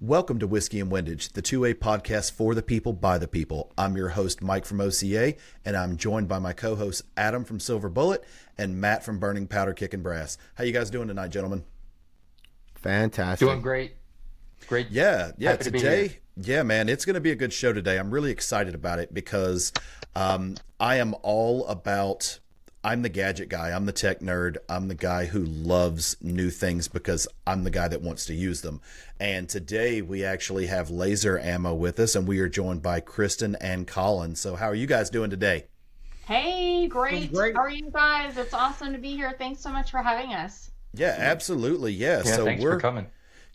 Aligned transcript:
Welcome 0.00 0.40
to 0.40 0.48
Whiskey 0.48 0.80
and 0.80 0.90
Windage, 0.90 1.34
the 1.34 1.40
2A 1.40 1.74
podcast 1.74 2.32
for 2.32 2.52
the 2.56 2.64
people 2.64 2.92
by 2.92 3.16
the 3.16 3.28
people. 3.28 3.72
I'm 3.78 3.96
your 3.96 4.08
host, 4.08 4.42
Mike 4.42 4.66
from 4.66 4.80
OCA, 4.80 5.34
and 5.64 5.76
I'm 5.76 5.96
joined 5.96 6.26
by 6.26 6.40
my 6.40 6.52
co 6.52 6.74
hosts, 6.74 7.04
Adam 7.16 7.44
from 7.44 7.60
Silver 7.60 7.88
Bullet 7.88 8.24
and 8.58 8.80
Matt 8.80 9.04
from 9.04 9.20
Burning 9.20 9.46
Powder 9.46 9.72
Kicking 9.72 10.02
Brass. 10.02 10.36
How 10.56 10.64
you 10.64 10.72
guys 10.72 10.90
doing 10.90 11.06
tonight, 11.06 11.30
gentlemen? 11.30 11.64
Fantastic. 12.74 13.46
Doing 13.46 13.60
great. 13.60 13.94
Great. 14.66 14.90
Yeah, 14.90 15.30
yeah. 15.38 15.52
Happy 15.52 15.64
today, 15.64 16.08
to 16.08 16.14
yeah, 16.50 16.64
man, 16.64 16.88
it's 16.88 17.04
going 17.04 17.14
to 17.14 17.20
be 17.20 17.30
a 17.30 17.36
good 17.36 17.52
show 17.52 17.72
today. 17.72 17.96
I'm 17.96 18.10
really 18.10 18.32
excited 18.32 18.74
about 18.74 18.98
it 18.98 19.14
because 19.14 19.72
um, 20.16 20.56
I 20.80 20.96
am 20.96 21.14
all 21.22 21.68
about 21.68 22.40
I'm 22.86 23.00
the 23.00 23.08
gadget 23.08 23.48
guy. 23.48 23.70
I'm 23.70 23.86
the 23.86 23.92
tech 23.92 24.20
nerd. 24.20 24.58
I'm 24.68 24.88
the 24.88 24.94
guy 24.94 25.24
who 25.24 25.42
loves 25.42 26.18
new 26.20 26.50
things 26.50 26.86
because 26.86 27.26
I'm 27.46 27.64
the 27.64 27.70
guy 27.70 27.88
that 27.88 28.02
wants 28.02 28.26
to 28.26 28.34
use 28.34 28.60
them. 28.60 28.82
And 29.18 29.48
today 29.48 30.02
we 30.02 30.22
actually 30.22 30.66
have 30.66 30.90
laser 30.90 31.38
ammo 31.38 31.72
with 31.72 31.98
us, 31.98 32.14
and 32.14 32.28
we 32.28 32.40
are 32.40 32.48
joined 32.48 32.82
by 32.82 33.00
Kristen 33.00 33.56
and 33.58 33.86
Colin. 33.86 34.36
So, 34.36 34.54
how 34.54 34.66
are 34.66 34.74
you 34.74 34.86
guys 34.86 35.08
doing 35.08 35.30
today? 35.30 35.64
Hey, 36.26 36.86
great. 36.86 37.32
great. 37.32 37.56
How 37.56 37.62
are 37.62 37.70
you 37.70 37.90
guys? 37.90 38.36
It's 38.36 38.52
awesome 38.52 38.92
to 38.92 38.98
be 38.98 39.12
here. 39.12 39.34
Thanks 39.38 39.62
so 39.62 39.70
much 39.70 39.90
for 39.90 40.02
having 40.02 40.34
us. 40.34 40.70
Yeah, 40.92 41.16
absolutely. 41.18 41.94
Yeah. 41.94 42.22
yeah 42.22 42.36
so 42.36 42.44
thanks 42.44 42.62
we're, 42.62 42.74
for 42.74 42.80
coming. 42.80 43.06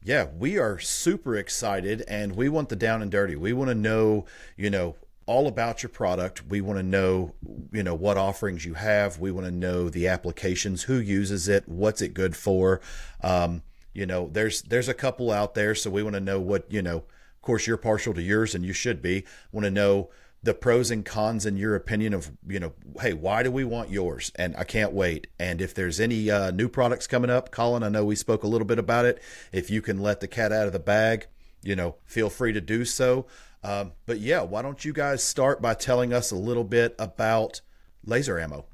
Yeah, 0.03 0.27
we 0.39 0.57
are 0.57 0.79
super 0.79 1.35
excited 1.35 2.03
and 2.07 2.35
we 2.35 2.49
want 2.49 2.69
the 2.69 2.75
down 2.75 3.03
and 3.03 3.11
dirty. 3.11 3.35
We 3.35 3.53
want 3.53 3.69
to 3.69 3.75
know, 3.75 4.25
you 4.57 4.71
know, 4.71 4.95
all 5.29 5.47
about 5.47 5.83
your 5.83 5.91
product. 5.91 6.43
We 6.47 6.59
want 6.59 6.79
to 6.79 6.83
know, 6.83 7.35
you 7.71 7.83
know, 7.83 7.93
what 7.93 8.17
offerings 8.17 8.65
you 8.65 8.73
have. 8.73 9.19
We 9.19 9.29
want 9.29 9.45
to 9.45 9.51
know 9.51 9.87
the 9.87 10.07
applications, 10.07 10.83
who 10.83 10.95
uses 10.95 11.47
it, 11.47 11.69
what's 11.69 12.01
it 12.01 12.15
good 12.15 12.35
for. 12.35 12.81
Um, 13.21 13.61
you 13.93 14.07
know, 14.07 14.27
there's 14.33 14.63
there's 14.63 14.89
a 14.89 14.93
couple 14.95 15.29
out 15.29 15.53
there, 15.53 15.75
so 15.75 15.91
we 15.91 16.01
want 16.01 16.15
to 16.15 16.19
know 16.19 16.39
what 16.39 16.65
you 16.71 16.81
know. 16.81 16.97
Of 16.97 17.41
course, 17.43 17.67
you're 17.67 17.77
partial 17.77 18.15
to 18.15 18.23
yours, 18.23 18.55
and 18.55 18.65
you 18.65 18.73
should 18.73 19.03
be. 19.03 19.23
Want 19.51 19.65
to 19.65 19.71
know 19.71 20.09
the 20.41 20.55
pros 20.55 20.89
and 20.89 21.05
cons 21.05 21.45
in 21.45 21.57
your 21.57 21.75
opinion 21.75 22.15
of 22.15 22.31
you 22.47 22.59
know 22.59 22.73
hey 23.01 23.11
why 23.11 23.43
do 23.43 23.51
we 23.51 23.65
want 23.65 23.89
yours 23.89 24.31
and 24.37 24.55
i 24.55 24.63
can't 24.63 24.93
wait 24.93 25.27
and 25.37 25.59
if 25.59 25.73
there's 25.73 25.99
any 25.99 26.31
uh, 26.31 26.49
new 26.51 26.69
products 26.69 27.07
coming 27.07 27.29
up 27.29 27.51
colin 27.51 27.83
i 27.83 27.89
know 27.89 28.05
we 28.05 28.15
spoke 28.15 28.41
a 28.41 28.47
little 28.47 28.65
bit 28.65 28.79
about 28.79 29.03
it 29.03 29.21
if 29.51 29.69
you 29.69 29.81
can 29.81 29.99
let 29.99 30.21
the 30.21 30.29
cat 30.29 30.53
out 30.53 30.65
of 30.65 30.71
the 30.71 30.79
bag 30.79 31.27
you 31.61 31.75
know 31.75 31.95
feel 32.05 32.29
free 32.29 32.53
to 32.53 32.61
do 32.61 32.85
so 32.85 33.25
um, 33.63 33.93
but 34.05 34.19
yeah, 34.19 34.41
why 34.41 34.61
don't 34.61 34.83
you 34.85 34.93
guys 34.93 35.23
start 35.23 35.61
by 35.61 35.73
telling 35.73 36.13
us 36.13 36.31
a 36.31 36.35
little 36.35 36.63
bit 36.63 36.95
about 36.97 37.61
laser 38.05 38.39
ammo? 38.39 38.65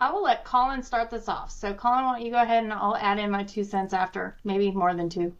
I 0.00 0.10
will 0.12 0.22
let 0.22 0.44
Colin 0.44 0.82
start 0.82 1.10
this 1.10 1.28
off. 1.28 1.50
So, 1.50 1.74
Colin, 1.74 2.04
why 2.04 2.12
don't 2.12 2.26
you 2.26 2.30
go 2.30 2.40
ahead 2.40 2.62
and 2.62 2.72
I'll 2.72 2.96
add 2.96 3.18
in 3.18 3.30
my 3.30 3.42
two 3.42 3.64
cents 3.64 3.92
after, 3.92 4.36
maybe 4.44 4.70
more 4.70 4.94
than 4.94 5.08
two. 5.08 5.34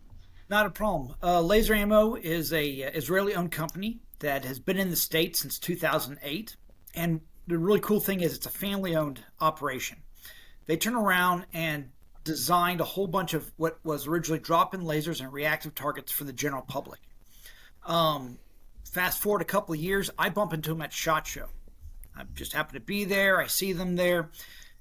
Not 0.50 0.66
a 0.66 0.70
problem. 0.70 1.14
Uh, 1.22 1.40
laser 1.40 1.74
Ammo 1.74 2.16
is 2.16 2.52
a 2.52 2.84
uh, 2.84 2.90
Israeli-owned 2.94 3.52
company 3.52 4.00
that 4.18 4.44
has 4.44 4.58
been 4.58 4.78
in 4.78 4.90
the 4.90 4.96
states 4.96 5.40
since 5.40 5.58
2008, 5.58 6.56
and 6.94 7.20
the 7.46 7.58
really 7.58 7.80
cool 7.80 8.00
thing 8.00 8.20
is 8.20 8.34
it's 8.34 8.46
a 8.46 8.50
family-owned 8.50 9.22
operation. 9.40 9.98
They 10.66 10.76
turn 10.76 10.94
around 10.94 11.46
and 11.52 11.90
designed 12.24 12.80
a 12.80 12.84
whole 12.84 13.06
bunch 13.06 13.34
of 13.34 13.52
what 13.56 13.78
was 13.84 14.06
originally 14.06 14.40
drop-in 14.40 14.82
lasers 14.82 15.20
and 15.20 15.32
reactive 15.32 15.74
targets 15.74 16.10
for 16.10 16.24
the 16.24 16.32
general 16.32 16.62
public. 16.62 17.00
Um, 17.88 18.38
fast 18.84 19.20
forward 19.20 19.42
a 19.42 19.46
couple 19.46 19.74
of 19.74 19.80
years, 19.80 20.10
I 20.18 20.28
bump 20.28 20.52
into 20.52 20.70
them 20.70 20.82
at 20.82 20.92
SHOT 20.92 21.26
Show. 21.26 21.46
I 22.16 22.24
just 22.34 22.52
happen 22.52 22.74
to 22.74 22.80
be 22.80 23.04
there. 23.04 23.40
I 23.40 23.46
see 23.46 23.72
them 23.72 23.96
there. 23.96 24.30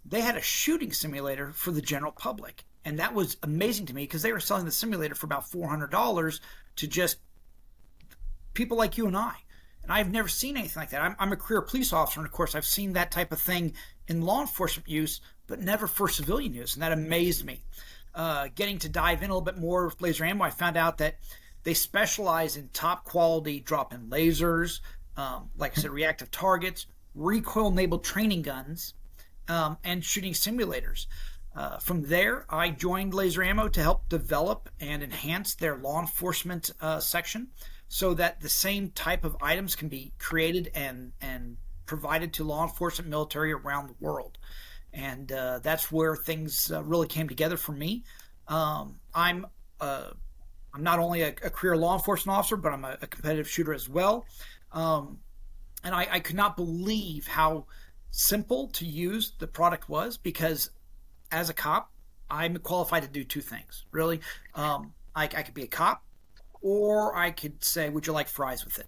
They 0.05 0.21
had 0.21 0.35
a 0.35 0.41
shooting 0.41 0.91
simulator 0.91 1.51
for 1.53 1.71
the 1.71 1.81
general 1.81 2.11
public. 2.11 2.65
And 2.83 2.99
that 2.99 3.13
was 3.13 3.37
amazing 3.43 3.85
to 3.87 3.95
me 3.95 4.03
because 4.03 4.21
they 4.21 4.31
were 4.31 4.39
selling 4.39 4.65
the 4.65 4.71
simulator 4.71 5.15
for 5.15 5.25
about 5.25 5.49
$400 5.49 6.39
to 6.77 6.87
just 6.87 7.17
people 8.53 8.77
like 8.77 8.97
you 8.97 9.07
and 9.07 9.17
I. 9.17 9.35
And 9.83 9.91
I've 9.91 10.11
never 10.11 10.27
seen 10.27 10.57
anything 10.57 10.81
like 10.81 10.89
that. 10.89 11.01
I'm, 11.01 11.15
I'm 11.19 11.31
a 11.31 11.37
career 11.37 11.61
police 11.61 11.93
officer, 11.93 12.19
and 12.19 12.27
of 12.27 12.33
course, 12.33 12.55
I've 12.55 12.65
seen 12.65 12.93
that 12.93 13.11
type 13.11 13.31
of 13.31 13.39
thing 13.39 13.73
in 14.07 14.21
law 14.21 14.41
enforcement 14.41 14.89
use, 14.89 15.21
but 15.47 15.61
never 15.61 15.87
for 15.87 16.09
civilian 16.09 16.53
use. 16.53 16.73
And 16.73 16.83
that 16.83 16.91
amazed 16.91 17.45
me. 17.45 17.63
Uh, 18.13 18.47
getting 18.55 18.79
to 18.79 18.89
dive 18.89 19.21
in 19.21 19.29
a 19.29 19.33
little 19.33 19.41
bit 19.41 19.57
more 19.57 19.85
with 19.85 20.01
laser 20.01 20.25
ammo, 20.25 20.43
I 20.43 20.49
found 20.49 20.75
out 20.75 20.97
that 20.97 21.17
they 21.67 21.73
specialize 21.73 22.55
in 22.55 22.69
top 22.69 23.03
quality 23.03 23.59
drop 23.59 23.93
in 23.93 24.07
lasers, 24.07 24.79
um, 25.17 25.49
like 25.57 25.77
I 25.77 25.81
said, 25.81 25.91
reactive 25.91 26.31
targets, 26.31 26.85
recoil 27.13 27.67
enabled 27.67 28.05
training 28.05 28.43
guns, 28.43 28.93
um, 29.49 29.77
and 29.83 30.01
shooting 30.01 30.31
simulators. 30.31 31.07
Uh, 31.53 31.77
from 31.79 32.03
there, 32.03 32.45
I 32.49 32.69
joined 32.69 33.13
Laser 33.13 33.43
Ammo 33.43 33.67
to 33.67 33.81
help 33.81 34.07
develop 34.07 34.69
and 34.79 35.03
enhance 35.03 35.55
their 35.55 35.75
law 35.75 35.99
enforcement 35.99 36.71
uh, 36.79 37.01
section 37.01 37.49
so 37.89 38.13
that 38.13 38.39
the 38.39 38.47
same 38.47 38.91
type 38.91 39.25
of 39.25 39.35
items 39.41 39.75
can 39.75 39.89
be 39.89 40.13
created 40.19 40.71
and, 40.73 41.11
and 41.19 41.57
provided 41.85 42.31
to 42.31 42.45
law 42.45 42.63
enforcement 42.63 43.09
military 43.09 43.51
around 43.51 43.89
the 43.89 43.95
world. 43.99 44.37
And 44.93 45.29
uh, 45.33 45.59
that's 45.59 45.91
where 45.91 46.15
things 46.15 46.71
uh, 46.71 46.81
really 46.85 47.09
came 47.09 47.27
together 47.27 47.57
for 47.57 47.73
me. 47.73 48.05
Um, 48.47 49.01
I'm 49.13 49.47
uh, 49.81 50.11
I'm 50.73 50.83
not 50.83 50.99
only 50.99 51.21
a, 51.21 51.29
a 51.29 51.49
career 51.49 51.75
law 51.75 51.95
enforcement 51.95 52.37
officer, 52.37 52.57
but 52.57 52.73
I'm 52.73 52.85
a, 52.85 52.97
a 53.01 53.07
competitive 53.07 53.49
shooter 53.49 53.73
as 53.73 53.89
well. 53.89 54.25
Um, 54.71 55.19
and 55.83 55.95
I, 55.95 56.07
I, 56.11 56.19
could 56.19 56.35
not 56.35 56.57
believe 56.57 57.27
how 57.27 57.65
simple 58.11 58.67
to 58.69 58.85
use 58.85 59.33
the 59.39 59.47
product 59.47 59.87
was 59.87 60.17
because 60.17 60.71
as 61.31 61.49
a 61.49 61.53
cop, 61.53 61.91
I'm 62.29 62.57
qualified 62.57 63.03
to 63.03 63.07
do 63.07 63.23
two 63.23 63.41
things, 63.41 63.85
really. 63.91 64.19
Um, 64.55 64.93
I, 65.15 65.23
I, 65.23 65.27
could 65.27 65.53
be 65.53 65.63
a 65.63 65.67
cop, 65.67 66.03
or 66.61 67.15
I 67.15 67.31
could 67.31 67.63
say, 67.63 67.89
"Would 67.89 68.05
you 68.05 68.13
like 68.13 68.27
fries 68.27 68.65
with 68.65 68.79
it?" 68.79 68.87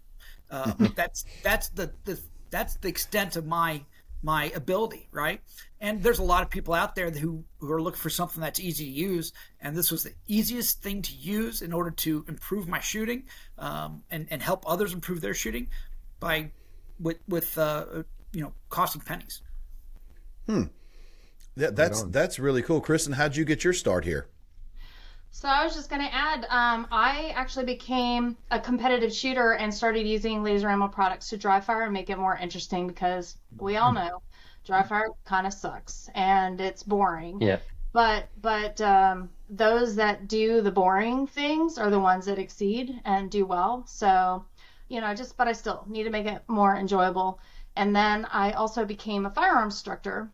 Uh, 0.51 0.73
that's 0.95 1.25
that's 1.43 1.69
the, 1.69 1.91
the 2.03 2.19
that's 2.49 2.75
the 2.75 2.89
extent 2.89 3.35
of 3.35 3.45
my 3.45 3.81
my 4.21 4.51
ability, 4.55 5.07
right? 5.11 5.41
And 5.81 6.03
there's 6.03 6.19
a 6.19 6.23
lot 6.23 6.43
of 6.43 6.49
people 6.49 6.73
out 6.73 6.95
there 6.95 7.09
who, 7.09 7.45
who 7.59 7.71
are 7.71 7.81
looking 7.81 7.99
for 7.99 8.09
something 8.09 8.41
that's 8.41 8.59
easy 8.59 8.85
to 8.85 8.91
use, 8.91 9.31
and 9.61 9.75
this 9.75 9.91
was 9.91 10.03
the 10.03 10.13
easiest 10.27 10.81
thing 10.81 11.01
to 11.03 11.13
use 11.13 11.61
in 11.61 11.71
order 11.71 11.91
to 11.91 12.25
improve 12.27 12.67
my 12.67 12.79
shooting 12.79 13.23
um, 13.57 14.03
and 14.11 14.27
and 14.29 14.41
help 14.41 14.69
others 14.69 14.93
improve 14.93 15.21
their 15.21 15.33
shooting 15.33 15.67
by 16.19 16.51
with 16.99 17.17
with 17.29 17.57
uh, 17.57 18.03
you 18.33 18.41
know 18.41 18.53
costing 18.69 19.01
pennies. 19.01 19.41
Hmm. 20.47 20.63
Yeah, 21.55 21.69
that's 21.71 22.03
right 22.03 22.11
that's 22.11 22.39
really 22.39 22.61
cool, 22.61 22.81
Kristen. 22.81 23.13
How'd 23.13 23.37
you 23.37 23.45
get 23.45 23.63
your 23.63 23.73
start 23.73 24.03
here? 24.03 24.27
So 25.31 25.47
I 25.47 25.63
was 25.63 25.75
just 25.75 25.89
going 25.89 26.01
to 26.01 26.13
add, 26.13 26.45
um, 26.49 26.87
I 26.91 27.31
actually 27.35 27.65
became 27.65 28.35
a 28.49 28.59
competitive 28.59 29.13
shooter 29.13 29.53
and 29.53 29.71
started 29.73 30.07
using 30.07 30.43
laser 30.43 30.67
ammo 30.69 30.87
products 30.87 31.29
to 31.29 31.37
dry 31.37 31.59
fire 31.59 31.83
and 31.83 31.93
make 31.93 32.09
it 32.09 32.17
more 32.17 32.35
interesting 32.35 32.87
because 32.87 33.37
we 33.57 33.77
all 33.77 33.93
know 33.93 34.21
dry 34.69 34.83
fire 34.83 35.09
kind 35.25 35.47
of 35.47 35.53
sucks 35.53 36.09
and 36.15 36.61
it's 36.61 36.83
boring. 36.83 37.41
Yeah. 37.41 37.59
But 37.91 38.29
but 38.39 38.79
um, 38.79 39.29
those 39.49 39.95
that 39.95 40.27
do 40.27 40.61
the 40.61 40.71
boring 40.71 41.25
things 41.27 41.77
are 41.77 41.89
the 41.89 41.99
ones 41.99 42.25
that 42.27 42.37
exceed 42.37 43.01
and 43.03 43.31
do 43.31 43.45
well. 43.45 43.83
So 43.87 44.45
you 44.87 45.01
know, 45.01 45.13
just 45.15 45.35
but 45.37 45.47
I 45.47 45.53
still 45.53 45.83
need 45.87 46.03
to 46.03 46.11
make 46.11 46.27
it 46.27 46.43
more 46.47 46.75
enjoyable. 46.75 47.39
And 47.75 47.95
then 47.95 48.25
I 48.25 48.51
also 48.51 48.85
became 48.85 49.25
a 49.25 49.29
firearms 49.31 49.73
instructor 49.73 50.29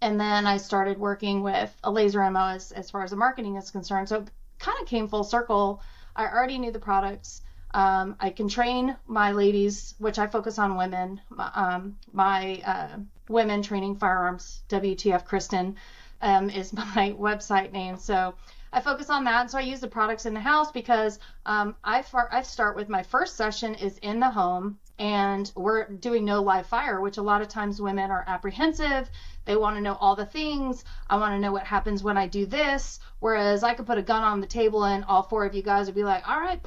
and 0.00 0.20
then 0.20 0.46
I 0.46 0.58
started 0.58 0.98
working 0.98 1.42
with 1.42 1.74
a 1.82 1.90
laser 1.90 2.22
ammo 2.22 2.46
as, 2.48 2.72
as 2.72 2.90
far 2.90 3.02
as 3.02 3.10
the 3.10 3.16
marketing 3.16 3.56
is 3.56 3.70
concerned. 3.70 4.08
So 4.08 4.20
it 4.20 4.30
kind 4.58 4.76
of 4.80 4.86
came 4.86 5.08
full 5.08 5.24
circle. 5.24 5.80
I 6.14 6.26
already 6.26 6.58
knew 6.58 6.70
the 6.70 6.78
products. 6.78 7.42
Um, 7.72 8.14
I 8.20 8.30
can 8.30 8.48
train 8.48 8.96
my 9.06 9.32
ladies, 9.32 9.94
which 9.98 10.18
I 10.18 10.28
focus 10.28 10.58
on 10.58 10.76
women. 10.76 11.20
Um, 11.38 11.96
my 12.12 12.62
uh, 12.64 12.98
women 13.28 13.62
training 13.62 13.96
firearms, 13.96 14.62
WTF 14.68 15.24
Kristen, 15.24 15.76
um, 16.20 16.50
is 16.50 16.72
my 16.72 17.14
website 17.18 17.72
name. 17.72 17.96
So 17.96 18.34
I 18.72 18.80
focus 18.80 19.08
on 19.08 19.24
that. 19.24 19.50
So 19.50 19.58
I 19.58 19.62
use 19.62 19.80
the 19.80 19.88
products 19.88 20.26
in 20.26 20.34
the 20.34 20.40
house 20.40 20.72
because 20.72 21.20
um, 21.46 21.76
I, 21.84 22.02
far, 22.02 22.28
I 22.32 22.42
start 22.42 22.74
with 22.74 22.88
my 22.88 23.02
first 23.02 23.36
session 23.36 23.74
is 23.76 23.98
in 23.98 24.18
the 24.18 24.30
home 24.30 24.78
and 24.98 25.50
we're 25.54 25.88
doing 25.88 26.24
no 26.24 26.42
live 26.42 26.66
fire, 26.66 27.00
which 27.00 27.18
a 27.18 27.22
lot 27.22 27.40
of 27.40 27.48
times 27.48 27.80
women 27.80 28.10
are 28.10 28.24
apprehensive. 28.26 29.08
They 29.44 29.56
want 29.56 29.76
to 29.76 29.82
know 29.82 29.94
all 29.94 30.16
the 30.16 30.26
things. 30.26 30.84
I 31.08 31.16
want 31.18 31.34
to 31.34 31.40
know 31.40 31.52
what 31.52 31.64
happens 31.64 32.02
when 32.02 32.16
I 32.16 32.26
do 32.26 32.46
this. 32.46 33.00
Whereas 33.20 33.62
I 33.62 33.74
could 33.74 33.86
put 33.86 33.98
a 33.98 34.02
gun 34.02 34.22
on 34.22 34.40
the 34.40 34.46
table 34.46 34.84
and 34.84 35.04
all 35.04 35.22
four 35.22 35.44
of 35.44 35.54
you 35.54 35.62
guys 35.62 35.86
would 35.86 35.94
be 35.94 36.04
like, 36.04 36.28
all 36.28 36.40
right, 36.40 36.60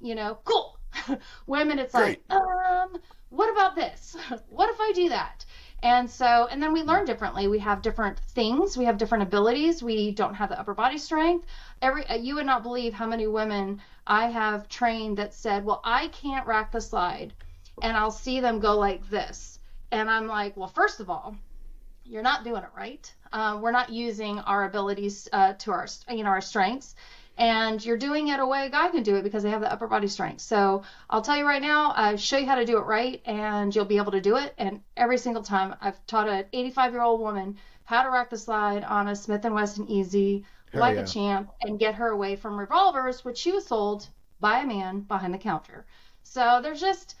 you 0.00 0.14
know, 0.14 0.38
cool. 0.44 0.78
women, 1.46 1.78
it's 1.78 1.94
Great. 1.94 2.22
like, 2.28 2.40
um, 2.40 2.96
what 3.30 3.50
about 3.52 3.74
this? 3.76 4.16
what 4.48 4.70
if 4.70 4.80
I 4.80 4.92
do 4.94 5.08
that? 5.10 5.44
And 5.82 6.10
so, 6.10 6.48
and 6.50 6.60
then 6.62 6.72
we 6.72 6.82
learn 6.82 7.04
differently. 7.04 7.46
We 7.46 7.60
have 7.60 7.82
different 7.82 8.18
things. 8.18 8.76
We 8.76 8.84
have 8.86 8.98
different 8.98 9.22
abilities. 9.22 9.82
We 9.82 10.10
don't 10.10 10.34
have 10.34 10.48
the 10.48 10.58
upper 10.58 10.74
body 10.74 10.98
strength. 10.98 11.46
Every 11.80 12.04
uh, 12.08 12.16
you 12.16 12.34
would 12.34 12.46
not 12.46 12.64
believe 12.64 12.94
how 12.94 13.06
many 13.06 13.28
women 13.28 13.80
I 14.06 14.26
have 14.26 14.68
trained 14.68 15.18
that 15.18 15.34
said, 15.34 15.64
"Well, 15.64 15.80
I 15.84 16.08
can't 16.08 16.46
rack 16.48 16.72
the 16.72 16.80
slide," 16.80 17.32
and 17.80 17.96
I'll 17.96 18.10
see 18.10 18.40
them 18.40 18.58
go 18.58 18.76
like 18.76 19.08
this, 19.08 19.60
and 19.92 20.10
I'm 20.10 20.26
like, 20.26 20.56
"Well, 20.56 20.68
first 20.68 20.98
of 20.98 21.10
all, 21.10 21.36
you're 22.04 22.22
not 22.22 22.42
doing 22.42 22.62
it 22.64 22.70
right. 22.76 23.14
Uh, 23.32 23.58
we're 23.62 23.70
not 23.70 23.90
using 23.90 24.40
our 24.40 24.64
abilities 24.64 25.28
uh, 25.32 25.52
to 25.54 25.70
our 25.70 25.86
you 26.10 26.24
know 26.24 26.30
our 26.30 26.40
strengths." 26.40 26.96
And 27.38 27.84
you're 27.84 27.96
doing 27.96 28.28
it 28.28 28.40
a 28.40 28.46
way 28.46 28.66
a 28.66 28.70
guy 28.70 28.88
can 28.88 29.04
do 29.04 29.14
it 29.14 29.22
because 29.22 29.44
they 29.44 29.50
have 29.50 29.60
the 29.60 29.72
upper 29.72 29.86
body 29.86 30.08
strength. 30.08 30.40
So 30.40 30.82
I'll 31.08 31.22
tell 31.22 31.36
you 31.36 31.46
right 31.46 31.62
now, 31.62 31.92
I 31.94 32.16
show 32.16 32.36
you 32.36 32.46
how 32.46 32.56
to 32.56 32.66
do 32.66 32.78
it 32.78 32.82
right, 32.82 33.22
and 33.24 33.74
you'll 33.74 33.84
be 33.84 33.98
able 33.98 34.12
to 34.12 34.20
do 34.20 34.36
it. 34.36 34.52
And 34.58 34.80
every 34.96 35.18
single 35.18 35.44
time, 35.44 35.76
I've 35.80 36.04
taught 36.06 36.28
an 36.28 36.46
85 36.52 36.92
year 36.92 37.02
old 37.02 37.20
woman 37.20 37.56
how 37.84 38.02
to 38.02 38.10
rack 38.10 38.28
the 38.28 38.36
slide 38.36 38.82
on 38.82 39.08
a 39.08 39.16
Smith 39.16 39.44
and 39.44 39.54
Wesson 39.54 39.88
Easy 39.88 40.44
Hell 40.72 40.80
like 40.80 40.96
yeah. 40.96 41.02
a 41.02 41.06
champ 41.06 41.50
and 41.62 41.78
get 41.78 41.94
her 41.94 42.08
away 42.08 42.34
from 42.34 42.58
revolvers, 42.58 43.24
which 43.24 43.38
she 43.38 43.52
was 43.52 43.64
sold 43.64 44.08
by 44.40 44.58
a 44.60 44.66
man 44.66 45.00
behind 45.00 45.32
the 45.32 45.38
counter. 45.38 45.86
So 46.24 46.60
there's 46.60 46.80
just 46.80 47.14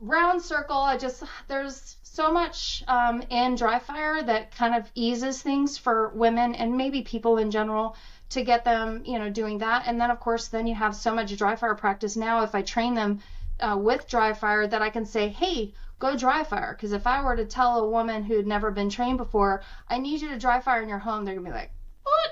round 0.00 0.42
circle. 0.42 0.78
I 0.78 0.96
just 0.96 1.22
there's 1.48 1.96
so 2.12 2.30
much 2.30 2.84
um, 2.88 3.22
in 3.30 3.54
dry 3.54 3.78
fire 3.78 4.22
that 4.22 4.54
kind 4.54 4.74
of 4.74 4.90
eases 4.94 5.40
things 5.40 5.78
for 5.78 6.10
women 6.10 6.54
and 6.54 6.76
maybe 6.76 7.00
people 7.00 7.38
in 7.38 7.50
general 7.50 7.96
to 8.28 8.42
get 8.42 8.64
them, 8.64 9.02
you 9.06 9.18
know, 9.18 9.30
doing 9.30 9.56
that. 9.58 9.84
And 9.86 9.98
then 9.98 10.10
of 10.10 10.20
course, 10.20 10.48
then 10.48 10.66
you 10.66 10.74
have 10.74 10.94
so 10.94 11.14
much 11.14 11.34
dry 11.38 11.56
fire 11.56 11.74
practice 11.74 12.14
now. 12.14 12.42
If 12.42 12.54
I 12.54 12.60
train 12.60 12.92
them 12.92 13.20
uh, 13.60 13.78
with 13.80 14.06
dry 14.08 14.34
fire, 14.34 14.66
that 14.66 14.82
I 14.82 14.90
can 14.90 15.06
say, 15.06 15.30
hey, 15.30 15.72
go 15.98 16.14
dry 16.14 16.44
fire. 16.44 16.74
Because 16.76 16.92
if 16.92 17.06
I 17.06 17.22
were 17.24 17.36
to 17.36 17.46
tell 17.46 17.78
a 17.78 17.88
woman 17.88 18.22
who 18.22 18.36
had 18.36 18.46
never 18.46 18.70
been 18.70 18.90
trained 18.90 19.16
before, 19.16 19.62
I 19.88 19.96
need 19.96 20.20
you 20.20 20.28
to 20.28 20.38
dry 20.38 20.60
fire 20.60 20.82
in 20.82 20.90
your 20.90 20.98
home, 20.98 21.24
they're 21.24 21.34
gonna 21.34 21.48
be 21.48 21.54
like, 21.54 21.72
what? 22.02 22.30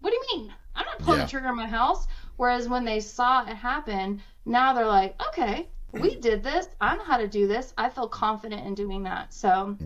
What 0.00 0.10
do 0.10 0.16
you 0.16 0.38
mean? 0.38 0.54
I'm 0.74 0.86
not 0.86 0.98
pulling 1.00 1.18
Yeah. 1.20 1.26
the 1.26 1.30
trigger 1.30 1.48
in 1.48 1.56
my 1.56 1.66
house. 1.66 2.06
Whereas 2.38 2.70
when 2.70 2.86
they 2.86 3.00
saw 3.00 3.42
it 3.42 3.54
happen, 3.54 4.22
now 4.46 4.72
they're 4.72 4.86
like, 4.86 5.20
okay, 5.28 5.68
we 5.92 6.16
did 6.16 6.42
this. 6.42 6.68
I 6.80 6.96
know 6.96 7.04
how 7.04 7.18
to 7.18 7.28
do 7.28 7.46
this. 7.46 7.72
I 7.76 7.88
feel 7.88 8.08
confident 8.08 8.66
in 8.66 8.74
doing 8.74 9.02
that. 9.04 9.32
So 9.32 9.76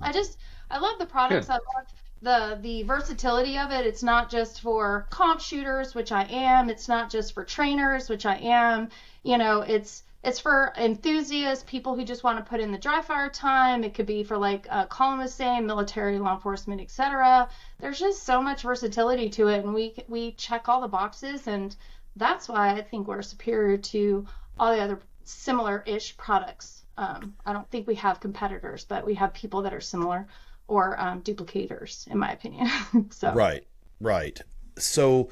I 0.00 0.12
just, 0.12 0.38
I 0.70 0.78
love 0.78 0.98
the 0.98 1.06
products. 1.06 1.46
Good. 1.46 1.52
I 1.52 1.78
love 1.78 1.86
the 2.22 2.58
the 2.60 2.82
versatility 2.82 3.58
of 3.58 3.70
it. 3.70 3.86
It's 3.86 4.02
not 4.02 4.30
just 4.30 4.60
for 4.60 5.06
comp 5.10 5.40
shooters, 5.40 5.94
which 5.94 6.12
I 6.12 6.24
am. 6.24 6.68
It's 6.68 6.88
not 6.88 7.10
just 7.10 7.32
for 7.32 7.44
trainers, 7.44 8.08
which 8.08 8.26
I 8.26 8.36
am. 8.36 8.90
You 9.22 9.38
know, 9.38 9.62
it's 9.62 10.02
it's 10.22 10.38
for 10.38 10.74
enthusiasts, 10.76 11.64
people 11.66 11.96
who 11.96 12.04
just 12.04 12.24
want 12.24 12.38
to 12.38 12.48
put 12.48 12.60
in 12.60 12.72
the 12.72 12.78
dry 12.78 13.00
fire 13.00 13.30
time. 13.30 13.84
It 13.84 13.94
could 13.94 14.04
be 14.04 14.22
for 14.22 14.36
like 14.36 14.66
uh, 14.68 14.86
Colin 14.86 15.18
was 15.18 15.32
saying, 15.32 15.66
military, 15.66 16.18
law 16.18 16.34
enforcement, 16.34 16.80
etc. 16.80 17.48
There's 17.78 17.98
just 17.98 18.24
so 18.24 18.42
much 18.42 18.62
versatility 18.62 19.30
to 19.30 19.48
it, 19.48 19.64
and 19.64 19.72
we 19.72 19.94
we 20.08 20.32
check 20.32 20.68
all 20.68 20.82
the 20.82 20.88
boxes, 20.88 21.46
and 21.46 21.74
that's 22.16 22.48
why 22.48 22.74
I 22.74 22.82
think 22.82 23.08
we're 23.08 23.22
superior 23.22 23.78
to 23.78 24.26
all 24.58 24.74
the 24.74 24.82
other 24.82 25.00
similar-ish 25.30 26.16
products. 26.16 26.84
Um, 26.96 27.34
I 27.46 27.52
don't 27.52 27.68
think 27.70 27.86
we 27.86 27.94
have 27.96 28.20
competitors, 28.20 28.84
but 28.84 29.06
we 29.06 29.14
have 29.14 29.32
people 29.32 29.62
that 29.62 29.72
are 29.72 29.80
similar 29.80 30.26
or 30.68 31.00
um, 31.00 31.22
duplicators, 31.22 32.06
in 32.08 32.18
my 32.18 32.32
opinion. 32.32 32.68
so 33.10 33.32
Right, 33.32 33.66
right. 34.00 34.40
So 34.78 35.30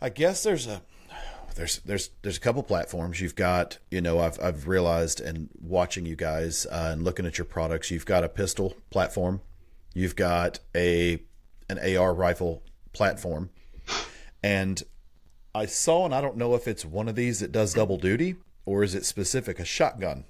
I 0.00 0.08
guess 0.08 0.42
there's 0.42 0.66
a 0.66 0.82
there's 1.56 1.78
there's 1.80 2.10
there's 2.22 2.36
a 2.36 2.40
couple 2.40 2.62
platforms 2.62 3.20
you've 3.20 3.34
got. 3.34 3.78
You 3.90 4.00
know, 4.00 4.20
I've 4.20 4.38
I've 4.40 4.68
realized 4.68 5.20
and 5.20 5.48
watching 5.60 6.06
you 6.06 6.14
guys 6.14 6.66
uh, 6.66 6.90
and 6.92 7.02
looking 7.02 7.26
at 7.26 7.38
your 7.38 7.46
products, 7.46 7.90
you've 7.90 8.06
got 8.06 8.24
a 8.24 8.28
pistol 8.28 8.76
platform, 8.90 9.40
you've 9.94 10.16
got 10.16 10.60
a 10.74 11.22
an 11.68 11.96
AR 11.96 12.14
rifle 12.14 12.62
platform, 12.92 13.50
and 14.42 14.82
I 15.54 15.66
saw 15.66 16.04
and 16.04 16.14
I 16.14 16.20
don't 16.20 16.36
know 16.36 16.54
if 16.54 16.68
it's 16.68 16.84
one 16.84 17.08
of 17.08 17.16
these 17.16 17.40
that 17.40 17.50
does 17.50 17.74
double 17.74 17.96
duty 17.96 18.36
or 18.66 18.82
is 18.82 18.94
it 18.94 19.06
specific 19.06 19.58
a 19.58 19.64
shotgun 19.64 20.24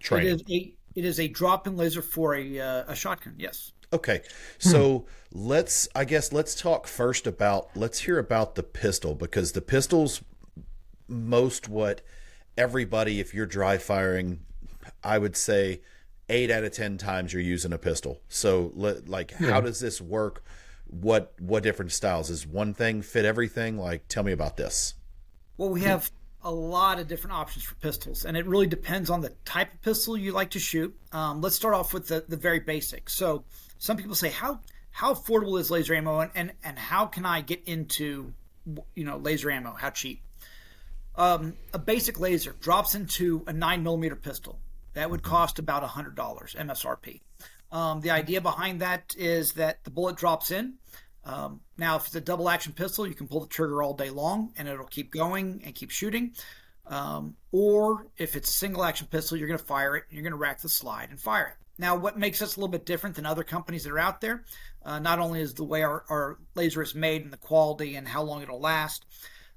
It 0.00 0.04
training. 0.04 0.34
is 0.36 0.42
a 0.48 0.74
it 0.94 1.04
is 1.04 1.20
a 1.20 1.28
drop-in 1.28 1.76
laser 1.76 2.02
for 2.02 2.34
a 2.34 2.58
uh, 2.58 2.84
a 2.88 2.94
shotgun. 2.96 3.34
Yes. 3.36 3.72
Okay. 3.92 4.22
So 4.58 5.06
let's 5.32 5.88
I 5.94 6.04
guess 6.04 6.32
let's 6.32 6.54
talk 6.54 6.86
first 6.86 7.26
about 7.26 7.76
let's 7.76 8.00
hear 8.00 8.18
about 8.18 8.54
the 8.54 8.62
pistol 8.62 9.14
because 9.14 9.52
the 9.52 9.60
pistol's 9.60 10.22
most 11.06 11.68
what 11.68 12.00
everybody 12.56 13.20
if 13.20 13.32
you're 13.34 13.46
dry 13.46 13.78
firing 13.78 14.40
I 15.04 15.18
would 15.18 15.36
say 15.36 15.80
8 16.28 16.50
out 16.50 16.64
of 16.64 16.72
10 16.72 16.98
times 16.98 17.32
you're 17.32 17.42
using 17.42 17.72
a 17.72 17.78
pistol. 17.78 18.20
So 18.28 18.72
let, 18.74 19.08
like 19.08 19.30
how 19.32 19.60
does 19.60 19.80
this 19.80 20.00
work? 20.00 20.42
What 20.86 21.34
what 21.38 21.62
different 21.62 21.92
styles 21.92 22.30
is 22.30 22.46
one 22.46 22.74
thing 22.74 23.02
fit 23.02 23.24
everything? 23.24 23.78
Like 23.78 24.08
tell 24.08 24.22
me 24.22 24.32
about 24.32 24.56
this. 24.56 24.94
Well, 25.56 25.70
we 25.70 25.82
have 25.82 26.10
a 26.42 26.50
lot 26.50 26.98
of 27.00 27.08
different 27.08 27.36
options 27.36 27.64
for 27.64 27.74
pistols, 27.76 28.24
and 28.24 28.36
it 28.36 28.46
really 28.46 28.66
depends 28.66 29.10
on 29.10 29.20
the 29.20 29.30
type 29.44 29.72
of 29.74 29.82
pistol 29.82 30.16
you 30.16 30.32
like 30.32 30.50
to 30.50 30.58
shoot. 30.58 30.96
Um, 31.12 31.40
let's 31.40 31.56
start 31.56 31.74
off 31.74 31.92
with 31.92 32.08
the, 32.08 32.24
the 32.28 32.36
very 32.36 32.60
basic. 32.60 33.10
So, 33.10 33.44
some 33.78 33.96
people 33.96 34.14
say, 34.14 34.30
how 34.30 34.60
how 34.90 35.14
affordable 35.14 35.60
is 35.60 35.70
laser 35.70 35.94
ammo, 35.94 36.20
and, 36.20 36.30
and, 36.34 36.52
and 36.64 36.78
how 36.78 37.06
can 37.06 37.24
I 37.24 37.40
get 37.40 37.64
into 37.66 38.32
you 38.94 39.04
know 39.04 39.16
laser 39.16 39.50
ammo? 39.50 39.74
How 39.74 39.90
cheap? 39.90 40.22
Um, 41.16 41.54
a 41.74 41.78
basic 41.78 42.20
laser 42.20 42.54
drops 42.60 42.94
into 42.94 43.42
a 43.46 43.52
nine 43.52 43.82
millimeter 43.82 44.16
pistol. 44.16 44.60
That 44.94 45.10
would 45.10 45.22
cost 45.22 45.58
about 45.58 45.82
a 45.82 45.88
hundred 45.88 46.14
dollars 46.14 46.54
MSRP. 46.58 47.20
Um, 47.70 48.00
the 48.00 48.10
idea 48.10 48.40
behind 48.40 48.80
that 48.80 49.14
is 49.18 49.52
that 49.54 49.84
the 49.84 49.90
bullet 49.90 50.16
drops 50.16 50.50
in. 50.50 50.74
Um, 51.24 51.60
now, 51.76 51.96
if 51.96 52.06
it's 52.06 52.14
a 52.14 52.20
double 52.20 52.48
action 52.48 52.72
pistol, 52.72 53.06
you 53.06 53.14
can 53.14 53.28
pull 53.28 53.40
the 53.40 53.48
trigger 53.48 53.82
all 53.82 53.94
day 53.94 54.10
long 54.10 54.52
and 54.56 54.68
it'll 54.68 54.86
keep 54.86 55.12
going 55.12 55.62
and 55.64 55.74
keep 55.74 55.90
shooting. 55.90 56.32
Um, 56.86 57.36
or 57.52 58.06
if 58.16 58.34
it's 58.34 58.48
a 58.48 58.52
single 58.52 58.82
action 58.82 59.08
pistol, 59.10 59.36
you're 59.36 59.48
going 59.48 59.58
to 59.58 59.64
fire 59.64 59.96
it, 59.96 60.04
you're 60.10 60.22
going 60.22 60.32
to 60.32 60.38
rack 60.38 60.60
the 60.60 60.68
slide 60.68 61.10
and 61.10 61.20
fire 61.20 61.48
it. 61.48 61.64
Now, 61.78 61.96
what 61.96 62.18
makes 62.18 62.42
us 62.42 62.56
a 62.56 62.60
little 62.60 62.72
bit 62.72 62.86
different 62.86 63.14
than 63.14 63.26
other 63.26 63.44
companies 63.44 63.84
that 63.84 63.92
are 63.92 63.98
out 63.98 64.20
there, 64.20 64.44
uh, 64.84 64.98
not 64.98 65.18
only 65.20 65.40
is 65.40 65.54
the 65.54 65.64
way 65.64 65.82
our, 65.82 66.04
our 66.08 66.38
laser 66.54 66.82
is 66.82 66.94
made 66.94 67.22
and 67.22 67.32
the 67.32 67.36
quality 67.36 67.94
and 67.94 68.08
how 68.08 68.22
long 68.22 68.42
it'll 68.42 68.60
last, 68.60 69.04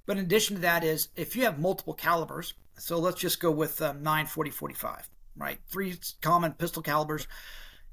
but 0.05 0.17
in 0.17 0.25
addition 0.25 0.57
to 0.57 0.61
that 0.61 0.83
is 0.83 1.09
if 1.15 1.35
you 1.35 1.43
have 1.43 1.59
multiple 1.59 1.93
calibers, 1.93 2.53
so 2.77 2.99
let's 2.99 3.19
just 3.19 3.39
go 3.39 3.49
with 3.49 3.81
um, 3.81 4.03
9, 4.03 4.25
40, 4.25 4.51
45, 4.51 5.09
right? 5.35 5.59
Three 5.67 5.97
common 6.21 6.53
pistol 6.53 6.81
calibers. 6.81 7.27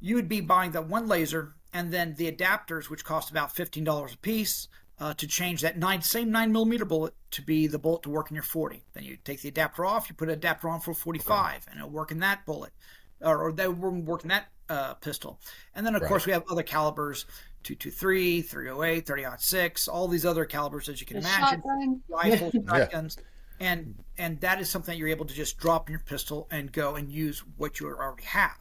You 0.00 0.16
would 0.16 0.28
be 0.28 0.40
buying 0.40 0.72
that 0.72 0.88
one 0.88 1.06
laser 1.06 1.54
and 1.72 1.92
then 1.92 2.14
the 2.14 2.30
adapters, 2.30 2.88
which 2.90 3.04
cost 3.04 3.30
about 3.30 3.54
$15 3.54 4.14
a 4.14 4.16
piece, 4.18 4.68
uh, 5.00 5.14
to 5.14 5.26
change 5.26 5.60
that 5.62 5.78
nine, 5.78 6.02
same 6.02 6.30
9 6.30 6.50
millimeter 6.52 6.84
bullet 6.84 7.14
to 7.30 7.42
be 7.42 7.66
the 7.66 7.78
bullet 7.78 8.02
to 8.02 8.10
work 8.10 8.30
in 8.30 8.34
your 8.34 8.42
40. 8.42 8.82
Then 8.94 9.04
you 9.04 9.16
take 9.24 9.40
the 9.42 9.48
adapter 9.48 9.84
off, 9.84 10.08
you 10.08 10.14
put 10.14 10.28
an 10.28 10.34
adapter 10.34 10.68
on 10.68 10.80
for 10.80 10.92
45, 10.94 11.66
and 11.70 11.78
it'll 11.78 11.90
work 11.90 12.10
in 12.10 12.18
that 12.20 12.44
bullet, 12.46 12.72
or, 13.20 13.44
or 13.44 13.52
that 13.52 13.78
will 13.78 13.90
work 13.92 14.22
in 14.24 14.28
that 14.30 14.46
uh, 14.68 14.94
pistol. 14.94 15.38
And 15.74 15.86
then, 15.86 15.94
of 15.94 16.02
course, 16.02 16.26
we 16.26 16.32
have 16.32 16.42
other 16.50 16.62
calibers 16.64 17.26
223, 17.62 18.42
308, 18.42 19.06
30 19.06 19.26
6, 19.38 19.88
all 19.88 20.08
these 20.08 20.26
other 20.26 20.44
calibers, 20.44 20.88
as 20.88 21.00
you 21.00 21.06
can 21.06 21.20
The 21.20 21.28
imagine 21.28 21.62
shotgun. 21.62 22.02
rifles, 22.08 22.54
shotguns, 22.68 23.18
and 23.60 23.94
and 24.16 24.40
that 24.40 24.60
is 24.60 24.68
something 24.70 24.92
that 24.92 24.98
you're 24.98 25.08
able 25.08 25.26
to 25.26 25.34
just 25.34 25.58
drop 25.58 25.88
in 25.88 25.92
your 25.92 26.00
pistol 26.00 26.46
and 26.50 26.72
go 26.72 26.94
and 26.96 27.10
use 27.10 27.40
what 27.56 27.78
you 27.80 27.86
already 27.88 28.24
have. 28.24 28.56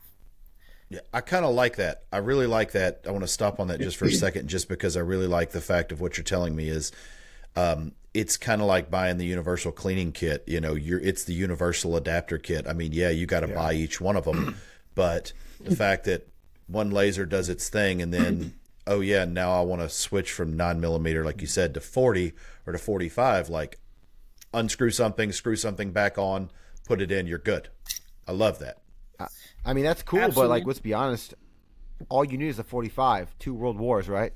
Yeah, 0.90 1.02
I 1.14 1.22
kind 1.22 1.44
of 1.44 1.54
like 1.54 1.76
that. 1.78 2.04
I 2.14 2.18
really 2.18 2.48
like 2.48 2.72
that. 2.72 3.02
I 3.06 3.12
want 3.12 3.24
to 3.24 3.28
stop 3.28 3.60
on 3.60 3.68
that 3.68 3.80
just 3.80 3.98
for 3.98 4.06
a 4.06 4.12
second, 4.12 4.48
just 4.48 4.70
because 4.70 4.96
I 4.96 5.02
really 5.02 5.28
like 5.28 5.52
the 5.52 5.62
fact 5.62 5.92
of 5.92 6.00
what 6.00 6.18
you're 6.18 6.24
telling 6.24 6.56
me 6.56 6.70
is, 6.70 6.92
um, 7.56 7.92
it's 8.14 8.38
kind 8.38 8.62
of 8.62 8.68
like 8.68 8.90
buying 8.90 9.18
the 9.18 9.26
universal 9.26 9.72
cleaning 9.72 10.12
kit. 10.12 10.44
You 10.48 10.62
know, 10.62 10.76
you're 10.76 11.00
it's 11.00 11.26
the 11.26 11.34
universal 11.34 11.96
adapter 11.98 12.38
kit. 12.38 12.68
I 12.68 12.74
mean, 12.74 12.94
yeah, 12.94 13.10
you 13.10 13.26
got 13.26 13.42
to 13.42 13.48
buy 13.48 13.74
each 13.74 14.00
one 14.00 14.16
of 14.16 14.24
them, 14.24 14.56
but 14.96 15.34
the 15.60 15.76
fact 15.76 16.06
that 16.06 16.28
one 16.68 16.92
laser 16.92 17.26
does 17.26 17.50
its 17.50 17.70
thing, 17.70 18.02
and 18.02 18.14
then 18.14 18.54
oh 18.88 19.02
yeah, 19.02 19.26
now 19.26 19.52
I 19.52 19.62
want 19.62 19.82
to 19.82 19.90
switch 19.90 20.32
from 20.32 20.56
nine 20.56 20.80
millimeter, 20.80 21.26
like 21.26 21.42
you 21.42 21.48
said, 21.48 21.74
to 21.74 21.82
forty 21.82 22.34
or 22.66 22.74
to 22.74 22.80
forty 22.80 23.10
five. 23.10 23.50
Like, 23.50 23.80
unscrew 24.54 24.92
something, 24.92 25.32
screw 25.32 25.58
something 25.58 25.92
back 25.92 26.18
on, 26.18 26.50
put 26.86 27.02
it 27.02 27.12
in, 27.12 27.28
you're 27.28 27.38
good. 27.38 27.70
I 28.28 28.32
love 28.32 28.60
that. 28.60 28.82
I 29.68 29.74
mean, 29.74 29.84
that's 29.84 30.02
cool, 30.04 30.30
but 30.32 30.50
like, 30.50 30.66
let's 30.66 30.80
be 30.80 30.94
honest. 30.94 31.34
All 32.10 32.24
you 32.24 32.38
need 32.38 32.48
is 32.50 32.60
a 32.60 32.64
45, 32.64 33.38
two 33.40 33.54
world 33.54 33.78
wars, 33.78 34.08
right? 34.08 34.32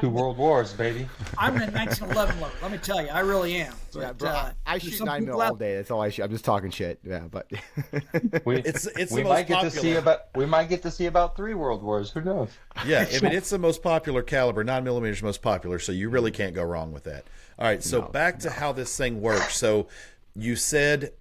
Two 0.00 0.10
world 0.10 0.36
wars, 0.36 0.74
baby. 0.74 1.08
I'm 1.38 1.54
a 1.56 1.60
1911 1.66 2.40
lover. 2.40 2.52
Let 2.60 2.72
me 2.72 2.78
tell 2.78 3.00
you, 3.00 3.08
I 3.08 3.20
really 3.20 3.54
am. 3.56 3.72
Yeah, 3.94 4.12
bro, 4.12 4.28
uh, 4.28 4.52
I, 4.66 4.74
I 4.74 4.78
shoot 4.78 4.94
some 4.94 5.06
nine 5.06 5.24
mil 5.24 5.40
all 5.40 5.54
day. 5.54 5.76
That's 5.76 5.90
all 5.90 6.02
I 6.02 6.10
shoot. 6.10 6.24
I'm 6.24 6.30
just 6.30 6.44
talking 6.44 6.70
shit. 6.70 6.98
Yeah, 7.04 7.20
but 7.30 7.50
We, 8.44 8.56
It's- 8.56 8.86
it's 8.96 9.12
we 9.12 9.22
the 9.22 9.28
might 9.28 9.48
most 9.48 9.62
get 9.62 9.72
to 9.72 9.80
see 9.80 9.94
about 9.94 10.20
we 10.34 10.44
might 10.44 10.68
get 10.68 10.82
to 10.82 10.90
see 10.90 11.06
about 11.06 11.36
three 11.36 11.54
world 11.54 11.82
wars. 11.82 12.10
Who 12.10 12.20
knows? 12.20 12.50
Yeah, 12.86 13.06
I 13.10 13.20
mean 13.20 13.32
it's 13.32 13.48
the 13.50 13.58
most 13.58 13.82
popular 13.82 14.22
caliber. 14.22 14.62
Nine 14.62 14.84
millimeters 14.84 15.22
most 15.22 15.40
popular, 15.40 15.78
so 15.78 15.92
you 15.92 16.10
really 16.10 16.32
can't 16.32 16.54
go 16.54 16.64
wrong 16.64 16.92
with 16.92 17.04
that. 17.04 17.24
All 17.58 17.64
right, 17.64 17.82
so 17.82 18.02
back 18.02 18.40
to 18.40 18.50
how 18.50 18.72
this 18.72 18.94
thing 18.94 19.22
works. 19.22 19.56
So 19.56 19.86
you 20.38 20.56
said, 20.56 21.12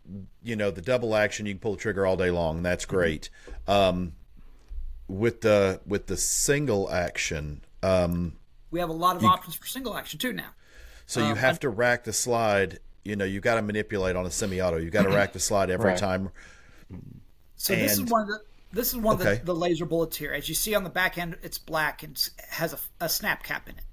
you 0.44 0.56
know, 0.56 0.70
the 0.72 0.82
double 0.82 1.16
action, 1.16 1.46
you 1.46 1.54
can 1.54 1.60
pull 1.60 1.72
the 1.74 1.80
trigger 1.80 2.06
all 2.06 2.16
day 2.18 2.30
long. 2.32 2.62
That's 2.64 2.86
great. 2.86 3.30
Um, 3.68 4.14
with 5.08 5.42
the 5.42 5.82
with 5.86 6.08
the 6.08 6.18
single 6.18 6.90
action, 6.92 7.62
um, 7.82 8.34
We 8.72 8.80
have 8.80 8.90
a 8.90 8.94
lot 8.94 9.16
of 9.16 9.24
options 9.24 9.56
for 9.56 9.66
single 9.66 9.96
action 9.96 10.20
too 10.20 10.34
now. 10.34 10.50
so 11.06 11.28
you 11.28 11.36
have 11.36 11.60
to 11.62 11.70
rack 11.70 12.04
the 12.04 12.14
slide. 12.14 12.80
You 13.04 13.16
know, 13.16 13.24
you 13.26 13.40
got 13.40 13.56
to 13.56 13.62
manipulate 13.62 14.18
on 14.18 14.26
a 14.26 14.32
semi-auto. 14.32 14.78
You 14.78 14.90
got 14.90 15.04
to 15.04 15.10
rack 15.16 15.32
the 15.34 15.40
slide 15.40 15.70
every 15.70 15.92
Right. 15.92 15.98
time. 15.98 16.30
So 17.56 17.74
this 17.74 17.94
is 17.98 18.04
one 18.12 18.24
of 18.24 18.28
the 18.28 18.40
this 18.74 18.90
is 18.90 18.98
one 18.98 19.14
of 19.16 19.20
the, 19.20 19.42
the 19.44 19.56
laser 19.56 19.86
bullets 19.86 20.18
here. 20.18 20.34
As 20.34 20.50
you 20.50 20.56
see 20.56 20.76
on 20.76 20.84
the 20.84 20.90
back 20.90 21.18
end, 21.18 21.38
it's 21.42 21.58
black 21.58 22.04
and 22.04 22.30
has 22.50 22.74
a, 22.74 22.80
a 23.00 23.08
snap 23.10 23.44
cap 23.44 23.70
in 23.70 23.78
it. 23.78 23.84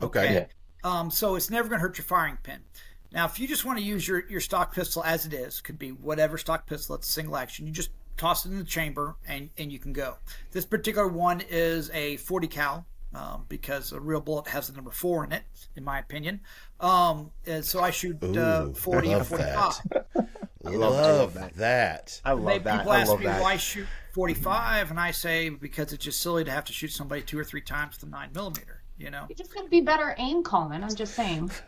Okay. 0.00 0.34
Yeah. 0.34 0.46
Um, 0.88 1.10
so 1.10 1.34
it's 1.34 1.50
never 1.50 1.68
going 1.68 1.78
to 1.80 1.82
hurt 1.82 1.98
your 1.98 2.04
firing 2.04 2.38
pin. 2.42 2.60
Now, 3.12 3.24
if 3.26 3.40
you 3.40 3.48
just 3.48 3.64
want 3.64 3.78
to 3.78 3.84
use 3.84 4.06
your, 4.06 4.24
your 4.28 4.40
stock 4.40 4.74
pistol 4.74 5.02
as 5.04 5.26
it 5.26 5.32
is, 5.32 5.60
could 5.60 5.78
be 5.78 5.90
whatever 5.90 6.38
stock 6.38 6.66
pistol, 6.66 6.94
it's 6.94 7.08
a 7.08 7.12
single 7.12 7.36
action. 7.36 7.66
You 7.66 7.72
just 7.72 7.90
toss 8.16 8.44
it 8.46 8.50
in 8.52 8.58
the 8.58 8.64
chamber 8.64 9.16
and, 9.26 9.50
and 9.58 9.72
you 9.72 9.78
can 9.78 9.92
go. 9.92 10.16
This 10.52 10.64
particular 10.64 11.08
one 11.08 11.42
is 11.50 11.90
a 11.90 12.18
40 12.18 12.46
cal 12.48 12.86
um, 13.14 13.46
because 13.48 13.90
a 13.92 13.98
real 13.98 14.20
bullet 14.20 14.46
has 14.48 14.68
the 14.68 14.74
number 14.74 14.92
four 14.92 15.24
in 15.24 15.32
it, 15.32 15.42
in 15.74 15.82
my 15.82 15.98
opinion. 15.98 16.40
Um, 16.78 17.32
and 17.46 17.64
so 17.64 17.80
I 17.80 17.90
shoot 17.90 18.22
uh, 18.22 18.68
40 18.70 19.08
I 19.14 19.18
and 19.18 19.18
love 19.18 19.28
45. 19.28 19.82
that. 19.90 20.06
love 20.62 20.94
love 20.94 21.34
that. 21.34 21.54
that. 21.56 22.20
I 22.24 22.32
love 22.32 22.44
They, 22.46 22.58
that. 22.60 22.78
people 22.78 22.92
I 22.92 23.00
ask 23.00 23.18
me 23.18 23.24
that. 23.24 23.42
why 23.42 23.56
shoot 23.56 23.86
45, 24.12 24.90
and 24.90 25.00
I 25.00 25.10
say 25.10 25.48
because 25.48 25.92
it's 25.92 26.04
just 26.04 26.20
silly 26.20 26.44
to 26.44 26.50
have 26.50 26.64
to 26.66 26.72
shoot 26.72 26.92
somebody 26.92 27.22
two 27.22 27.38
or 27.38 27.44
three 27.44 27.60
times 27.60 27.96
with 27.96 28.08
a 28.08 28.10
nine 28.12 28.30
millimeter. 28.34 28.82
You 28.98 29.10
know, 29.10 29.24
You 29.28 29.34
just 29.34 29.54
gotta 29.54 29.68
be 29.68 29.80
better 29.80 30.14
aim 30.18 30.42
calling. 30.42 30.84
I'm 30.84 30.94
just 30.94 31.14
saying. 31.14 31.50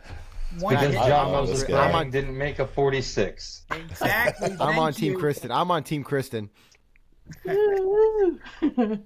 one 0.59 0.75
Because 0.75 0.95
I- 0.95 1.07
John 1.07 1.27
I- 1.27 1.31
Moses 1.31 1.63
I'm 1.69 1.95
on- 1.95 2.09
didn't 2.09 2.37
make 2.37 2.59
a 2.59 2.67
46. 2.67 3.63
exactly. 3.71 4.51
I'm 4.51 4.57
thank 4.57 4.77
on 4.77 4.93
Team 4.93 5.13
you. 5.13 5.19
Kristen. 5.19 5.51
I'm 5.51 5.71
on 5.71 5.83
Team 5.83 6.03
Kristen. 6.03 6.49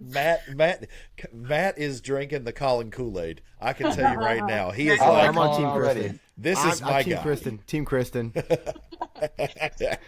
Matt, 0.01 0.41
Matt, 0.55 0.85
Matt 1.31 1.77
is 1.77 2.01
drinking 2.01 2.43
the 2.45 2.51
Colin 2.53 2.89
Kool 2.91 3.19
Aid. 3.19 3.41
I 3.61 3.73
can 3.73 3.91
tell 3.95 4.11
you 4.13 4.19
right 4.19 4.43
now. 4.43 4.71
He 4.71 4.89
is 4.89 4.99
I 5.01 5.07
like 5.07 5.17
like, 5.19 5.29
I'm 5.29 5.37
on 5.37 5.57
Team 5.57 5.65
already. 5.67 5.99
Kristen. 6.01 6.19
this 6.37 6.59
I'm, 6.59 6.69
is 6.71 6.81
I'm 6.81 6.93
my 6.93 7.03
Team 7.03 7.13
guy. 7.15 7.21
Kristen. 7.21 7.59
Team 7.67 7.85
Kristen. 7.85 8.33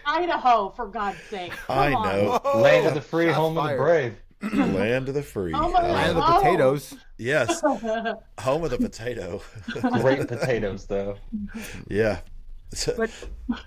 Idaho, 0.06 0.70
for 0.70 0.88
God's 0.88 1.18
sake. 1.30 1.52
Come 1.66 1.78
I 1.78 1.92
on. 1.92 2.02
know. 2.24 2.60
Land 2.60 2.86
of 2.86 2.94
the 2.94 3.00
free, 3.00 3.26
Shots 3.26 3.36
home 3.36 3.54
fired. 3.54 3.72
of 3.72 3.78
the 3.78 3.84
brave. 3.84 4.16
Land 4.52 5.08
of 5.08 5.14
the 5.14 5.22
free. 5.22 5.52
Oh 5.54 5.70
my 5.70 5.80
I 5.80 5.90
Land 5.92 6.10
of 6.10 6.16
the 6.16 6.22
Oh. 6.24 6.38
potatoes. 6.40 6.94
Yes, 7.18 7.60
home 8.40 8.64
of 8.64 8.70
the 8.70 8.78
potato. 8.78 9.42
Great 10.00 10.26
potatoes, 10.26 10.86
though. 10.86 11.16
yeah. 11.88 12.20
But 12.96 13.10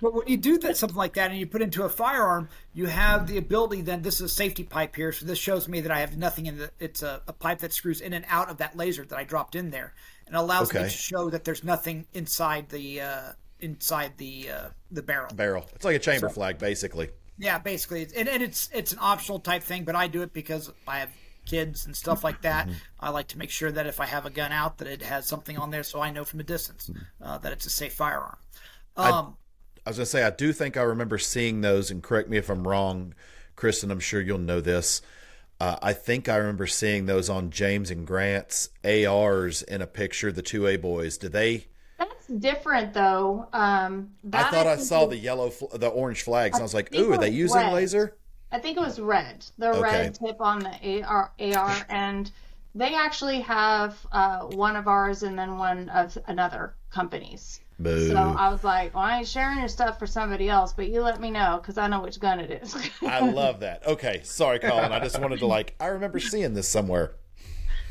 but 0.00 0.14
when 0.14 0.26
you 0.26 0.38
do 0.38 0.56
that 0.58 0.78
something 0.78 0.96
like 0.96 1.12
that 1.14 1.30
and 1.30 1.38
you 1.38 1.46
put 1.46 1.60
into 1.60 1.82
a 1.84 1.90
firearm, 1.90 2.48
you 2.72 2.86
have 2.86 3.26
the 3.26 3.36
ability. 3.36 3.82
Then 3.82 4.00
this 4.00 4.14
is 4.14 4.20
a 4.22 4.28
safety 4.28 4.64
pipe 4.64 4.96
here, 4.96 5.12
so 5.12 5.26
this 5.26 5.38
shows 5.38 5.68
me 5.68 5.82
that 5.82 5.92
I 5.92 6.00
have 6.00 6.16
nothing 6.16 6.46
in 6.46 6.56
the. 6.56 6.70
It's 6.80 7.02
a, 7.02 7.20
a 7.28 7.32
pipe 7.34 7.58
that 7.58 7.72
screws 7.74 8.00
in 8.00 8.14
and 8.14 8.24
out 8.28 8.48
of 8.48 8.56
that 8.56 8.76
laser 8.78 9.04
that 9.04 9.18
I 9.18 9.24
dropped 9.24 9.56
in 9.56 9.70
there, 9.70 9.92
and 10.26 10.34
allows 10.34 10.72
me 10.72 10.80
to 10.80 10.88
show 10.88 11.28
that 11.30 11.44
there's 11.44 11.62
nothing 11.62 12.06
inside 12.14 12.70
the 12.70 13.02
uh, 13.02 13.32
inside 13.60 14.14
the 14.16 14.48
uh, 14.50 14.68
the 14.90 15.02
barrel. 15.02 15.34
barrel. 15.34 15.66
It's 15.74 15.84
like 15.84 15.96
a 15.96 16.00
chamber 16.00 16.30
flag, 16.30 16.56
basically. 16.58 17.10
Yeah, 17.38 17.58
basically, 17.58 18.02
it's, 18.02 18.12
and, 18.12 18.28
and 18.28 18.42
it's 18.42 18.68
it's 18.72 18.92
an 18.92 18.98
optional 19.00 19.40
type 19.40 19.62
thing, 19.62 19.84
but 19.84 19.96
I 19.96 20.06
do 20.06 20.22
it 20.22 20.32
because 20.32 20.70
I 20.86 21.00
have 21.00 21.10
kids 21.46 21.84
and 21.84 21.96
stuff 21.96 22.24
like 22.24 22.42
that. 22.42 22.68
I 23.00 23.10
like 23.10 23.28
to 23.28 23.38
make 23.38 23.50
sure 23.50 23.70
that 23.72 23.86
if 23.86 24.00
I 24.00 24.06
have 24.06 24.24
a 24.24 24.30
gun 24.30 24.52
out, 24.52 24.78
that 24.78 24.88
it 24.88 25.02
has 25.02 25.26
something 25.26 25.58
on 25.58 25.70
there, 25.70 25.82
so 25.82 26.00
I 26.00 26.10
know 26.10 26.24
from 26.24 26.40
a 26.40 26.44
distance 26.44 26.90
uh, 27.20 27.38
that 27.38 27.52
it's 27.52 27.66
a 27.66 27.70
safe 27.70 27.92
firearm. 27.92 28.36
Um, 28.96 29.36
I 29.84 29.90
was 29.90 29.98
gonna 29.98 30.06
say 30.06 30.22
I 30.22 30.30
do 30.30 30.52
think 30.52 30.76
I 30.76 30.82
remember 30.82 31.18
seeing 31.18 31.60
those, 31.60 31.90
and 31.90 32.02
correct 32.02 32.28
me 32.28 32.36
if 32.36 32.48
I'm 32.48 32.66
wrong, 32.66 33.14
Kristen. 33.56 33.90
I'm 33.90 34.00
sure 34.00 34.20
you'll 34.20 34.38
know 34.38 34.60
this. 34.60 35.02
Uh, 35.60 35.76
I 35.82 35.92
think 35.92 36.28
I 36.28 36.36
remember 36.36 36.66
seeing 36.66 37.06
those 37.06 37.28
on 37.28 37.50
James 37.50 37.90
and 37.90 38.06
Grant's 38.06 38.70
ARs 38.84 39.62
in 39.62 39.82
a 39.82 39.86
picture. 39.86 40.32
The 40.32 40.42
two 40.42 40.66
A 40.66 40.76
boys. 40.76 41.18
Did 41.18 41.32
they? 41.32 41.66
That's 42.28 42.40
different 42.40 42.94
though. 42.94 43.48
Um, 43.52 44.10
I 44.32 44.44
thought 44.44 44.66
I 44.66 44.76
think 44.76 44.88
saw 44.88 45.04
is- 45.04 45.10
the 45.10 45.16
yellow, 45.16 45.50
fl- 45.50 45.76
the 45.76 45.88
orange 45.88 46.22
flags. 46.22 46.56
And 46.56 46.62
I 46.62 46.64
was 46.64 46.74
like, 46.74 46.90
think 46.90 47.06
"Ooh, 47.06 47.12
are 47.12 47.18
they 47.18 47.30
using 47.30 47.56
red. 47.60 47.72
laser?" 47.72 48.16
I 48.52 48.58
think 48.58 48.76
it 48.76 48.80
was 48.80 49.00
red. 49.00 49.44
The 49.58 49.70
Okay. 49.70 49.80
red 49.80 50.14
tip 50.14 50.40
on 50.40 50.60
the 50.60 51.02
AR, 51.02 51.32
AR 51.40 51.76
and 51.88 52.30
they 52.74 52.94
actually 52.94 53.40
have 53.40 53.96
uh, 54.12 54.40
one 54.46 54.76
of 54.76 54.86
ours 54.88 55.22
and 55.22 55.38
then 55.38 55.58
one 55.58 55.88
of 55.90 56.16
another 56.26 56.74
company's. 56.90 57.60
Boo. 57.80 58.08
So 58.10 58.16
I 58.16 58.50
was 58.50 58.62
like, 58.62 58.94
well, 58.94 59.02
I 59.02 59.18
ain't 59.18 59.26
sharing 59.26 59.58
your 59.58 59.66
stuff 59.66 59.98
for 59.98 60.06
somebody 60.06 60.48
else, 60.48 60.72
but 60.72 60.88
you 60.88 61.02
let 61.02 61.20
me 61.20 61.30
know 61.32 61.58
because 61.60 61.76
I 61.76 61.88
know 61.88 62.00
which 62.02 62.20
gun 62.20 62.38
it 62.38 62.62
is. 62.62 62.76
I 63.02 63.18
love 63.28 63.60
that. 63.60 63.84
Okay, 63.84 64.20
sorry, 64.22 64.60
Colin. 64.60 64.92
I 64.92 65.00
just 65.00 65.20
wanted 65.20 65.40
to 65.40 65.46
like. 65.46 65.74
I 65.80 65.86
remember 65.86 66.20
seeing 66.20 66.54
this 66.54 66.68
somewhere. 66.68 67.16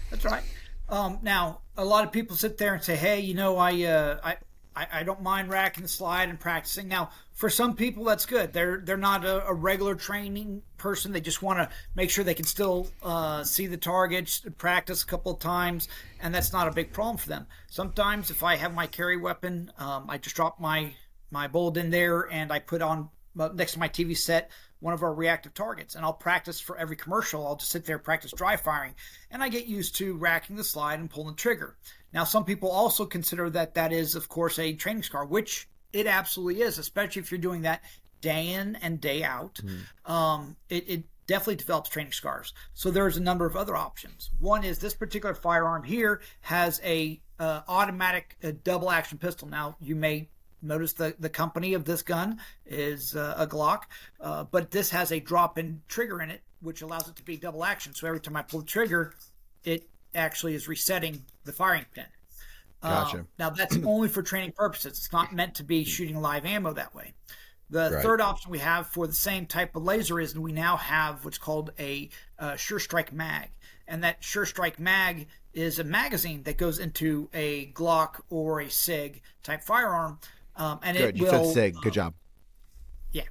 That's 0.09 0.23
right. 0.23 0.43
Um, 0.87 1.19
now, 1.21 1.59
a 1.77 1.85
lot 1.85 2.05
of 2.05 2.11
people 2.11 2.35
sit 2.35 2.57
there 2.57 2.73
and 2.73 2.83
say, 2.83 2.95
"Hey, 2.95 3.19
you 3.19 3.33
know, 3.33 3.57
I, 3.57 3.83
uh, 3.83 4.19
I, 4.75 4.87
I, 4.91 5.03
don't 5.03 5.21
mind 5.21 5.49
racking 5.49 5.83
the 5.83 5.89
slide 5.89 6.29
and 6.29 6.39
practicing." 6.39 6.87
Now, 6.87 7.09
for 7.33 7.49
some 7.49 7.75
people, 7.75 8.03
that's 8.03 8.25
good. 8.25 8.53
They're 8.53 8.81
they're 8.83 8.97
not 8.97 9.25
a, 9.25 9.47
a 9.47 9.53
regular 9.53 9.95
training 9.95 10.61
person. 10.77 11.11
They 11.11 11.21
just 11.21 11.41
want 11.41 11.59
to 11.59 11.69
make 11.95 12.09
sure 12.09 12.23
they 12.23 12.33
can 12.33 12.45
still 12.45 12.87
uh, 13.01 13.43
see 13.43 13.67
the 13.67 13.77
targets, 13.77 14.45
practice 14.57 15.03
a 15.03 15.05
couple 15.05 15.33
of 15.33 15.39
times, 15.39 15.87
and 16.21 16.33
that's 16.33 16.53
not 16.53 16.67
a 16.67 16.71
big 16.71 16.93
problem 16.93 17.17
for 17.17 17.29
them. 17.29 17.47
Sometimes, 17.67 18.29
if 18.29 18.43
I 18.43 18.55
have 18.55 18.73
my 18.73 18.87
carry 18.87 19.17
weapon, 19.17 19.71
um, 19.77 20.05
I 20.09 20.17
just 20.17 20.35
drop 20.35 20.59
my 20.59 20.93
my 21.31 21.47
bullet 21.47 21.77
in 21.77 21.89
there 21.89 22.31
and 22.31 22.51
I 22.51 22.59
put 22.59 22.81
on 22.81 23.09
uh, 23.37 23.49
next 23.53 23.73
to 23.73 23.79
my 23.79 23.89
TV 23.89 24.15
set 24.15 24.51
one 24.83 24.93
of 24.93 25.01
our 25.01 25.13
reactive 25.13 25.53
targets, 25.53 25.95
and 25.95 26.03
I'll 26.03 26.11
practice 26.11 26.59
for 26.59 26.77
every 26.77 26.97
commercial. 26.97 27.47
I'll 27.47 27.55
just 27.55 27.71
sit 27.71 27.85
there 27.85 27.97
practice 27.97 28.33
dry 28.35 28.57
firing, 28.57 28.95
and 29.31 29.41
I 29.41 29.47
get 29.47 29.65
used 29.65 29.95
to 29.95 30.17
racking 30.17 30.57
the 30.57 30.63
slide 30.63 30.99
and 30.99 31.09
pulling 31.09 31.29
the 31.29 31.41
trigger. 31.41 31.77
Now, 32.13 32.25
some 32.25 32.43
people 32.43 32.69
also 32.69 33.05
consider 33.05 33.49
that 33.51 33.75
that 33.75 33.93
is, 33.93 34.15
of 34.15 34.27
course, 34.27 34.59
a 34.59 34.73
training 34.73 35.03
scar, 35.03 35.25
which 35.25 35.69
it 35.93 36.05
absolutely 36.05 36.61
is, 36.61 36.77
especially 36.79 37.21
if 37.21 37.31
you're 37.31 37.39
doing 37.39 37.61
that 37.61 37.81
day 38.19 38.49
in 38.51 38.75
and 38.77 38.99
day 38.99 39.23
out. 39.23 39.61
Um, 40.05 40.57
it, 40.67 40.89
it 40.89 41.03
definitely 41.27 41.55
develops 41.55 41.89
training 41.89 42.11
scars. 42.11 42.53
So 42.73 42.91
there's 42.91 43.15
a 43.15 43.21
number 43.21 43.45
of 43.45 43.55
other 43.55 43.77
options. 43.77 44.31
One 44.39 44.65
is 44.65 44.79
this 44.79 44.93
particular 44.93 45.33
firearm 45.33 45.83
here 45.83 46.21
has 46.41 46.81
a 46.83 47.21
uh, 47.39 47.61
automatic 47.69 48.35
uh, 48.43 48.51
double 48.63 48.91
action 48.91 49.17
pistol. 49.17 49.47
Now 49.47 49.77
you 49.79 49.95
may 49.95 50.29
notice 50.63 50.93
the 50.93 51.15
the 51.19 51.29
company 51.29 51.73
of 51.73 51.85
this 51.85 52.01
gun 52.01 52.39
is 52.65 53.15
uh, 53.15 53.35
a 53.37 53.45
Glock, 53.45 53.83
uh, 54.21 54.45
but 54.45 54.71
this 54.71 54.89
has 54.89 55.11
a 55.11 55.19
drop 55.19 55.57
in 55.57 55.81
trigger 55.87 56.21
in 56.21 56.31
it, 56.31 56.41
which 56.61 56.81
allows 56.81 57.07
it 57.07 57.15
to 57.17 57.23
be 57.23 57.37
double 57.37 57.63
action. 57.63 57.93
So 57.93 58.07
every 58.07 58.19
time 58.19 58.35
I 58.35 58.41
pull 58.41 58.61
the 58.61 58.65
trigger, 58.65 59.13
it 59.63 59.87
actually 60.15 60.55
is 60.55 60.67
resetting 60.67 61.23
the 61.43 61.51
firing 61.51 61.85
pin. 61.93 62.05
Gotcha. 62.81 63.19
Um, 63.19 63.27
now 63.37 63.49
that's 63.49 63.77
only 63.85 64.07
for 64.07 64.23
training 64.23 64.53
purposes. 64.53 64.97
It's 64.97 65.11
not 65.11 65.33
meant 65.33 65.55
to 65.55 65.63
be 65.63 65.83
shooting 65.83 66.21
live 66.21 66.45
ammo 66.45 66.73
that 66.73 66.95
way. 66.95 67.13
The 67.69 67.89
Right. 67.91 68.03
third 68.03 68.21
option 68.21 68.51
we 68.51 68.59
have 68.59 68.87
for 68.87 69.07
the 69.07 69.13
same 69.13 69.45
type 69.47 69.75
of 69.75 69.83
laser 69.83 70.19
is 70.19 70.37
we 70.37 70.51
now 70.51 70.77
have 70.77 71.25
what's 71.25 71.37
called 71.39 71.71
a 71.79 72.09
uh, 72.37 72.55
Sure 72.55 72.79
Strike 72.79 73.11
mag, 73.11 73.49
and 73.87 74.03
that 74.03 74.23
Sure 74.23 74.45
Strike 74.45 74.79
mag 74.79 75.27
is 75.53 75.79
a 75.79 75.83
magazine 75.83 76.43
that 76.43 76.57
goes 76.57 76.77
into 76.77 77.29
a 77.33 77.67
Glock 77.71 78.21
or 78.29 78.59
a 78.61 78.69
Sig 78.69 79.21
type 79.41 79.63
firearm, 79.63 80.19
um, 80.55 80.79
and 80.83 80.97
Good. 80.97 81.15
it 81.15 81.17
You 81.17 81.25
will 81.25 81.45
said 81.45 81.73
Sig. 81.73 81.75
Good 81.81 81.93
job. 81.93 82.13
yeah. 83.11 83.23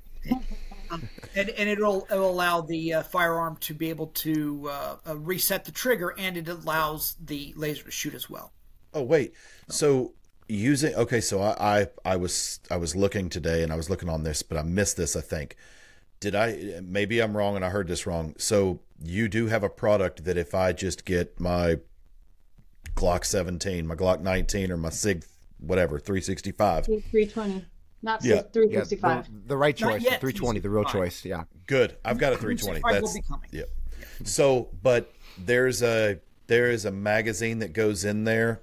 Um, 0.91 1.09
and, 1.35 1.49
and 1.50 1.69
it'll, 1.69 2.07
it'll 2.11 2.31
allow 2.31 2.61
the 2.61 2.95
uh, 2.95 3.02
firearm 3.02 3.57
to 3.61 3.73
be 3.75 3.88
able 3.88 4.09
to 4.09 4.69
uh, 4.71 4.97
uh, 5.09 5.17
reset 5.17 5.64
the 5.64 5.73
trigger, 5.73 6.14
and 6.19 6.37
it 6.37 6.49
allows 6.49 7.17
the 7.19 7.55
laser 7.57 7.85
to 7.85 7.91
shoot 7.91 8.14
as 8.14 8.29
well. 8.29 8.52
Oh 8.93 9.02
wait, 9.02 9.33
so 9.71 10.12
using 10.49 10.95
okay, 10.95 11.23
so 11.23 11.41
I, 11.41 11.81
I 11.81 11.87
I 12.05 12.17
was 12.17 12.61
I 12.71 12.76
was 12.76 12.95
looking 12.95 13.31
today 13.31 13.62
and 13.62 13.73
I 13.73 13.76
was 13.76 13.88
looking 13.88 14.11
on 14.11 14.23
this, 14.23 14.43
but 14.43 14.59
I 14.59 14.62
missed 14.62 14.99
this. 14.99 15.17
I 15.17 15.23
think 15.23 15.57
did 16.21 16.35
I 16.35 16.81
maybe 16.83 17.21
I'm 17.21 17.35
wrong 17.37 17.57
and 17.57 17.64
I 17.64 17.71
heard 17.71 17.88
this 17.88 18.07
wrong. 18.07 18.35
So 18.37 18.81
you 19.02 19.29
do 19.29 19.47
have 19.47 19.62
a 19.62 19.71
product 19.71 20.25
that 20.25 20.37
if 20.37 20.55
I 20.55 20.73
just 20.73 21.05
get 21.07 21.41
my 21.41 21.79
Glock 22.95 23.25
17, 23.25 23.87
my 23.87 23.95
Glock 23.95 24.21
19, 24.21 24.71
or 24.71 24.76
my 24.76 24.91
Sig 24.91 25.25
whatever 25.62 25.99
365, 25.99 26.87
320, 26.87 27.64
not 28.02 28.25
Yeah. 28.25 28.37
Yeah, 28.37 28.42
365. 28.52 29.25
the, 29.26 29.49
the 29.49 29.57
right 29.57 29.76
choice. 29.76 30.02
yet, 30.02 30.21
320, 30.21 30.61
the 30.61 30.71
real 30.71 30.85
choice. 30.85 31.25
Yeah. 31.25 31.45
good. 31.66 31.97
I've 32.04 32.19
got 32.19 32.33
a 32.33 32.37
320. 32.37 32.81
That's 32.85 33.19
coming. 33.26 33.49
yeah. 33.50 33.62
So, 34.25 34.69
but 34.83 35.12
there's 35.38 35.83
a 35.83 36.21
there 36.47 36.71
is 36.71 36.85
a 36.85 36.90
magazine 36.90 37.61
that 37.61 37.73
goes 37.73 38.04
in 38.04 38.25
there 38.25 38.61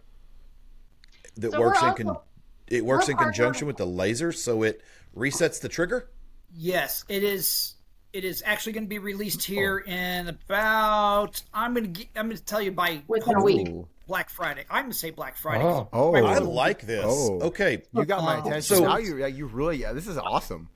that 1.38 1.52
So 1.54 1.60
works 1.60 1.82
we're 1.82 1.90
in 1.90 1.96
con- 1.96 2.08
also- 2.08 2.24
it 2.68 2.86
works 2.86 3.10
in 3.10 3.18
conjunction 3.18 3.66
with 3.66 3.78
the 3.78 3.86
laser, 3.86 4.32
so 4.32 4.62
it 4.64 4.82
resets 5.16 5.60
the 5.60 5.70
trigger. 5.70 6.10
Yes, 6.56 7.04
it 7.10 7.24
is. 7.24 7.76
It 8.14 8.24
is 8.24 8.44
actually 8.46 8.74
going 8.74 8.86
to 8.86 8.90
be 8.90 9.00
released 9.00 9.42
oh. 9.50 9.54
here 9.54 9.80
in 9.80 10.28
about. 10.28 11.42
I'm 11.54 11.74
going 11.74 11.94
to. 11.94 12.06
I'm 12.16 12.28
going 12.28 12.38
to 12.38 12.44
tell 12.44 12.62
you 12.62 12.72
by 12.72 13.02
Within 13.08 13.36
a 13.36 13.44
week. 13.44 13.68
Black 14.10 14.30
Friday. 14.32 14.66
I'm 14.72 14.82
going 14.86 14.92
to 14.92 14.98
say 14.98 15.12
Black 15.12 15.38
Friday. 15.38 15.64
Oh. 15.64 15.88
Oh. 15.94 16.16
I 16.16 16.40
like 16.40 16.82
this. 16.82 17.06
Oh. 17.08 17.40
Okay. 17.44 17.84
You 17.94 18.04
got 18.06 18.24
my 18.24 18.38
Uh, 18.38 18.40
attention. 18.42 18.78
so- 18.78 18.84
now 18.84 18.98
you 18.98 19.18
yeah, 19.18 19.28
you 19.28 19.46
really 19.46 19.78
yeah, 19.78 19.94
this 19.94 20.08
is 20.08 20.18
awesome. 20.18 20.68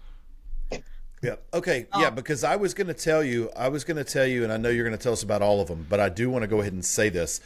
Yeah. 1.21 1.35
Okay. 1.53 1.87
Yeah, 1.97 2.09
because 2.09 2.43
I 2.43 2.57
was 2.57 2.73
going 2.73 2.87
to 2.87 2.93
tell 2.93 3.23
you, 3.23 3.49
I 3.55 3.69
was 3.69 3.83
going 3.85 3.97
to 3.97 4.03
tell 4.03 4.27
you, 4.27 4.43
and 4.43 4.51
I 4.53 4.57
know 4.57 4.69
you're 4.69 4.83
going 4.85 4.97
to 4.97 5.01
tell 5.01 5.13
us 5.13 5.23
about 5.23 5.41
all 5.41 5.61
of 5.61 5.67
them, 5.69 5.87
but 5.89 5.99
I 5.99 6.09
do 6.09 6.29
want 6.29 6.43
to 6.43 6.47
go 6.47 6.59
ahead 6.59 6.73
and 6.73 6.83
say 6.85 7.07
this. 7.09 7.39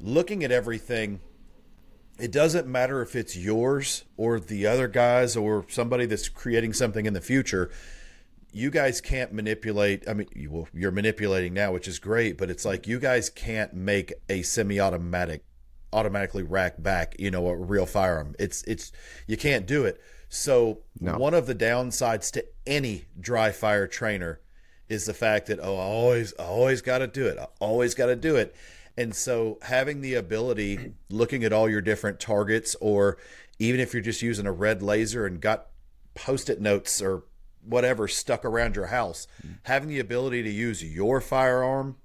Looking 0.00 0.44
at 0.44 0.52
everything, 0.52 1.20
it 2.20 2.30
doesn't 2.30 2.66
matter 2.68 3.00
if 3.02 3.16
it's 3.16 3.34
yours 3.36 4.04
or 4.18 4.38
the 4.38 4.66
other 4.66 4.86
guys 4.86 5.34
or 5.36 5.64
somebody 5.68 6.04
that's 6.06 6.28
creating 6.28 6.74
something 6.74 7.04
in 7.06 7.14
the 7.14 7.20
future. 7.22 7.70
You 8.56 8.70
guys 8.70 9.02
can't 9.02 9.34
manipulate. 9.34 10.08
I 10.08 10.14
mean, 10.14 10.28
you, 10.34 10.50
well, 10.50 10.68
you're 10.72 10.90
manipulating 10.90 11.52
now, 11.52 11.72
which 11.72 11.86
is 11.86 11.98
great, 11.98 12.38
but 12.38 12.48
it's 12.48 12.64
like 12.64 12.86
you 12.86 12.98
guys 12.98 13.28
can't 13.28 13.74
make 13.74 14.14
a 14.30 14.40
semi-automatic 14.40 15.44
automatically 15.92 16.42
rack 16.42 16.82
back, 16.82 17.16
you 17.18 17.30
know, 17.30 17.46
a 17.48 17.54
real 17.54 17.84
firearm. 17.84 18.34
It's 18.38 18.62
it's 18.62 18.92
you 19.26 19.36
can't 19.36 19.66
do 19.66 19.84
it. 19.84 20.00
So 20.30 20.80
one 21.00 21.34
of 21.34 21.46
the 21.46 21.54
downsides 21.54 22.32
to 22.32 22.46
any 22.66 23.04
dry 23.20 23.52
fire 23.52 23.86
trainer 23.86 24.40
is 24.88 25.04
the 25.04 25.12
fact 25.12 25.48
that 25.48 25.60
oh, 25.60 25.76
I 25.76 25.82
always 25.82 26.32
I 26.38 26.44
always 26.44 26.80
got 26.80 26.98
to 26.98 27.06
do 27.06 27.26
it. 27.26 27.38
I 27.38 27.48
always 27.60 27.94
got 27.94 28.06
to 28.06 28.16
do 28.16 28.36
it. 28.36 28.56
And 28.96 29.14
so 29.14 29.58
having 29.60 30.00
the 30.00 30.14
ability 30.14 30.94
looking 31.10 31.44
at 31.44 31.52
all 31.52 31.68
your 31.68 31.82
different 31.82 32.20
targets 32.20 32.74
or 32.80 33.18
even 33.58 33.80
if 33.80 33.92
you're 33.92 34.02
just 34.02 34.22
using 34.22 34.46
a 34.46 34.52
red 34.52 34.82
laser 34.82 35.26
and 35.26 35.42
got 35.42 35.66
post-it 36.14 36.58
notes 36.58 37.02
or 37.02 37.24
whatever 37.66 38.08
stuck 38.08 38.44
around 38.44 38.76
your 38.76 38.86
house, 38.86 39.26
having 39.64 39.88
the 39.88 39.98
ability 39.98 40.42
to 40.42 40.50
use 40.50 40.82
your 40.82 41.20
firearm 41.20 41.96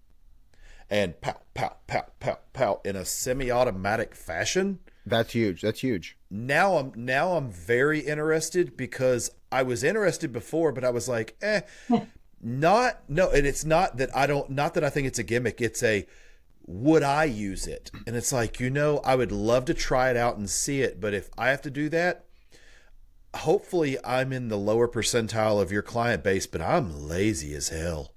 and 0.89 1.19
pow 1.21 1.37
pow 1.53 1.75
pow 1.87 2.05
pow 2.19 2.37
pow 2.53 2.81
in 2.83 2.95
a 2.95 3.05
semi-automatic 3.05 4.13
fashion 4.13 4.79
That's 5.05 5.31
huge. 5.33 5.61
That's 5.61 5.79
huge. 5.79 6.17
now 6.29 6.77
I'm 6.77 6.91
now 6.95 7.37
I'm 7.37 7.49
very 7.49 7.99
interested 8.01 8.75
because 8.75 9.31
I 9.51 9.63
was 9.63 9.83
interested 9.83 10.31
before, 10.31 10.71
but 10.71 10.83
I 10.83 10.89
was 10.89 11.07
like, 11.07 11.35
eh, 11.41 11.61
not 12.41 13.09
no, 13.09 13.29
and 13.29 13.45
it's 13.47 13.65
not 13.65 13.97
that 13.97 14.15
I 14.15 14.27
don't 14.27 14.49
not 14.49 14.73
that 14.73 14.83
I 14.83 14.89
think 14.89 15.07
it's 15.07 15.19
a 15.19 15.23
gimmick. 15.23 15.61
It's 15.61 15.81
a 15.83 16.05
would 16.67 17.03
I 17.03 17.23
use 17.25 17.67
it? 17.67 17.91
And 18.05 18.15
it's 18.15 18.31
like, 18.31 18.59
you 18.59 18.69
know, 18.69 18.99
I 19.03 19.15
would 19.15 19.31
love 19.31 19.65
to 19.65 19.73
try 19.73 20.09
it 20.09 20.17
out 20.17 20.37
and 20.37 20.49
see 20.49 20.81
it, 20.81 21.01
but 21.01 21.13
if 21.13 21.29
I 21.37 21.49
have 21.49 21.61
to 21.63 21.71
do 21.71 21.89
that, 21.89 22.25
hopefully 23.35 23.97
I'm 24.03 24.33
in 24.33 24.49
the 24.49 24.57
lower 24.57 24.87
percentile 24.87 25.61
of 25.61 25.71
your 25.71 25.81
client 25.81 26.23
base, 26.23 26.47
but 26.47 26.61
I'm 26.61 27.07
lazy 27.07 27.53
as 27.53 27.69
hell. 27.69 28.13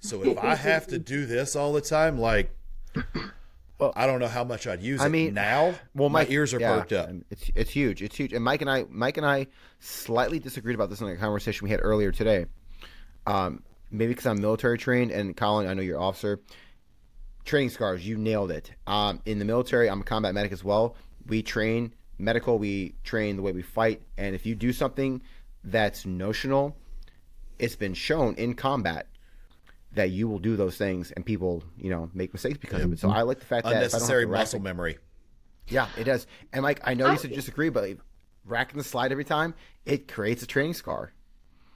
So 0.00 0.22
if 0.24 0.38
I 0.38 0.54
have 0.56 0.86
to 0.88 0.98
do 0.98 1.26
this 1.26 1.54
all 1.54 1.72
the 1.72 1.80
time, 1.80 2.18
like 2.18 2.50
well, 3.78 3.92
I 3.96 4.06
don't 4.06 4.20
know 4.20 4.28
how 4.28 4.44
much 4.44 4.66
I'd 4.66 4.82
use 4.82 5.00
I 5.00 5.06
it. 5.06 5.10
mean, 5.10 5.34
now 5.34 5.74
Well, 5.94 6.08
my 6.08 6.20
Mike, 6.20 6.30
ears 6.30 6.52
are 6.54 6.60
yeah, 6.60 6.76
perked 6.78 6.92
up. 6.92 7.10
It's 7.30 7.50
it's 7.54 7.70
huge. 7.70 8.02
It's 8.02 8.16
huge. 8.16 8.32
And 8.32 8.44
Mike 8.44 8.60
and 8.62 8.70
I, 8.70 8.84
Mike 8.88 9.16
and 9.16 9.26
I, 9.26 9.46
slightly 9.80 10.38
disagreed 10.38 10.74
about 10.74 10.90
this 10.90 11.00
in 11.00 11.08
a 11.08 11.16
conversation 11.16 11.64
we 11.64 11.70
had 11.70 11.80
earlier 11.82 12.10
today. 12.12 12.46
Um, 13.26 13.62
maybe 13.90 14.08
because 14.12 14.26
I'm 14.26 14.40
military 14.40 14.78
trained, 14.78 15.10
and 15.12 15.36
Colin, 15.36 15.68
I 15.68 15.74
know 15.74 15.82
you're 15.82 16.00
officer. 16.00 16.40
Training 17.44 17.70
scars, 17.70 18.06
you 18.06 18.16
nailed 18.18 18.50
it. 18.52 18.72
Um, 18.86 19.20
in 19.26 19.38
the 19.38 19.44
military, 19.44 19.90
I'm 19.90 20.00
a 20.00 20.04
combat 20.04 20.34
medic 20.34 20.52
as 20.52 20.62
well. 20.64 20.96
We 21.26 21.42
train 21.42 21.92
medical. 22.18 22.58
We 22.58 22.94
train 23.04 23.36
the 23.36 23.42
way 23.42 23.52
we 23.52 23.62
fight. 23.62 24.02
And 24.16 24.34
if 24.34 24.46
you 24.46 24.54
do 24.54 24.72
something 24.72 25.22
that's 25.64 26.04
notional, 26.06 26.76
it's 27.58 27.76
been 27.76 27.94
shown 27.94 28.34
in 28.34 28.54
combat 28.54 29.06
that 29.94 30.10
you 30.10 30.26
will 30.26 30.38
do 30.38 30.56
those 30.56 30.78
things, 30.78 31.10
and 31.10 31.24
people, 31.26 31.62
you 31.76 31.90
know, 31.90 32.08
make 32.14 32.32
mistakes 32.32 32.56
because 32.56 32.82
of 32.82 32.92
it. 32.92 32.98
So 32.98 33.10
I 33.10 33.22
like 33.22 33.40
the 33.40 33.44
fact 33.44 33.64
that 33.64 33.72
if 33.72 33.76
I 33.76 33.80
don't 33.80 33.82
have 33.82 33.92
Unnecessary 33.92 34.24
to 34.24 34.30
rack 34.30 34.40
muscle 34.40 34.58
the- 34.58 34.64
memory. 34.64 34.98
yeah, 35.68 35.86
it 35.98 36.04
does. 36.04 36.26
And 36.52 36.62
Mike, 36.62 36.80
I 36.84 36.94
know 36.94 37.10
you 37.10 37.18
said 37.18 37.32
disagree, 37.34 37.68
but 37.68 37.82
like, 37.84 37.98
racking 38.46 38.78
the 38.78 38.84
slide 38.84 39.12
every 39.12 39.24
time, 39.24 39.54
it 39.84 40.08
creates 40.08 40.42
a 40.42 40.46
training 40.46 40.74
scar. 40.74 41.12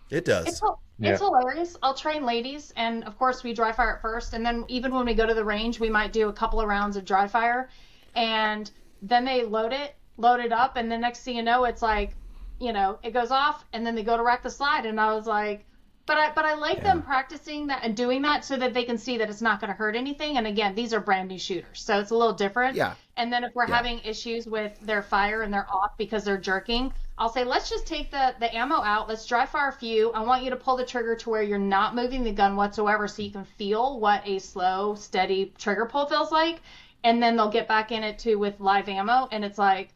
It 0.08 0.24
does. 0.24 0.46
It's, 0.46 0.60
hil- 0.60 0.80
it's 0.98 1.20
hilarious. 1.20 1.76
I'll 1.82 1.92
train 1.92 2.24
ladies, 2.24 2.72
and 2.76 3.04
of 3.04 3.18
course, 3.18 3.44
we 3.44 3.52
dry 3.52 3.70
fire 3.72 3.96
at 3.96 4.00
first. 4.02 4.32
And 4.32 4.46
then, 4.46 4.64
even 4.68 4.94
when 4.94 5.04
we 5.04 5.12
go 5.12 5.26
to 5.26 5.34
the 5.34 5.44
range, 5.44 5.78
we 5.78 5.90
might 5.90 6.12
do 6.14 6.28
a 6.30 6.32
couple 6.32 6.58
of 6.58 6.68
rounds 6.68 6.96
of 6.96 7.04
dry 7.04 7.26
fire. 7.28 7.68
And 8.14 8.70
then 9.02 9.26
they 9.26 9.44
load 9.44 9.74
it, 9.74 9.94
load 10.16 10.40
it 10.40 10.52
up. 10.52 10.76
And 10.76 10.90
the 10.90 10.98
next 10.98 11.20
thing 11.20 11.36
you 11.36 11.42
know, 11.42 11.64
it's 11.64 11.82
like, 11.82 12.16
you 12.58 12.72
know, 12.72 12.98
it 13.02 13.12
goes 13.12 13.30
off, 13.30 13.64
and 13.72 13.86
then 13.86 13.94
they 13.94 14.02
go 14.02 14.16
to 14.16 14.22
rack 14.22 14.42
the 14.42 14.50
slide. 14.50 14.86
And 14.86 15.00
I 15.00 15.14
was 15.14 15.26
like, 15.26 15.66
but 16.06 16.16
I, 16.18 16.32
but 16.32 16.44
I 16.44 16.54
like 16.54 16.82
them 16.84 17.02
practicing 17.02 17.66
that 17.66 17.82
and 17.82 17.96
doing 17.96 18.22
that 18.22 18.44
so 18.44 18.56
that 18.56 18.72
they 18.72 18.84
can 18.84 18.96
see 18.96 19.18
that 19.18 19.28
it's 19.28 19.42
not 19.42 19.60
going 19.60 19.72
to 19.72 19.76
hurt 19.76 19.96
anything. 19.96 20.36
And 20.36 20.46
again, 20.46 20.74
these 20.74 20.94
are 20.94 21.00
brand 21.00 21.28
new 21.28 21.38
shooters, 21.38 21.82
so 21.82 21.98
it's 21.98 22.12
a 22.12 22.16
little 22.16 22.32
different. 22.32 22.76
Yeah. 22.76 22.94
And 23.16 23.32
then 23.32 23.42
if 23.42 23.54
we're 23.54 23.66
having 23.66 23.98
issues 24.04 24.46
with 24.46 24.78
their 24.80 25.02
fire 25.02 25.42
and 25.42 25.52
they're 25.52 25.66
off 25.68 25.98
because 25.98 26.22
they're 26.22 26.38
jerking, 26.38 26.92
I'll 27.18 27.30
say, 27.30 27.44
let's 27.44 27.68
just 27.68 27.86
take 27.86 28.10
the, 28.10 28.34
the 28.38 28.54
ammo 28.54 28.76
out. 28.76 29.08
Let's 29.08 29.26
dry 29.26 29.46
fire 29.46 29.70
a 29.70 29.72
few. 29.72 30.12
I 30.12 30.22
want 30.22 30.44
you 30.44 30.50
to 30.50 30.56
pull 30.56 30.76
the 30.76 30.84
trigger 30.84 31.16
to 31.16 31.30
where 31.30 31.42
you're 31.42 31.58
not 31.58 31.94
moving 31.94 32.22
the 32.22 32.30
gun 32.30 32.56
whatsoever 32.56 33.08
so 33.08 33.22
you 33.22 33.30
can 33.30 33.44
feel 33.44 33.98
what 33.98 34.22
a 34.26 34.38
slow, 34.38 34.94
steady 34.94 35.52
trigger 35.58 35.86
pull 35.86 36.06
feels 36.06 36.30
like. 36.30 36.60
And 37.02 37.22
then 37.22 37.36
they'll 37.36 37.50
get 37.50 37.66
back 37.66 37.90
in 37.90 38.04
it 38.04 38.18
too 38.18 38.38
with 38.38 38.60
live 38.60 38.88
ammo. 38.88 39.28
And 39.32 39.44
it's 39.44 39.58
like, 39.58 39.94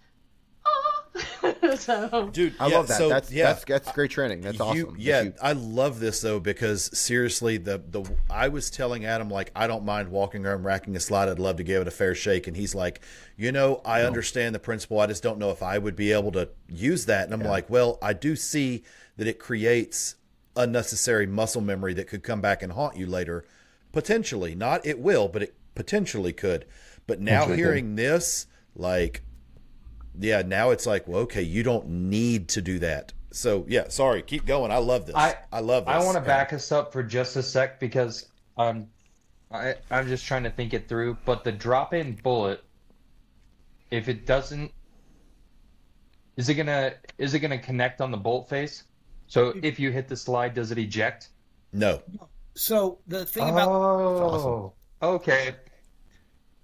ah. 0.67 1.01
so, 1.77 2.31
Dude, 2.33 2.55
I 2.61 2.69
yeah, 2.69 2.77
love 2.77 2.89
that. 2.89 2.99
So, 2.99 3.09
that's, 3.09 3.33
yeah, 3.33 3.53
that's 3.53 3.65
that's 3.65 3.93
great 3.93 4.11
training. 4.11 4.43
That's 4.43 4.61
awesome. 4.61 4.77
You, 4.77 4.87
That's 4.87 4.99
yeah, 4.99 5.23
huge. 5.23 5.35
I 5.43 5.53
love 5.53 6.01
this 6.01 6.21
though 6.21 6.41
because 6.41 6.97
seriously, 6.99 7.57
the 7.57 7.79
the 7.79 8.09
I 8.29 8.49
was 8.49 8.71
telling 8.71 9.05
Adam 9.05 9.31
like 9.31 9.51
I 9.57 9.67
don't 9.67 9.85
mind 9.85 10.09
walking 10.11 10.47
around 10.47 10.65
racking 10.65 10.97
a 10.97 11.01
slide. 11.01 11.29
I'd 11.29 11.39
love 11.39 11.57
to 11.57 11.63
give 11.63 11.83
it 11.83 11.89
a 11.89 11.93
fair 11.93 12.15
shake, 12.15 12.47
and 12.47 12.57
he's 12.57 12.75
like, 12.75 13.01
you 13.37 13.53
know, 13.53 13.81
I 13.85 14.03
understand 14.03 14.55
the 14.55 14.59
principle. 14.59 15.01
I 15.01 15.07
just 15.07 15.23
don't 15.23 15.39
know 15.39 15.51
if 15.51 15.63
I 15.63 15.79
would 15.79 15.97
be 15.97 16.13
able 16.13 16.33
to 16.33 16.51
use 16.69 17.07
that. 17.07 17.25
And 17.25 17.35
I'm 17.35 17.43
like, 17.43 17.69
well, 17.71 17.99
I 18.03 18.13
do 18.13 18.37
see 18.37 18.85
that 19.17 19.27
it 19.27 19.39
creates 19.39 20.17
unnecessary 20.57 21.27
muscle 21.27 21.63
memory 21.63 21.95
that 21.95 22.07
could 22.07 22.23
come 22.23 22.41
back 22.41 22.63
and 22.63 22.73
haunt 22.73 22.97
you 22.97 23.07
later, 23.07 23.45
potentially. 23.93 24.55
Not 24.55 24.85
it 24.87 24.99
will, 24.99 25.29
but 25.29 25.43
it 25.43 25.55
potentially 25.75 26.33
could. 26.33 26.67
But 27.07 27.21
now 27.21 27.47
hearing 27.47 27.97
this, 27.97 28.47
like 28.77 29.23
yeah, 30.19 30.43
now 30.43 30.71
it's 30.71 30.87
like, 30.87 31.07
well, 31.07 31.21
okay, 31.23 31.43
you 31.43 31.63
don't 31.63 31.89
need 31.89 32.49
to 32.51 32.63
do 32.63 32.79
that. 32.81 33.13
So 33.33 33.65
yeah, 33.69 33.89
sorry, 33.89 34.23
keep 34.23 34.45
going. 34.45 34.73
I 34.73 34.79
love 34.79 35.07
this. 35.07 35.15
I, 35.15 35.37
I- 35.53 35.61
love 35.61 35.87
this. 35.87 35.95
I 35.95 36.05
want 36.05 36.17
to 36.17 36.21
back 36.21 36.53
us 36.53 36.73
up 36.73 36.93
for 36.93 37.03
just 37.03 37.37
a 37.37 37.43
sec 37.43 37.79
because 37.79 38.27
um, 38.57 38.89
I 39.53 39.77
I'm 39.91 40.09
just 40.09 40.27
trying 40.27 40.43
to 40.45 40.51
think 40.51 40.75
it 40.75 40.89
through. 40.89 41.17
But 41.25 41.45
the 41.45 41.53
drop-in 41.53 42.19
bullet, 42.23 42.65
if 43.91 44.09
it 44.09 44.27
doesn't, 44.27 44.73
is 46.37 46.49
it 46.49 46.55
gonna 46.55 46.95
is 47.19 47.35
it 47.35 47.39
gonna 47.41 47.59
connect 47.59 48.01
on 48.01 48.11
the 48.11 48.17
bolt 48.17 48.49
face? 48.49 48.85
So 49.29 49.55
if 49.63 49.79
you 49.79 49.93
hit 49.93 50.09
the 50.09 50.17
slide, 50.17 50.55
does 50.55 50.73
it 50.73 50.79
eject? 50.79 51.29
No. 51.73 52.03
So 52.55 52.99
the 53.07 53.25
thing 53.25 53.49
about 53.49 53.69
Oh, 53.69 54.73
okay. 55.03 55.55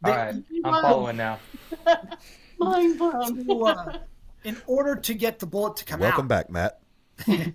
All 0.05 0.13
right, 0.13 0.35
I'm 0.65 0.83
following 0.83 1.17
now. 1.17 1.39
mind 2.59 2.99
blown. 2.99 3.47
to, 3.47 3.64
uh, 3.64 3.99
in 4.45 4.57
order 4.66 4.97
to 4.97 5.14
get 5.14 5.38
the 5.38 5.47
bullet 5.47 5.77
to 5.77 5.85
come 5.85 6.01
Welcome 6.01 6.31
out, 6.31 6.51
Welcome 6.51 6.57
back, 6.57 6.79
Matt. 7.27 7.55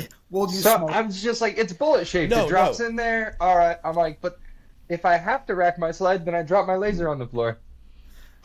we'll 0.30 0.50
use 0.50 0.62
So 0.62 0.76
smoke. 0.76 0.90
I'm 0.92 1.10
just 1.10 1.40
like, 1.40 1.58
it's 1.58 1.72
bullet 1.72 2.06
shaped. 2.06 2.30
No, 2.30 2.44
it 2.44 2.48
drops 2.48 2.80
no. 2.80 2.86
in 2.86 2.96
there. 2.96 3.36
All 3.40 3.56
right. 3.56 3.78
I'm 3.84 3.94
like, 3.94 4.20
but 4.20 4.38
if 4.88 5.04
I 5.04 5.16
have 5.16 5.46
to 5.46 5.54
rack 5.54 5.78
my 5.78 5.90
slide, 5.90 6.24
then 6.24 6.34
I 6.34 6.42
drop 6.42 6.66
my 6.66 6.76
laser 6.76 7.08
on 7.08 7.18
the 7.18 7.26
floor. 7.26 7.58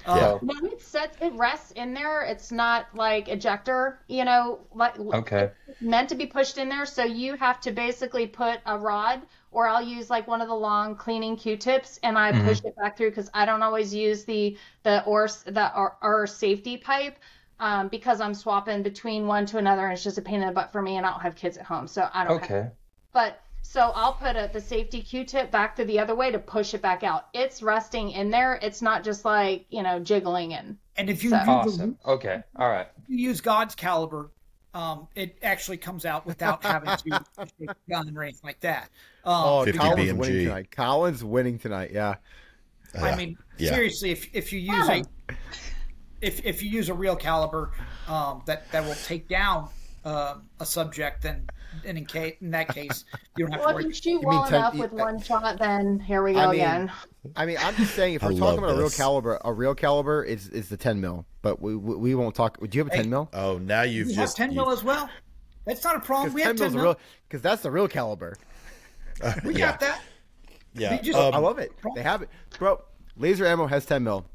Uh, 0.06 0.20
So, 0.20 0.40
No, 0.44 0.68
it 0.68 0.82
sets 0.82 1.18
it 1.22 1.34
rests 1.34 1.72
in 1.72 1.94
there. 1.94 2.22
It's 2.22 2.52
not 2.52 2.88
like 2.94 3.28
ejector, 3.28 4.00
you 4.08 4.24
know, 4.24 4.60
like 4.74 5.00
okay. 5.00 5.52
meant 5.82 6.10
to 6.10 6.16
be 6.16 6.26
pushed 6.26 6.58
in 6.58 6.70
there. 6.70 6.86
So 6.86 7.04
you 7.04 7.36
have 7.36 7.60
to 7.62 7.72
basically 7.72 8.28
put 8.28 8.60
a 8.66 8.78
rod, 8.78 9.22
or 9.56 9.70
I'll 9.70 9.82
use 9.82 10.10
like 10.10 10.28
one 10.28 10.42
of 10.42 10.50
the 10.50 10.54
long 10.54 10.96
cleaning 10.98 11.38
Q-tips, 11.38 11.98
and 12.04 12.18
I 12.18 12.34
push 12.44 12.60
it 12.66 12.76
back 12.76 12.98
through 12.98 13.12
because 13.12 13.30
I 13.34 13.46
don't 13.46 13.64
always 13.64 13.94
use 13.94 14.26
the 14.26 14.58
the 14.84 15.02
or 15.06 15.30
the 15.46 15.72
or, 15.76 15.96
or 16.02 16.28
safety 16.28 16.76
pipe. 16.78 17.18
Um, 17.58 17.88
because 17.88 18.20
I'm 18.20 18.34
swapping 18.34 18.84
between 18.84 19.28
one 19.28 19.46
to 19.46 19.58
another, 19.58 19.86
and 19.86 19.94
it's 19.94 20.04
just 20.04 20.18
a 20.18 20.22
pain 20.22 20.42
in 20.42 20.48
the 20.48 20.52
butt 20.54 20.74
for 20.74 20.82
me, 20.82 20.98
and 20.98 21.06
I 21.06 21.12
don't 21.12 21.22
have 21.22 21.36
kids 21.38 21.56
at 21.56 21.64
home, 21.66 21.88
so 21.88 22.10
I 22.14 22.26
don't. 22.26 22.34
Have, 22.42 22.52
Okay. 22.52 22.70
but 23.14 23.42
so 23.62 23.94
I'll 23.96 24.12
put 24.12 24.36
a, 24.36 24.50
the 24.52 24.60
safety 24.60 25.02
Q-tip 25.02 25.52
back 25.52 25.74
to 25.78 25.86
the 25.86 25.98
other 26.00 26.16
way 26.16 26.32
to 26.32 26.38
push 26.38 26.74
it 26.74 26.82
back 26.82 27.04
out. 27.04 27.28
It's 27.34 27.64
resting 27.64 28.12
in 28.12 28.30
there. 28.30 28.60
It's 28.62 28.82
not 28.82 29.06
just 29.06 29.24
like 29.24 29.68
you 29.70 29.84
know 29.84 30.00
jiggling 30.02 30.52
in. 30.52 30.78
and 30.98 31.10
if 31.10 31.24
you 31.24 31.30
So- 31.30 31.38
use, 31.38 31.48
Awesome. 31.48 31.98
Okay. 32.06 32.44
All 32.58 32.68
right. 32.70 32.88
you 33.08 33.30
use 33.30 33.40
God's 33.40 33.74
caliber, 33.74 34.32
um, 34.76 35.08
it 35.16 35.38
actually 35.42 35.78
comes 35.78 36.06
out 36.06 36.26
without 36.28 36.62
having 36.64 36.90
to 36.98 37.24
take 37.60 37.70
a 37.70 37.76
gun 37.90 38.16
or 38.16 38.22
anything 38.24 38.42
like 38.44 38.60
that. 38.60 38.90
Um, 39.24 39.34
Oh, 39.46 39.64
50 39.66 39.80
Colin's 39.80 40.12
BMG. 40.12 40.18
winning 40.18 40.44
tonight. 40.46 40.72
Colin's 40.72 41.24
winning 41.24 41.58
tonight. 41.60 41.92
Yeah. 41.94 42.16
I 43.02 43.16
mean, 43.16 43.38
Yeah. 43.58 43.72
seriously, 43.74 44.12
if 44.12 44.30
if 44.36 44.54
you 44.54 44.60
use 44.60 44.88
a 44.90 45.02
if 46.22 46.46
if 46.46 46.62
you 46.62 46.70
use 46.70 46.90
a 46.90 46.94
real 46.94 47.16
caliber 47.16 47.72
um, 48.08 48.42
that 48.46 48.70
that 48.72 48.84
will 48.84 48.96
take 48.96 49.28
down 49.28 49.70
uh, 50.06 50.36
a 50.60 50.66
subject, 50.66 51.24
then 51.24 51.48
and 51.84 51.98
in 51.98 52.06
case 52.06 52.36
in 52.40 52.52
that 52.52 52.70
case 52.70 53.04
you 53.36 53.46
don't 53.46 53.52
have 53.52 53.62
to 53.62 53.66
Well, 53.68 53.70
if 53.78 53.84
worry. 53.84 53.86
you 53.86 53.94
shoot 53.94 54.20
mean 54.22 54.24
well 54.24 54.46
enough 54.46 54.74
you- 54.76 54.82
with 54.82 54.94
one 54.94 55.20
shot, 55.22 55.58
then 55.60 56.00
here 56.00 56.24
we 56.24 56.34
go 56.34 56.40
I 56.40 56.46
mean, 56.46 56.56
again. 56.56 56.92
I 57.36 57.46
mean, 57.46 57.58
I'm 57.60 57.76
just 57.76 57.96
saying, 57.96 58.14
if 58.14 58.24
we're 58.24 58.38
talking 58.38 58.60
about 58.60 58.76
a 58.76 58.78
real 58.78 58.90
caliber, 58.90 59.40
a 59.44 59.52
real 59.52 59.76
caliber 59.76 60.24
is 60.24 60.48
is 60.50 60.70
the 60.70 60.78
10 60.78 61.02
mil. 61.02 61.26
But 61.42 61.62
we 61.62 61.76
we, 61.76 61.96
we 61.96 62.16
won't 62.16 62.36
talk. 62.36 62.60
Do 62.60 62.78
you 62.78 62.84
have 62.84 62.94
a 62.94 62.96
10 62.96 63.10
mil? 63.10 63.30
Oh, 63.34 63.58
now 63.58 63.82
you've 63.82 64.08
We 64.08 64.14
have 64.14 64.24
just 64.26 64.38
ten 64.38 64.52
you- 64.52 64.58
mil 64.62 64.72
as 64.72 64.84
well. 64.84 65.10
That's 65.66 65.84
not 65.84 65.96
a 65.96 66.00
problem. 66.00 66.34
We 66.34 66.44
have 66.44 66.56
10 66.56 66.60
mil's 66.60 66.74
ten 66.74 66.82
mil. 66.84 67.00
because 67.28 67.42
that's 67.42 67.64
the 67.64 67.72
real 67.72 67.88
caliber. 67.88 68.38
we 69.44 69.54
yeah. 69.56 69.72
got 69.72 69.80
that. 69.80 70.02
yeah. 70.76 71.02
just- 71.02 71.18
um, 71.18 71.34
I 71.34 71.38
love 71.40 71.58
it. 71.60 71.72
They 71.96 72.04
have 72.04 72.22
it, 72.22 72.30
bro. 72.60 72.82
Laser 73.18 73.46
ammo 73.46 73.66
has 73.66 73.86
10 73.86 74.04
mil. 74.04 74.26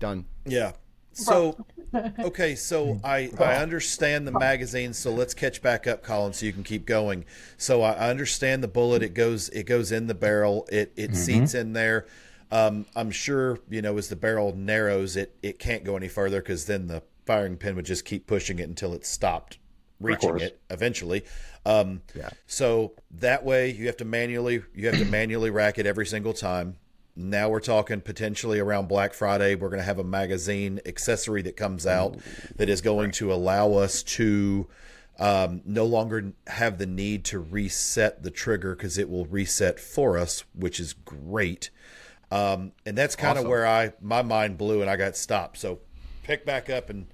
Done. 0.00 0.24
Yeah. 0.46 0.72
So, 1.12 1.64
okay, 2.18 2.54
so 2.54 3.00
I 3.04 3.30
I 3.38 3.56
understand 3.56 4.26
the 4.26 4.32
magazine. 4.32 4.92
So 4.92 5.12
let's 5.12 5.34
catch 5.34 5.62
back 5.62 5.86
up, 5.86 6.02
Colin, 6.02 6.32
so 6.32 6.46
you 6.46 6.52
can 6.52 6.62
keep 6.64 6.86
going. 6.86 7.24
So 7.56 7.82
I 7.82 7.92
I 7.92 8.10
understand 8.10 8.62
the 8.62 8.68
bullet. 8.68 9.02
It 9.02 9.14
goes 9.14 9.48
it 9.50 9.64
goes 9.64 9.92
in 9.92 10.06
the 10.06 10.14
barrel. 10.14 10.66
It 10.72 10.92
it 10.96 11.14
seats 11.16 11.54
in 11.54 11.72
there. 11.72 12.06
Um, 12.50 12.86
I'm 12.94 13.10
sure 13.10 13.58
you 13.70 13.82
know 13.82 13.96
as 13.98 14.08
the 14.08 14.16
barrel 14.16 14.54
narrows, 14.54 15.16
it 15.16 15.36
it 15.42 15.58
can't 15.58 15.84
go 15.84 15.96
any 15.96 16.08
further 16.08 16.40
because 16.40 16.66
then 16.66 16.86
the 16.86 17.02
firing 17.24 17.56
pin 17.56 17.76
would 17.76 17.86
just 17.86 18.04
keep 18.04 18.26
pushing 18.26 18.58
it 18.58 18.68
until 18.68 18.92
it 18.94 19.06
stopped 19.06 19.58
reaching 20.00 20.40
it 20.40 20.60
eventually. 20.70 21.24
Um, 21.64 22.02
Yeah. 22.14 22.30
So 22.46 22.94
that 23.12 23.44
way 23.44 23.70
you 23.70 23.86
have 23.86 23.96
to 23.98 24.04
manually 24.04 24.62
you 24.74 24.88
have 24.88 24.98
to 24.98 25.04
manually 25.04 25.50
rack 25.50 25.78
it 25.78 25.86
every 25.86 26.06
single 26.06 26.32
time. 26.32 26.76
Now 27.14 27.48
we're 27.50 27.60
talking 27.60 28.00
potentially 28.00 28.58
around 28.58 28.88
Black 28.88 29.12
Friday. 29.12 29.54
We're 29.54 29.68
going 29.68 29.80
to 29.80 29.84
have 29.84 29.98
a 29.98 30.04
magazine 30.04 30.80
accessory 30.86 31.42
that 31.42 31.56
comes 31.56 31.86
out 31.86 32.16
that 32.56 32.68
is 32.68 32.80
going 32.80 33.10
to 33.12 33.32
allow 33.32 33.74
us 33.74 34.02
to 34.02 34.66
um, 35.18 35.60
no 35.66 35.84
longer 35.84 36.32
have 36.46 36.78
the 36.78 36.86
need 36.86 37.24
to 37.26 37.38
reset 37.38 38.22
the 38.22 38.30
trigger 38.30 38.74
because 38.74 38.96
it 38.96 39.10
will 39.10 39.26
reset 39.26 39.78
for 39.78 40.16
us, 40.16 40.44
which 40.54 40.80
is 40.80 40.94
great. 40.94 41.68
Um, 42.30 42.72
and 42.86 42.96
that's 42.96 43.14
kind 43.14 43.32
of 43.32 43.42
Awesome. 43.42 43.50
where 43.50 43.66
I 43.66 43.92
my 44.00 44.22
mind 44.22 44.56
blew 44.56 44.80
and 44.80 44.88
I 44.88 44.96
got 44.96 45.14
stopped. 45.16 45.58
So 45.58 45.80
pick 46.22 46.46
back 46.46 46.70
up 46.70 46.88
and 46.88 47.06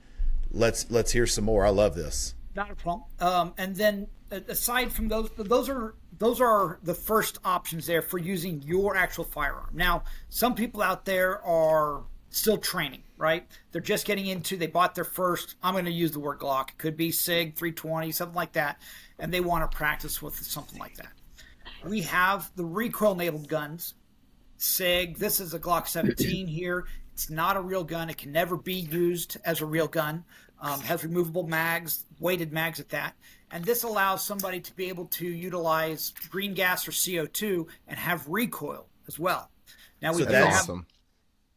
let's 0.53 0.89
let's 0.93 1.11
hear 1.11 1.27
some 1.27 1.45
more. 1.45 1.67
I 1.67 1.71
love 1.71 1.97
this. 1.97 2.35
Not 2.55 2.71
a 2.71 2.77
problem. 2.77 3.05
Um, 3.19 3.53
and 3.59 3.75
then 3.75 4.07
uh, 4.31 4.41
aside 4.47 4.93
from 4.93 5.09
those, 5.09 5.31
those 5.37 5.69
are 5.69 5.97
those 6.19 6.41
are 6.41 6.79
the 6.83 6.95
first 6.95 7.39
options 7.45 7.87
there 7.87 8.03
for 8.03 8.19
using 8.19 8.63
your 8.63 8.97
actual 8.97 9.25
firearm. 9.25 9.71
Now, 9.73 10.05
some 10.29 10.55
people 10.55 10.83
out 10.83 11.05
there 11.05 11.43
are 11.45 12.05
still 12.31 12.59
training, 12.59 13.03
right? 13.17 13.47
They're 13.73 13.81
just 13.81 14.07
getting 14.07 14.27
into. 14.27 14.57
They 14.57 14.67
bought 14.67 14.95
their 14.95 15.05
first. 15.05 15.55
I'm 15.63 15.75
going 15.75 15.85
to 15.85 15.91
use 15.91 16.13
the 16.13 16.21
word 16.21 16.39
Glock. 16.39 16.71
It 16.71 16.79
could 16.79 16.97
be 16.97 17.11
Sig 17.13 17.57
320, 17.57 18.13
something 18.13 18.37
like 18.37 18.53
that, 18.53 18.81
and 19.19 19.33
they 19.33 19.41
want 19.41 19.71
to 19.71 19.77
practice 19.77 20.21
with 20.21 20.37
something 20.37 20.79
like 20.79 20.97
that. 20.97 21.13
We 21.85 22.03
have 22.03 22.51
the 22.57 22.65
recoil-enabled 22.65 23.49
guns. 23.49 23.95
SIG. 24.59 25.19
This 25.19 25.39
is 25.39 25.55
a 25.55 25.61
Glock 25.61 25.87
17 25.87 26.47
here. 26.49 26.87
It's 27.13 27.31
not 27.31 27.57
a 27.57 27.61
real 27.61 27.85
gun. 27.85 28.11
It 28.11 28.19
can 28.19 28.33
never 28.33 28.57
be 28.57 28.75
used 28.75 29.37
as 29.45 29.61
a 29.61 29.67
real 29.67 29.89
gun. 29.89 30.25
Um, 30.61 30.81
has 30.81 31.05
removable 31.05 31.47
mags, 31.47 32.05
weighted 32.19 32.53
mags 32.53 32.81
at 32.81 32.89
that. 32.89 33.15
And 33.51 33.65
this 33.65 33.83
allows 33.83 34.25
somebody 34.25 34.61
to 34.61 34.75
be 34.75 34.89
able 34.89 35.07
to 35.07 35.27
utilize 35.27 36.13
green 36.31 36.55
gas 36.55 36.87
or 36.87 36.91
CO2 36.91 37.67
and 37.87 37.99
have 37.99 38.29
recoil 38.29 38.87
as 39.07 39.19
well. 39.19 39.51
Now 40.03 40.13
we 40.13 40.19
So 40.23 40.25
that's- 40.27 40.45
have 40.45 40.63
Awesome. 40.63 40.87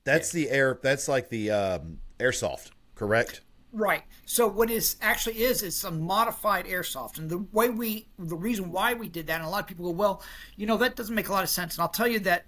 That's 0.04 0.32
the 0.32 0.50
air. 0.50 0.80
That's 0.82 1.08
like 1.08 1.30
the 1.30 1.52
um, 1.52 2.00
airsoft, 2.20 2.72
correct? 2.96 3.42
Right. 3.72 4.04
So 4.26 4.48
what 4.48 4.72
is 4.72 4.96
actually 5.00 5.44
is 5.44 5.62
is 5.62 5.84
a 5.84 5.92
modified 5.92 6.66
airsoft, 6.66 7.20
and 7.20 7.30
the 7.30 7.38
way 7.52 7.70
we, 7.70 8.08
the 8.18 8.36
reason 8.36 8.72
why 8.72 8.96
we 8.96 9.08
did 9.08 9.28
that, 9.28 9.36
and 9.36 9.46
a 9.46 9.50
lot 9.50 9.62
of 9.62 9.68
people 9.68 9.86
go, 9.86 9.92
well, 9.92 10.24
you 10.58 10.66
know, 10.66 10.76
that 10.78 10.96
doesn't 10.96 11.14
make 11.14 11.30
a 11.30 11.32
lot 11.32 11.44
of 11.44 11.50
sense. 11.50 11.76
And 11.76 11.84
I'll 11.84 11.88
tell 11.90 12.08
you 12.08 12.20
that 12.22 12.48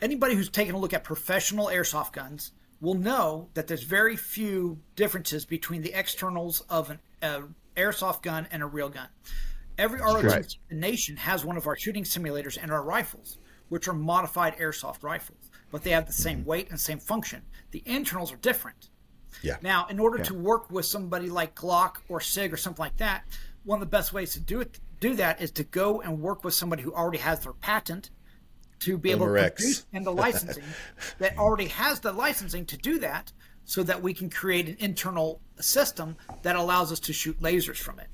anybody 0.00 0.34
who's 0.34 0.48
taken 0.50 0.74
a 0.74 0.78
look 0.78 0.92
at 0.92 1.04
professional 1.04 1.66
airsoft 1.66 2.12
guns 2.14 2.50
will 2.80 2.94
know 2.94 3.48
that 3.54 3.68
there's 3.68 3.84
very 3.84 4.16
few 4.16 4.78
differences 4.96 5.44
between 5.44 5.82
the 5.82 5.94
externals 5.94 6.62
of 6.68 6.90
an 6.90 6.98
uh, 7.22 7.42
airsoft 7.76 8.22
gun 8.22 8.46
and 8.50 8.62
a 8.62 8.66
real 8.66 8.88
gun. 8.88 9.08
Every 9.78 10.00
ROTC 10.00 10.24
Right. 10.24 10.56
in 10.70 10.80
the 10.80 10.86
nation 10.86 11.16
has 11.16 11.44
one 11.44 11.56
of 11.56 11.66
our 11.66 11.76
shooting 11.76 12.04
simulators 12.04 12.58
and 12.60 12.70
our 12.70 12.82
rifles, 12.82 13.38
which 13.68 13.88
are 13.88 13.94
modified 13.94 14.56
airsoft 14.56 15.02
rifles, 15.02 15.50
but 15.70 15.82
they 15.82 15.90
have 15.90 16.06
the 16.06 16.12
same 16.12 16.44
weight 16.44 16.68
and 16.70 16.78
same 16.78 16.98
function. 16.98 17.42
The 17.70 17.82
internals 17.86 18.32
are 18.32 18.36
different. 18.36 18.90
Yeah. 19.42 19.56
Now, 19.62 19.86
in 19.86 19.98
order 19.98 20.22
to 20.24 20.34
work 20.34 20.70
with 20.70 20.84
somebody 20.84 21.30
like 21.30 21.54
Glock 21.54 21.96
or 22.08 22.20
Sig 22.20 22.52
or 22.52 22.56
something 22.58 22.82
like 22.82 22.98
that, 22.98 23.24
one 23.64 23.76
of 23.76 23.80
the 23.80 23.90
best 23.90 24.12
ways 24.12 24.34
to 24.34 24.40
do 24.40 24.60
it 24.60 24.78
do 25.00 25.14
that 25.16 25.40
is 25.40 25.50
to 25.50 25.64
go 25.64 26.00
and 26.00 26.20
work 26.20 26.44
with 26.44 26.54
somebody 26.54 26.82
who 26.82 26.92
already 26.94 27.18
has 27.18 27.40
their 27.40 27.52
patent 27.54 28.10
to 28.80 28.96
be 28.98 29.10
able 29.10 29.26
to 29.26 29.32
produce 29.32 29.86
and 29.92 30.06
the 30.06 30.12
licensing 30.12 30.62
that 31.18 31.36
already 31.38 31.66
has 31.66 32.00
the 32.00 32.12
licensing 32.12 32.64
to 32.66 32.76
do 32.76 32.98
that 33.00 33.32
so 33.64 33.82
that 33.82 34.02
we 34.02 34.12
can 34.14 34.28
create 34.30 34.68
an 34.68 34.76
internal 34.78 35.40
system 35.60 36.16
that 36.42 36.56
allows 36.56 36.92
us 36.92 37.00
to 37.00 37.12
shoot 37.12 37.40
lasers 37.40 37.76
from 37.76 37.98
it. 37.98 38.08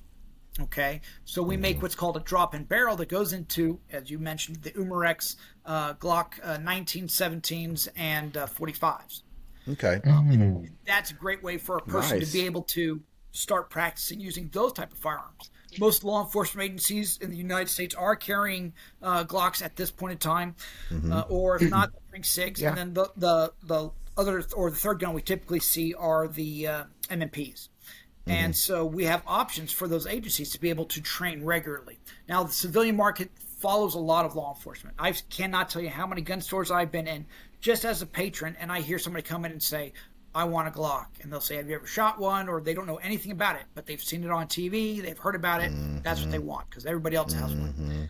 Okay, 0.61 1.01
so 1.25 1.41
we 1.43 1.57
make 1.57 1.81
what's 1.83 1.95
called 1.95 2.17
a 2.17 2.21
drop-in 2.21 2.65
barrel 2.65 2.97
that 2.97 3.09
goes 3.09 3.33
into, 3.33 3.79
as 3.93 4.11
you 4.11 4.19
mentioned, 4.19 4.57
the 4.63 4.73
Umarex 4.73 5.37
uh, 5.65 5.95
Glock 5.95 6.33
uh, 6.43 6.59
1917s 6.59 7.89
and 7.97 8.37
uh, 8.37 8.47
45s 8.47 9.23
Okay. 9.71 10.01
that's 10.87 11.11
a 11.11 11.15
great 11.15 11.43
way 11.43 11.59
for 11.59 11.77
a 11.77 11.83
person 11.83 12.19
Nice. 12.19 12.27
to 12.29 12.33
be 12.33 12.47
able 12.47 12.63
to 12.63 13.01
start 13.31 13.71
practicing 13.71 14.19
using 14.19 14.49
those 14.53 14.73
type 14.73 14.91
of 14.91 14.99
firearms. 14.99 15.51
Most 15.79 16.03
law 16.03 16.25
enforcement 16.25 16.65
agencies 16.65 17.19
in 17.21 17.31
the 17.31 17.37
United 17.37 17.69
States 17.69 17.95
are 17.95 18.17
carrying 18.17 18.73
uh, 19.03 19.25
Glocks 19.25 19.63
at 19.63 19.77
this 19.77 19.91
point 19.91 20.13
in 20.13 20.19
time, 20.19 20.57
uh, 21.13 21.25
or 21.29 21.57
if 21.57 21.71
not, 21.71 21.93
they're 21.93 22.01
carrying 22.09 22.23
SIGs. 22.23 22.61
Yeah. 22.61 22.71
And 22.71 22.79
then 22.79 22.95
the, 22.95 23.13
the 23.17 23.53
the 23.65 23.91
other 24.19 24.45
or 24.55 24.71
the 24.71 24.77
third 24.77 24.99
gun 24.99 25.15
we 25.15 25.23
typically 25.23 25.61
see 25.61 25.95
are 25.95 26.29
the 26.29 26.67
uh, 26.67 26.85
M&Ps. 27.09 27.37
Mm-hmm. 28.29 28.31
And 28.31 28.57
so 28.57 28.85
we 28.85 29.05
have 29.05 29.23
options 29.27 29.73
for 29.73 29.89
those 29.89 30.07
agencies 30.07 30.51
to 30.51 30.61
be 30.61 30.69
able 30.69 30.85
to 30.87 31.01
train 31.01 31.45
regularly. 31.45 31.99
Now, 32.29 32.43
the 32.43 32.53
civilian 32.53 32.97
market 32.97 33.31
follows 33.59 33.95
a 33.95 33.99
lot 33.99 34.27
of 34.27 34.37
law 34.37 34.55
enforcement. 34.55 34.97
I 34.99 35.13
cannot 35.31 35.71
tell 35.71 35.81
you 35.81 35.89
how 35.89 36.07
many 36.07 36.21
gun 36.21 36.41
stores 36.41 36.71
I've 36.71 36.93
been 36.93 37.07
in 37.07 37.25
just 37.61 37.85
as 37.85 38.03
a 38.03 38.07
patron, 38.07 38.57
and 38.61 38.71
I 38.71 38.81
hear 38.81 38.99
somebody 38.99 39.23
come 39.23 39.45
in 39.45 39.53
and 39.53 39.63
say, 39.63 39.93
I 40.35 40.45
want 40.45 40.69
a 40.69 40.71
Glock. 40.71 41.07
And 41.23 41.33
they'll 41.33 41.41
say, 41.41 41.57
Have 41.57 41.69
you 41.69 41.77
ever 41.77 41.87
shot 41.87 42.19
one? 42.19 42.49
Or 42.49 42.61
they 42.61 42.75
don't 42.75 42.87
know 42.87 42.97
anything 42.97 43.33
about 43.33 43.57
it, 43.57 43.63
but 43.75 43.87
they've 43.87 44.03
seen 44.03 44.23
it 44.25 44.31
on 44.31 44.47
TV, 44.47 45.03
they've 45.03 45.19
heard 45.19 45.35
about 45.35 45.63
it. 45.63 45.73
Mm-hmm. 45.73 45.99
That's 46.03 46.21
what 46.21 46.31
they 46.31 46.39
want 46.39 46.69
because 46.71 46.87
everybody 46.87 47.17
else 47.17 47.33
has 47.33 47.55
one 47.55 47.73
mm-hmm. 47.73 48.05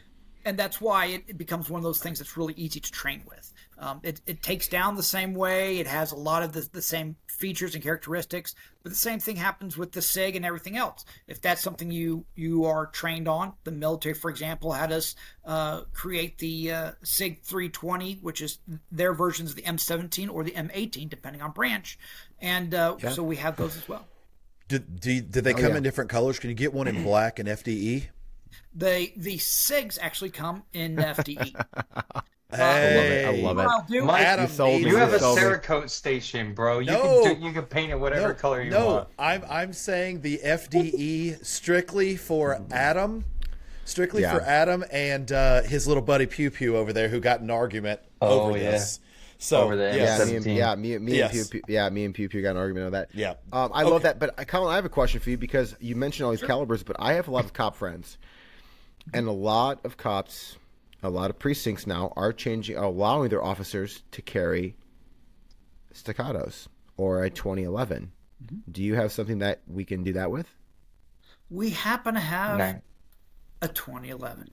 and 0.45 0.59
that's 0.59 0.81
why 0.81 1.07
it, 1.07 1.25
it 1.29 1.39
becomes 1.39 1.71
one 1.71 1.79
of 1.79 1.85
those 1.85 2.01
things 2.01 2.19
that's 2.19 2.37
really 2.37 2.55
easy 2.55 2.81
to 2.81 2.91
train 2.91 3.23
with. 3.29 3.53
Um, 3.81 4.01
it, 4.03 4.21
it 4.27 4.43
takes 4.43 4.67
down 4.67 4.97
the 4.97 5.03
same 5.03 5.35
way. 5.35 5.79
It 5.79 5.87
has 5.87 6.11
a 6.11 6.17
lot 6.17 6.43
of 6.43 6.53
the, 6.53 6.69
the 6.73 6.83
same 6.83 7.17
features 7.29 7.75
and 7.75 7.83
characteristics, 7.83 8.57
but 8.83 8.91
the 8.91 8.97
same 8.97 9.21
thing 9.21 9.37
happens 9.37 9.77
with 9.77 9.93
the 9.93 10.03
SIG 10.03 10.35
and 10.35 10.45
everything 10.45 10.77
else. 10.77 11.05
If 11.29 11.41
that's 11.41 11.63
something 11.63 11.91
you 11.91 12.25
you 12.35 12.65
are 12.65 12.87
trained 12.87 13.29
on, 13.29 13.53
the 13.63 13.71
military, 13.71 14.15
for 14.15 14.31
example, 14.31 14.73
had 14.73 14.91
us 14.91 15.15
uh, 15.45 15.83
create 15.93 16.39
the 16.39 16.73
uh, 16.73 16.93
SIG 17.05 17.43
320, 17.43 18.15
which 18.21 18.41
is 18.41 18.59
their 18.91 19.13
versions 19.13 19.51
of 19.51 19.57
the 19.57 19.63
M17 19.63 20.29
or 20.29 20.43
the 20.43 20.53
M18, 20.53 21.09
depending 21.09 21.41
on 21.41 21.53
branch, 21.53 21.99
and 22.41 22.75
uh, 22.75 22.99
so 23.11 23.23
we 23.23 23.37
have 23.37 23.57
those 23.57 23.77
as 23.77 23.89
well. 23.89 24.07
Did, 24.67 25.01
do, 25.01 25.21
did 25.21 25.45
they 25.45 25.55
come 25.55 25.71
yeah. 25.71 25.77
in 25.79 25.83
different 25.83 26.11
colors? 26.11 26.39
Can 26.39 26.51
you 26.51 26.57
get 26.57 26.75
one 26.75 26.89
in 26.89 27.03
black 27.05 27.39
and 27.39 27.49
FDE? 27.49 28.09
The 28.75 29.13
the 29.17 29.39
SIGs 29.39 29.99
actually 30.01 30.31
come 30.31 30.65
in 30.73 30.97
FDE. 30.97 31.55
Hey, 32.51 33.27
I 33.27 33.43
love 33.43 33.59
it. 33.59 33.63
What 33.63 33.69
I'll 33.69 33.85
do- 33.87 34.05
Mike, 34.05 34.23
Adam 34.25 34.47
You 34.47 34.51
sold 34.51 34.83
me. 34.83 34.89
You 34.89 34.97
have 34.97 35.11
a 35.11 35.13
this. 35.13 35.23
Me. 35.23 35.43
Cerakote 35.43 35.91
station, 35.91 36.55
bro. 36.55 36.79
You 36.79 36.93
No. 36.93 37.23
can 37.23 37.41
do, 37.41 37.47
you 37.47 37.53
can 37.53 37.65
paint 37.65 37.93
it 37.93 38.01
whatever 38.01 38.33
color 38.33 38.63
you 38.63 38.71
no, 38.71 38.87
want. 38.87 39.09
I'm 39.19 39.45
I'm 39.51 39.73
saying 39.75 40.23
the 40.23 40.41
FDE 40.43 41.45
strictly 41.45 42.17
for 42.17 42.63
Adam, 42.71 43.27
strictly 43.85 44.23
Yeah. 44.23 44.33
for 44.35 44.41
Adam 44.41 44.83
and 44.91 45.31
uh, 45.31 45.61
his 45.63 45.87
little 45.87 46.03
buddy 46.03 46.25
Pew 46.25 46.51
Pew 46.51 46.75
over 46.77 46.91
there 46.95 47.09
who 47.09 47.21
got 47.21 47.41
an 47.41 47.51
argument 47.51 48.01
Oh, 48.23 48.41
over 48.49 48.57
yeah. 48.57 48.71
this. 48.71 49.01
So 49.41 49.61
Over 49.65 49.77
the 49.77 49.95
Yeah, 49.95 50.25
me 50.25 50.37
and, 50.37 50.47
yeah, 50.47 50.75
me, 50.75 50.99
me 50.99 51.19
Yes. 51.19 51.33
and 51.35 51.51
Pew, 51.51 51.61
Pew, 51.61 51.73
yeah, 51.75 51.89
me 51.91 52.07
and 52.07 52.15
Pew 52.15 52.31
Pew 52.31 52.41
got 52.41 52.53
an 52.53 52.57
argument 52.57 52.87
on 52.87 52.93
that. 52.93 53.11
Yeah. 53.13 53.35
um, 53.53 53.71
I 53.75 53.83
love 53.83 54.03
that. 54.03 54.19
But 54.19 54.37
uh, 54.41 54.45
Colin, 54.45 54.73
I 54.73 54.77
have 54.77 54.87
a 54.87 54.89
question 54.89 55.21
for 55.21 55.29
you 55.29 55.37
because 55.37 55.77
you 55.81 55.95
mentioned 55.97 56.25
all 56.25 56.31
these 56.33 56.43
calibers, 56.43 56.83
but 56.83 56.97
I 56.99 57.13
have 57.13 57.29
a 57.29 57.31
lot 57.31 57.45
of 57.45 57.53
cop 57.53 57.77
friends, 57.77 58.17
and 59.15 59.29
a 59.29 59.33
lot 59.33 59.85
of 59.85 59.97
cops, 59.99 60.57
a 61.03 61.11
lot 61.11 61.31
of 61.31 61.39
precincts 61.39 61.87
now 61.87 62.13
are 62.17 62.33
changing, 62.33 62.77
allowing 62.77 63.29
their 63.31 63.43
officers 63.45 64.03
to 64.13 64.23
carry 64.23 64.77
staccatos 65.95 66.69
or 66.97 67.23
a 67.25 67.31
2011. 67.31 68.13
Mm-hmm. 68.45 68.71
Do 68.71 68.83
you 68.83 68.95
have 68.95 69.13
something 69.13 69.39
that 69.39 69.61
we 69.67 69.85
can 69.85 70.03
do 70.05 70.13
that 70.15 70.31
with? 70.31 70.47
we 71.51 71.71
happen 71.71 72.13
to 72.13 72.21
have 72.21 72.59
No. 72.59 72.81
a 73.63 73.69
2011. 73.69 74.51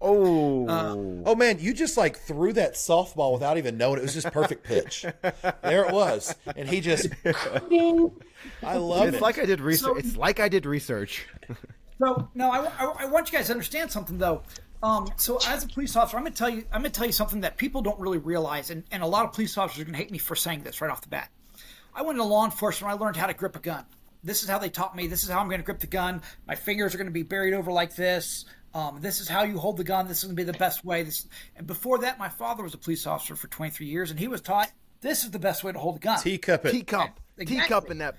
Oh, 0.00 0.66
uh, 0.68 0.94
Oh 1.30 1.34
man, 1.34 1.58
you 1.60 1.72
just 1.74 1.96
like 1.96 2.16
threw 2.18 2.52
that 2.54 2.74
softball 2.74 3.32
without 3.34 3.58
even 3.58 3.76
knowing 3.78 3.98
it 3.98 4.02
was 4.02 4.14
just 4.14 4.30
perfect 4.32 4.64
pitch. 4.64 5.04
there 5.62 5.84
it 5.86 5.92
was, 5.92 6.34
and 6.56 6.68
he 6.68 6.80
just. 6.80 7.08
I 8.62 8.76
love 8.76 9.08
it's 9.08 9.16
it. 9.18 9.22
like 9.22 9.38
I 9.38 9.44
did 9.46 9.60
research. 9.60 9.86
So- 9.92 9.96
it's 9.96 10.16
like 10.16 10.40
I 10.40 10.48
did 10.48 10.66
research. 10.66 11.26
So 11.98 12.28
no, 12.34 12.50
I, 12.50 12.64
I, 12.78 12.92
I 13.00 13.04
want 13.06 13.30
you 13.30 13.38
guys 13.38 13.46
to 13.46 13.52
understand 13.52 13.90
something 13.90 14.18
though. 14.18 14.42
Um, 14.84 15.08
so 15.16 15.38
as 15.46 15.64
a 15.64 15.68
police 15.68 15.96
officer, 15.96 16.18
I'm 16.18 16.24
gonna 16.24 16.34
tell 16.34 16.50
you, 16.50 16.64
I'm 16.70 16.82
gonna 16.82 16.90
tell 16.90 17.06
you 17.06 17.12
something 17.12 17.40
that 17.40 17.56
people 17.56 17.80
don't 17.80 17.98
really 17.98 18.18
realize, 18.18 18.68
and, 18.70 18.84
and 18.92 19.02
a 19.02 19.06
lot 19.06 19.24
of 19.24 19.32
police 19.32 19.56
officers 19.56 19.80
are 19.80 19.84
gonna 19.86 19.96
hate 19.96 20.10
me 20.10 20.18
for 20.18 20.36
saying 20.36 20.62
this 20.62 20.80
right 20.82 20.90
off 20.90 21.00
the 21.00 21.08
bat. 21.08 21.30
I 21.94 22.02
went 22.02 22.18
into 22.18 22.24
law 22.24 22.44
enforcement. 22.44 22.92
I 22.92 22.96
learned 23.02 23.16
how 23.16 23.26
to 23.26 23.32
grip 23.34 23.56
a 23.56 23.60
gun. 23.60 23.86
This 24.22 24.42
is 24.42 24.48
how 24.48 24.58
they 24.58 24.68
taught 24.68 24.94
me. 24.94 25.06
This 25.06 25.22
is 25.22 25.30
how 25.30 25.38
I'm 25.40 25.48
going 25.48 25.60
to 25.60 25.64
grip 25.64 25.80
the 25.80 25.86
gun. 25.86 26.20
My 26.46 26.54
fingers 26.54 26.94
are 26.94 26.98
going 26.98 27.06
to 27.06 27.12
be 27.12 27.22
buried 27.22 27.54
over 27.54 27.70
like 27.70 27.94
this. 27.94 28.46
Um, 28.74 28.98
this 29.00 29.20
is 29.20 29.28
how 29.28 29.44
you 29.44 29.58
hold 29.58 29.76
the 29.76 29.84
gun. 29.84 30.08
This 30.08 30.18
is 30.18 30.24
going 30.24 30.36
to 30.36 30.42
be 30.42 30.50
the 30.50 30.58
best 30.58 30.84
way. 30.84 31.02
This 31.04 31.26
and 31.56 31.66
before 31.66 31.98
that, 31.98 32.18
my 32.18 32.28
father 32.28 32.62
was 32.62 32.74
a 32.74 32.78
police 32.78 33.06
officer 33.06 33.36
for 33.36 33.46
23 33.48 33.86
years, 33.86 34.10
and 34.10 34.18
he 34.18 34.28
was 34.28 34.40
taught 34.40 34.70
this 35.00 35.24
is 35.24 35.30
the 35.30 35.38
best 35.38 35.62
way 35.62 35.72
to 35.72 35.78
hold 35.78 35.96
a 35.96 35.98
gun. 36.00 36.18
teacup 36.20 36.66
it. 36.66 36.72
Teacup, 36.72 37.20
Exactly. 37.38 37.56
teacup 37.62 37.90
in 37.90 37.98
that. 37.98 38.16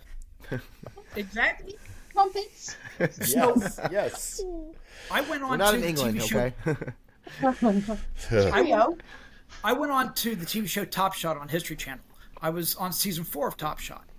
exactly. 1.16 1.76
Trumpets. 2.14 2.76
Yes, 3.00 3.80
yes. 3.92 4.42
I 5.12 5.22
went 5.22 5.44
on 5.44 5.50
We're 5.52 5.58
not 5.58 5.72
to 5.72 5.76
in 5.78 5.82
the 5.82 5.88
England, 5.90 6.20
TV 6.20 6.28
show. 6.28 6.38
okay? 6.68 6.76
I 7.44 8.64
Cheerio. 8.64 8.98
I 9.64 9.74
went 9.74 9.92
on 9.92 10.14
to 10.16 10.36
the 10.36 10.46
TV 10.46 10.68
show 10.68 10.86
Top 10.86 11.14
Shot 11.14 11.38
on 11.38 11.48
History 11.48 11.76
Channel. 11.76 12.04
I 12.42 12.50
was 12.50 12.76
on 12.76 12.92
season 12.92 13.24
four 13.24 13.48
of 13.48 13.58
Top 13.58 13.80
Shot. 13.80 14.10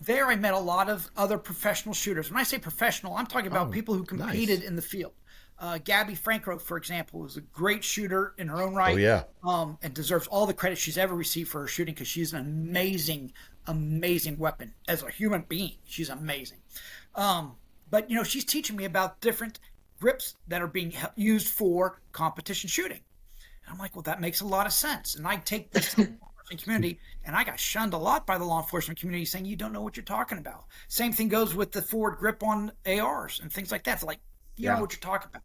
There, 0.00 0.26
I 0.28 0.36
met 0.36 0.54
a 0.54 0.58
lot 0.58 0.88
of 0.88 1.10
other 1.16 1.36
professional 1.38 1.94
shooters. 1.94 2.30
When 2.30 2.40
I 2.40 2.42
say 2.42 2.58
professional, 2.58 3.14
I'm 3.14 3.26
talking 3.26 3.48
about 3.48 3.68
Oh, 3.68 3.70
people 3.70 3.94
who 3.94 4.04
competed 4.04 4.62
in 4.62 4.76
the 4.76 4.82
field. 4.82 5.12
Uh, 5.58 5.76
Gabby 5.84 6.14
Franco, 6.14 6.56
for 6.58 6.78
example, 6.78 7.20
was 7.20 7.36
a 7.36 7.42
great 7.42 7.84
shooter 7.84 8.32
in 8.38 8.48
her 8.48 8.62
own 8.62 8.74
right. 8.74 8.94
Oh, 8.94 8.98
yeah. 8.98 9.24
um, 9.44 9.76
and 9.82 9.92
deserves 9.92 10.26
all 10.28 10.46
the 10.46 10.54
credit 10.54 10.78
she's 10.78 10.96
ever 10.96 11.14
received 11.14 11.50
for 11.50 11.60
her 11.60 11.66
shooting 11.66 11.92
because 11.92 12.08
she's 12.08 12.32
an 12.32 12.40
amazing, 12.40 13.32
amazing 13.66 14.38
weapon 14.38 14.72
as 14.88 15.02
a 15.02 15.10
human 15.10 15.44
being. 15.46 15.74
She's 15.84 16.08
amazing. 16.08 16.58
Um, 17.14 17.56
but 17.90 18.08
you 18.08 18.16
know, 18.16 18.22
she's 18.24 18.44
teaching 18.46 18.74
me 18.76 18.86
about 18.86 19.20
different 19.20 19.58
grips 20.00 20.34
that 20.48 20.62
are 20.62 20.66
being 20.66 20.92
used 21.14 21.48
for 21.48 22.00
competition 22.12 22.68
shooting. 22.68 23.00
And 23.64 23.72
I'm 23.72 23.78
like, 23.78 23.94
well, 23.94 24.02
that 24.02 24.20
makes 24.20 24.40
a 24.40 24.46
lot 24.46 24.66
of 24.66 24.72
sense. 24.72 25.14
And 25.14 25.26
I 25.26 25.36
take 25.36 25.70
this 25.70 25.90
to 25.90 25.96
the 25.96 26.02
law 26.20 26.28
enforcement 26.30 26.62
community, 26.62 27.00
and 27.24 27.36
I 27.36 27.44
got 27.44 27.60
shunned 27.60 27.92
a 27.92 27.98
lot 27.98 28.26
by 28.26 28.38
the 28.38 28.44
law 28.44 28.60
enforcement 28.60 28.98
community 28.98 29.24
saying 29.24 29.44
you 29.44 29.56
don't 29.56 29.72
know 29.72 29.82
what 29.82 29.96
you're 29.96 30.04
talking 30.04 30.38
about. 30.38 30.64
Same 30.88 31.12
thing 31.12 31.28
goes 31.28 31.54
with 31.54 31.72
the 31.72 31.82
forward 31.82 32.16
grip 32.18 32.42
on 32.42 32.72
ARs 32.86 33.40
and 33.40 33.52
things 33.52 33.70
like 33.70 33.84
that. 33.84 33.94
It's 33.94 34.02
like 34.02 34.20
you 34.56 34.64
don't 34.64 34.72
Yeah. 34.72 34.76
know 34.76 34.82
what 34.82 34.92
you're 34.92 35.00
talking 35.00 35.28
about. 35.30 35.42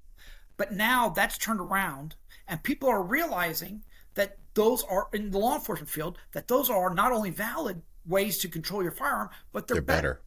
But 0.57 0.71
now 0.71 1.09
that's 1.09 1.37
turned 1.37 1.59
around, 1.59 2.15
and 2.47 2.63
people 2.63 2.87
are 2.89 3.03
realizing 3.03 3.83
that 4.13 4.37
those 4.53 4.83
are 4.83 5.09
in 5.11 5.31
the 5.31 5.37
law 5.37 5.55
enforcement 5.55 5.89
field 5.89 6.17
that 6.31 6.47
those 6.47 6.69
are 6.69 6.93
not 6.93 7.11
only 7.11 7.29
valid 7.29 7.81
ways 8.05 8.37
to 8.37 8.47
control 8.47 8.81
your 8.81 8.93
firearm, 8.93 9.29
but 9.51 9.67
they're, 9.67 9.75
They're 9.75 9.81
better. 9.81 10.21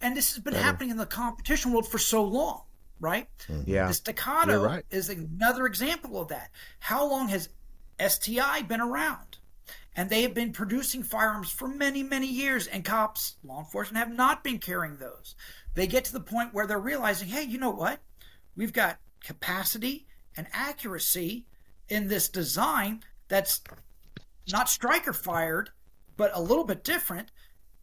And 0.00 0.16
this 0.16 0.32
has 0.34 0.42
been 0.44 0.54
happening 0.54 0.90
in 0.90 0.96
the 0.96 1.06
competition 1.06 1.72
world 1.72 1.88
for 1.88 1.98
so 1.98 2.22
long, 2.22 2.62
right? 3.04 3.28
Mm-hmm. 3.48 3.70
Yeah. 3.70 3.86
The 3.88 3.94
staccato 3.94 4.64
right. 4.64 4.84
is 4.90 5.10
another 5.10 5.66
example 5.66 6.20
of 6.20 6.28
that. 6.28 6.50
How 6.80 7.08
long 7.08 7.28
has 7.28 7.50
STI 8.04 8.62
been 8.62 8.80
around? 8.80 9.38
And 9.94 10.10
they 10.10 10.22
have 10.22 10.34
been 10.34 10.52
producing 10.52 11.04
firearms 11.04 11.50
for 11.50 11.68
many, 11.68 12.02
many 12.02 12.26
years, 12.26 12.66
and 12.66 12.84
cops, 12.84 13.36
law 13.44 13.60
enforcement, 13.60 14.04
have 14.04 14.16
not 14.16 14.42
been 14.42 14.58
carrying 14.58 14.96
those. 14.96 15.36
They 15.74 15.86
get 15.86 16.04
to 16.06 16.12
the 16.12 16.20
point 16.20 16.52
where 16.52 16.66
they're 16.66 16.80
realizing, 16.80 17.28
hey, 17.28 17.42
you 17.44 17.58
know 17.58 17.70
what? 17.70 18.00
We've 18.56 18.72
got 18.72 18.98
capacity 19.22 20.06
and 20.36 20.48
accuracy 20.52 21.46
in 21.88 22.08
this 22.08 22.28
design 22.28 23.04
that's 23.28 23.60
not 24.50 24.68
striker 24.68 25.12
fired, 25.12 25.70
but 26.16 26.30
a 26.34 26.42
little 26.42 26.64
bit 26.64 26.82
different, 26.82 27.30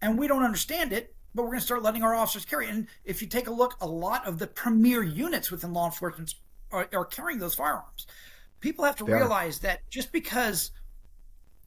and 0.02 0.18
we 0.18 0.28
don't 0.28 0.44
understand 0.44 0.92
it, 0.92 1.16
but 1.34 1.44
we're 1.44 1.50
going 1.50 1.60
to 1.60 1.66
start 1.66 1.84
letting 1.84 2.04
our 2.04 2.14
officers 2.16 2.46
carry. 2.46 2.70
And 2.70 2.88
if 3.06 3.22
you 3.22 3.28
take 3.28 3.48
a 3.48 3.52
look, 3.52 3.76
a 3.82 3.88
lot 3.88 4.28
of 4.28 4.40
the 4.40 4.48
premier 4.48 5.04
units 5.04 5.50
within 5.52 5.74
law 5.74 5.86
enforcement 5.86 6.34
are, 6.72 6.88
are 6.94 7.06
carrying 7.06 7.40
those 7.40 7.56
firearms. 7.56 8.08
People 8.60 8.86
have 8.86 8.96
to 8.98 9.06
They 9.06 9.14
are. 9.14 9.18
realize 9.18 9.60
that 9.60 9.90
just 9.90 10.12
because, 10.12 10.72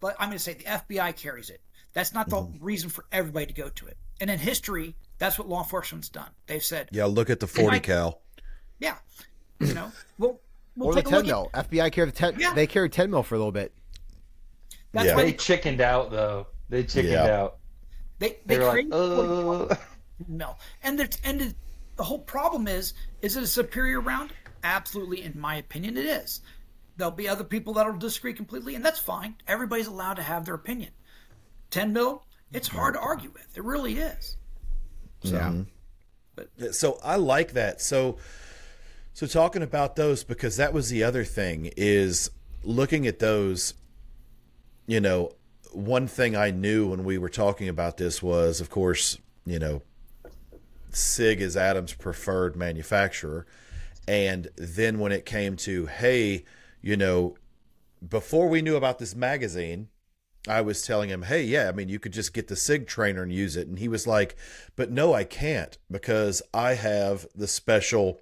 but 0.00 0.14
I'm 0.18 0.28
going 0.28 0.38
to 0.38 0.42
say 0.44 0.54
the 0.54 0.64
FBI 0.64 1.16
carries 1.16 1.50
it, 1.50 1.60
that's 1.92 2.12
not 2.12 2.28
the 2.28 2.36
mm-hmm. 2.36 2.64
reason 2.64 2.90
for 2.90 3.04
everybody 3.12 3.46
to 3.46 3.52
go 3.52 3.68
to 3.68 3.86
it. 3.86 3.96
And 4.20 4.30
in 4.30 4.38
history, 4.38 4.96
that's 5.18 5.38
what 5.38 5.48
law 5.48 5.62
enforcement's 5.62 6.08
done. 6.08 6.30
They've 6.46 6.62
said, 6.62 6.88
Yeah, 6.92 7.06
look 7.06 7.30
at 7.30 7.40
the 7.40 7.46
40 7.46 7.76
I- 7.76 7.78
cal. 7.80 8.20
yeah, 8.78 8.96
you 9.60 9.74
know, 9.74 9.90
we'll, 10.18 10.40
we'll 10.76 10.88
Or 10.88 10.94
the 10.94 11.00
take 11.02 11.06
a 11.08 11.10
10 11.10 11.18
look 11.18 11.26
mil. 11.26 11.50
at 11.54 11.70
FBI 11.70 11.90
carried 11.92 12.12
the 12.12 12.16
10. 12.16 12.36
Yeah. 12.38 12.54
They 12.54 12.66
carried 12.66 12.92
10 12.92 13.10
mil 13.10 13.22
for 13.22 13.34
a 13.34 13.38
little 13.38 13.52
bit. 13.52 13.72
that's 14.92 15.06
Yeah. 15.06 15.14
why 15.16 15.22
They 15.24 15.30
they, 15.32 15.36
chickened 15.36 15.80
out 15.80 16.10
though. 16.10 16.46
They 16.68 16.84
chickened 16.84 17.12
Yeah. 17.14 17.40
out. 17.42 17.58
They, 18.18 18.38
They 18.46 18.56
they 18.56 18.58
were 18.58 18.66
like, 18.66 18.86
oh. 18.92 19.68
No, 20.28 20.56
and 20.82 20.98
there's 20.98 21.18
and 21.24 21.40
it, 21.40 21.54
the 21.96 22.04
whole 22.04 22.20
problem 22.20 22.68
is, 22.68 22.94
is 23.22 23.36
it 23.36 23.42
a 23.42 23.46
superior 23.46 24.00
round? 24.00 24.32
Absolutely, 24.62 25.22
in 25.22 25.38
my 25.38 25.56
opinion, 25.56 25.96
it 25.96 26.06
is. 26.06 26.40
There'll 26.96 27.10
be 27.10 27.28
other 27.28 27.44
people 27.44 27.74
that'll 27.74 27.98
disagree 27.98 28.32
completely, 28.32 28.74
and 28.74 28.84
that's 28.84 29.00
fine. 29.00 29.36
Everybody's 29.48 29.88
allowed 29.88 30.14
to 30.14 30.22
have 30.22 30.44
their 30.44 30.54
opinion. 30.54 30.90
Ten 31.70 31.92
mil, 31.92 32.24
it's 32.52 32.68
mm-hmm. 32.68 32.78
hard 32.78 32.94
to 32.94 33.00
argue 33.00 33.30
with. 33.32 33.56
It 33.56 33.64
really 33.64 33.98
is. 33.98 34.36
Yeah. 35.22 35.52
But 36.36 36.74
so 36.74 36.98
I 37.02 37.16
like 37.16 37.52
that. 37.52 37.80
So 37.80 38.18
so 39.12 39.26
talking 39.26 39.62
about 39.62 39.96
those 39.96 40.24
because 40.24 40.56
that 40.56 40.72
was 40.72 40.88
the 40.88 41.04
other 41.04 41.24
thing 41.24 41.70
is 41.76 42.30
looking 42.62 43.06
at 43.06 43.18
those 43.18 43.74
you 44.86 45.00
know 45.00 45.32
one 45.74 46.06
thing 46.06 46.36
I 46.36 46.50
knew 46.50 46.88
when 46.88 47.04
we 47.04 47.18
were 47.18 47.28
talking 47.28 47.68
about 47.68 47.96
this 47.96 48.22
was 48.22 48.60
of 48.60 48.70
course, 48.70 49.18
you 49.44 49.58
know, 49.58 49.82
SIG 50.90 51.40
is 51.40 51.56
Adam's 51.56 51.92
preferred 51.92 52.56
manufacturer 52.56 53.46
and 54.06 54.48
then 54.56 54.98
when 54.98 55.12
it 55.12 55.24
came 55.24 55.56
to 55.56 55.86
hey, 55.86 56.44
you 56.80 56.96
know, 56.96 57.36
before 58.06 58.48
we 58.48 58.62
knew 58.62 58.76
about 58.76 58.98
this 58.98 59.14
magazine, 59.14 59.88
I 60.46 60.60
was 60.60 60.82
telling 60.82 61.08
him, 61.08 61.22
"Hey, 61.22 61.42
yeah, 61.42 61.68
I 61.68 61.72
mean, 61.72 61.88
you 61.88 61.98
could 61.98 62.12
just 62.12 62.34
get 62.34 62.48
the 62.48 62.56
Sig 62.56 62.86
trainer 62.86 63.22
and 63.22 63.32
use 63.32 63.56
it." 63.56 63.66
And 63.66 63.78
he 63.78 63.88
was 63.88 64.06
like, 64.06 64.36
"But 64.76 64.90
no, 64.90 65.14
I 65.14 65.24
can't 65.24 65.78
because 65.90 66.42
I 66.52 66.74
have 66.74 67.26
the 67.34 67.48
special 67.48 68.20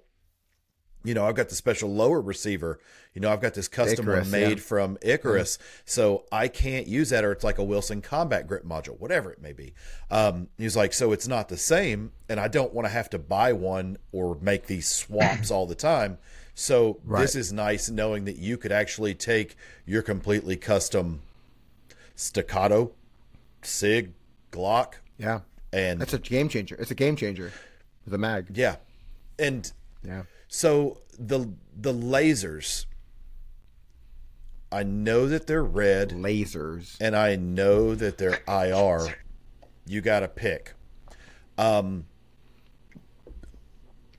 you 1.03 1.13
know, 1.13 1.25
I've 1.25 1.35
got 1.35 1.49
the 1.49 1.55
special 1.55 1.93
lower 1.93 2.21
receiver. 2.21 2.79
You 3.13 3.21
know, 3.21 3.31
I've 3.31 3.41
got 3.41 3.53
this 3.53 3.67
custom 3.67 4.05
Icarus, 4.05 4.31
one 4.31 4.31
made 4.31 4.57
yeah. 4.57 4.63
from 4.63 4.97
Icarus, 5.01 5.59
so 5.85 6.23
I 6.31 6.47
can't 6.47 6.87
use 6.87 7.09
that, 7.09 7.23
or 7.23 7.31
it's 7.31 7.43
like 7.43 7.57
a 7.59 7.63
Wilson 7.63 8.01
Combat 8.01 8.47
Grip 8.47 8.65
module, 8.65 8.99
whatever 8.99 9.31
it 9.31 9.41
may 9.41 9.53
be. 9.53 9.73
Um, 10.09 10.47
he's 10.57 10.75
like, 10.75 10.93
so 10.93 11.11
it's 11.11 11.27
not 11.27 11.49
the 11.49 11.57
same, 11.57 12.11
and 12.27 12.39
I 12.39 12.47
don't 12.47 12.73
want 12.73 12.85
to 12.87 12.89
have 12.91 13.09
to 13.11 13.19
buy 13.19 13.53
one 13.53 13.97
or 14.11 14.37
make 14.41 14.65
these 14.65 14.87
swaps 14.87 15.51
all 15.51 15.67
the 15.67 15.75
time. 15.75 16.17
So 16.55 16.99
this 17.07 17.35
is 17.35 17.51
nice 17.51 17.89
knowing 17.89 18.25
that 18.25 18.37
you 18.37 18.57
could 18.57 18.71
actually 18.71 19.15
take 19.15 19.55
your 19.85 20.01
completely 20.01 20.55
custom 20.55 21.21
staccato, 22.15 22.91
Sig, 23.61 24.13
Glock, 24.51 24.95
Yeah. 25.17 25.41
and 25.71 25.99
That's 25.99 26.13
a 26.13 26.19
game 26.19 26.49
changer. 26.49 26.75
It's 26.75 26.91
a 26.91 26.95
game 26.95 27.15
changer. 27.15 27.51
The 28.05 28.17
mag. 28.17 28.47
yeah, 28.53 28.75
and 29.39 29.71
Yeah. 30.05 30.23
So 30.55 30.99
the 31.17 31.49
the 31.75 31.91
lasers, 31.91 32.85
I 34.71 34.83
know 34.83 35.27
that 35.27 35.47
they're 35.47 35.63
red, 35.63 36.11
Lasers. 36.11 36.95
and 37.01 37.15
I 37.15 37.35
know 37.35 37.95
that 37.95 38.19
they're 38.19 38.39
IR. 38.47 39.15
You 39.87 40.01
got 40.01 40.19
to 40.19 40.27
pick. 40.27 40.75
Um, 41.57 42.05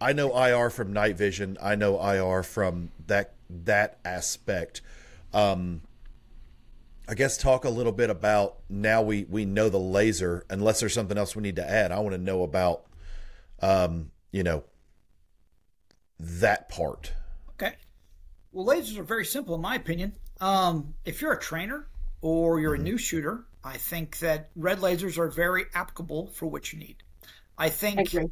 I 0.00 0.12
know 0.12 0.36
IR 0.36 0.70
from 0.70 0.92
night 0.92 1.16
vision. 1.16 1.56
I 1.62 1.76
know 1.76 2.02
IR 2.02 2.42
from 2.42 2.90
that 3.06 3.34
that 3.48 4.00
aspect. 4.04 4.82
Um, 5.32 5.82
I 7.08 7.14
guess 7.14 7.38
talk 7.38 7.64
a 7.64 7.70
little 7.70 7.92
bit 7.92 8.10
about 8.10 8.56
now 8.68 9.02
we 9.02 9.22
we 9.30 9.44
know 9.44 9.68
the 9.68 9.78
laser. 9.78 10.44
Unless 10.50 10.80
there's 10.80 10.94
something 10.94 11.16
else 11.16 11.36
we 11.36 11.42
need 11.42 11.56
to 11.56 11.70
add, 11.70 11.92
I 11.92 12.00
want 12.00 12.16
to 12.16 12.20
know 12.20 12.42
about, 12.42 12.86
um, 13.60 14.10
you 14.32 14.42
know, 14.42 14.64
that 16.18 16.68
part. 16.68 17.12
Okay. 17.50 17.74
Well, 18.52 18.66
lasers 18.66 18.98
are 18.98 19.04
very 19.04 19.24
simple, 19.24 19.54
in 19.54 19.60
my 19.60 19.74
opinion. 19.74 20.12
Um, 20.40 20.94
if 21.04 21.20
you're 21.20 21.32
a 21.32 21.40
trainer 21.40 21.86
or 22.20 22.60
you're 22.60 22.74
a 22.74 22.78
new 22.78 22.98
shooter, 22.98 23.44
I 23.62 23.76
think 23.76 24.18
that 24.18 24.50
red 24.56 24.78
lasers 24.78 25.18
are 25.18 25.28
very 25.28 25.64
applicable 25.74 26.28
for 26.28 26.46
what 26.46 26.72
you 26.72 26.78
need. 26.78 27.02
I 27.58 27.68
think. 27.68 28.00
agree. 28.14 28.30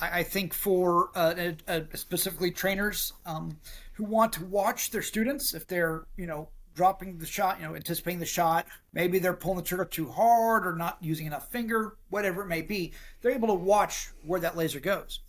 I 0.00 0.18
I 0.18 0.22
think 0.22 0.52
for 0.52 1.10
uh, 1.14 1.34
uh, 1.38 1.52
uh, 1.66 1.80
specifically 1.94 2.50
trainers 2.50 3.14
um, 3.24 3.58
who 3.94 4.04
want 4.04 4.34
to 4.34 4.44
watch 4.44 4.90
their 4.90 5.02
students, 5.02 5.54
if 5.54 5.66
they're 5.66 6.06
you 6.16 6.26
know 6.26 6.50
dropping 6.74 7.16
the 7.16 7.26
shot, 7.26 7.58
you 7.58 7.66
know 7.66 7.74
anticipating 7.74 8.20
the 8.20 8.26
shot, 8.26 8.66
maybe 8.92 9.18
they're 9.18 9.32
pulling 9.32 9.56
the 9.56 9.62
trigger 9.62 9.86
too 9.86 10.08
hard 10.08 10.66
or 10.66 10.74
not 10.76 10.98
using 11.00 11.26
enough 11.26 11.50
finger, 11.50 11.96
whatever 12.10 12.42
it 12.42 12.46
may 12.46 12.60
be, 12.60 12.92
they're 13.22 13.32
able 13.32 13.48
to 13.48 13.54
watch 13.54 14.10
where 14.22 14.40
that 14.40 14.56
laser 14.56 14.80
goes. 14.80 15.20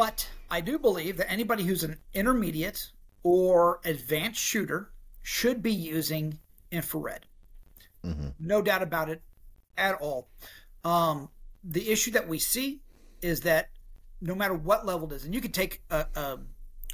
But 0.00 0.30
I 0.50 0.62
do 0.62 0.78
believe 0.78 1.18
that 1.18 1.30
anybody 1.30 1.62
who's 1.62 1.84
an 1.84 1.98
intermediate 2.14 2.90
or 3.22 3.80
advanced 3.84 4.40
shooter 4.40 4.92
should 5.20 5.62
be 5.62 5.74
using 5.74 6.38
infrared. 6.70 7.26
No 8.38 8.62
doubt 8.62 8.82
about 8.82 9.10
it 9.10 9.20
at 9.76 9.96
all. 9.96 10.30
Um, 10.84 11.28
the 11.62 11.90
issue 11.90 12.12
that 12.12 12.26
we 12.26 12.38
see 12.38 12.80
is 13.20 13.42
that 13.42 13.68
no 14.22 14.34
matter 14.34 14.54
what 14.54 14.86
level 14.86 15.12
it 15.12 15.16
is, 15.16 15.26
and 15.26 15.34
you 15.34 15.42
can 15.42 15.52
take 15.52 15.82
a, 15.90 16.06
a 16.14 16.38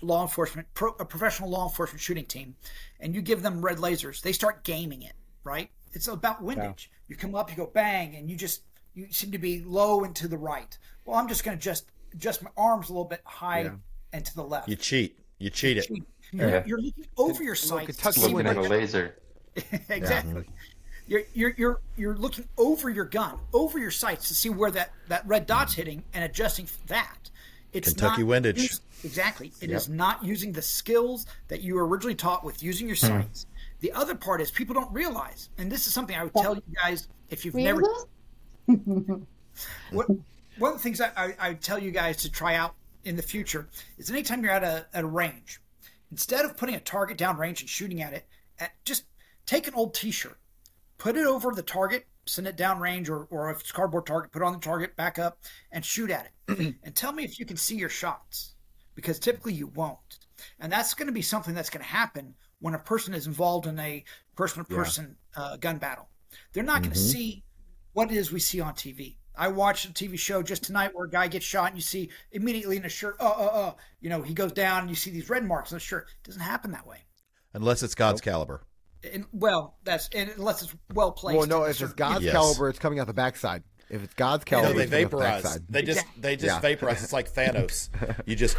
law 0.03 0.23
enforcement, 0.23 0.67
pro, 0.75 0.91
a 0.99 1.05
professional 1.05 1.49
law 1.49 1.69
enforcement 1.69 2.01
shooting 2.01 2.27
team, 2.27 2.57
and 2.99 3.15
you 3.15 3.23
give 3.23 3.41
them 3.41 3.65
red 3.65 3.77
lasers, 3.79 4.21
they 4.21 4.33
start 4.33 4.65
gaming 4.65 5.03
it, 5.03 5.15
right? 5.45 5.71
It's 5.93 6.09
about 6.09 6.43
windage. 6.43 6.91
You 7.07 7.15
come 7.15 7.37
up, 7.37 7.53
you 7.53 7.57
go 7.57 7.71
bang, 7.73 8.17
and 8.17 8.29
you 8.29 8.35
just 8.35 8.63
you 8.95 9.07
seem 9.13 9.31
to 9.31 9.39
be 9.39 9.63
low 9.63 10.03
and 10.03 10.17
to 10.17 10.27
the 10.27 10.39
right. 10.39 10.77
Well, 11.05 11.17
I'm 11.17 11.29
just 11.29 11.45
going 11.45 11.57
to 11.57 11.63
just 11.63 11.87
adjust 12.17 12.43
my 12.43 12.51
arms 12.57 12.89
a 12.89 12.93
little 12.93 13.05
bit 13.05 13.21
high 13.25 13.63
Yeah. 13.63 13.75
and 14.13 14.25
to 14.25 14.35
the 14.35 14.43
left. 14.43 14.69
You 14.69 14.77
cheat. 14.77 15.19
You 15.39 15.51
cheat 15.51 15.77
it. 15.77 15.89
You're, 16.33 16.49
Yeah. 16.49 16.65
you're 16.67 16.81
looking 16.81 17.07
over 17.17 17.43
your 17.43 17.55
sights. 17.55 17.87
to 17.87 17.93
Kentucky 17.93 18.21
see 18.21 18.21
Looking 18.23 18.35
where 18.37 18.47
at 18.47 18.57
a 18.57 18.63
laser. 18.63 19.17
exactly. 19.89 20.45
You're, 21.09 21.23
you're 21.35 21.55
you're 21.57 21.81
you're 21.97 22.17
looking 22.17 22.49
over 22.59 22.91
your 22.91 23.05
gun, 23.05 23.39
over 23.53 23.79
your 23.79 23.93
sights 23.93 24.27
to 24.29 24.35
see 24.35 24.49
where 24.49 24.73
that, 24.73 24.91
that 25.09 25.25
red 25.27 25.47
dot's 25.47 25.75
mm. 25.75 25.77
hitting 25.77 26.05
and 26.15 26.25
adjusting 26.25 26.69
that. 26.89 27.31
It's 27.73 27.89
Kentucky 27.89 28.23
not 28.23 28.29
windage. 28.29 28.59
use- 28.59 28.81
exactly. 29.05 29.53
It 29.61 29.71
is 29.71 29.89
not 29.89 30.25
using 30.25 30.53
the 30.53 30.63
skills 30.63 31.27
that 31.49 31.61
you 31.61 31.75
were 31.75 31.87
originally 31.87 32.15
taught 32.15 32.43
with 32.43 32.63
using 32.63 32.87
your 32.87 32.97
hmm. 32.97 33.07
sights 33.07 33.47
The 33.81 33.93
other 33.93 34.15
part 34.15 34.41
is 34.41 34.51
people 34.51 34.75
don't 34.75 34.91
realize, 34.93 35.51
and 35.59 35.71
this 35.71 35.87
is 35.87 35.93
something 35.93 36.17
I 36.17 36.25
would 36.25 36.35
tell 36.35 36.55
you 36.55 36.63
guys 36.83 37.09
if 37.29 37.45
you've 37.45 37.55
never. 37.55 37.83
what, 39.91 40.07
one 40.59 40.73
of 40.73 40.79
the 40.79 40.83
things 40.83 41.01
I, 41.01 41.11
I, 41.17 41.35
I 41.41 41.55
tell 41.55 41.79
you 41.79 41.91
guys 41.91 42.17
to 42.19 42.31
try 42.31 42.55
out 42.55 42.75
in 43.05 43.17
the 43.17 43.23
future 43.23 43.69
is 43.99 44.11
anytime 44.11 44.43
you're 44.43 44.53
at 44.53 44.65
a, 44.65 44.87
at 44.95 45.05
a 45.05 45.07
range, 45.07 45.61
instead 46.11 46.45
of 46.45 46.57
putting 46.57 46.75
a 46.75 46.81
target 46.81 47.19
down 47.19 47.37
range 47.37 47.61
and 47.61 47.69
shooting 47.71 48.03
at 48.03 48.13
it, 48.13 48.27
at, 48.59 48.73
just 48.85 49.05
take 49.47 49.69
an 49.69 49.75
old 49.75 49.95
T-shirt, 49.95 50.39
put 50.99 51.17
it 51.17 51.27
over 51.27 51.53
the 51.53 51.63
target, 51.63 52.07
send 52.27 52.47
it 52.47 52.57
down 52.57 52.81
range, 52.81 53.09
or, 53.09 53.27
or 53.31 53.51
if 53.51 53.61
it's 53.61 53.71
cardboard 53.73 54.07
target, 54.07 54.33
put 54.33 54.43
it 54.43 54.45
on 54.45 54.53
the 54.55 54.59
target, 54.59 54.97
back 54.97 55.19
up, 55.19 55.39
and 55.73 55.85
shoot 55.85 56.11
at 56.11 56.27
it. 56.49 56.77
and 56.85 56.95
tell 56.97 57.13
me 57.13 57.23
if 57.25 57.39
you 57.39 57.47
can 57.47 57.57
see 57.57 57.77
your 57.77 57.89
shots, 57.89 58.55
because 58.95 59.19
typically 59.19 59.53
you 59.53 59.69
won't. 59.69 60.19
And 60.59 60.71
that's 60.73 60.95
going 60.95 61.07
to 61.07 61.13
be 61.13 61.23
something 61.23 61.55
that's 61.55 61.71
going 61.71 61.83
to 61.85 61.89
happen 61.91 62.35
when 62.61 62.75
a 62.75 62.79
person 62.79 63.15
is 63.15 63.27
involved 63.27 63.67
in 63.67 63.79
a 63.79 64.05
person-to-person 64.37 65.17
uh, 65.37 65.57
gun 65.59 65.79
battle. 65.79 66.09
They're 66.53 66.65
not 66.65 66.83
going 66.83 66.93
to 66.93 66.99
Mm-hmm. 66.99 67.09
see 67.11 67.45
what 67.93 68.11
it 68.11 68.17
is 68.17 68.33
we 68.33 68.41
see 68.41 68.61
on 68.61 68.75
TV. 68.75 69.17
I 69.37 69.49
watched 69.49 69.85
a 69.87 69.89
TV 69.93 70.19
show 70.19 70.43
just 70.43 70.63
tonight 70.65 70.95
where 70.95 71.07
a 71.07 71.11
guy 71.11 71.29
gets 71.29 71.45
shot 71.45 71.67
and 71.69 71.77
you 71.77 71.83
see 71.83 72.11
immediately 72.33 72.77
in 72.77 72.83
his 72.83 72.93
shirt, 72.93 73.17
uh, 73.21 73.25
uh, 73.25 73.45
uh, 73.69 73.73
you 74.01 74.09
know, 74.11 74.23
he 74.23 74.35
goes 74.35 74.53
down 74.53 74.81
and 74.81 74.91
you 74.91 74.97
see 74.97 75.11
these 75.11 75.29
red 75.29 75.45
marks 75.45 75.73
on 75.73 75.77
his 75.77 75.83
shirt. 75.83 76.07
It 76.25 76.27
doesn't 76.29 76.43
happen 76.43 76.73
that 76.73 76.87
way. 76.87 77.05
Unless 77.55 77.83
it's 77.83 77.95
God's 77.95 78.21
caliber. 78.21 78.63
And, 79.13 79.25
well, 79.33 79.77
that's 79.85 80.09
and 80.15 80.31
unless 80.37 80.63
it's 80.63 80.75
well 80.95 81.13
placed. 81.13 81.39
Well, 81.39 81.47
no, 81.47 81.65
if 81.65 81.81
it's 81.81 81.93
God's 81.93 82.25
Yes. 82.25 82.33
caliber, 82.33 82.69
it's 82.69 82.79
coming 82.79 82.99
out 82.99 83.07
the 83.07 83.15
backside. 83.15 83.63
If 83.89 84.03
it's 84.03 84.15
God's 84.15 84.45
caliber, 84.45 84.71
No, 84.71 84.75
they 84.75 84.83
it's 84.83 84.91
the 84.91 84.97
vaporize. 85.05 85.61
They 85.69 85.83
just 85.83 86.05
they 86.19 86.35
just 86.37 86.47
Yeah. 86.57 86.61
vaporize. 86.61 87.05
It's 87.05 87.13
like 87.13 87.33
Thanos. 87.33 87.89
You 88.27 88.35
just 88.37 88.57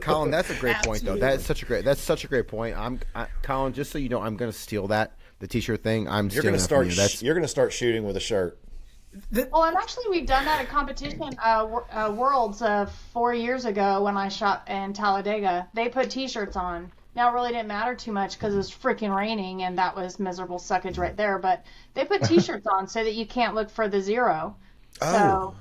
Colin, 0.00 0.30
that's 0.30 0.50
a 0.50 0.54
great 0.54 0.76
point, 0.84 1.02
though. 1.04 1.16
That's 1.16 1.44
such 1.44 1.62
a 1.62 1.66
great. 1.66 1.84
That's 1.84 2.00
such 2.00 2.24
a 2.24 2.28
great 2.28 2.46
point. 2.46 2.76
I'm, 2.76 3.00
I, 3.14 3.26
Colin. 3.42 3.72
Just 3.72 3.90
so 3.90 3.98
you 3.98 4.08
know, 4.08 4.20
I'm 4.20 4.36
going 4.36 4.50
to 4.52 4.56
steal 4.56 4.86
that 4.88 5.16
the 5.38 5.46
T-shirt 5.48 5.82
thing. 5.82 6.08
I'm 6.08 6.26
you're 6.26 6.30
stealing 6.42 6.44
gonna 6.46 6.56
that 6.58 6.62
start 6.62 6.80
from 6.82 6.88
you. 6.90 6.94
sh- 6.94 6.98
That's 6.98 7.22
you're 7.22 7.34
gonna 7.34 7.48
start 7.48 7.72
shooting 7.72 8.04
with 8.04 8.16
a 8.16 8.20
shirt. 8.20 8.58
Well, 9.32 9.64
and 9.64 9.76
actually, 9.76 10.04
we've 10.10 10.26
done 10.26 10.44
that 10.44 10.60
at 10.60 10.68
competition 10.68 11.30
uh, 11.42 11.66
uh, 11.90 12.14
worlds 12.14 12.60
uh, 12.62 12.86
four 13.12 13.32
years 13.32 13.64
ago 13.64 14.02
when 14.02 14.16
I 14.16 14.28
shot 14.28 14.68
in 14.68 14.92
Talladega. 14.92 15.68
They 15.74 15.88
put 15.88 16.10
T-shirts 16.10 16.56
on. 16.56 16.92
Now 17.14 17.30
it 17.30 17.32
really 17.34 17.50
didn't 17.50 17.68
matter 17.68 17.94
too 17.94 18.12
much 18.12 18.38
because 18.38 18.54
it 18.54 18.58
was 18.58 18.70
freaking 18.70 19.14
raining 19.14 19.64
and 19.64 19.76
that 19.78 19.96
was 19.96 20.20
miserable 20.20 20.58
suckage 20.58 20.98
right 20.98 21.16
there. 21.16 21.38
But 21.38 21.64
they 21.94 22.04
put 22.04 22.22
T-shirts 22.30 22.66
on 22.66 22.86
so 22.86 23.02
that 23.02 23.14
you 23.14 23.26
can't 23.26 23.54
look 23.54 23.70
for 23.70 23.88
the 23.88 24.00
zero. 24.00 24.54
Oh. 25.00 25.12
So 25.12 25.54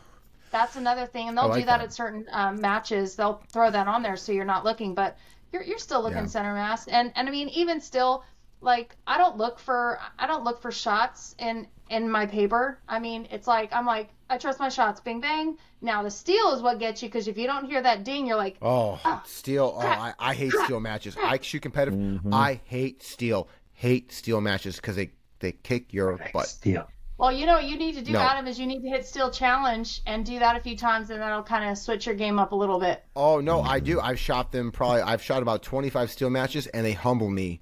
that's 0.52 0.76
another 0.76 1.06
thing, 1.06 1.30
and 1.30 1.38
they'll 1.38 1.48
like 1.50 1.62
do 1.62 1.66
that, 1.66 1.80
that. 1.80 1.86
at 1.86 1.94
certain 1.94 2.26
um, 2.32 2.62
matches. 2.62 3.16
They'll 3.16 3.42
throw 3.52 3.72
that 3.72 3.88
on 3.88 4.04
there 4.04 4.18
so 4.18 4.32
you're 4.34 4.46
not 4.46 4.66
looking, 4.66 4.94
but 4.94 5.18
you're 5.52 5.64
you're 5.64 5.80
still 5.80 6.02
looking 6.02 6.20
Yeah. 6.20 6.26
center 6.26 6.54
mass. 6.54 6.88
And 6.88 7.12
and 7.16 7.28
I 7.28 7.32
mean, 7.32 7.50
even 7.50 7.82
still, 7.82 8.24
like 8.62 8.96
I 9.06 9.18
don't 9.18 9.38
look 9.38 9.60
for 9.60 10.00
I 10.18 10.28
don't 10.28 10.44
look 10.44 10.62
for 10.62 10.72
shots 10.72 11.36
in 11.40 11.68
in 11.90 12.10
my 12.10 12.26
paper. 12.26 12.80
I 12.88 13.00
mean, 13.00 13.28
it's 13.32 13.48
like 13.48 13.72
I'm 13.74 13.86
like 13.86 14.10
I 14.30 14.38
trust 14.38 14.60
my 14.60 14.70
shots. 14.70 15.00
Bing 15.00 15.22
bang. 15.22 15.58
Now 15.82 16.04
the 16.04 16.12
steel 16.12 16.54
is 16.54 16.62
what 16.62 16.80
gets 16.80 17.02
you 17.02 17.10
because 17.10 17.28
if 17.28 17.38
you 17.38 17.48
don't 17.48 17.66
hear 17.66 17.82
that 17.82 18.04
ding, 18.04 18.26
you're 18.28 18.38
like, 18.38 18.58
oh, 18.62 19.00
steel. 19.26 19.74
Oh, 19.76 19.80
I, 19.80 20.14
I 20.20 20.34
hate 20.34 20.52
steel 20.66 20.80
matches. 20.80 21.16
I 21.22 21.40
shoot 21.42 21.62
competitive. 21.62 22.00
Mm-hmm. 22.00 22.34
I 22.34 22.60
hate 22.66 23.04
steel. 23.04 23.48
Hate 23.74 24.12
steel 24.12 24.42
matches 24.42 24.78
because 24.78 24.96
they 24.96 25.12
they 25.40 25.52
kick 25.52 25.94
your 25.94 26.20
butt. 26.34 26.48
Steel. 26.48 26.88
well, 27.18 27.32
you 27.32 27.46
know 27.46 27.54
what 27.54 27.66
you 27.66 27.78
need 27.78 27.94
to 27.94 28.02
do, 28.02 28.14
No. 28.14 28.20
Adam, 28.20 28.48
is 28.48 28.60
you 28.60 28.66
need 28.66 28.82
to 28.82 28.90
hit 28.90 29.06
steel 29.06 29.30
challenge 29.30 30.02
and 30.08 30.26
do 30.26 30.40
that 30.40 30.56
a 30.56 30.60
few 30.60 30.76
times, 30.76 31.12
and 31.12 31.22
that'll 31.22 31.44
kind 31.44 31.70
of 31.70 31.78
switch 31.78 32.08
your 32.08 32.16
game 32.16 32.40
up 32.40 32.54
a 32.54 32.56
little 32.56 32.80
bit. 32.80 33.04
Oh 33.16 33.40
no, 33.40 33.62
I 33.62 33.80
do. 33.80 34.00
I've 34.02 34.20
shot 34.20 34.52
them 34.52 34.72
probably. 34.72 35.02
I've 35.02 35.22
shot 35.22 35.44
about 35.44 35.62
25 35.62 36.10
steel 36.10 36.32
matches, 36.32 36.66
and 36.68 36.84
they 36.84 36.94
humble 36.94 37.30
me 37.30 37.62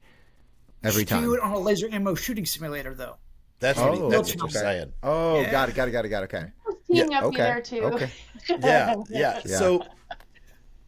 every 0.86 1.04
Do 1.04 1.16
time. 1.16 1.34
it 1.34 1.40
on 1.40 1.52
a 1.52 1.60
laser 1.60 1.88
ammo 1.92 2.16
shooting 2.16 2.46
simulator, 2.46 2.94
though. 2.94 3.18
That's 3.60 3.80
what, 3.80 3.94
he, 3.96 4.02
Oh, 4.02 4.10
that's 4.10 4.30
what 4.36 4.54
you're 4.54 4.62
saying. 4.62 4.94
Oh, 5.02 5.42
Yeah. 5.42 5.52
got 5.52 5.70
it, 5.70 5.76
got 5.76 5.88
it, 5.88 5.92
got 5.92 6.06
it, 6.06 6.10
got 6.10 6.24
it. 6.24 6.34
Okay. 6.34 6.52
Teeing 6.92 7.14
up 7.14 7.24
okay, 7.26 7.38
you 7.38 7.44
there 7.44 7.62
too. 7.62 7.82
okay. 7.84 8.12
yeah, 8.50 8.96
yeah. 9.10 9.42
Yeah. 9.46 9.58
So, 9.58 9.86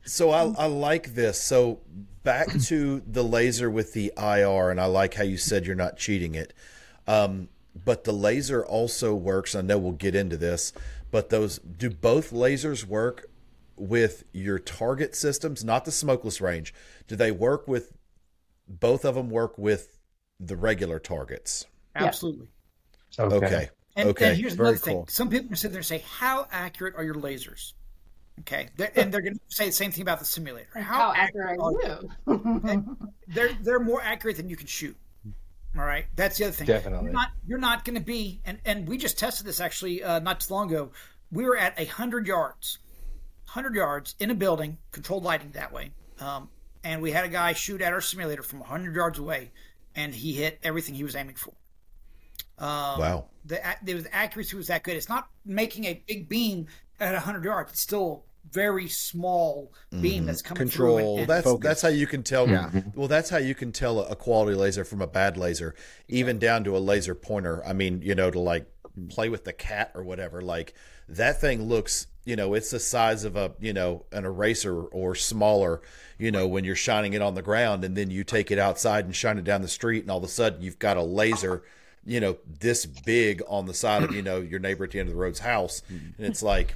so 0.06 0.30
I, 0.32 0.44
I 0.58 0.66
like 0.68 1.16
this. 1.16 1.42
So 1.42 1.80
back 2.24 2.48
to 2.66 3.02
the 3.08 3.24
laser 3.24 3.70
with 3.70 3.94
the 3.94 4.12
IR, 4.18 4.70
and 4.70 4.80
I 4.80 4.86
like 4.86 5.16
how 5.16 5.24
you 5.24 5.38
said 5.38 5.66
you're 5.66 5.76
not 5.76 5.98
cheating 5.98 6.36
it. 6.36 6.54
Um, 7.08 7.50
but 7.86 8.04
the 8.04 8.12
laser 8.12 8.66
also 8.66 9.16
works. 9.16 9.56
I 9.56 9.62
know 9.62 9.78
we'll 9.78 9.92
get 9.94 10.14
into 10.16 10.38
this, 10.38 10.74
but 11.10 11.30
those 11.30 11.60
do 11.60 11.90
both 11.90 12.32
lasers 12.32 12.86
work 12.86 13.30
with 13.78 14.24
your 14.34 14.60
target 14.60 15.16
systems, 15.16 15.64
not 15.64 15.86
the 15.86 15.92
smokeless 15.92 16.42
range? 16.42 16.74
Do 17.08 17.16
they 17.16 17.32
work 17.32 17.68
with 17.68 17.94
both 18.68 19.06
of 19.06 19.16
them? 19.16 19.30
Work 19.30 19.58
with 19.58 19.98
the 20.40 20.56
regular 20.56 21.00
targets? 21.00 21.66
Absolutely. 21.96 22.48
Okay. 23.20 23.70
And, 23.96 24.10
okay. 24.10 24.30
and 24.30 24.38
here's 24.38 24.54
very 24.54 24.70
another 24.70 24.78
thing. 24.78 24.94
cool. 24.94 25.08
Some 25.10 25.30
people 25.30 25.56
sit 25.56 25.72
there 25.72 25.80
and 25.80 25.86
say, 25.86 26.04
"How 26.08 26.48
accurate 26.52 26.94
are 26.96 27.04
your 27.04 27.16
lasers?" 27.16 27.74
Okay, 28.42 28.70
They're, 28.78 28.92
and 28.96 29.12
they're 29.12 29.22
going 29.22 29.34
to 29.34 29.40
say 29.48 29.66
the 29.66 29.72
same 29.72 29.92
thing 29.92 30.04
about 30.04 30.20
the 30.20 30.26
simulator. 30.26 30.80
How 30.80 31.14
accurate 31.16 31.60
are 31.60 31.72
you? 31.72 32.98
They're 33.28 33.58
they're 33.62 33.80
more 33.80 34.02
accurate 34.02 34.38
than 34.38 34.50
you 34.50 34.56
can 34.56 34.68
shoot. 34.68 34.96
All 35.78 35.84
right, 35.84 36.06
that's 36.16 36.38
the 36.38 36.46
other 36.46 36.54
thing. 36.54 36.68
Definitely. 36.68 37.06
you're 37.06 37.14
not 37.14 37.30
you're 37.46 37.60
not 37.60 37.84
going 37.84 37.96
to 37.98 38.04
be. 38.04 38.40
And 38.46 38.60
and 38.66 38.88
we 38.88 38.98
just 38.98 39.20
tested 39.20 39.46
this 39.46 39.60
actually 39.60 40.02
uh, 40.02 40.20
not 40.20 40.40
too 40.40 40.54
long 40.54 40.72
ago. 40.72 40.92
We 41.32 41.44
were 41.44 41.58
at 41.58 41.78
hundred 41.88 42.26
yards, 42.26 42.80
hundred 43.46 43.76
yards 43.76 44.16
in 44.20 44.32
a 44.32 44.36
building, 44.36 44.78
controlled 44.92 45.24
lighting 45.24 45.52
that 45.52 45.74
way, 45.74 45.92
um, 46.20 46.50
and 46.88 47.02
we 47.02 47.12
had 47.12 47.26
a 47.26 47.28
guy 47.28 47.52
shoot 47.52 47.82
at 47.82 47.92
our 47.92 48.00
simulator 48.00 48.42
from 48.42 48.62
hundred 48.62 48.96
yards 48.96 49.20
away, 49.20 49.52
and 49.94 50.16
he 50.16 50.32
hit 50.34 50.58
everything 50.64 50.96
he 50.96 51.04
was 51.04 51.18
aiming 51.18 51.36
for. 51.36 51.54
Um, 52.58 53.00
wow. 53.00 53.26
the, 53.46 53.60
the, 53.84 53.94
the 53.96 54.16
accuracy 54.16 54.56
was 54.56 54.68
that 54.68 54.84
good. 54.84 54.96
It's 54.96 55.10
not 55.10 55.28
making 55.46 55.84
a 55.84 56.02
big 56.08 56.30
beam 56.30 56.68
at 57.00 57.12
100 57.12 57.44
yards. 57.44 57.74
It's 57.74 57.82
still 57.82 58.24
very 58.50 58.88
small 58.88 59.74
beam 60.02 60.26
that's 60.26 60.42
coming 60.42 60.70
Control. 60.70 60.98
through. 60.98 61.18
And, 61.18 61.28
That's 61.28 61.44
focus. 61.44 61.68
that's 61.68 61.82
how 61.82 61.90
you 61.90 62.08
can 62.08 62.24
tell. 62.24 62.48
Yeah. 62.48 62.72
Well, 62.96 63.10
that's 63.10 63.30
how 63.30 63.38
you 63.38 63.54
can 63.54 63.74
tell 63.74 64.00
a 64.00 64.16
quality 64.16 64.56
laser 64.56 64.86
from 64.86 65.02
a 65.02 65.08
bad 65.08 65.36
laser, 65.36 65.76
even 66.08 66.40
down 66.40 66.64
to 66.64 66.78
a 66.78 66.80
laser 66.80 67.14
pointer. 67.14 67.62
I 67.66 67.74
mean, 67.74 68.02
you 68.02 68.16
know, 68.16 68.32
to 68.32 68.40
like 68.40 68.66
play 69.10 69.28
with 69.28 69.44
the 69.44 69.52
cat 69.52 69.92
or 69.94 70.04
whatever. 70.04 70.42
Like 70.42 70.74
that 71.10 71.40
thing 71.40 71.64
looks, 71.64 72.08
you 72.26 72.36
know, 72.36 72.54
it's 72.54 72.72
the 72.72 72.80
size 72.80 73.24
of 73.24 73.36
a, 73.36 73.54
you 73.60 73.74
know, 73.74 74.06
an 74.12 74.26
eraser 74.26 74.84
or 74.84 75.16
smaller. 75.16 75.82
You 76.18 76.32
know, 76.32 76.48
when 76.48 76.64
you're 76.64 76.76
shining 76.76 77.14
it 77.14 77.22
on 77.22 77.36
the 77.36 77.42
ground, 77.42 77.84
and 77.84 77.96
then 77.96 78.10
you 78.10 78.24
take 78.24 78.50
it 78.52 78.58
outside 78.58 79.06
and 79.06 79.16
shine 79.16 79.38
it 79.38 79.44
down 79.44 79.62
the 79.62 79.68
street, 79.68 80.04
and 80.04 80.12
all 80.12 80.18
of 80.18 80.24
a 80.24 80.28
sudden 80.28 80.62
you've 80.62 80.80
got 80.80 80.98
a 80.98 81.04
laser. 81.04 81.64
You 82.06 82.20
know, 82.20 82.38
this 82.60 82.86
big 82.86 83.42
on 83.48 83.66
the 83.66 83.74
side 83.74 84.04
of 84.04 84.16
you 84.16 84.22
know 84.22 84.40
your 84.40 84.60
neighbor 84.60 84.86
at 84.86 84.92
the 84.92 85.00
end 85.00 85.10
of 85.10 85.14
the 85.14 85.20
road's 85.20 85.40
house, 85.40 85.84
and 85.90 86.26
it's 86.26 86.42
like 86.42 86.76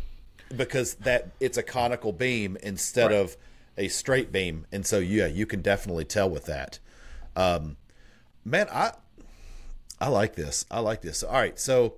because 0.55 0.95
that 0.95 1.31
it's 1.39 1.57
a 1.57 1.63
conical 1.63 2.11
beam 2.11 2.57
instead 2.61 3.11
of 3.11 3.37
a 3.77 3.87
straight 3.87 4.31
beam, 4.31 4.65
and 4.71 4.85
so 4.85 4.99
yeah, 4.99 5.27
you 5.27 5.45
can 5.45 5.61
definitely 5.61 6.05
tell 6.05 6.29
with 6.29 6.45
that. 6.45 6.79
Um, 7.35 7.77
man, 8.45 8.67
I 8.71 8.91
I 9.99 10.09
like 10.09 10.35
this. 10.35 10.65
I 10.69 10.79
like 10.79 11.01
this. 11.01 11.23
All 11.23 11.33
right, 11.33 11.57
so 11.59 11.95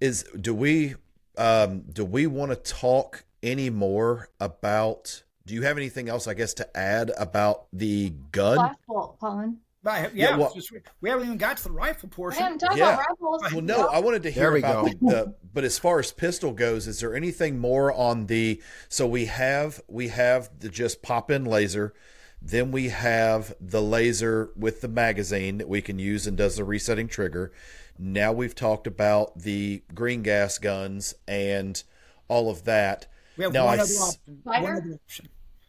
is 0.00 0.24
do 0.40 0.54
we 0.54 0.94
um, 1.38 1.82
do 1.92 2.04
we 2.04 2.26
want 2.26 2.50
to 2.50 2.56
talk 2.56 3.24
any 3.42 3.70
more 3.70 4.28
about? 4.40 5.22
Do 5.46 5.54
you 5.54 5.62
have 5.62 5.78
anything 5.78 6.08
else, 6.08 6.26
I 6.26 6.34
guess, 6.34 6.52
to 6.54 6.76
add 6.76 7.10
about 7.16 7.66
the 7.72 8.10
gun? 8.32 8.56
Flash 8.56 8.74
bolt, 8.86 9.18
Colin. 9.20 9.58
But, 9.82 10.14
yeah, 10.14 10.30
Yeah, 10.30 10.36
well- 10.36 10.52
just- 10.52 10.72
we 11.00 11.08
haven't 11.08 11.24
even 11.26 11.38
got 11.38 11.56
to 11.58 11.64
the 11.64 11.70
rifle 11.70 12.08
portion. 12.08 12.42
haven't 12.42 12.62
Yeah. 12.76 12.94
about 12.94 13.06
rifles. 13.08 13.42
Well, 13.52 13.62
no, 13.62 13.86
I 13.86 14.00
wanted 14.00 14.24
to 14.24 14.30
hear 14.30 14.42
There 14.44 14.52
we 14.52 14.58
about 14.58 14.84
go. 14.84 14.90
the, 14.90 14.98
the. 15.14 15.34
But 15.54 15.64
as 15.64 15.78
far 15.78 15.98
as 16.00 16.12
pistol 16.12 16.52
goes, 16.52 16.86
is 16.86 17.00
there 17.00 17.14
anything 17.14 17.58
more 17.58 17.92
on 17.92 18.26
the? 18.26 18.60
So 18.88 19.06
we 19.06 19.26
have 19.26 19.80
we 19.88 20.08
have 20.08 20.50
the 20.58 20.68
just 20.68 21.00
pop 21.00 21.30
in 21.30 21.44
laser, 21.44 21.94
then 22.42 22.70
we 22.72 22.88
have 22.88 23.54
the 23.60 23.80
laser 23.80 24.50
with 24.56 24.80
the 24.82 24.88
magazine 24.88 25.58
that 25.58 25.68
we 25.68 25.80
can 25.80 25.98
use 25.98 26.26
and 26.26 26.36
does 26.36 26.56
the 26.56 26.64
resetting 26.64 27.08
trigger. 27.08 27.52
Now 27.98 28.32
we've 28.32 28.54
talked 28.54 28.86
about 28.86 29.38
the 29.40 29.82
green 29.94 30.22
gas 30.22 30.58
guns 30.58 31.14
and 31.26 31.82
all 32.28 32.50
of 32.50 32.64
that. 32.64 33.06
we 33.36 33.44
have 33.44 33.52
now 33.52 33.64
one 33.66 33.78
I 33.78 33.82
other 33.82 33.90
s- 33.92 34.00
option. 34.02 34.40
Spider? 34.40 34.62
One 34.62 34.76
other 34.76 34.94
option. 35.04 35.28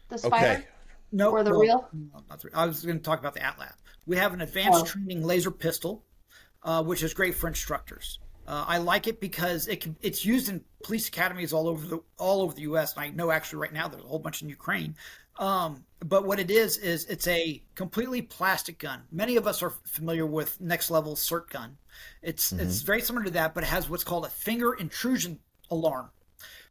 the 0.09 0.17
spider. 0.17 0.36
okay. 0.59 0.67
No, 1.11 1.32
Or 1.32 1.43
the 1.43 1.49
well, 1.51 1.59
real? 1.59 1.89
no, 1.93 2.23
not 2.30 2.39
the- 2.41 2.49
I 2.53 2.65
was 2.65 2.84
going 2.86 2.97
to 2.99 3.03
talk 3.03 3.19
about 3.19 3.34
the 3.34 3.39
ATLAB. 3.39 3.73
We 4.05 4.17
have 4.17 4.34
an 4.34 4.41
advanced 4.41 4.80
Oh. 4.82 4.86
training 4.86 5.23
laser 5.23 5.49
pistol, 5.51 6.03
uh, 6.63 6.84
which 6.84 7.01
is 7.01 7.13
great 7.15 7.34
for 7.36 7.47
instructors. 7.47 8.19
Uh, 8.47 8.65
I 8.67 8.77
like 8.80 9.05
it 9.07 9.19
because 9.19 9.67
it 9.67 9.82
can, 9.82 9.95
it's 10.01 10.25
used 10.25 10.49
in 10.49 10.63
police 10.84 11.07
academies 11.07 11.53
all 11.53 11.67
over 11.67 11.86
the 11.88 11.99
all 12.17 12.41
over 12.41 12.53
the 12.53 12.61
U.S. 12.63 12.93
And 12.95 13.03
I 13.05 13.09
know 13.09 13.30
actually 13.32 13.59
right 13.59 13.73
now 13.73 13.88
there's 13.88 14.03
a 14.03 14.07
whole 14.07 14.17
bunch 14.19 14.41
in 14.41 14.49
Ukraine. 14.49 14.95
Um, 15.40 15.86
but 16.06 16.26
what 16.26 16.40
it 16.40 16.52
is 16.52 16.78
is 16.78 17.06
it's 17.06 17.28
a 17.28 17.64
completely 17.76 18.22
plastic 18.22 18.78
gun. 18.78 19.02
Many 19.12 19.38
of 19.38 19.48
us 19.48 19.64
are 19.64 19.74
familiar 19.86 20.26
with 20.26 20.60
next 20.62 20.92
level 20.92 21.16
SIRT 21.16 21.50
gun. 21.50 21.78
It's 22.22 22.52
it's 22.52 22.82
very 22.82 23.02
similar 23.02 23.26
to 23.26 23.32
that, 23.32 23.54
but 23.54 23.64
it 23.64 23.68
has 23.68 23.90
what's 23.90 24.04
called 24.04 24.26
a 24.26 24.30
finger 24.30 24.74
intrusion 24.74 25.40
alarm. 25.72 26.10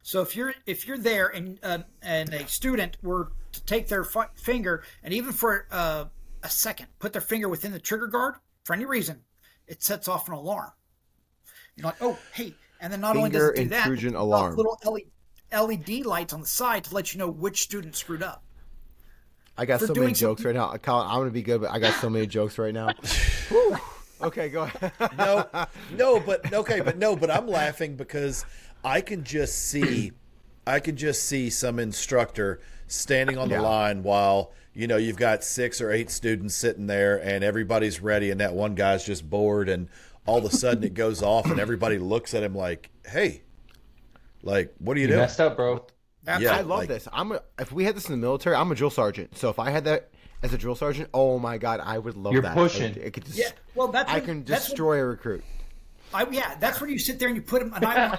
So 0.01 0.21
if 0.21 0.35
you're 0.35 0.53
if 0.65 0.87
you're 0.87 0.97
there 0.97 1.27
and 1.27 1.59
uh, 1.63 1.79
and 2.01 2.33
a 2.33 2.47
student 2.47 2.97
were 3.01 3.31
to 3.51 3.65
take 3.65 3.87
their 3.87 4.03
fi- 4.03 4.29
finger 4.35 4.83
and 5.03 5.13
even 5.13 5.31
for 5.31 5.67
uh, 5.71 6.05
a 6.43 6.49
second 6.49 6.87
put 6.99 7.11
their 7.13 7.21
finger 7.21 7.49
within 7.49 7.71
the 7.71 7.79
trigger 7.79 8.07
guard 8.07 8.35
for 8.63 8.73
any 8.73 8.85
reason, 8.85 9.21
it 9.67 9.83
sets 9.83 10.07
off 10.07 10.27
an 10.27 10.35
alarm. 10.35 10.71
You're 11.75 11.85
like, 11.85 12.01
oh, 12.01 12.17
hey. 12.33 12.53
And 12.81 12.93
then 12.93 13.01
not 13.01 13.17
only 13.17 13.29
does 13.29 13.49
it 13.49 13.55
do 13.55 13.65
that, 13.69 13.85
intrusion 13.85 14.13
puts 14.13 14.21
alarm. 14.21 14.55
little 14.55 14.79
LED 15.51 16.05
lights 16.05 16.33
on 16.33 16.41
the 16.41 16.47
side 16.47 16.85
to 16.85 16.95
let 16.95 17.13
you 17.13 17.19
know 17.19 17.29
which 17.29 17.61
student 17.61 17.95
screwed 17.95 18.23
up. 18.23 18.43
I 19.59 19.65
got 19.65 19.79
so 19.81 19.87
many 19.87 19.99
doing 19.99 20.13
jokes 20.13 20.45
right 20.45 20.55
now. 20.55 20.71
Colin, 20.77 21.07
I'm 21.07 21.17
gonna 21.19 21.31
be 21.31 21.41
good, 21.41 21.61
but 21.61 21.71
I 21.71 21.79
got 21.79 21.93
so 21.95 22.09
many 22.09 22.25
jokes 22.27 22.57
right 22.57 22.73
now. 22.73 22.93
Okay, 24.21 24.49
go 24.49 24.63
ahead. 24.63 24.91
no, 25.17 25.47
no, 25.95 26.19
but 26.19 26.51
okay, 26.51 26.81
but 26.81 26.97
no, 26.97 27.15
but 27.15 27.31
I'm 27.31 27.47
laughing 27.47 27.95
because 27.95 28.43
I 28.83 28.99
can 28.99 29.23
just 29.23 29.69
see, 29.69 30.11
I 30.67 30.81
can 30.81 30.97
just 30.97 31.23
see 31.23 31.49
some 31.49 31.79
instructor 31.79 32.59
standing 32.87 33.37
on 33.37 33.47
the 33.47 33.55
Yeah. 33.55 33.61
line 33.61 34.03
while 34.03 34.51
you 34.73 34.87
know 34.87 34.97
you've 34.97 35.15
got 35.15 35.45
six 35.45 35.79
or 35.79 35.89
eight 35.91 36.09
students 36.09 36.53
sitting 36.53 36.87
there 36.87 37.15
and 37.15 37.45
everybody's 37.45 38.01
ready 38.01 38.29
and 38.29 38.41
that 38.41 38.53
one 38.53 38.75
guy's 38.75 39.05
just 39.05 39.29
bored 39.29 39.69
and 39.69 39.87
all 40.25 40.39
of 40.39 40.43
a 40.45 40.51
sudden 40.51 40.83
it 40.83 40.93
goes 40.95 41.23
off 41.23 41.45
and 41.49 41.57
everybody 41.59 41.97
looks 41.97 42.33
at 42.33 42.43
him 42.43 42.53
like, 42.53 42.89
hey, 43.07 43.43
like 44.43 44.73
what 44.79 44.97
are 44.97 44.99
you, 44.99 45.03
You 45.03 45.13
doing? 45.13 45.19
messed 45.21 45.39
up, 45.39 45.55
bro. 45.55 45.85
Yeah, 46.25 46.55
I 46.55 46.61
love 46.61 46.79
like- 46.79 46.87
this. 46.89 47.07
I'm 47.11 47.31
a, 47.31 47.41
if 47.57 47.71
we 47.71 47.83
had 47.85 47.95
this 47.95 48.05
in 48.07 48.11
the 48.11 48.17
military, 48.17 48.55
I'm 48.55 48.71
a 48.71 48.75
drill 48.75 48.89
sergeant. 48.89 49.37
So 49.37 49.49
if 49.49 49.57
I 49.59 49.69
had 49.71 49.85
that 49.85 50.09
as 50.43 50.53
a 50.53 50.57
drill 50.57 50.75
sergeant, 50.75 51.09
oh 51.13 51.39
my 51.39 51.57
god, 51.57 51.79
I 51.83 51.97
would 51.97 52.15
love 52.15 52.33
You're 52.33 52.41
that. 52.43 52.53
pushing. 52.55 52.91
It, 52.91 52.97
it 52.97 53.13
could 53.13 53.25
just, 53.25 53.37
Yeah, 53.37 53.49
well, 53.75 53.87
that's 53.89 54.09
I 54.11 54.15
when- 54.15 54.25
can 54.25 54.43
that's 54.43 54.65
when- 54.65 54.69
destroy 54.71 54.99
a 55.01 55.05
recruit. 55.05 55.43
I, 56.13 56.27
yeah, 56.31 56.55
that's 56.59 56.81
when 56.81 56.89
you 56.89 56.97
sit 56.97 57.19
there 57.19 57.27
and 57.27 57.37
you 57.37 57.43
put 57.43 57.59
them. 57.61 57.71
And 57.73 57.85
I, 57.85 58.17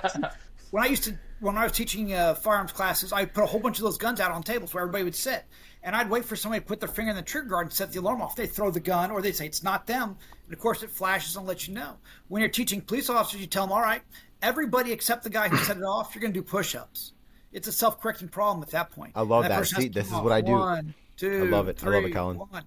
when 0.71 0.85
I 0.85 0.87
used 0.87 1.05
to, 1.05 1.19
when 1.41 1.57
I 1.59 1.65
was 1.65 1.73
teaching 1.73 2.13
uh, 2.15 2.35
firearms 2.35 2.73
classes, 2.73 3.13
I 3.13 3.25
put 3.25 3.43
a 3.43 3.47
whole 3.47 3.59
bunch 3.61 3.79
of 3.79 3.85
those 3.85 3.99
guns 3.99 4.21
out 4.21 4.31
on 4.31 4.43
tables 4.43 4.73
where 4.73 4.83
everybody 4.83 5.03
would 5.05 5.15
sit, 5.17 5.45
and 5.83 5.97
I'd 5.97 6.09
wait 6.09 6.25
for 6.25 6.37
somebody 6.37 6.61
to 6.61 6.67
put 6.67 6.79
their 6.79 6.89
finger 6.89 7.11
in 7.11 7.17
the 7.17 7.23
trigger 7.23 7.49
guard 7.49 7.67
and 7.67 7.73
set 7.73 7.93
the 7.93 7.99
alarm 7.99 8.23
off. 8.23 8.37
They'd 8.37 8.47
throw 8.53 8.71
the 8.71 8.79
gun, 8.81 9.11
or 9.11 9.21
they'd 9.23 9.35
say 9.35 9.47
it's 9.47 9.63
not 9.65 9.87
them, 9.89 10.17
and 10.45 10.53
of 10.55 10.61
course 10.61 10.83
it 10.85 10.91
flashes 10.91 11.35
and 11.37 11.47
lets 11.47 11.67
you 11.67 11.75
know. 11.75 11.97
When 12.29 12.41
you're 12.41 12.49
teaching 12.51 12.81
police 12.81 13.11
officers, 13.11 13.41
you 13.41 13.47
tell 13.49 13.65
them, 13.67 13.73
all 13.73 13.81
right, 13.83 14.03
everybody 14.41 14.93
except 14.93 15.25
the 15.25 15.31
guy 15.31 15.49
who 15.49 15.57
set 15.59 15.77
it 15.79 15.83
off, 15.83 16.15
you're 16.15 16.21
going 16.21 16.33
to 16.33 16.39
do 16.39 16.45
push-ups. 16.45 17.13
It's 17.53 17.67
a 17.69 17.73
self-correcting 17.73 18.29
problem 18.29 18.63
at 18.63 18.71
that 18.71 18.91
point. 18.91 19.13
I 19.15 19.23
love 19.23 19.45
And 19.45 19.51
that. 19.53 19.59
has 19.59 19.71
See, 19.71 19.89
this 19.89 20.07
is 20.07 20.13
what 20.13 20.33
I 20.33 20.41
do. 20.41 20.53
One, 20.53 20.95
two, 21.17 21.45
I 21.45 21.49
love 21.49 21.69
it. 21.69 21.83
I 21.85 21.89
love 21.89 22.05
it, 22.05 22.13
Colin. 22.13 22.39
one. 22.39 22.65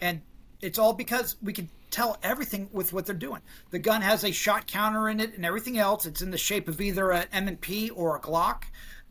And 0.00 0.20
it's 0.60 0.78
all 0.78 0.92
because 0.92 1.36
we 1.42 1.52
can 1.52 1.68
tell 1.90 2.18
everything 2.22 2.68
with 2.72 2.92
what 2.92 3.06
they're 3.06 3.14
doing. 3.14 3.40
The 3.70 3.78
gun 3.78 4.02
has 4.02 4.24
a 4.24 4.32
shot 4.32 4.66
counter 4.66 5.08
in 5.08 5.20
it 5.20 5.34
and 5.36 5.46
everything 5.46 5.78
else. 5.78 6.06
It's 6.06 6.22
in 6.22 6.30
the 6.32 6.38
shape 6.38 6.66
of 6.68 6.80
either 6.80 7.12
an 7.12 7.26
M&P 7.32 7.90
or 7.90 8.16
a 8.16 8.20
Glock. 8.20 8.64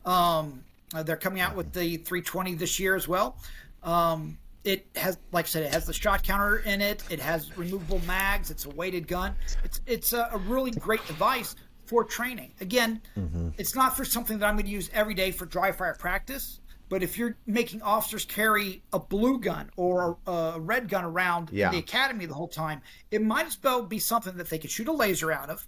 Um, 0.06 0.64
uh, 0.94 1.04
they're 1.04 1.16
coming 1.16 1.40
out 1.40 1.56
with 1.56 1.72
the 1.72 1.98
320 1.98 2.56
this 2.56 2.80
year 2.80 2.96
as 2.96 3.08
well. 3.08 3.38
Um, 3.84 4.38
it 4.66 4.86
has, 4.96 5.18
like 5.32 5.46
I 5.46 5.48
said, 5.48 5.64
it 5.64 5.74
has 5.74 5.86
the 5.86 5.94
shot 5.94 6.24
counter 6.24 6.58
in 6.60 6.82
it. 6.82 7.04
It 7.10 7.20
has 7.20 7.58
removable 7.58 8.02
mags. 8.06 8.50
It's 8.52 8.66
a 8.66 8.70
weighted 8.70 9.08
gun. 9.08 9.36
It's 9.64 9.82
it's 9.86 10.14
a, 10.14 10.30
a 10.32 10.38
really 10.38 10.72
great 10.72 11.06
device 11.06 11.56
for 11.86 12.04
training. 12.04 12.54
Again, 12.62 13.02
mm-hmm. 13.18 13.50
it's 13.58 13.76
not 13.76 13.96
for 13.96 14.06
something 14.06 14.40
that 14.40 14.46
I'm 14.48 14.56
going 14.56 14.66
to 14.66 14.72
use 14.72 14.90
every 14.94 15.14
day 15.14 15.32
for 15.32 15.46
dry 15.46 15.72
fire 15.72 15.96
practice. 15.98 16.60
But 16.90 17.02
if 17.02 17.18
you're 17.18 17.36
making 17.48 17.82
officers 17.82 18.24
carry 18.26 18.84
a 18.92 19.00
blue 19.00 19.40
gun 19.40 19.72
or 19.78 20.18
a, 20.28 20.32
a 20.32 20.60
red 20.60 20.90
gun 20.90 21.04
around 21.06 21.50
Yeah. 21.52 21.72
the 21.72 21.80
academy 21.80 22.26
the 22.26 22.34
whole 22.36 22.48
time, 22.48 22.82
it 23.10 23.24
might 23.24 23.48
as 23.48 23.58
well 23.64 23.82
be 23.84 23.98
something 24.00 24.38
that 24.38 24.50
they 24.50 24.60
could 24.60 24.70
shoot 24.70 24.88
a 24.88 24.92
laser 24.92 25.32
out 25.32 25.50
of, 25.50 25.66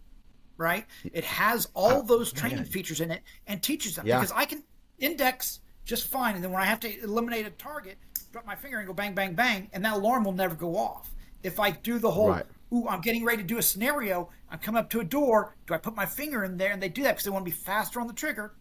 right? 0.57 0.85
It 1.03 1.23
has 1.23 1.67
all 1.73 1.93
oh, 1.93 2.01
those 2.03 2.31
training 2.31 2.65
features 2.65 3.01
in 3.01 3.09
it 3.11 3.23
and 3.47 3.63
teaches 3.63 3.95
them 3.95 4.05
Yeah. 4.05 4.19
because 4.19 4.33
I 4.35 4.45
can 4.45 4.63
index 4.99 5.61
just 5.83 6.07
fine, 6.07 6.35
and 6.35 6.43
then 6.43 6.51
when 6.51 6.61
I 6.61 6.65
have 6.65 6.79
to 6.81 7.03
eliminate 7.03 7.45
a 7.45 7.51
target, 7.51 7.97
drop 8.31 8.45
my 8.45 8.55
finger 8.55 8.79
and 8.79 8.87
go 8.87 8.93
bang, 8.93 9.13
bang, 9.15 9.33
bang, 9.33 9.69
and 9.73 9.83
that 9.85 9.93
alarm 9.93 10.25
will 10.25 10.31
never 10.33 10.53
go 10.55 10.75
off. 10.77 11.11
If 11.43 11.59
I 11.59 11.71
do 11.71 11.97
the 11.99 12.11
whole, 12.11 12.29
Right. 12.29 12.45
ooh, 12.73 12.87
I'm 12.87 13.01
getting 13.01 13.23
ready 13.23 13.41
to 13.41 13.47
do 13.47 13.57
a 13.57 13.63
scenario, 13.63 14.29
I'm 14.55 14.61
coming 14.61 14.79
up 14.79 14.89
to 14.91 15.01
a 15.01 15.03
door, 15.03 15.57
do 15.67 15.73
I 15.73 15.77
put 15.77 15.97
my 15.97 16.05
finger 16.05 16.45
in 16.45 16.55
there? 16.55 16.71
And 16.71 16.81
they 16.81 16.87
do 16.87 17.03
that 17.03 17.11
because 17.11 17.25
they 17.25 17.29
want 17.29 17.45
to 17.45 17.51
be 17.51 17.57
faster 17.57 17.99
on 17.99 18.07
the 18.07 18.13
trigger. 18.13 18.53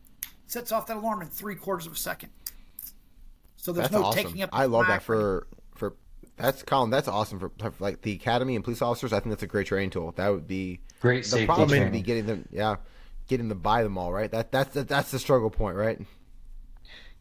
Sets 0.49 0.73
off 0.73 0.89
that 0.89 0.97
alarm 0.97 1.23
in 1.23 1.29
three 1.29 1.55
quarters 1.55 1.87
of 1.87 1.93
a 1.93 1.97
second. 1.97 2.31
So 3.57 3.71
there's 3.71 3.91
That's 3.91 4.03
no 4.03 4.09
awesome. 4.09 4.25
taking 4.25 4.43
up. 4.43 4.51
the 4.51 4.57
I 4.57 4.65
love 4.65 4.89
that 4.89 5.05
for 5.05 5.47
for 5.77 5.95
that's 6.37 6.65
Colin. 6.65 6.91
That's 6.91 7.07
awesome 7.07 7.39
for, 7.39 7.53
for 7.61 7.73
like 7.79 8.03
the 8.03 8.13
academy 8.13 8.57
and 8.57 8.65
police 8.65 8.83
officers. 8.83 9.13
I 9.13 9.21
think 9.21 9.31
that's 9.31 9.45
a 9.45 9.47
great 9.47 9.69
training 9.69 9.91
tool. 9.91 10.13
That 10.17 10.31
would 10.31 10.49
be 10.49 10.81
Great 11.01 11.23
the 11.23 11.31
safety 11.31 11.47
problem 11.47 11.79
would 11.79 11.93
be 11.93 12.03
getting 12.03 12.27
them. 12.27 12.49
Yeah, 12.51 12.77
getting 13.29 13.49
them 13.49 13.61
by 13.61 13.85
them 13.85 13.97
all 13.97 14.13
right. 14.13 14.31
That 14.33 14.51
that's 14.51 14.75
the, 14.75 14.83
that's 14.83 15.13
the 15.13 15.21
struggle 15.21 15.49
point, 15.49 15.77
right? 15.77 16.01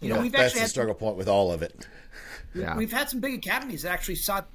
You 0.02 0.10
know, 0.10 0.20
we've 0.20 0.32
That's 0.32 0.46
actually 0.46 0.58
the 0.58 0.62
had 0.62 0.70
struggle 0.72 0.96
point 0.96 1.16
with 1.16 1.30
all 1.30 1.54
of 1.54 1.62
it. 1.62 1.88
Yeah. 2.56 2.76
We've 2.76 2.92
had 2.92 3.08
some 3.10 3.20
big 3.20 3.36
academies 3.36 3.84
that 3.84 3.92
actually 3.92 4.16
sought 4.16 4.50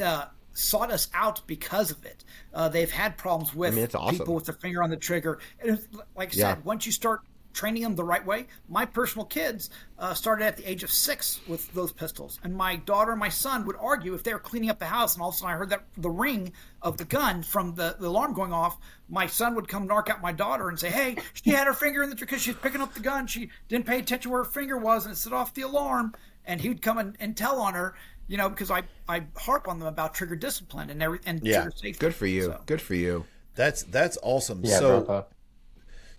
uh, 0.00 0.26
sought 0.52 0.90
us 0.90 1.08
out 1.14 1.46
because 1.46 1.90
of 1.90 2.04
it. 2.04 2.24
Uh, 2.52 2.68
they've 2.68 2.90
had 2.90 3.16
problems 3.16 3.54
with 3.54 3.74
mean, 3.74 3.88
awesome. 3.94 4.18
people 4.18 4.34
with 4.34 4.46
their 4.46 4.54
finger 4.54 4.82
on 4.82 4.90
the 4.90 4.96
trigger. 4.96 5.38
And 5.60 5.78
like 6.14 6.34
I 6.34 6.36
Yeah. 6.36 6.54
said, 6.54 6.64
once 6.64 6.86
you 6.86 6.92
start 6.92 7.20
training 7.54 7.82
them 7.82 7.94
the 7.94 8.04
right 8.04 8.24
way, 8.24 8.46
my 8.66 8.86
personal 8.86 9.26
kids 9.26 9.68
uh, 9.98 10.14
started 10.14 10.44
at 10.46 10.56
the 10.56 10.68
age 10.68 10.82
of 10.82 10.90
six 10.90 11.38
with 11.46 11.70
those 11.74 11.92
pistols, 11.92 12.40
and 12.42 12.56
my 12.56 12.76
daughter 12.76 13.10
and 13.10 13.20
my 13.20 13.28
son 13.28 13.66
would 13.66 13.76
argue 13.78 14.14
if 14.14 14.22
they 14.22 14.32
were 14.32 14.40
cleaning 14.40 14.70
up 14.70 14.78
the 14.78 14.86
house, 14.86 15.14
and 15.14 15.22
all 15.22 15.28
of 15.28 15.34
a 15.34 15.38
sudden 15.38 15.54
I 15.54 15.58
heard 15.58 15.68
that 15.68 15.84
the 15.98 16.08
ring 16.08 16.52
of 16.80 16.96
the 16.96 17.04
gun 17.04 17.42
from 17.42 17.74
the, 17.74 17.94
the 18.00 18.06
alarm 18.08 18.32
going 18.32 18.54
off. 18.54 18.78
My 19.08 19.26
son 19.26 19.54
would 19.54 19.68
come 19.68 19.86
narc 19.86 20.08
out 20.08 20.22
my 20.22 20.32
daughter 20.32 20.70
and 20.70 20.80
say, 20.80 20.88
"Hey, 20.90 21.18
she 21.34 21.50
had 21.50 21.66
her 21.66 21.74
finger 21.74 22.02
in 22.02 22.08
the 22.08 22.16
trigger 22.16 22.30
because 22.30 22.42
she's 22.42 22.54
picking 22.54 22.80
up 22.80 22.94
the 22.94 23.00
gun. 23.00 23.26
She 23.26 23.50
didn't 23.68 23.84
pay 23.84 23.98
attention 23.98 24.30
where 24.30 24.44
her 24.44 24.50
finger 24.50 24.78
was, 24.78 25.04
and 25.04 25.12
it 25.12 25.16
set 25.18 25.34
off 25.34 25.52
the 25.52 25.62
alarm." 25.62 26.14
And 26.44 26.60
he 26.60 26.68
would 26.70 26.82
come 26.82 26.98
and, 26.98 27.16
and 27.20 27.36
tell 27.36 27.60
on 27.60 27.74
her, 27.74 27.94
you 28.28 28.36
know, 28.36 28.48
because 28.48 28.70
I, 28.70 28.82
I 29.08 29.24
harp 29.36 29.68
on 29.68 29.78
them 29.78 29.88
about 29.88 30.14
trigger 30.14 30.36
discipline 30.36 30.90
and 30.90 31.02
every 31.02 31.20
and 31.26 31.44
Yeah. 31.44 31.62
trigger 31.62 31.72
safety. 31.76 31.98
Good 31.98 32.14
for 32.14 32.26
you. 32.26 32.42
So, 32.42 32.60
Good 32.66 32.80
for 32.80 32.94
you. 32.94 33.26
That's 33.54 33.82
that's 33.84 34.18
awesome. 34.22 34.62
Yeah, 34.64 34.78
so 34.80 35.00
bro. 35.00 35.26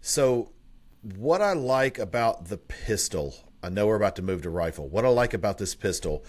So, 0.02 0.52
what 1.18 1.42
I 1.42 1.54
like 1.54 1.98
about 2.00 2.46
the 2.50 2.58
pistol, 2.58 3.36
I 3.64 3.70
know 3.70 3.88
we're 3.88 3.96
about 3.96 4.16
to 4.18 4.22
move 4.22 4.42
to 4.44 4.50
rifle. 4.50 4.88
What 4.88 5.06
I 5.06 5.10
like 5.10 5.34
about 5.34 5.58
this 5.58 5.76
pistol, 5.76 6.24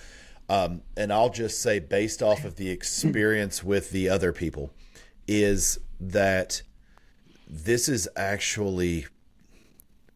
um, 0.48 0.82
and 0.96 1.12
I'll 1.12 1.30
just 1.30 1.60
say 1.60 1.78
based 1.78 2.22
off 2.22 2.44
of 2.44 2.56
the 2.56 2.70
experience 2.70 3.62
with 3.64 3.90
the 3.90 4.08
other 4.08 4.32
people, 4.32 4.70
is 5.26 5.78
that 6.00 6.62
this 7.48 7.88
is 7.88 8.08
actually, 8.16 9.06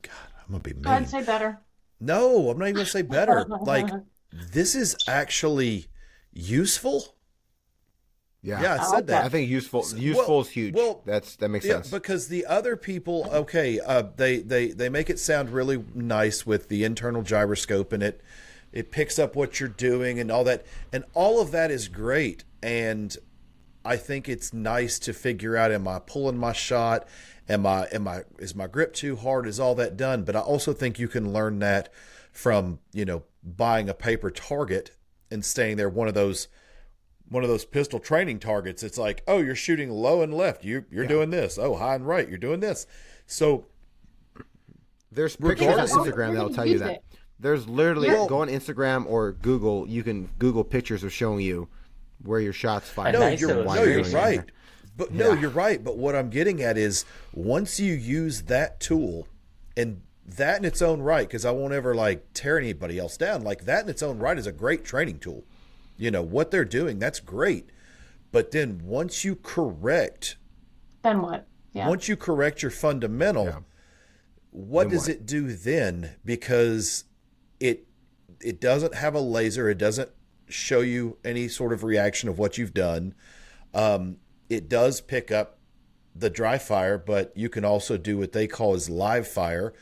God, 0.02 0.12
I'm 0.40 0.52
gonna 0.52 0.60
be 0.60 0.74
mean. 0.74 0.86
I'd 0.86 1.08
say 1.08 1.22
better. 1.22 1.60
No, 2.00 2.50
I'm 2.50 2.58
not 2.58 2.66
even 2.66 2.76
gonna 2.76 2.86
say 2.86 3.02
better. 3.02 3.46
like, 3.62 3.88
this 4.32 4.74
is 4.74 4.96
actually 5.06 5.86
useful. 6.32 7.14
Yeah. 8.42 8.62
Yeah, 8.62 8.78
I 8.80 8.84
said 8.84 9.06
that. 9.08 9.24
I 9.24 9.28
think 9.28 9.50
useful 9.50 9.84
useful 9.96 10.26
well- 10.36 10.40
is 10.42 10.48
huge. 10.50 10.74
well, 10.74 11.02
that's 11.04 11.36
that 11.36 11.48
makes 11.48 11.64
Yeah, 11.64 11.74
sense. 11.74 11.90
because 11.90 12.28
the 12.28 12.46
other 12.46 12.76
people, 12.76 13.28
okay, 13.32 13.80
uh, 13.80 14.04
they 14.16 14.38
they 14.38 14.68
they 14.68 14.88
make 14.88 15.10
it 15.10 15.18
sound 15.18 15.50
really 15.50 15.84
nice 15.94 16.46
with 16.46 16.68
the 16.68 16.84
internal 16.84 17.22
gyroscope 17.22 17.92
and 17.92 18.02
it 18.02 18.20
it 18.72 18.90
picks 18.92 19.18
up 19.18 19.34
what 19.34 19.58
you're 19.58 19.68
doing 19.68 20.20
and 20.20 20.30
all 20.30 20.44
that, 20.44 20.64
and 20.92 21.04
all 21.14 21.40
of 21.40 21.50
that 21.50 21.70
is 21.70 21.88
great. 21.88 22.44
And 22.62 23.16
I 23.84 23.96
think 23.96 24.28
it's 24.28 24.52
nice 24.52 24.98
to 25.00 25.12
figure 25.12 25.56
out: 25.56 25.72
am 25.72 25.88
I 25.88 25.98
pulling 25.98 26.38
my 26.38 26.52
shot? 26.52 27.08
Am 27.48 27.66
I 27.66 27.86
am 27.90 28.06
I 28.06 28.22
is 28.38 28.54
my 28.54 28.66
grip 28.68 28.92
too 28.92 29.16
hard? 29.16 29.46
Is 29.46 29.58
all 29.58 29.74
that 29.76 29.96
done? 29.96 30.22
But 30.22 30.36
I 30.36 30.40
also 30.40 30.72
think 30.72 30.98
you 30.98 31.08
can 31.08 31.32
learn 31.32 31.58
that 31.58 31.92
from 32.30 32.78
you 32.92 33.04
know 33.04 33.24
buying 33.42 33.88
a 33.88 33.94
paper 33.94 34.30
target 34.30 34.92
and 35.30 35.44
staying 35.44 35.76
there. 35.76 35.88
One 35.88 36.08
of 36.08 36.14
those 36.14 36.48
one 37.30 37.42
of 37.42 37.50
those 37.50 37.64
pistol 37.66 37.98
training 37.98 38.38
targets. 38.38 38.82
It's 38.82 38.96
like, 38.96 39.22
oh, 39.28 39.38
you're 39.42 39.54
shooting 39.54 39.90
low 39.90 40.22
and 40.22 40.32
left. 40.32 40.64
You 40.64 40.84
you're 40.90 41.06
doing 41.06 41.30
this. 41.30 41.58
Oh, 41.58 41.76
high 41.76 41.94
and 41.96 42.06
right. 42.06 42.28
You're 42.28 42.38
doing 42.38 42.60
this. 42.60 42.86
So 43.26 43.66
There's 45.10 45.36
pictures 45.36 45.66
on 45.66 45.86
Instagram 45.86 46.34
that'll 46.34 46.54
tell 46.54 46.66
you 46.66 46.78
that. 46.80 47.02
There's 47.40 47.68
literally 47.68 48.08
Yeah. 48.08 48.26
go 48.28 48.40
on 48.40 48.48
Instagram 48.48 49.06
or 49.06 49.32
Google. 49.32 49.86
You 49.88 50.02
can 50.02 50.28
Google 50.38 50.64
pictures 50.64 51.04
of 51.04 51.12
showing 51.12 51.40
you 51.40 51.68
where 52.22 52.40
your 52.40 52.52
shots 52.52 52.88
fired. 52.88 53.12
no, 53.12 53.20
nice 53.20 53.40
you're 53.40 53.50
illustration. 53.50 53.84
no, 54.02 54.08
you're 54.08 54.14
right. 54.14 54.44
But 54.96 55.12
no, 55.12 55.32
Yeah. 55.32 55.40
you're 55.40 55.50
right. 55.50 55.82
But 55.82 55.96
what 55.96 56.16
I'm 56.16 56.30
getting 56.30 56.60
at 56.62 56.76
is 56.76 57.04
once 57.32 57.78
you 57.78 57.94
use 57.94 58.42
that 58.42 58.80
tool 58.80 59.28
and 59.76 60.00
that 60.36 60.58
in 60.58 60.64
its 60.64 60.82
own 60.82 61.00
right, 61.00 61.26
because 61.26 61.44
I 61.44 61.50
won't 61.50 61.72
ever 61.72 61.94
like 61.94 62.32
tear 62.34 62.58
anybody 62.58 62.98
else 62.98 63.16
down. 63.16 63.42
Like 63.42 63.64
that 63.64 63.84
in 63.84 63.90
its 63.90 64.02
own 64.02 64.18
right 64.18 64.38
is 64.38 64.46
a 64.46 64.52
great 64.52 64.84
training 64.84 65.18
tool. 65.20 65.44
You 65.96 66.10
know 66.10 66.22
what 66.22 66.50
they're 66.50 66.64
doing, 66.64 66.98
that's 66.98 67.20
great. 67.20 67.70
But 68.30 68.50
then 68.50 68.82
once 68.84 69.24
you 69.24 69.36
correct 69.36 70.36
Then 71.02 71.22
what? 71.22 71.46
Yeah. 71.72 71.88
once 71.88 72.08
you 72.08 72.16
correct 72.16 72.62
your 72.62 72.70
fundamental, 72.70 73.46
Yeah. 73.46 73.58
what 74.50 74.84
Then 74.84 74.90
does 74.90 75.02
what? 75.08 75.10
it 75.10 75.26
do 75.26 75.52
then? 75.52 76.16
Because 76.24 77.04
it 77.58 77.86
it 78.40 78.60
doesn't 78.60 78.94
have 78.94 79.14
a 79.14 79.20
laser. 79.20 79.68
It 79.68 79.78
doesn't 79.78 80.10
show 80.48 80.80
you 80.80 81.16
any 81.24 81.48
sort 81.48 81.72
of 81.72 81.82
reaction 81.82 82.28
of 82.28 82.38
what 82.38 82.56
you've 82.58 82.74
done. 82.74 83.14
Um, 83.74 84.18
it 84.48 84.68
does 84.68 85.00
pick 85.00 85.30
up 85.32 85.58
the 86.14 86.30
dry 86.30 86.58
fire, 86.58 86.96
but 86.98 87.32
you 87.36 87.48
can 87.48 87.64
also 87.64 87.96
do 87.96 88.16
what 88.18 88.32
they 88.32 88.46
call 88.46 88.74
as 88.74 88.88
live 88.88 89.26
fire, 89.26 89.72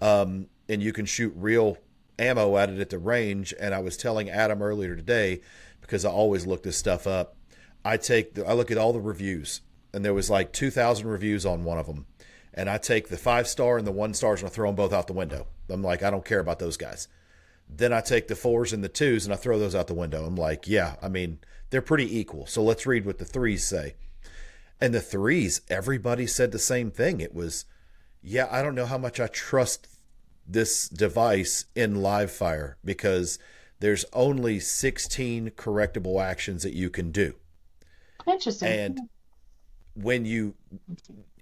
um, 0.00 0.46
and 0.68 0.82
you 0.82 0.92
can 0.92 1.06
shoot 1.06 1.32
real 1.36 1.78
ammo 2.18 2.56
at 2.56 2.70
it 2.70 2.78
at 2.80 2.90
the 2.90 2.98
range. 2.98 3.54
And 3.60 3.74
I 3.74 3.80
was 3.80 3.96
telling 3.96 4.30
Adam 4.30 4.62
earlier 4.62 4.96
today 4.96 5.40
because 5.80 6.04
I 6.04 6.10
always 6.10 6.46
look 6.46 6.62
this 6.62 6.76
stuff 6.76 7.06
up. 7.06 7.36
I 7.84 7.96
take 7.96 8.34
the, 8.34 8.46
I 8.46 8.52
look 8.52 8.70
at 8.70 8.78
all 8.78 8.92
the 8.92 9.00
reviews, 9.00 9.60
and 9.92 10.04
there 10.04 10.14
was 10.14 10.28
like 10.28 10.52
two 10.52 10.70
thousand 10.70 11.08
reviews 11.08 11.46
on 11.46 11.62
one 11.62 11.78
of 11.78 11.86
them, 11.86 12.06
and 12.52 12.68
I 12.68 12.78
take 12.78 13.08
the 13.08 13.16
five 13.16 13.46
star 13.46 13.78
and 13.78 13.86
the 13.86 13.92
one 13.92 14.14
stars 14.14 14.40
and 14.40 14.50
I 14.50 14.52
throw 14.52 14.68
them 14.68 14.74
both 14.74 14.92
out 14.92 15.06
the 15.06 15.12
window. 15.12 15.46
I'm 15.68 15.82
like, 15.82 16.02
I 16.02 16.10
don't 16.10 16.24
care 16.24 16.40
about 16.40 16.58
those 16.58 16.76
guys. 16.76 17.08
Then 17.68 17.92
I 17.92 18.00
take 18.00 18.28
the 18.28 18.36
fours 18.36 18.72
and 18.72 18.82
the 18.82 18.88
twos 18.88 19.24
and 19.24 19.34
I 19.34 19.36
throw 19.36 19.58
those 19.58 19.74
out 19.74 19.88
the 19.88 19.94
window. 19.94 20.24
I'm 20.24 20.36
like, 20.36 20.68
yeah, 20.68 20.94
I 21.02 21.08
mean, 21.08 21.38
they're 21.70 21.82
pretty 21.82 22.18
equal. 22.18 22.46
So 22.46 22.62
let's 22.62 22.86
read 22.86 23.04
what 23.04 23.18
the 23.18 23.24
threes 23.24 23.64
say. 23.64 23.94
And 24.80 24.94
the 24.94 25.00
threes, 25.00 25.62
everybody 25.68 26.26
said 26.26 26.52
the 26.52 26.58
same 26.58 26.92
thing. 26.92 27.20
It 27.20 27.34
was, 27.34 27.64
yeah, 28.26 28.48
I 28.50 28.60
don't 28.60 28.74
know 28.74 28.86
how 28.86 28.98
much 28.98 29.20
I 29.20 29.28
trust 29.28 29.86
this 30.48 30.88
device 30.88 31.66
in 31.76 32.02
live 32.02 32.32
fire 32.32 32.76
because 32.84 33.38
there's 33.78 34.04
only 34.12 34.58
16 34.58 35.50
correctable 35.50 36.20
actions 36.20 36.64
that 36.64 36.74
you 36.74 36.90
can 36.90 37.12
do. 37.12 37.34
Interesting. 38.26 38.68
And 38.68 39.00
when 39.94 40.24
you, 40.24 40.54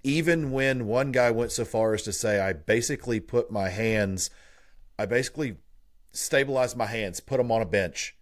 even 0.03 0.51
when 0.51 0.85
one 0.85 1.11
guy 1.11 1.31
went 1.31 1.51
so 1.51 1.65
far 1.65 1.95
as 1.95 2.03
to 2.03 2.13
say, 2.13 2.39
I 2.39 2.53
basically 2.53 3.19
put 3.19 3.49
my 3.49 3.69
hands, 3.69 4.29
I 4.99 5.07
basically 5.07 5.57
stabilized 6.11 6.77
my 6.77 6.85
hands, 6.85 7.19
put 7.19 7.37
them 7.37 7.51
on 7.51 7.63
a 7.63 7.65
bench, 7.65 8.15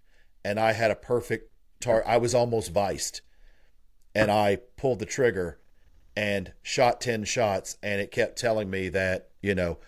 and 0.45 0.57
I 0.57 0.71
had 0.71 0.89
a 0.89 0.95
perfect 0.95 1.51
tar. 1.81 2.01
I 2.07 2.15
was 2.15 2.33
almost 2.33 2.71
viced, 2.71 3.21
and 4.15 4.31
I 4.31 4.59
pulled 4.77 4.99
the 4.99 5.05
trigger 5.05 5.59
and 6.15 6.53
shot 6.61 7.01
10 7.01 7.23
shots, 7.23 7.77
and 7.81 7.99
it 7.99 8.11
kept 8.11 8.37
telling 8.37 8.69
me 8.69 8.89
that, 8.89 9.29
you 9.41 9.55
know, 9.55 9.79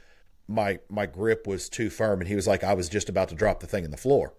my 0.48 0.80
my 0.90 1.06
grip 1.06 1.48
was 1.48 1.70
too 1.70 1.90
firm 1.90 2.20
and 2.22 2.28
he 2.28 2.36
was 2.36 2.48
like 2.48 2.64
I 2.64 2.74
was 2.74 2.90
just 2.90 3.10
about 3.10 3.30
to 3.30 3.36
drop 3.36 3.60
the 3.60 3.68
thing 3.68 3.84
in 3.84 3.92
the 3.92 3.98
floor. 3.98 4.34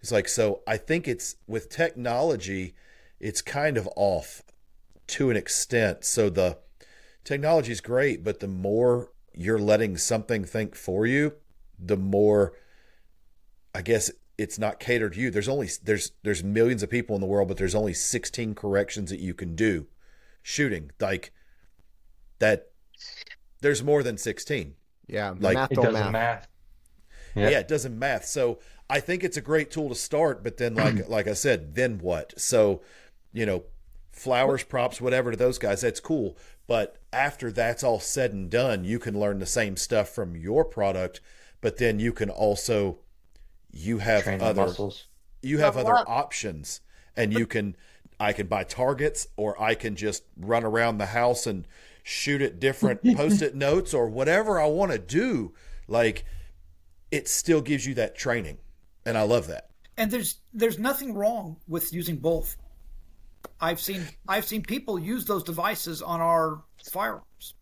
He's 0.00 0.12
like 0.12 0.28
so 0.28 0.62
I 0.66 0.76
think 0.76 1.06
it's 1.06 1.36
with 1.46 1.68
technology 1.68 2.74
it's 3.20 3.42
kind 3.42 3.76
of 3.76 3.88
off 3.96 4.42
to 5.06 5.30
an 5.30 5.36
extent. 5.36 6.04
So 6.04 6.28
the 6.28 6.58
technology 7.24 7.72
is 7.72 7.80
great, 7.80 8.22
but 8.22 8.40
the 8.40 8.48
more 8.48 9.10
you're 9.34 9.58
letting 9.58 9.96
something 9.96 10.44
think 10.44 10.74
for 10.74 11.06
you, 11.06 11.34
the 11.78 11.96
more 11.96 12.54
I 13.74 13.82
guess 13.82 14.10
it's 14.38 14.58
not 14.58 14.80
catered 14.80 15.14
to 15.14 15.20
you. 15.20 15.30
There's 15.30 15.48
only 15.48 15.68
there's 15.82 16.12
there's 16.22 16.42
millions 16.42 16.82
of 16.82 16.90
people 16.90 17.14
in 17.14 17.20
the 17.20 17.26
world, 17.26 17.48
but 17.48 17.56
there's 17.56 17.74
only 17.74 17.94
16 17.94 18.54
corrections 18.54 19.10
that 19.10 19.20
you 19.20 19.34
can 19.34 19.54
do 19.54 19.86
shooting. 20.46 20.92
Like 21.00 21.32
that 22.38 22.70
there's 23.62 23.82
more 23.82 24.04
than 24.04 24.16
16. 24.16 24.74
Yeah, 25.08 25.34
Like- 25.40 25.54
math 25.54 25.72
It 25.72 25.74
don't 25.74 25.86
doesn't 25.86 26.12
math. 26.12 26.12
math. 26.12 26.48
Yeah. 27.34 27.48
Yeah. 27.50 27.58
it 27.58 27.68
doesn't 27.68 27.98
math. 27.98 28.24
So 28.26 28.60
I 28.88 29.00
think 29.00 29.24
it's 29.24 29.36
a 29.36 29.40
great 29.40 29.72
tool 29.72 29.88
to 29.88 29.94
start, 29.96 30.44
but 30.44 30.56
then 30.56 30.74
like 30.76 31.08
like 31.08 31.26
I 31.26 31.32
said, 31.34 31.74
then 31.74 31.98
what? 31.98 32.38
So, 32.40 32.80
you 33.32 33.44
know, 33.44 33.64
flowers, 34.12 34.62
props, 34.62 35.00
whatever 35.00 35.32
to 35.32 35.36
those 35.36 35.58
guys, 35.58 35.80
that's 35.80 35.98
cool. 36.00 36.38
But 36.68 36.96
after 37.12 37.50
that's 37.50 37.82
all 37.82 37.98
said 38.00 38.32
and 38.32 38.48
done, 38.48 38.84
you 38.84 38.98
can 39.00 39.18
learn 39.18 39.40
the 39.40 39.46
same 39.46 39.76
stuff 39.76 40.08
from 40.10 40.36
your 40.36 40.64
product, 40.64 41.20
but 41.60 41.78
then 41.78 41.98
you 41.98 42.12
can 42.12 42.30
also 42.30 42.98
you 43.72 43.98
have 43.98 44.22
Train 44.22 44.40
other 44.40 44.62
muscles. 44.66 45.06
you 45.42 45.58
have 45.58 45.74
Level 45.76 45.92
other 45.92 46.08
options 46.08 46.80
and 47.16 47.32
you 47.32 47.46
can 47.46 47.76
i 48.18 48.32
can 48.32 48.46
buy 48.46 48.64
targets 48.64 49.26
or 49.36 49.60
i 49.60 49.74
can 49.74 49.96
just 49.96 50.24
run 50.38 50.64
around 50.64 50.98
the 50.98 51.06
house 51.06 51.46
and 51.46 51.66
shoot 52.02 52.40
at 52.40 52.58
different 52.60 53.02
post-it 53.16 53.54
notes 53.54 53.92
or 53.92 54.08
whatever 54.08 54.60
i 54.60 54.66
want 54.66 54.92
to 54.92 54.98
do 54.98 55.52
like 55.88 56.24
it 57.10 57.28
still 57.28 57.60
gives 57.60 57.86
you 57.86 57.94
that 57.94 58.16
training 58.16 58.58
and 59.04 59.16
i 59.18 59.22
love 59.22 59.46
that 59.46 59.70
and 59.98 60.10
there's 60.10 60.40
there's 60.52 60.78
nothing 60.78 61.14
wrong 61.14 61.56
with 61.68 61.92
using 61.92 62.16
both. 62.18 62.56
I've 63.60 63.80
seen 63.80 64.02
I've 64.28 64.44
seen 64.44 64.62
people 64.62 64.98
use 64.98 65.24
those 65.24 65.42
devices 65.42 66.02
on 66.02 66.20
our 66.20 66.62
firearms, 66.92 67.54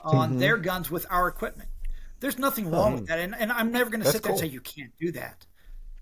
on 0.00 0.30
Mm-hmm. 0.30 0.38
their 0.38 0.56
guns 0.56 0.90
with 0.90 1.04
our 1.10 1.28
equipment. 1.28 1.68
There's 2.20 2.38
nothing 2.38 2.70
wrong 2.70 2.94
with 2.94 3.08
that, 3.08 3.18
and, 3.18 3.34
and 3.34 3.52
I'm 3.52 3.72
never 3.72 3.90
going 3.90 4.00
to 4.00 4.04
That's 4.04 4.14
sit 4.16 4.22
there 4.22 4.32
and 4.32 4.40
say 4.40 4.46
you 4.46 4.60
can't 4.60 4.92
do 4.98 5.12
that. 5.12 5.44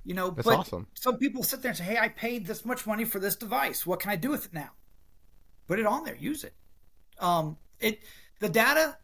You 0.05 0.14
know, 0.14 0.30
That's 0.30 0.46
but 0.46 0.59
awesome. 0.59 0.86
some 0.94 1.18
people 1.18 1.42
sit 1.42 1.62
there 1.62 1.70
and 1.70 1.78
say, 1.78 1.84
"Hey, 1.84 1.98
I 1.98 2.09
paid 2.09 2.46
this 2.46 2.64
much 2.64 2.86
money 2.86 3.05
for 3.05 3.18
this 3.18 3.36
device. 3.36 3.86
What 3.86 4.01
can 4.01 4.11
I 4.11 4.16
do 4.16 4.30
with 4.30 4.46
it 4.46 4.55
now?" 4.55 4.70
Put 5.66 5.78
it 5.78 5.86
on 5.86 6.05
there, 6.05 6.16
use 6.16 6.42
it. 6.44 6.55
Um, 7.18 7.59
it 7.80 8.01
the 8.40 8.48
data 8.48 8.96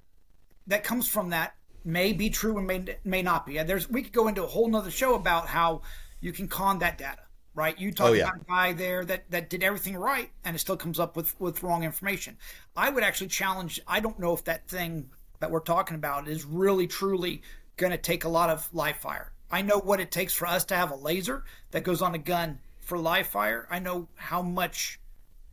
that 0.66 0.84
comes 0.84 1.07
from 1.07 1.30
that 1.30 1.55
may 1.84 2.12
be 2.12 2.30
true 2.30 2.59
and 2.59 2.66
may 2.66 2.97
may 3.05 3.22
not 3.22 3.47
be. 3.47 3.59
And 3.59 3.68
there's 3.68 3.88
we 3.88 4.03
could 4.03 4.12
go 4.12 4.26
into 4.28 4.42
a 4.42 4.47
whole 4.47 4.68
nother 4.68 4.90
show 4.90 5.14
about 5.14 5.47
how 5.49 5.82
you 6.20 6.32
can 6.32 6.49
con 6.49 6.78
that 6.80 6.99
data, 6.99 7.22
right? 7.55 7.78
You 7.78 7.92
talk 7.92 8.09
Oh, 8.09 8.12
yeah. 8.14 8.24
about 8.24 8.40
a 8.40 8.44
guy 8.49 8.72
there 8.72 9.05
that 9.05 9.30
that 9.30 9.51
did 9.51 9.62
everything 9.62 9.97
right 9.97 10.30
and 10.44 10.57
it 10.57 10.59
still 10.61 10.76
comes 10.76 10.99
up 10.99 11.14
with 11.16 11.38
with 11.40 11.62
wrong 11.62 11.84
information. 11.84 12.38
I 12.74 12.88
would 12.90 13.05
actually 13.05 13.28
challenge. 13.28 13.80
I 13.86 14.01
don't 14.01 14.18
know 14.18 14.32
if 14.32 14.44
that 14.44 14.66
thing 14.66 15.11
that 15.40 15.51
we're 15.51 15.61
talking 15.61 15.94
about 15.94 16.26
is 16.26 16.44
really 16.44 16.86
truly 16.86 17.42
going 17.76 17.92
to 17.92 17.99
take 17.99 18.24
a 18.24 18.28
lot 18.28 18.49
of 18.51 18.68
live 18.72 18.97
fire. 18.97 19.32
I 19.51 19.62
know 19.62 19.78
what 19.78 20.01
it 20.01 20.11
takes 20.11 20.32
for 20.34 20.47
us 20.47 20.64
to 20.66 20.74
have 20.76 20.90
a 20.90 20.97
laser 20.97 21.44
that 21.70 21.82
goes 21.84 22.03
on 22.03 22.14
a 22.14 22.18
gun 22.18 22.59
for 22.80 22.99
live 22.99 23.26
fire. 23.26 23.66
I 23.70 23.78
know 23.78 24.09
how 24.16 24.42
much 24.42 24.99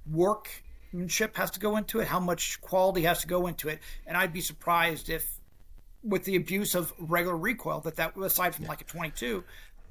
workmanship 0.10 1.36
has 1.38 1.52
to 1.52 1.60
go 1.60 1.78
into 1.78 2.00
it, 2.00 2.08
how 2.08 2.20
much 2.20 2.60
quality 2.62 3.04
has 3.04 3.22
to 3.22 3.28
go 3.28 3.48
into 3.48 3.70
it, 3.70 3.80
and 4.08 4.18
I'd 4.18 4.34
be 4.34 4.42
surprised 4.42 5.10
if, 5.10 5.40
with 6.04 6.26
the 6.26 6.36
abuse 6.36 6.76
of 6.76 6.94
regular 6.98 7.38
recoil, 7.38 7.80
that 7.82 7.96
that 7.98 8.18
aside 8.18 8.56
from 8.56 8.66
like 8.66 8.82
a 8.82 8.86
22, 8.86 9.44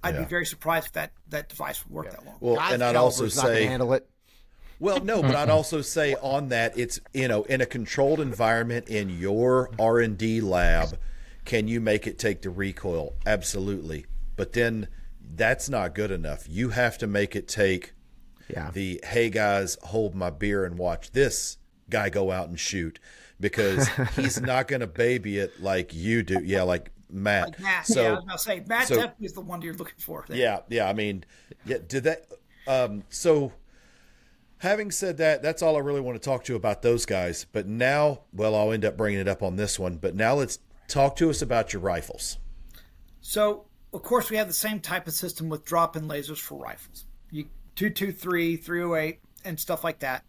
I'd 0.02 0.14
Yeah. 0.14 0.20
be 0.22 0.26
very 0.26 0.46
surprised 0.46 0.86
if 0.88 0.92
that 0.92 1.12
that 1.28 1.48
device 1.48 1.84
would 1.86 1.94
work 1.94 2.10
that 2.10 2.24
long. 2.26 2.36
well 2.40 2.56
God's 2.56 2.74
and 2.74 2.82
i'd 2.82 2.96
also 2.96 3.18
caliber's 3.20 3.36
not 3.36 3.46
say 3.46 3.64
handle 3.66 3.92
it. 3.94 4.08
Well, 4.80 4.98
no, 4.98 5.22
but 5.22 5.36
I'd 5.36 5.48
also 5.48 5.80
say 5.80 6.16
on 6.16 6.48
that 6.48 6.76
it's 6.76 6.98
you 7.14 7.28
know 7.28 7.44
in 7.44 7.60
a 7.60 7.66
controlled 7.66 8.18
environment 8.18 8.88
in 8.88 9.10
your 9.10 9.70
R 9.78 10.00
and 10.00 10.18
D 10.18 10.40
lab, 10.40 10.98
can 11.44 11.68
you 11.68 11.80
make 11.80 12.06
it 12.06 12.18
take 12.18 12.42
the 12.42 12.50
recoil? 12.50 13.14
Absolutely, 13.26 14.06
but 14.36 14.52
then 14.52 14.88
that's 15.34 15.68
not 15.68 15.94
good 15.94 16.10
enough. 16.10 16.46
You 16.48 16.70
have 16.70 16.98
to 16.98 17.06
make 17.06 17.34
it 17.36 17.48
take 17.48 17.92
Yeah. 18.48 18.70
the 18.72 19.00
hey 19.04 19.30
guys 19.30 19.76
hold 19.82 20.14
my 20.14 20.30
beer 20.30 20.64
and 20.64 20.78
watch 20.78 21.12
this 21.12 21.56
guy 21.90 22.08
go 22.10 22.30
out 22.30 22.48
and 22.48 22.58
shoot 22.60 22.98
because 23.40 23.88
he's 24.16 24.40
not 24.40 24.68
going 24.68 24.80
to 24.80 24.86
baby 24.86 25.38
it 25.38 25.60
like 25.60 25.92
you 25.94 26.22
do. 26.22 26.40
Yeah, 26.44 26.62
like 26.62 26.90
Matt. 27.10 27.44
Like 27.50 27.60
Matt, 27.60 27.86
so 27.86 28.02
yeah, 28.02 28.08
I 28.08 28.12
was 28.14 28.24
gonna 28.24 28.38
say 28.38 28.62
Matt 28.66 28.88
so- 28.88 28.94
definitely 28.96 29.26
is 29.26 29.32
the 29.32 29.40
one 29.40 29.62
you're 29.62 29.74
looking 29.74 29.98
for. 29.98 30.24
there. 30.28 30.36
yeah, 30.36 30.60
yeah. 30.68 30.88
I 30.88 30.92
mean, 30.92 31.24
yeah. 31.66 31.78
Did 31.86 32.04
that? 32.04 32.26
Um, 32.66 33.02
so, 33.10 33.52
having 34.58 34.90
said 34.90 35.16
that, 35.18 35.42
that's 35.42 35.62
all 35.62 35.76
I 35.76 35.80
really 35.80 36.00
want 36.00 36.20
to 36.20 36.24
talk 36.24 36.44
to 36.44 36.52
you 36.52 36.56
about 36.56 36.82
those 36.82 37.04
guys. 37.06 37.44
But 37.52 37.66
now, 37.66 38.20
well, 38.32 38.54
I'll 38.54 38.72
end 38.72 38.84
up 38.84 38.96
bringing 38.96 39.20
it 39.20 39.28
up 39.28 39.42
on 39.42 39.56
this 39.56 39.78
one. 39.78 39.96
But 39.96 40.14
now 40.14 40.34
let's 40.34 40.58
talk 40.88 41.16
to 41.16 41.30
us 41.30 41.42
about 41.42 41.72
your 41.72 41.82
rifles. 41.82 42.38
So, 43.20 43.66
of 43.92 44.02
course, 44.02 44.30
we 44.30 44.36
have 44.36 44.48
the 44.48 44.52
same 44.52 44.80
type 44.80 45.06
of 45.06 45.12
system 45.12 45.48
with 45.48 45.64
drop-in 45.64 46.08
lasers 46.08 46.38
for 46.38 46.58
rifles. 46.58 47.04
You 47.30 47.44
223, 47.76 48.56
308, 48.56 49.20
and 49.44 49.58
stuff 49.58 49.84
like 49.84 50.00
that. 50.00 50.24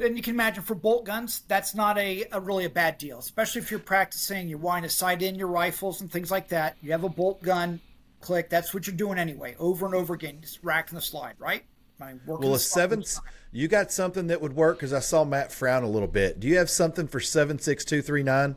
And 0.00 0.16
you 0.16 0.22
can 0.22 0.34
imagine 0.34 0.62
for 0.62 0.76
bolt 0.76 1.04
guns, 1.04 1.42
that's 1.48 1.74
not 1.74 1.98
a, 1.98 2.24
a 2.30 2.40
really 2.40 2.64
a 2.64 2.70
bad 2.70 2.98
deal, 2.98 3.18
especially 3.18 3.62
if 3.62 3.70
you're 3.70 3.80
practicing, 3.80 4.48
you're 4.48 4.58
wanting 4.58 4.84
to 4.84 4.94
sight 4.94 5.22
in 5.22 5.34
your 5.34 5.48
rifles 5.48 6.00
and 6.00 6.10
things 6.10 6.30
like 6.30 6.48
that. 6.48 6.76
You 6.80 6.92
have 6.92 7.02
a 7.02 7.08
bolt 7.08 7.42
gun, 7.42 7.80
click. 8.20 8.48
That's 8.48 8.72
what 8.72 8.86
you're 8.86 8.94
doing 8.94 9.18
anyway, 9.18 9.56
over 9.58 9.86
and 9.86 9.94
over 9.94 10.14
again, 10.14 10.38
just 10.40 10.60
racking 10.62 10.94
the 10.94 11.02
slide, 11.02 11.34
right? 11.38 11.64
I 12.00 12.08
mean, 12.08 12.20
working 12.26 12.46
Well, 12.46 12.54
a 12.54 12.60
seven, 12.60 13.02
you 13.50 13.66
got 13.66 13.90
something 13.90 14.28
that 14.28 14.40
would 14.40 14.54
work 14.54 14.76
because 14.76 14.92
I 14.92 15.00
saw 15.00 15.24
Matt 15.24 15.50
frown 15.50 15.82
a 15.82 15.88
little 15.88 16.08
bit. 16.08 16.38
Do 16.38 16.46
you 16.46 16.58
have 16.58 16.70
something 16.70 17.08
for 17.08 17.18
seven 17.18 17.58
six 17.58 17.84
two 17.84 18.02
three 18.02 18.22
nine? 18.22 18.56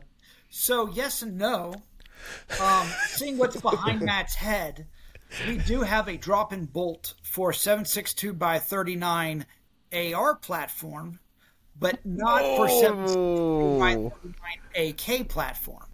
So 0.54 0.86
yes 0.86 1.22
and 1.22 1.38
no. 1.38 1.72
Um, 2.60 2.86
seeing 3.06 3.38
what's 3.38 3.58
behind 3.58 4.02
Matt's 4.02 4.34
head, 4.34 4.86
we 5.48 5.56
do 5.56 5.80
have 5.80 6.08
a 6.08 6.18
drop-in 6.18 6.66
bolt 6.66 7.14
for 7.22 7.54
762 7.54 8.34
by 8.34 8.58
39 8.58 9.46
AR 9.94 10.36
platform, 10.36 11.18
but 11.80 12.04
not 12.04 12.42
for 12.42 12.68
762 12.68 13.78
by 13.78 13.94
39 14.76 15.20
AK 15.22 15.28
platform. 15.28 15.86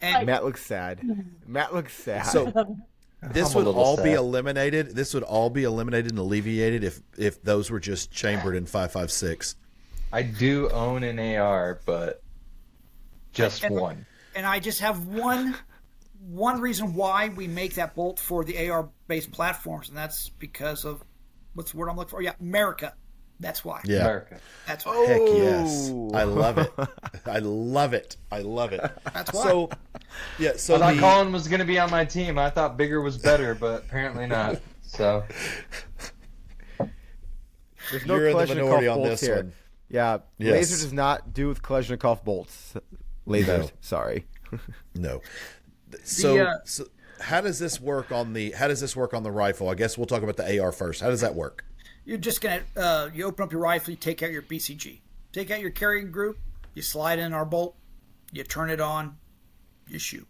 And 0.00 0.26
Matt 0.26 0.44
looks 0.44 0.66
sad. 0.66 1.00
Matt 1.46 1.72
looks 1.72 1.94
sad. 1.94 2.26
So 2.26 2.46
this 3.22 3.50
I'm 3.50 3.54
would 3.54 3.66
little 3.66 3.80
all 3.80 4.02
be 4.02 4.14
eliminated. 4.14 4.96
This 4.96 5.14
would 5.14 5.22
all 5.22 5.48
be 5.48 5.62
eliminated 5.62 6.10
and 6.10 6.18
alleviated 6.18 6.82
if 6.82 7.00
if 7.16 7.40
those 7.40 7.70
were 7.70 7.80
just 7.80 8.10
chambered 8.10 8.56
in 8.56 8.66
five 8.66 8.90
five 8.90 9.12
six. 9.12 9.54
I 10.12 10.22
do 10.22 10.68
own 10.70 11.04
an 11.04 11.20
AR, 11.20 11.80
but 11.86 12.22
just 13.32 13.62
And- 13.64 13.74
one. 13.76 14.06
and 14.34 14.46
I 14.46 14.58
just 14.60 14.80
have 14.80 15.06
one 15.06 15.56
one 16.28 16.60
reason 16.60 16.92
why 16.94 17.30
we 17.30 17.48
make 17.48 17.74
that 17.76 17.94
bolt 17.94 18.20
for 18.20 18.44
the 18.44 18.68
AR 18.68 18.90
based 19.08 19.30
platforms, 19.32 19.88
and 19.88 19.96
that's 19.96 20.28
because 20.28 20.84
of 20.84 21.02
what's 21.54 21.72
the 21.72 21.78
word 21.78 21.88
I'm 21.88 21.96
looking 21.96 22.10
for? 22.10 22.20
Yeah, 22.22 22.34
America. 22.40 22.94
That's 23.40 23.64
why. 23.64 23.80
Yeah. 23.86 24.00
America. 24.00 24.38
That's 24.66 24.84
why. 24.84 24.96
Heck 25.06 25.20
yes. 25.22 25.88
Oh. 25.90 26.10
I 26.12 26.24
love 26.24 26.58
it. 26.58 26.70
I 27.26 27.38
love 27.38 27.94
it. 27.94 28.18
I 28.30 28.40
love 28.40 28.74
it. 28.74 28.82
That's 29.14 29.32
why. 29.32 29.42
So 29.44 29.70
yeah, 30.38 30.52
so 30.56 30.74
I 30.74 30.78
thought 30.78 30.94
the, 30.94 31.00
Colin 31.00 31.32
was 31.32 31.48
going 31.48 31.60
to 31.60 31.64
be 31.66 31.78
on 31.78 31.90
my 31.90 32.04
team. 32.04 32.38
I 32.38 32.50
thought 32.50 32.76
bigger 32.76 33.00
was 33.00 33.16
better, 33.16 33.54
but 33.54 33.84
apparently 33.84 34.26
not. 34.26 34.60
So 34.82 35.24
There's 37.90 38.06
no 38.06 38.16
You're 38.16 38.28
in 38.28 38.36
the 38.36 38.46
minority 38.54 38.88
on 38.88 39.02
this 39.02 39.20
here. 39.22 39.36
one. 39.36 39.52
Yeah, 39.88 40.18
Yes. 40.38 40.52
laser 40.52 40.84
does 40.84 40.92
not 40.92 41.32
do 41.32 41.48
with 41.48 41.62
Kalashnikov 41.62 42.22
bolts. 42.22 42.74
Lasers, 43.26 43.46
No. 43.46 43.70
sorry. 43.80 44.26
No. 44.94 45.20
So, 46.04 46.38
uh, 46.38 46.54
so 46.64 46.84
how 47.20 47.40
does 47.40 47.58
this 47.58 47.80
work 47.80 48.12
on 48.12 48.32
the 48.32 48.52
how 48.52 48.68
does 48.68 48.80
this 48.80 48.96
work 48.96 49.14
on 49.14 49.22
the 49.22 49.30
rifle? 49.30 49.68
I 49.68 49.74
guess 49.74 49.96
we'll 49.98 50.06
talk 50.06 50.22
about 50.22 50.36
the 50.36 50.60
AR 50.60 50.72
first. 50.72 51.00
How 51.00 51.08
does 51.10 51.20
that 51.20 51.34
work? 51.34 51.64
You're 52.04 52.18
just 52.18 52.40
gonna 52.40 52.62
uh, 52.76 53.10
you 53.12 53.24
open 53.24 53.44
up 53.44 53.52
your 53.52 53.60
rifle, 53.60 53.90
you 53.90 53.96
take 53.96 54.22
out 54.22 54.30
your 54.30 54.42
BCG, 54.42 55.00
take 55.32 55.50
out 55.50 55.60
your 55.60 55.70
carrier 55.70 56.06
group, 56.06 56.38
you 56.74 56.82
slide 56.82 57.18
in 57.18 57.32
our 57.32 57.44
bolt, 57.44 57.76
you 58.32 58.42
turn 58.44 58.70
it 58.70 58.80
on, 58.80 59.16
you 59.88 59.98
shoot. 59.98 60.26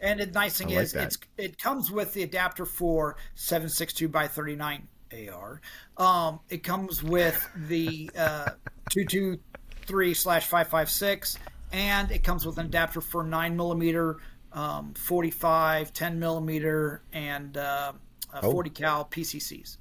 And 0.00 0.20
the 0.20 0.26
nice 0.26 0.58
thing 0.58 0.68
like 0.68 0.78
is, 0.78 0.92
that. 0.92 1.04
it's 1.06 1.18
it 1.36 1.58
comes 1.58 1.90
with 1.90 2.12
the 2.14 2.22
adapter 2.22 2.64
for 2.66 3.16
762 3.34 4.08
by 4.08 4.26
39 4.28 4.88
AR. 5.32 5.60
Um, 5.96 6.40
it 6.50 6.62
comes 6.62 7.02
with 7.02 7.48
the 7.68 8.10
uh, 8.16 8.50
223 8.90 10.14
slash 10.14 10.46
556, 10.46 11.38
and 11.72 12.10
it 12.10 12.22
comes 12.24 12.44
with 12.46 12.58
an 12.58 12.66
adapter 12.66 13.00
for 13.00 13.22
9 13.24 13.56
millimeter, 13.56 14.16
um, 14.52 14.94
45, 14.94 15.92
10 15.92 16.18
millimeter, 16.18 17.02
and 17.12 17.56
uh, 17.56 17.92
uh, 18.32 18.40
Oh. 18.42 18.52
40 18.52 18.70
cal 18.70 19.04
PCCs. 19.04 19.78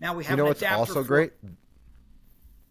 Now 0.00 0.14
we 0.14 0.24
have 0.24 0.32
You 0.32 0.36
know 0.38 0.42
an 0.44 0.48
what's 0.50 0.62
also 0.62 1.02
for- 1.02 1.08
great? 1.08 1.32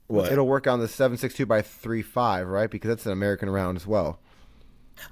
What? 0.07 0.31
It'll 0.31 0.45
work 0.47 0.67
on 0.67 0.79
the 0.79 0.87
762 0.87 1.45
by 1.45 1.61
35, 1.61 2.47
right? 2.47 2.69
Because 2.69 2.89
that's 2.89 3.05
an 3.05 3.13
American 3.13 3.49
round 3.49 3.77
as 3.77 3.87
well. 3.87 4.19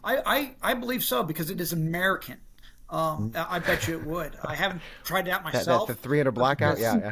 I, 0.04 0.18
I, 0.62 0.72
I 0.72 0.74
believe 0.76 1.04
so 1.04 1.24
because 1.24 1.50
it 1.50 1.60
is 1.62 1.74
American. 1.74 2.38
Um, 2.90 3.32
Mm-hmm. 3.32 3.54
I 3.54 3.60
bet 3.60 3.88
you 3.88 3.98
it 3.98 4.06
would. 4.06 4.34
I 4.44 4.54
haven't 4.54 4.82
tried 5.06 5.28
it 5.28 5.32
out 5.32 5.44
That, 5.46 5.54
myself. 5.54 5.88
that 5.88 5.96
the 5.98 6.04
300 6.04 6.32
blackout, 6.34 6.78
yeah, 6.78 6.98
yeah. 6.98 7.12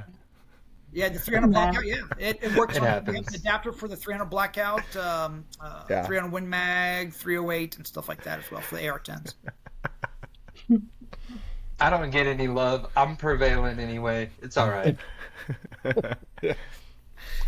Yeah, 0.91 1.09
the 1.09 1.19
300 1.19 1.51
blackout. 1.51 1.85
Yeah, 1.85 1.97
it, 2.17 2.39
it 2.41 2.55
works. 2.55 2.75
It 2.75 2.83
on, 2.83 3.05
we 3.05 3.15
have 3.15 3.27
an 3.27 3.35
adapter 3.35 3.71
for 3.71 3.87
the 3.87 3.95
300 3.95 4.25
blackout, 4.25 4.95
um, 4.95 5.45
uh, 5.61 5.83
Yeah. 5.89 6.05
300 6.05 6.31
Win 6.31 6.49
Mag, 6.49 7.13
308, 7.13 7.77
and 7.77 7.85
stuff 7.87 8.09
like 8.09 8.23
that 8.23 8.39
as 8.39 8.49
well 8.51 8.61
for 8.61 8.75
the 8.77 8.87
AR-10s. 8.89 9.35
I 11.81 11.89
don't 11.89 12.09
get 12.09 12.27
any 12.27 12.47
love. 12.47 12.87
I'm 12.97 13.15
prevailing 13.15 13.79
anyway. 13.79 14.29
It's 14.41 14.57
all 14.57 14.69
right. 14.69 14.97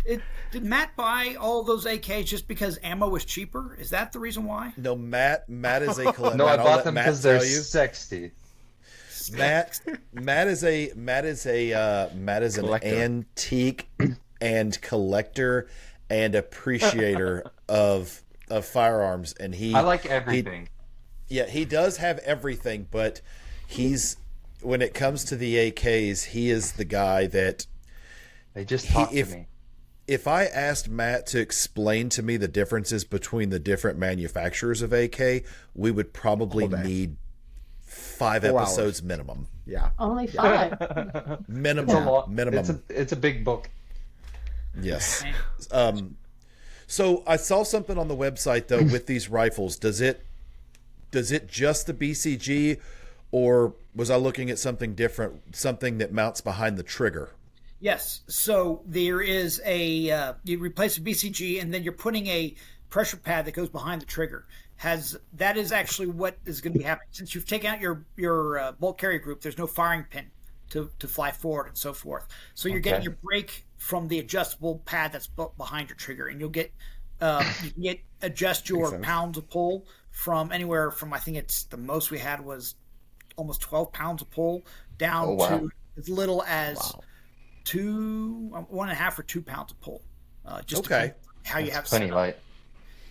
It, 0.04 0.20
did 0.50 0.64
Matt 0.64 0.96
buy 0.96 1.36
all 1.40 1.62
those 1.62 1.86
AKs 1.86 2.24
just 2.26 2.48
because 2.48 2.78
ammo 2.82 3.08
was 3.08 3.24
cheaper? 3.24 3.76
Is 3.78 3.90
that 3.90 4.12
the 4.12 4.18
reason 4.18 4.44
why? 4.44 4.72
No, 4.76 4.96
Matt. 4.96 5.48
Matt 5.48 5.82
is 5.82 5.98
a 5.98 6.12
collector. 6.12 6.38
No, 6.38 6.46
I 6.46 6.56
I'll 6.56 6.64
bought 6.64 6.84
them 6.84 6.94
because 6.94 7.22
they're 7.22 7.36
you. 7.36 7.60
sexy. 7.60 8.32
Matt. 9.30 9.80
Matt 10.12 10.48
is 10.48 10.64
a 10.64 10.92
Matt 10.96 11.24
is 11.24 11.46
a 11.46 11.72
uh, 11.72 12.08
Matt 12.14 12.42
is 12.42 12.58
an 12.58 12.66
antique 12.82 13.88
and 14.40 14.80
collector 14.80 15.68
and 16.10 16.34
appreciator 16.34 17.44
of 17.68 18.22
of 18.50 18.64
firearms, 18.64 19.34
and 19.38 19.54
he 19.54 19.74
I 19.74 19.80
like 19.80 20.06
everything. 20.06 20.68
Yeah, 21.28 21.46
he 21.46 21.64
does 21.64 21.98
have 21.98 22.18
everything, 22.18 22.86
but 22.90 23.20
he's 23.66 24.16
when 24.60 24.82
it 24.82 24.94
comes 24.94 25.24
to 25.24 25.36
the 25.36 25.70
AKs, 25.70 26.24
he 26.26 26.50
is 26.50 26.72
the 26.72 26.84
guy 26.84 27.26
that 27.28 27.66
They 28.54 28.64
just 28.64 28.86
He- 28.86 28.92
talk 28.92 29.12
if- 29.14 29.30
to 29.30 29.36
me. 29.36 29.46
if 30.06 30.28
I 30.28 30.44
asked 30.44 30.88
Matt 30.88 31.26
to 31.28 31.40
explain 31.40 32.08
to 32.10 32.22
me 32.22 32.36
the 32.36 32.48
differences 32.48 33.04
between 33.04 33.48
the 33.48 33.58
different 33.58 33.98
manufacturers 33.98 34.82
of 34.82 34.92
AK, 34.92 35.44
we 35.74 35.90
would 35.90 36.12
probably 36.12 36.68
need 36.68 37.16
five 37.92 38.42
Four 38.42 38.60
episodes 38.60 39.02
minimum. 39.02 39.46
Yeah. 39.66 39.90
Only 39.98 40.26
five. 40.26 40.78
Minimum. 41.48 41.90
It's 41.90 42.06
a 42.06 42.10
lot. 42.10 42.30
Minimum. 42.30 42.60
It's 42.60 42.70
a 42.70 42.80
it's 42.88 43.12
a 43.12 43.16
big 43.16 43.44
book. 43.44 43.68
Yes. 44.80 45.24
Um, 45.70 46.16
so 46.86 47.22
I 47.26 47.36
saw 47.36 47.62
something 47.62 47.98
on 47.98 48.08
the 48.08 48.16
website 48.16 48.68
though 48.68 48.82
with 48.82 49.06
these 49.06 49.28
rifles. 49.28 49.76
Does 49.76 50.00
it 50.00 50.24
does 51.10 51.30
it 51.30 51.46
just 51.48 51.86
the 51.86 51.94
BCG, 51.94 52.80
or 53.30 53.74
was 53.94 54.10
I 54.10 54.16
looking 54.16 54.50
at 54.50 54.58
something 54.58 54.94
different? 54.94 55.54
Something 55.54 55.98
that 55.98 56.12
mounts 56.12 56.40
behind 56.40 56.76
the 56.76 56.82
trigger. 56.82 57.30
Yes. 57.80 58.20
So 58.28 58.82
there 58.86 59.20
is 59.20 59.60
a 59.64 60.10
uh, 60.10 60.32
you 60.44 60.58
replace 60.58 60.96
the 60.96 61.02
BCG 61.02 61.60
and 61.60 61.72
then 61.72 61.82
you're 61.82 61.92
putting 61.92 62.26
a 62.28 62.54
pressure 62.90 63.16
pad 63.16 63.44
that 63.46 63.54
goes 63.54 63.68
behind 63.68 64.02
the 64.02 64.06
trigger. 64.06 64.46
Has 64.82 65.16
that 65.34 65.56
is 65.56 65.70
actually 65.70 66.08
what 66.08 66.38
is 66.44 66.60
going 66.60 66.72
to 66.72 66.78
be 66.80 66.84
happening 66.84 67.06
since 67.12 67.36
you've 67.36 67.46
taken 67.46 67.70
out 67.72 67.80
your 67.80 68.04
your 68.16 68.58
uh, 68.58 68.72
bolt 68.72 68.98
carrier 68.98 69.20
group. 69.20 69.40
There's 69.40 69.56
no 69.56 69.68
firing 69.68 70.04
pin 70.10 70.28
to 70.70 70.90
to 70.98 71.06
fly 71.06 71.30
forward 71.30 71.68
and 71.68 71.78
so 71.78 71.92
forth. 71.92 72.26
So 72.54 72.68
you're 72.68 72.80
getting 72.80 73.02
your 73.04 73.16
break 73.22 73.64
from 73.76 74.08
the 74.08 74.18
adjustable 74.18 74.82
pad 74.84 75.12
that's 75.12 75.28
behind 75.56 75.88
your 75.88 75.94
trigger, 75.94 76.26
and 76.26 76.40
you'll 76.40 76.48
get 76.50 76.72
uh, 77.20 77.48
you 77.62 77.70
can 77.70 77.82
get 77.82 78.00
adjust 78.22 78.68
your 78.68 78.98
pounds 78.98 79.38
of 79.38 79.48
pull 79.48 79.86
from 80.10 80.50
anywhere 80.50 80.90
from 80.90 81.12
I 81.12 81.20
think 81.20 81.36
it's 81.36 81.62
the 81.66 81.76
most 81.76 82.10
we 82.10 82.18
had 82.18 82.44
was 82.44 82.74
almost 83.36 83.60
12 83.60 83.92
pounds 83.92 84.20
of 84.20 84.30
pull 84.30 84.64
down 84.98 85.28
Oh, 85.28 85.34
wow. 85.34 85.58
to 85.60 85.70
as 85.96 86.08
little 86.08 86.42
as 86.42 86.92
two, 87.64 88.50
um, 88.52 88.64
one 88.64 88.88
and 88.88 88.98
a 88.98 89.00
half 89.00 89.16
or 89.16 89.22
two 89.22 89.42
pounds 89.42 89.70
of 89.70 89.80
pull. 89.80 90.02
Uh, 90.44 90.60
just 90.62 90.84
Okay. 90.86 91.12
how 91.44 91.60
you 91.60 91.70
have 91.70 91.84
Plenty 91.84 92.06
set 92.08 92.12
up. 92.12 92.16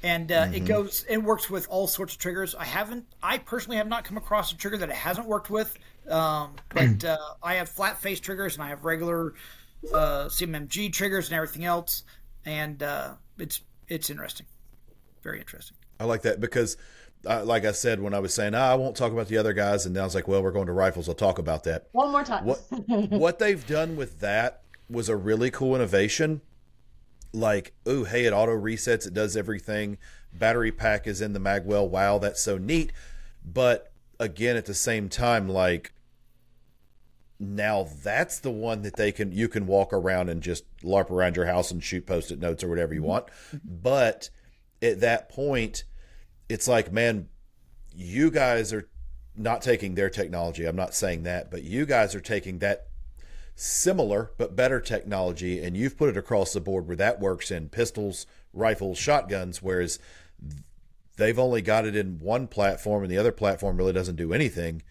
Light. 0.03 0.09
And 0.09 0.31
uh, 0.31 0.47
it 0.53 0.65
goes, 0.65 1.05
it 1.09 1.21
works 1.21 1.49
with 1.49 1.67
all 1.69 1.87
sorts 1.87 2.13
of 2.13 2.19
triggers. 2.19 2.55
I 2.55 2.65
haven't, 2.65 3.05
I 3.21 3.37
personally 3.37 3.77
have 3.77 3.87
not 3.87 4.03
come 4.03 4.17
across 4.17 4.51
a 4.51 4.57
trigger 4.57 4.77
that 4.77 4.89
it 4.89 4.95
hasn't 4.95 5.27
worked 5.27 5.49
with. 5.49 5.75
Um, 6.09 6.55
but 6.69 7.03
uh, 7.03 7.17
I 7.43 7.55
have 7.55 7.69
flat 7.69 8.01
face 8.01 8.19
triggers 8.19 8.55
and 8.55 8.63
I 8.63 8.69
have 8.69 8.85
regular 8.85 9.33
uh, 9.93 10.25
CMMG 10.25 10.93
triggers 10.93 11.27
and 11.27 11.35
everything 11.35 11.65
else. 11.65 12.03
And 12.45 12.81
uh, 12.81 13.15
it's 13.37 13.61
it's 13.87 14.09
interesting, 14.09 14.47
very 15.21 15.39
interesting. 15.39 15.77
I 15.99 16.05
like 16.05 16.23
that 16.23 16.39
because, 16.39 16.77
uh, 17.27 17.43
like 17.43 17.65
I 17.65 17.71
said, 17.71 17.99
when 17.99 18.13
I 18.13 18.19
was 18.19 18.33
saying 18.33 18.55
ah, 18.55 18.71
I 18.71 18.75
won't 18.75 18.95
talk 18.95 19.11
about 19.11 19.27
the 19.27 19.37
other 19.37 19.53
guys, 19.53 19.85
and 19.85 19.95
then 19.95 20.01
I 20.01 20.05
was 20.05 20.15
like, 20.15 20.27
well, 20.27 20.41
we're 20.41 20.51
going 20.51 20.67
to 20.67 20.73
rifles. 20.73 21.07
I'll 21.07 21.15
talk 21.15 21.37
about 21.37 21.65
that. 21.65 21.87
One 21.91 22.11
more 22.11 22.23
time. 22.23 22.45
What 22.45 22.59
what 22.87 23.37
they've 23.37 23.65
done 23.67 23.95
with 23.95 24.21
that 24.21 24.63
was 24.89 25.07
a 25.09 25.15
really 25.15 25.51
cool 25.51 25.75
innovation. 25.75 26.41
Like, 27.33 27.73
oh, 27.85 28.03
hey, 28.03 28.25
it 28.25 28.33
auto 28.33 28.53
resets, 28.53 29.07
it 29.07 29.13
does 29.13 29.37
everything. 29.37 29.97
Battery 30.33 30.71
pack 30.71 31.07
is 31.07 31.21
in 31.21 31.33
the 31.33 31.39
magwell. 31.39 31.87
Wow, 31.89 32.17
that's 32.17 32.41
so 32.41 32.57
neat. 32.57 32.91
But 33.43 33.91
again, 34.19 34.55
at 34.55 34.65
the 34.65 34.73
same 34.73 35.09
time, 35.09 35.49
like 35.49 35.93
now 37.39 37.87
that's 38.03 38.39
the 38.39 38.51
one 38.51 38.83
that 38.83 38.95
they 38.95 39.11
can 39.11 39.31
you 39.31 39.49
can 39.49 39.65
walk 39.65 39.91
around 39.91 40.29
and 40.29 40.43
just 40.43 40.63
larp 40.81 41.09
around 41.09 41.35
your 41.35 41.47
house 41.47 41.71
and 41.71 41.83
shoot 41.83 42.05
post-it 42.05 42.39
notes 42.39 42.63
or 42.63 42.69
whatever 42.69 42.93
you 42.93 43.01
mm-hmm. 43.01 43.09
want. 43.09 43.25
But 43.63 44.29
at 44.81 44.99
that 45.01 45.29
point, 45.29 45.83
it's 46.49 46.67
like, 46.67 46.91
man, 46.91 47.29
you 47.95 48.29
guys 48.31 48.71
are 48.71 48.87
not 49.35 49.61
taking 49.61 49.95
their 49.95 50.09
technology. 50.09 50.65
I'm 50.65 50.75
not 50.75 50.93
saying 50.93 51.23
that, 51.23 51.49
but 51.49 51.63
you 51.63 51.85
guys 51.85 52.13
are 52.13 52.21
taking 52.21 52.59
that 52.59 52.87
similar 53.61 54.31
but 54.37 54.55
better 54.55 54.79
technology 54.79 55.63
and 55.63 55.77
you've 55.77 55.95
put 55.95 56.09
it 56.09 56.17
across 56.17 56.51
the 56.51 56.59
board 56.59 56.87
where 56.87 56.95
that 56.95 57.19
works 57.19 57.51
in 57.51 57.69
pistols, 57.69 58.25
rifles, 58.53 58.97
shotguns, 58.97 59.61
whereas 59.61 59.99
they've 61.17 61.37
only 61.37 61.61
got 61.61 61.85
it 61.85 61.95
in 61.95 62.17
one 62.17 62.47
platform 62.47 63.03
and 63.03 63.11
the 63.11 63.19
other 63.19 63.31
platform 63.31 63.77
really 63.77 63.93
doesn't 63.93 64.15
do 64.15 64.33
anything. 64.33 64.81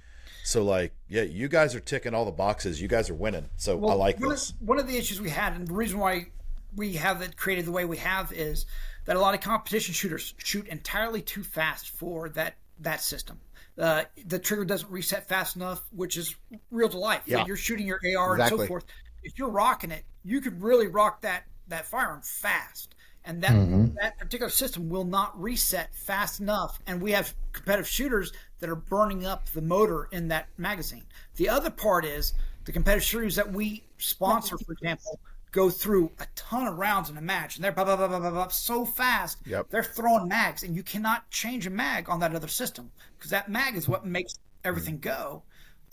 So 0.44 0.62
like, 0.62 0.94
yeah, 1.08 1.22
you 1.22 1.48
guys 1.48 1.74
are 1.74 1.80
ticking 1.80 2.14
all 2.14 2.24
the 2.24 2.30
boxes. 2.30 2.80
You 2.80 2.86
guys 2.86 3.10
are 3.10 3.14
winning. 3.14 3.48
So 3.56 3.84
I 3.88 3.94
like 3.94 4.20
one 4.20 4.30
this. 4.30 4.50
Of, 4.50 4.62
one 4.62 4.78
of 4.78 4.86
the 4.86 4.96
issues 4.96 5.20
we 5.20 5.30
had, 5.30 5.54
and 5.54 5.66
the 5.66 5.74
reason 5.74 5.98
why 5.98 6.28
we 6.76 6.92
have 6.92 7.22
it 7.22 7.36
created 7.36 7.64
the 7.64 7.72
way 7.72 7.84
we 7.84 7.96
have, 7.96 8.32
is 8.32 8.66
that 9.06 9.16
a 9.16 9.20
lot 9.20 9.34
of 9.34 9.40
competition 9.40 9.94
shooters 9.94 10.32
shoot 10.38 10.68
entirely 10.68 11.22
too 11.22 11.42
fast 11.42 11.90
for 11.90 12.28
that 12.30 12.54
that 12.78 13.00
system. 13.00 13.40
Uh, 13.78 14.04
the 14.26 14.38
trigger 14.38 14.64
doesn't 14.64 14.90
reset 14.90 15.28
fast 15.28 15.56
enough, 15.56 15.82
which 15.90 16.16
is 16.16 16.34
real 16.70 16.88
to 16.88 16.98
life. 16.98 17.22
Yeah. 17.26 17.46
You're 17.46 17.56
shooting 17.56 17.86
your 17.86 18.00
AR 18.16 18.36
and 18.36 18.48
so 18.48 18.66
forth. 18.66 18.84
If 19.22 19.38
you're 19.38 19.50
rocking 19.50 19.90
it, 19.90 20.04
you 20.22 20.40
could 20.40 20.62
really 20.62 20.86
rock 20.86 21.22
that 21.22 21.44
that 21.68 21.86
firearm 21.86 22.20
fast, 22.22 22.94
and 23.24 23.42
that 23.42 23.94
that 24.00 24.18
particular 24.18 24.50
system 24.50 24.88
will 24.88 25.04
not 25.04 25.40
reset 25.40 25.94
fast 25.94 26.40
enough. 26.40 26.80
And 26.86 27.00
we 27.00 27.12
have 27.12 27.34
competitive 27.52 27.86
shooters 27.86 28.32
that 28.58 28.68
are 28.68 28.76
burning 28.76 29.24
up 29.24 29.48
the 29.50 29.62
motor 29.62 30.08
in 30.12 30.28
that 30.28 30.48
magazine. 30.58 31.04
The 31.36 31.48
other 31.48 31.70
part 31.70 32.04
is 32.04 32.34
the 32.64 32.72
competitive 32.72 33.04
shooters 33.04 33.36
that 33.36 33.52
we 33.52 33.84
sponsor, 33.98 34.58
for 34.58 34.72
example, 34.72 35.20
go 35.53 35.68
through 35.70 36.11
a 36.20 36.26
ton 36.36 36.66
of 36.66 36.78
rounds 36.78 37.11
in 37.11 37.16
a 37.16 37.20
match, 37.20 37.57
and 37.57 37.64
they're 37.64 37.72
blah, 37.72 37.84
blah, 37.84 37.96
blah, 37.96 38.07
blah, 38.09 38.18
blah, 38.20 38.30
blah, 38.30 38.48
so 38.48 38.84
fast. 38.84 39.38
Yep. 39.46 39.66
They're 39.70 39.82
throwing 39.82 40.28
mags, 40.28 40.62
and 40.62 40.76
you 40.76 40.82
cannot 40.82 41.28
change 41.30 41.66
a 41.66 41.70
mag 41.70 42.09
on 42.09 42.20
that 42.20 42.34
other 42.34 42.48
system 42.48 42.90
because 43.18 43.30
that 43.30 43.48
mag 43.51 43.74
is 43.76 43.88
what 43.88 44.07
makes 44.07 44.34
everything 44.64 44.98
go. 44.98 45.42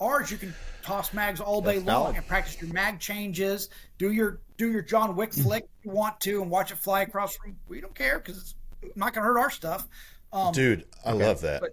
Ours, 0.00 0.30
you 0.30 0.36
can 0.38 0.54
toss 0.82 1.12
mags 1.12 1.40
all 1.40 1.60
day 1.60 1.74
That's 1.76 1.86
long 1.86 2.02
valid. 2.04 2.16
and 2.18 2.26
practice 2.28 2.60
your 2.60 2.72
mag 2.72 3.00
changes. 3.00 3.68
Do 3.98 4.12
your 4.12 4.40
do 4.56 4.70
your 4.70 4.82
John 4.82 5.16
Wick 5.16 5.32
flick 5.34 5.64
if 5.64 5.84
you 5.84 5.90
want 5.90 6.20
to, 6.20 6.40
and 6.40 6.50
watch 6.50 6.70
it 6.70 6.78
fly 6.78 7.02
across 7.02 7.36
the 7.36 7.46
room. 7.46 7.56
We 7.68 7.80
don't 7.80 7.94
care 7.96 8.20
because 8.20 8.36
it's 8.38 8.54
not 8.96 9.12
going 9.12 9.22
to 9.24 9.28
hurt 9.28 9.38
our 9.38 9.50
stuff. 9.50 9.88
Um, 10.32 10.52
Dude, 10.52 10.84
I 11.04 11.12
love 11.12 11.40
that. 11.40 11.60
but 11.60 11.70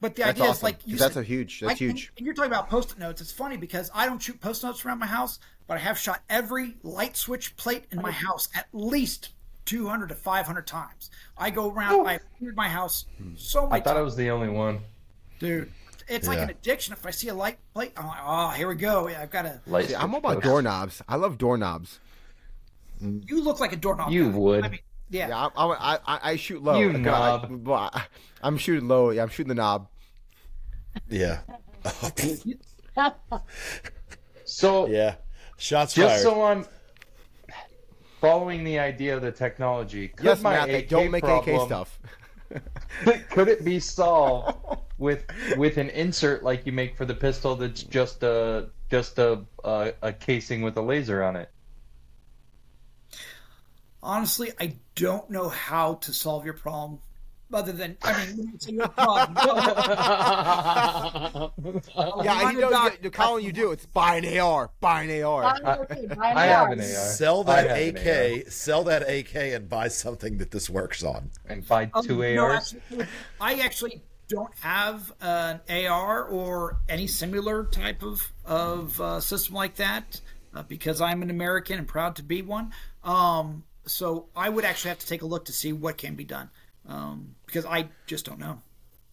but 0.00 0.14
the 0.14 0.22
That's 0.22 0.30
idea 0.38 0.50
awesome. 0.50 0.56
is 0.58 0.62
like 0.62 0.76
you 0.86 0.96
that's 0.98 1.14
said, 1.14 1.22
a 1.22 1.24
huge. 1.26 1.60
That's 1.60 1.70
I- 1.82 1.84
and- 1.86 1.98
huge. 1.98 2.12
And, 2.16 2.26
you're 2.26 2.34
talking 2.34 2.52
about 2.52 2.68
post-it 2.70 2.98
notes. 2.98 3.20
It's 3.20 3.32
funny 3.32 3.56
because 3.56 3.90
I 3.92 4.06
don't 4.06 4.20
shoot 4.22 4.40
post-it 4.40 4.66
notes 4.66 4.84
around 4.84 4.98
my 5.00 5.06
house, 5.06 5.40
but 5.66 5.76
I 5.76 5.80
have 5.80 5.98
shot 5.98 6.22
every 6.28 6.76
light 6.82 7.16
switch 7.16 7.56
plate 7.56 7.84
in 7.90 8.00
my 8.02 8.10
house 8.10 8.48
at 8.54 8.66
least 8.72 9.30
200 9.66 10.08
to 10.08 10.14
500 10.14 10.66
times. 10.66 11.10
I 11.38 11.50
go 11.50 11.70
around. 11.70 12.06
I've 12.06 12.20
cleared 12.38 12.56
my 12.56 12.68
house 12.68 13.06
hmm. 13.18 13.34
so 13.36 13.66
I 13.66 13.68
many 13.70 13.80
thought 13.82 13.90
I 13.90 13.94
times, 13.94 14.04
was 14.04 14.16
the 14.16 14.30
only 14.30 14.48
one. 14.48 14.80
dude. 15.38 15.72
It's 16.06 16.28
like 16.28 16.38
an 16.38 16.50
addiction. 16.50 16.92
If 16.92 17.06
I 17.06 17.10
see 17.10 17.28
a 17.28 17.34
light 17.34 17.58
plate, 17.72 17.92
I'm 17.96 18.06
like, 18.06 18.20
oh, 18.22 18.50
here 18.50 18.68
we 18.68 18.74
go. 18.74 19.08
I've 19.08 19.30
got 19.30 19.42
to. 19.42 19.58
Light 19.66 19.88
See, 19.88 19.94
I'm 19.94 20.12
all 20.12 20.18
switch 20.18 20.18
about 20.18 20.42
doorknobs. 20.42 21.00
I 21.08 21.16
love 21.16 21.38
doorknobs. 21.38 21.98
You 23.00 23.42
look 23.42 23.58
like 23.58 23.72
a 23.72 23.76
doorknob. 23.76 24.12
You 24.12 24.30
guy. 24.30 24.36
would. 24.36 24.64
I 24.64 24.68
mean, 24.68 24.80
yeah. 25.08 25.28
Yeah, 25.28 25.44
I'm, 25.44 25.50
I'm, 25.56 25.70
I, 25.80 25.98
I 26.06 26.20
I 26.32 26.36
shoot 26.36 26.62
low. 26.62 26.78
You 26.78 26.92
knob. 26.92 27.66
I, 27.70 27.72
I, 27.72 28.02
I'm 28.42 28.58
shooting 28.58 28.86
low. 28.86 29.10
Yeah, 29.10 29.22
I'm 29.22 29.30
shooting 29.30 29.48
the 29.48 29.54
knob. 29.54 29.88
Yeah. 31.08 31.40
So 34.44 34.86
yeah. 34.86 35.16
Shots 35.56 35.94
just 35.94 36.14
fired. 36.14 36.22
so 36.22 36.42
I'm 36.42 36.66
following 38.20 38.64
the 38.64 38.78
idea 38.78 39.16
of 39.16 39.22
the 39.22 39.32
technology, 39.32 40.08
could 40.08 40.24
Yes, 40.24 40.42
my 40.42 40.52
Matt. 40.54 40.68
They 40.68 40.78
AK 40.78 40.88
don't 40.88 41.10
make 41.10 41.24
problem, 41.24 41.56
AK 41.56 41.66
stuff. 41.66 41.98
could 43.30 43.48
it 43.48 43.64
be 43.64 43.80
solved 43.80 44.56
with 44.98 45.24
with 45.56 45.76
an 45.76 45.90
insert 45.90 46.42
like 46.42 46.66
you 46.66 46.72
make 46.72 46.96
for 46.96 47.04
the 47.04 47.14
pistol 47.14 47.56
that's 47.56 47.82
just 47.82 48.22
a 48.22 48.68
just 48.90 49.18
a 49.18 49.44
a, 49.64 49.92
a 50.02 50.12
casing 50.12 50.62
with 50.62 50.76
a 50.76 50.82
laser 50.82 51.22
on 51.22 51.36
it? 51.36 51.50
Honestly, 54.02 54.52
I 54.60 54.76
don't 54.94 55.28
know 55.30 55.48
how 55.48 55.94
to 55.94 56.12
solve 56.12 56.44
your 56.44 56.54
problem. 56.54 57.00
Other 57.54 57.70
than, 57.72 57.96
I 58.02 58.26
mean, 58.26 58.50
it's 58.54 58.68
your 58.68 58.88
problem. 58.88 59.36
Yeah, 62.24 62.50
you 62.50 62.60
know, 62.60 62.70
Doc- 62.78 62.98
you, 63.02 63.10
Colin, 63.10 63.44
you 63.44 63.52
do. 63.52 63.70
It's 63.70 63.86
buy 63.86 64.16
an 64.16 64.38
AR. 64.38 64.70
Buy 64.80 65.02
an 65.04 65.22
AR. 65.22 65.44
I 65.44 66.46
have 66.46 66.70
an 66.72 66.80
AR. 66.80 66.84
Sell 66.84 67.40
I 67.48 67.62
that 67.62 67.70
have 67.76 67.96
an 67.96 68.38
AK, 68.42 68.50
sell 68.50 68.82
that 68.84 69.02
AK, 69.08 69.34
and 69.36 69.68
buy 69.68 69.86
something 69.88 70.38
that 70.38 70.50
this 70.50 70.68
works 70.68 71.04
on. 71.04 71.30
and 71.46 71.66
buy 71.66 71.90
Um, 71.94 72.04
two 72.04 72.34
no, 72.34 72.42
ARs. 72.44 72.74
actually, 72.90 73.06
I 73.40 73.54
actually 73.60 74.02
don't 74.28 74.54
have 74.60 75.12
an 75.20 75.60
AR 75.68 76.24
or 76.24 76.78
any 76.88 77.06
similar 77.06 77.64
type 77.66 78.02
of 78.02 78.32
of 78.44 79.00
uh, 79.00 79.20
system 79.20 79.54
like 79.54 79.76
that 79.76 80.20
uh, 80.54 80.62
because 80.64 81.00
I'm 81.00 81.22
an 81.22 81.30
American 81.30 81.78
and 81.78 81.86
proud 81.86 82.16
to 82.16 82.22
be 82.24 82.42
one. 82.42 82.72
Um, 83.04 83.64
so 83.86 84.26
I 84.34 84.48
would 84.48 84.64
actually 84.64 84.88
have 84.88 84.98
to 85.00 85.06
take 85.06 85.22
a 85.22 85.26
look 85.26 85.44
to 85.44 85.52
see 85.52 85.72
what 85.72 85.98
can 85.98 86.14
be 86.14 86.24
done 86.24 86.50
um, 86.88 87.34
because 87.46 87.64
I 87.66 87.88
just 88.06 88.24
don't 88.26 88.38
know. 88.38 88.60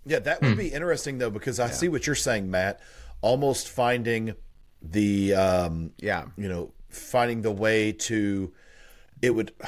Yeah, 0.05 0.19
that 0.19 0.41
would 0.41 0.57
be 0.57 0.69
interesting 0.69 1.17
though, 1.19 1.29
because 1.29 1.59
I 1.59 1.69
see 1.69 1.87
what 1.87 2.07
you're 2.07 2.15
saying, 2.15 2.49
Matt. 2.49 2.79
Almost 3.21 3.69
finding 3.69 4.33
the, 4.81 5.35
um, 5.35 5.91
Yeah. 5.97 6.25
you 6.37 6.49
know, 6.49 6.73
finding 6.89 7.41
the 7.43 7.51
way 7.51 7.91
to. 7.93 8.51
It 9.21 9.29
would. 9.31 9.53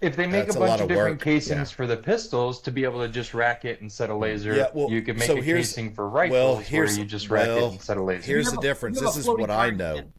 If 0.00 0.16
they 0.16 0.26
make 0.26 0.46
That's 0.46 0.56
a 0.56 0.58
a 0.58 0.60
bunch 0.62 0.70
lot 0.70 0.80
of 0.80 0.82
of 0.82 0.88
different 0.88 1.14
work, 1.18 1.20
casings 1.20 1.70
for 1.70 1.86
the 1.86 1.96
pistols 1.96 2.60
to 2.62 2.72
be 2.72 2.82
able 2.82 2.98
to 3.02 3.08
just 3.08 3.34
rack 3.34 3.64
it 3.64 3.80
and 3.82 3.92
set 3.92 4.10
a 4.10 4.14
laser, 4.16 4.52
Yeah, 4.52 4.66
well, 4.74 4.90
you 4.90 5.00
could 5.00 5.16
make 5.16 5.28
so 5.28 5.36
a 5.36 5.40
here's- 5.40 5.68
casing 5.68 5.94
for 5.94 6.08
rifles 6.08 6.32
well, 6.32 6.56
where 6.56 6.90
you 6.90 7.04
just 7.04 7.30
rack 7.30 7.46
well, 7.46 7.66
it 7.68 7.70
and 7.74 7.80
set 7.80 7.96
a 7.98 8.02
laser. 8.02 8.22
Here's 8.26 8.50
the 8.50 8.58
a- 8.58 8.62
difference. 8.62 8.98
This 8.98 9.16
is 9.16 9.28
what 9.28 9.48
I 9.48 9.70
know. 9.70 9.94
pin. 9.94 10.12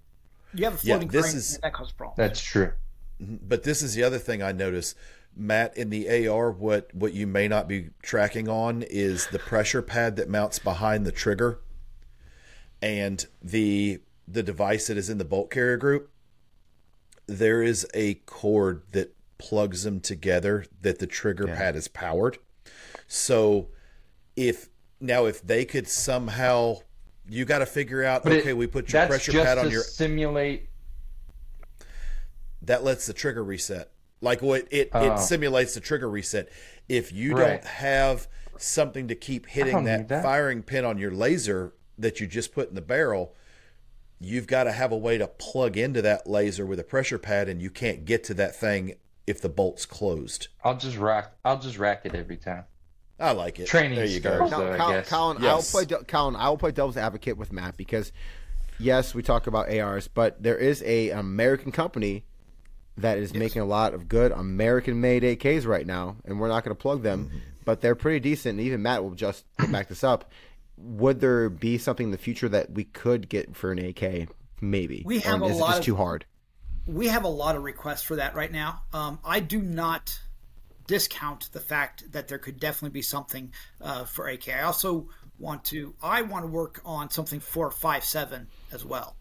You 0.53 0.63
have 0.63 0.81
a 0.81 0.87
Yeah, 0.87 0.97
this 0.99 1.11
current 1.11 1.35
is- 1.35 1.51
pin, 1.55 1.59
that 1.63 1.73
causes 1.73 1.91
problems. 1.91 2.15
That's 2.15 2.39
true. 2.41 2.71
But 3.19 3.63
this 3.63 3.81
is 3.81 3.93
the 3.93 4.03
other 4.03 4.19
thing 4.19 4.41
I 4.41 4.53
notice, 4.53 4.95
Matt. 5.35 5.75
In 5.77 5.89
the 5.89 6.27
AR, 6.27 6.51
what 6.51 6.93
what 6.93 7.13
you 7.13 7.25
may 7.27 7.47
not 7.47 7.67
be 7.67 7.89
tracking 8.01 8.47
on 8.47 8.83
is 8.83 9.27
the 9.27 9.39
pressure 9.39 9.81
pad 9.81 10.15
that 10.17 10.29
mounts 10.29 10.59
behind 10.59 11.05
the 11.05 11.11
trigger, 11.11 11.59
and 12.81 13.25
the 13.41 14.01
the 14.27 14.43
device 14.43 14.87
that 14.87 14.97
is 14.97 15.09
in 15.09 15.17
the 15.17 15.25
bolt 15.25 15.49
carrier 15.51 15.77
group. 15.77 16.09
There 17.25 17.63
is 17.63 17.87
a 17.93 18.15
cord 18.15 18.83
that 18.91 19.15
plugs 19.37 19.83
them 19.83 19.99
together 19.99 20.65
that 20.81 20.99
the 20.99 21.07
trigger 21.07 21.47
pad 21.47 21.75
is 21.75 21.87
powered. 21.87 22.37
So, 23.07 23.69
if 24.35 24.69
now 24.99 25.25
if 25.25 25.41
they 25.41 25.65
could 25.65 25.87
somehow, 25.87 26.77
you 27.27 27.45
got 27.45 27.59
to 27.59 27.65
figure 27.65 28.03
out. 28.03 28.23
But 28.23 28.33
it- 28.33 28.39
okay, 28.41 28.53
we 28.53 28.67
put 28.67 28.91
your 28.91 29.07
pressure 29.07 29.31
pad 29.31 29.57
on 29.57 29.69
your 29.71 29.83
simulate. 29.83 30.69
that 32.61 32.83
lets 32.83 33.05
the 33.05 33.13
trigger 33.13 33.43
reset. 33.43 33.89
Like 34.23 34.41
what 34.41 34.67
it, 34.71 34.89
Oh. 34.93 35.13
it 35.13 35.19
simulates 35.19 35.73
the 35.73 35.79
trigger 35.81 36.09
reset. 36.09 36.47
If 36.87 37.11
you 37.11 37.35
Right. 37.35 37.47
don't 37.61 37.65
have 37.65 38.27
something 38.57 39.07
to 39.09 39.15
keep 39.15 39.47
hitting 39.47 39.83
that, 39.83 40.07
that. 40.07 40.23
firing 40.23 40.63
pin 40.63 40.85
on 40.85 40.97
your 40.97 41.11
laser 41.11 41.73
that 41.97 42.19
you 42.19 42.27
just 42.27 42.53
put 42.53 42.69
in 42.69 42.75
the 42.75 42.81
barrel, 42.81 43.35
you've 44.19 44.47
got 44.47 44.63
to 44.63 44.71
have 44.71 44.91
a 44.91 44.97
way 44.97 45.17
to 45.17 45.27
plug 45.27 45.75
into 45.77 46.01
that 46.01 46.25
laser 46.25 46.65
with 46.65 46.79
a 46.79 46.83
pressure 46.83 47.17
pad, 47.19 47.49
and 47.49 47.61
you 47.61 47.69
can't 47.69 48.05
get 48.05 48.23
to 48.23 48.33
that 48.33 48.55
thing 48.55 48.95
if 49.27 49.41
the 49.41 49.49
bolt's 49.49 49.85
closed. 49.85 50.47
I'll 50.63 50.77
just 50.77 50.97
rack. 50.97 51.31
I'll 51.43 51.59
just 51.59 51.77
rack 51.77 52.05
it 52.05 52.15
every 52.15 52.37
time. 52.37 52.63
I 53.19 53.31
like 53.31 53.59
it. 53.59 53.67
Training 53.67 53.95
there 53.95 54.05
you 54.05 54.19
scars. 54.19 54.39
go. 54.39 54.49
So 54.49 54.63
Now, 54.69 54.73
I 54.73 54.77
Colin, 54.77 54.95
guess- 54.99 55.09
Colin, 55.09 55.37
Yes. 55.41 55.75
I'll 55.75 55.85
play. 55.85 55.97
Colin, 56.07 56.35
I 56.35 56.49
will 56.49 56.57
play 56.57 56.71
devil's 56.71 56.97
advocate 56.97 57.37
with 57.37 57.51
Matt 57.53 57.77
because, 57.77 58.11
yes, 58.79 59.13
we 59.13 59.21
talk 59.21 59.47
about 59.47 59.69
ARs, 59.69 60.07
but 60.07 60.41
there 60.41 60.57
is 60.57 60.81
a 60.83 61.09
American 61.11 61.71
company 61.71 62.25
that 62.97 63.17
is 63.17 63.33
making 63.33 63.61
a 63.61 63.65
lot 63.65 63.93
of 63.93 64.07
good 64.07 64.31
American-made 64.31 65.23
AKs 65.23 65.65
right 65.65 65.85
now, 65.87 66.17
and 66.25 66.39
we're 66.39 66.47
not 66.47 66.63
going 66.63 66.75
to 66.75 66.81
plug 66.81 67.01
them, 67.03 67.25
Mm-hmm. 67.27 67.37
but 67.65 67.81
they're 67.81 67.95
pretty 67.95 68.19
decent. 68.19 68.57
And 68.59 68.67
even 68.67 68.81
Matt 68.81 69.03
will 69.03 69.15
just 69.15 69.45
back 69.71 69.87
this 69.87 70.03
up. 70.03 70.31
Would 70.77 71.19
there 71.19 71.49
be 71.49 71.77
something 71.77 72.05
in 72.07 72.11
the 72.11 72.17
future 72.17 72.49
that 72.49 72.71
we 72.71 72.83
could 72.83 73.29
get 73.29 73.55
for 73.55 73.71
an 73.71 73.79
AK? 73.79 74.27
Maybe. 74.61 75.03
We 75.05 75.19
have 75.19 75.41
or 75.41 75.51
a 75.51 75.55
lot 75.55 75.67
just 75.69 75.79
of- 75.79 75.85
too 75.85 75.95
hard? 75.95 76.25
we 76.85 77.07
have 77.07 77.23
a 77.23 77.29
lot 77.29 77.55
of 77.55 77.63
requests 77.63 78.03
for 78.03 78.17
that 78.17 78.35
right 78.35 78.51
now. 78.51 78.81
Um, 78.91 79.17
I 79.23 79.39
do 79.39 79.61
not 79.61 80.19
discount 80.85 81.49
the 81.53 81.61
fact 81.61 82.11
that 82.11 82.27
there 82.27 82.37
could 82.37 82.59
definitely 82.59 82.89
be 82.93 83.01
something 83.01 83.51
uh, 83.81 84.03
for 84.05 84.27
AK. 84.27 84.49
I 84.49 84.63
also 84.63 85.07
want 85.39 85.63
to 85.65 85.95
I 86.03 86.23
want 86.23 86.43
to 86.43 86.47
work 86.51 86.81
on 86.85 87.09
something 87.09 87.39
for 87.39 87.71
five 87.71 88.03
seven 88.03 88.47
as 88.71 88.83
well. 88.85 89.15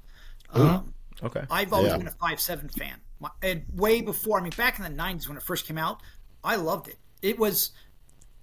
Um, 0.52 0.94
Okay. 1.22 1.44
I've 1.50 1.72
always 1.72 1.92
Yeah. 1.92 1.98
been 1.98 2.08
a 2.08 2.12
five 2.12 2.40
seven 2.40 2.68
fan, 2.68 2.96
My, 3.22 3.30
and 3.40 3.64
way 3.72 4.02
before. 4.02 4.38
I 4.38 4.42
mean, 4.42 4.52
back 4.56 4.78
in 4.78 4.84
the 4.84 5.02
'90s 5.02 5.28
when 5.28 5.36
it 5.36 5.42
first 5.44 5.64
came 5.64 5.78
out, 5.78 6.02
I 6.42 6.56
loved 6.56 6.88
it. 6.88 6.98
It 7.22 7.38
was 7.38 7.70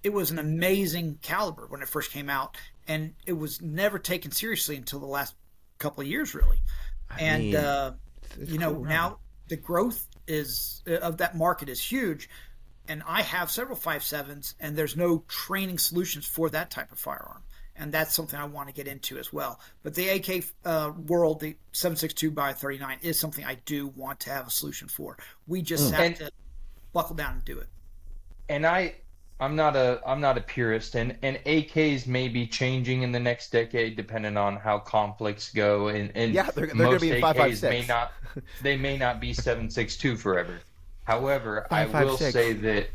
it 0.02 0.12
was 0.12 0.30
an 0.30 0.38
amazing 0.38 1.18
caliber 1.20 1.66
when 1.68 1.82
it 1.82 1.88
first 1.88 2.10
came 2.10 2.30
out, 2.30 2.56
and 2.88 3.12
it 3.26 3.34
was 3.34 3.60
never 3.60 3.98
taken 3.98 4.30
seriously 4.30 4.76
until 4.76 4.98
the 4.98 5.06
last 5.06 5.34
couple 5.78 6.00
of 6.00 6.06
years, 6.06 6.34
really. 6.34 6.62
and 7.18 7.42
mean, 7.42 7.56
uh, 7.56 7.92
you 8.38 8.58
know 8.58 8.78
now 8.78 9.18
the 9.48 9.56
growth 9.56 10.08
is 10.26 10.82
uh, 10.88 10.94
of 10.94 11.18
that 11.18 11.36
market 11.36 11.68
is 11.68 11.82
huge, 11.82 12.30
and 12.88 13.02
I 13.06 13.20
have 13.20 13.50
several 13.50 13.76
five 13.76 14.02
sevens, 14.02 14.54
and 14.58 14.74
there's 14.76 14.96
no 14.96 15.24
training 15.28 15.76
solutions 15.76 16.26
for 16.26 16.48
that 16.50 16.70
type 16.70 16.90
of 16.90 16.98
firearm. 16.98 17.42
And 17.80 17.90
that's 17.90 18.14
something 18.14 18.38
I 18.38 18.44
want 18.44 18.68
to 18.68 18.74
get 18.74 18.86
into 18.86 19.18
as 19.18 19.32
well. 19.32 19.58
But 19.82 19.94
the 19.94 20.10
AK 20.10 20.44
uh, 20.66 20.92
world, 21.06 21.40
the 21.40 21.56
762 21.72 22.30
by 22.30 22.52
39, 22.52 22.98
is 23.00 23.18
something 23.18 23.42
I 23.44 23.54
do 23.64 23.88
want 23.96 24.20
to 24.20 24.30
have 24.30 24.46
a 24.46 24.50
solution 24.50 24.86
for. 24.86 25.16
We 25.46 25.62
just 25.62 25.90
have 25.92 26.00
And- 26.04 26.16
to 26.16 26.30
buckle 26.92 27.16
down 27.16 27.34
and 27.34 27.44
do 27.44 27.58
it. 27.58 27.68
and 28.48 28.66
I 28.66 28.96
I'm 29.38 29.54
not 29.56 29.76
a 29.76 30.02
I'm 30.04 30.20
not 30.20 30.36
a 30.36 30.40
purist 30.42 30.96
and 30.96 31.16
and 31.22 31.36
AKs 31.46 32.06
may 32.08 32.26
be 32.28 32.46
changing 32.48 33.02
in 33.02 33.12
the 33.12 33.20
next 33.20 33.50
decade 33.52 33.96
depending 33.96 34.36
on 34.36 34.56
how 34.56 34.80
conflicts 34.80 35.52
go 35.52 35.86
and 35.88 36.10
and 36.16 36.34
Yeah, 36.34 36.42
they're- 36.50 36.66
they're 36.66 36.74
gonna 36.74 36.90
most 36.90 37.00
be 37.00 37.10
in 37.12 37.22
AKs 37.22 37.60
5.56. 37.60 37.70
may 37.70 37.86
not 37.86 38.12
they 38.60 38.76
may 38.76 38.98
not 38.98 39.20
be 39.20 39.32
762 39.32 40.16
forever. 40.16 40.58
However, 41.04 41.66
I 41.70 41.86
will 41.86 42.16
5.56. 42.18 42.32
say 42.32 42.52
that 42.54 42.90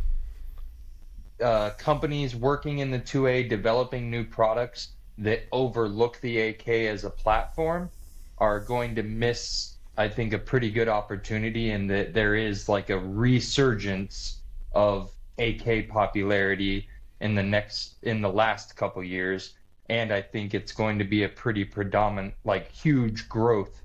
uh, 1.42 1.72
companies 1.72 2.36
working 2.36 2.80
in 2.80 2.92
the 2.92 3.00
2A 3.00 3.50
developing 3.50 4.10
new 4.10 4.24
products 4.24 4.90
that 5.18 5.44
overlook 5.52 6.20
the 6.22 6.40
AK 6.40 6.68
as 6.68 7.04
a 7.04 7.10
platform 7.10 7.90
are 8.38 8.60
going 8.60 8.96
to 8.96 9.04
miss 9.04 9.76
I 9.98 10.10
think 10.10 10.34
a 10.34 10.38
pretty 10.38 10.72
good 10.72 10.90
opportunity 10.90 11.72
in 11.72 11.88
that 11.88 12.14
there 12.14 12.36
is 12.36 12.68
like 12.68 12.90
a 12.90 13.00
resurgence 13.00 14.42
of 14.74 15.12
AK 15.38 15.88
popularity 15.88 16.90
in 17.22 17.34
the 17.34 17.44
next 17.44 17.96
in 18.04 18.22
the 18.22 18.30
last 18.30 18.76
couple 18.76 19.04
years 19.04 19.54
and 19.90 20.12
I 20.12 20.22
think 20.22 20.54
it's 20.54 20.72
going 20.72 21.00
to 21.00 21.06
be 21.06 21.24
a 21.24 21.30
pretty 21.30 21.64
predominant 21.64 22.34
like 22.44 22.72
huge 22.72 23.30
growth 23.30 23.82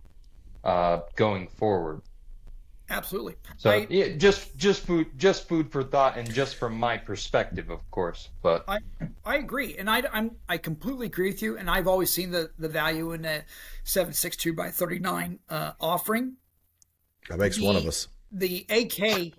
uh, 0.65 1.01
going 1.15 1.47
forward. 1.47 2.03
Absolutely. 2.91 3.37
So 3.57 3.71
I- 3.71 3.87
yeah, 3.89 4.09
just 4.17 4.57
just 4.57 4.83
food 4.85 5.07
just 5.17 5.49
food 5.49 5.71
for 5.71 5.83
thought 5.85 6.19
and 6.19 6.29
just 6.33 6.57
from 6.57 6.77
my 6.77 6.97
perspective 6.97 7.71
of 7.71 7.89
course. 7.91 8.29
But 8.43 8.65
I 8.67 8.79
I 9.25 9.37
agree, 9.37 9.77
and 9.77 9.89
I 9.89 10.03
I'm 10.13 10.33
I 10.49 10.59
completely 10.59 11.07
agree 11.07 11.31
with 11.31 11.41
you. 11.41 11.57
And 11.57 11.71
I've 11.71 11.87
always 11.87 12.13
seen 12.13 12.31
the 12.33 12.51
the 12.59 12.69
value 12.69 13.13
in 13.13 13.25
a 13.25 13.45
seven 13.85 14.13
six 14.13 14.37
two 14.37 14.53
by 14.55 14.71
thirty 14.71 14.99
nine 14.99 15.39
uh, 15.49 15.73
offering. 15.81 16.35
That 17.29 17.39
makes 17.39 17.61
one 17.61 17.77
of 17.77 17.87
us. 17.87 18.09
The 18.33 18.67
AK 18.69 19.35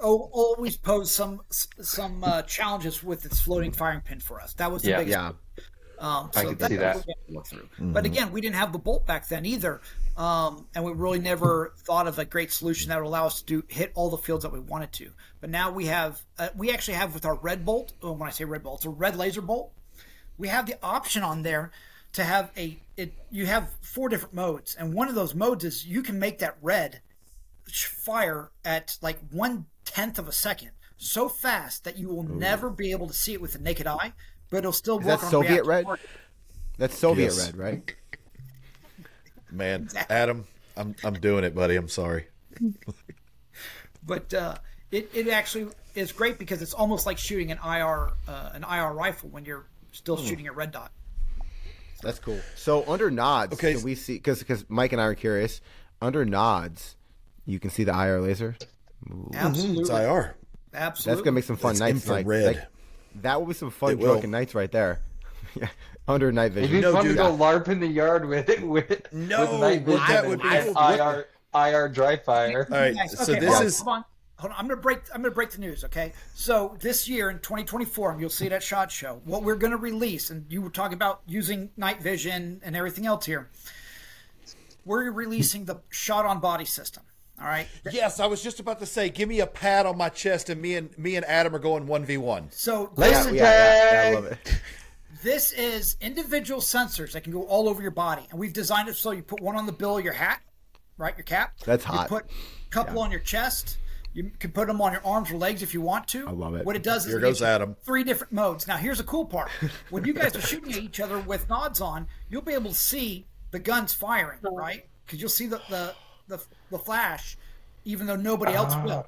o- 0.00 0.30
always 0.32 0.76
posed 0.76 1.10
some 1.12 1.42
some 1.50 2.22
uh, 2.24 2.42
challenges 2.42 3.02
with 3.02 3.24
its 3.24 3.40
floating 3.40 3.72
firing 3.72 4.00
pin 4.00 4.20
for 4.20 4.40
us. 4.40 4.54
That 4.54 4.70
was 4.70 4.82
the 4.82 4.90
Yeah. 4.90 4.96
biggest. 4.98 5.10
Yeah. 5.18 5.32
Um, 6.02 6.30
I 6.34 6.42
so 6.42 6.48
can 6.48 6.58
that's 6.58 6.70
see 6.72 6.76
that. 6.78 6.96
what 6.96 7.06
we 7.06 7.12
have 7.14 7.26
to 7.28 7.32
look 7.32 7.46
through. 7.46 7.68
But 7.78 8.04
again, 8.04 8.32
we 8.32 8.40
didn't 8.40 8.56
have 8.56 8.72
the 8.72 8.78
bolt 8.78 9.06
back 9.06 9.28
then 9.28 9.46
either, 9.46 9.80
um, 10.16 10.66
and 10.74 10.84
we 10.84 10.92
really 10.92 11.20
never 11.20 11.72
thought 11.78 12.08
of 12.08 12.18
a 12.18 12.24
great 12.24 12.50
solution 12.52 12.88
that 12.88 12.98
would 12.98 13.06
allow 13.06 13.26
us 13.26 13.40
to 13.42 13.46
do, 13.46 13.64
hit 13.68 13.92
all 13.94 14.10
the 14.10 14.18
fields 14.18 14.42
that 14.42 14.52
we 14.52 14.58
wanted 14.58 14.92
to. 14.94 15.12
But 15.40 15.50
now 15.50 15.70
we 15.70 15.86
have, 15.86 16.20
uh, 16.38 16.48
we 16.56 16.72
actually 16.72 16.94
have 16.94 17.14
with 17.14 17.24
our 17.24 17.36
red 17.36 17.64
bolt. 17.64 17.92
oh, 18.02 18.12
When 18.12 18.28
I 18.28 18.32
say 18.32 18.44
red 18.44 18.64
bolt, 18.64 18.80
it's 18.80 18.86
a 18.86 18.90
red 18.90 19.16
laser 19.16 19.42
bolt. 19.42 19.72
We 20.38 20.48
have 20.48 20.66
the 20.66 20.76
option 20.82 21.22
on 21.22 21.42
there 21.42 21.70
to 22.14 22.24
have 22.24 22.50
a 22.56 22.76
it. 22.96 23.14
You 23.30 23.46
have 23.46 23.70
four 23.80 24.08
different 24.08 24.34
modes, 24.34 24.74
and 24.74 24.92
one 24.92 25.08
of 25.08 25.14
those 25.14 25.36
modes 25.36 25.64
is 25.64 25.86
you 25.86 26.02
can 26.02 26.18
make 26.18 26.40
that 26.40 26.56
red 26.60 27.00
fire 27.70 28.50
at 28.64 28.98
like 29.00 29.18
one 29.30 29.66
tenth 29.84 30.18
of 30.18 30.26
a 30.26 30.32
second, 30.32 30.72
so 30.96 31.28
fast 31.28 31.84
that 31.84 31.96
you 31.96 32.08
will 32.08 32.24
never 32.24 32.70
be 32.70 32.90
able 32.90 33.06
to 33.06 33.14
see 33.14 33.32
it 33.32 33.40
with 33.40 33.52
the 33.52 33.58
naked 33.60 33.86
eye, 33.86 34.12
but 34.52 34.58
it'll 34.58 34.70
still 34.72 35.00
Is 35.00 35.06
work 35.06 35.20
that 35.20 35.24
on 35.24 35.30
Soviet 35.30 35.64
red? 35.64 35.84
target. 35.86 36.10
That's 36.78 36.96
Soviet 36.96 37.24
Yes. 37.26 37.38
red, 37.46 37.56
right? 37.56 37.94
Man, 39.50 39.88
Adam, 40.08 40.44
I'm 40.76 40.94
I'm 41.02 41.14
doing 41.14 41.42
it, 41.44 41.54
buddy. 41.54 41.74
I'm 41.76 41.88
sorry. 41.88 42.26
But 44.04 44.34
uh, 44.34 44.56
it 44.90 45.10
it 45.14 45.28
actually 45.28 45.68
is 45.94 46.10
great 46.10 46.36
because 46.36 46.60
it's 46.60 46.74
almost 46.74 47.06
like 47.06 47.18
shooting 47.18 47.52
an 47.52 47.58
IR 47.64 48.10
uh, 48.26 48.50
an 48.52 48.64
IR 48.64 48.92
rifle 48.92 49.28
when 49.28 49.44
you're 49.44 49.66
still 49.92 50.16
Hmm. 50.16 50.26
shooting 50.26 50.48
a 50.48 50.52
red 50.52 50.72
dot. 50.72 50.90
That's 52.02 52.18
cool. 52.18 52.42
So 52.56 52.84
under 52.88 53.12
nods, 53.12 53.52
Okay. 53.54 53.74
can 53.74 53.82
we 53.82 53.94
see 53.94 54.14
because 54.14 54.40
because 54.40 54.64
Mike 54.68 54.92
and 54.92 55.00
I 55.00 55.04
are 55.04 55.14
curious. 55.14 55.60
Under 56.00 56.24
nods, 56.24 56.96
you 57.46 57.60
can 57.60 57.70
see 57.70 57.84
the 57.84 57.92
IR 57.96 58.20
laser. 58.20 58.56
Absolutely, 59.34 59.82
It's 59.82 59.90
IR. 59.90 60.34
absolutely. 60.74 61.12
That's 61.14 61.24
gonna 61.24 61.34
make 61.36 61.44
some 61.44 61.56
fun 61.56 61.70
It's 61.72 61.80
nights. 61.80 62.08
Like, 62.08 62.26
infrared. 62.26 62.56
like, 62.56 62.66
that 63.16 63.40
would 63.40 63.48
be 63.48 63.54
some 63.54 63.70
fun 63.70 63.92
It 63.92 64.00
drunken 64.00 64.30
nights 64.30 64.54
right 64.54 64.70
there. 64.70 65.00
yeah, 65.54 65.68
under 66.08 66.32
night 66.32 66.52
It'd 66.52 66.70
vision. 66.70 66.76
be 66.76 66.80
No, 66.80 66.92
fun 66.92 67.04
dude, 67.04 67.16
to 67.16 67.22
go 67.22 67.36
LARP 67.36 67.68
in 67.68 67.80
the 67.80 67.86
yard 67.86 68.26
with 68.26 68.48
it 68.48 68.66
with 68.66 69.12
No, 69.12 69.40
with 69.52 69.60
night 69.60 69.82
vision 69.82 70.00
that 70.08 70.24
and, 70.24 70.28
would 70.28 70.42
be- 70.42 70.48
IR 70.48 71.26
IR 71.54 71.88
dry 71.88 72.16
fire. 72.16 72.66
All 72.70 72.78
right. 72.78 72.94
Guys, 72.94 73.12
So 73.18 73.32
okay, 73.32 73.40
this 73.40 73.52
hold 73.54 73.66
is 73.66 73.78
hold 73.80 73.96
on. 73.96 74.04
Hold 74.38 74.52
on. 74.52 74.58
I'm 74.58 74.66
gonna 74.66 74.80
break. 74.80 75.00
I'm 75.14 75.20
gonna 75.22 75.34
break 75.34 75.50
the 75.50 75.60
news. 75.60 75.84
Okay. 75.84 76.12
So 76.34 76.76
this 76.80 77.08
year 77.08 77.28
in 77.30 77.38
2024, 77.40 78.12
and 78.12 78.20
you'll 78.20 78.30
see 78.30 78.46
it 78.46 78.52
at 78.52 78.62
Shot 78.62 78.90
Show. 78.90 79.20
What 79.24 79.42
we're 79.44 79.56
gonna 79.56 79.76
release, 79.76 80.30
and 80.30 80.46
you 80.48 80.62
were 80.62 80.70
talking 80.70 80.94
about 80.94 81.20
using 81.26 81.70
night 81.76 82.02
vision 82.02 82.60
and 82.64 82.74
everything 82.74 83.04
else 83.06 83.26
here. 83.26 83.50
We're 84.84 85.10
releasing 85.12 85.66
the 85.66 85.76
shot 85.90 86.24
on 86.26 86.40
body 86.40 86.64
system. 86.64 87.04
All 87.42 87.48
right. 87.48 87.66
Yes, 87.90 88.20
I 88.20 88.26
was 88.26 88.40
just 88.40 88.60
about 88.60 88.78
to 88.78 88.86
say, 88.86 89.08
give 89.10 89.28
me 89.28 89.40
a 89.40 89.46
pad 89.46 89.84
on 89.84 89.98
my 89.98 90.08
chest, 90.08 90.48
and 90.48 90.62
me 90.62 90.76
and 90.76 90.96
me 90.96 91.16
and 91.16 91.24
Adam 91.26 91.54
are 91.56 91.58
going 91.58 91.88
one 91.88 92.04
v 92.04 92.16
one. 92.16 92.48
So 92.52 92.92
yeah, 92.96 93.08
this, 93.08 93.26
Laser 93.26 93.34
yeah, 93.34 93.42
yeah, 93.42 93.74
yeah, 93.74 93.90
I 93.90 94.04
tag! 94.04 94.14
love 94.14 94.24
it. 94.26 94.60
this 95.24 95.52
is 95.52 95.96
individual 96.00 96.60
sensors 96.60 97.12
that 97.12 97.24
can 97.24 97.32
go 97.32 97.42
all 97.44 97.68
over 97.68 97.82
your 97.82 97.90
body, 97.90 98.22
and 98.30 98.38
we've 98.38 98.52
designed 98.52 98.88
it 98.88 98.94
so 98.94 99.10
you 99.10 99.22
put 99.22 99.40
one 99.40 99.56
on 99.56 99.66
the 99.66 99.72
bill 99.72 99.98
of 99.98 100.04
your 100.04 100.12
hat, 100.12 100.40
right? 100.98 101.16
Your 101.16 101.24
cap. 101.24 101.54
That's 101.64 101.84
You 101.84 101.92
hot. 101.92 102.08
put 102.08 102.26
a 102.26 102.70
couple 102.70 103.00
on 103.00 103.10
your 103.10 103.20
chest. 103.20 103.78
You 104.14 104.30
can 104.38 104.52
put 104.52 104.68
them 104.68 104.80
on 104.80 104.92
your 104.92 105.04
arms 105.04 105.30
or 105.32 105.36
legs 105.36 105.62
if 105.62 105.74
you 105.74 105.80
want 105.80 106.06
to. 106.08 106.28
I 106.28 106.32
love 106.32 106.54
it. 106.54 106.64
What 106.64 106.76
it 106.76 106.82
does 106.84 107.06
is 107.06 107.12
Here 107.12 107.18
it 107.18 107.22
goes 107.22 107.42
Adam. 107.42 107.74
Three 107.82 108.04
different 108.04 108.32
modes. 108.32 108.68
Now 108.68 108.76
here's 108.76 108.98
the 108.98 109.04
cool 109.04 109.24
part: 109.24 109.50
when 109.90 110.04
you 110.04 110.12
guys 110.12 110.36
are 110.36 110.40
shooting 110.40 110.72
at 110.72 110.78
each 110.78 111.00
other 111.00 111.18
with 111.18 111.48
nods 111.48 111.80
on, 111.80 112.06
you'll 112.30 112.42
be 112.42 112.52
able 112.52 112.70
to 112.70 112.76
see 112.76 113.26
the 113.50 113.58
guns 113.58 113.92
firing, 113.92 114.38
right? 114.42 114.86
Because 115.04 115.20
you'll 115.20 115.30
see 115.30 115.46
the, 115.48 115.60
the 115.68 115.94
the 116.28 116.38
the 116.72 116.78
flash, 116.78 117.36
even 117.84 118.06
though 118.06 118.16
nobody 118.16 118.52
else 118.54 118.74
will. 118.84 119.06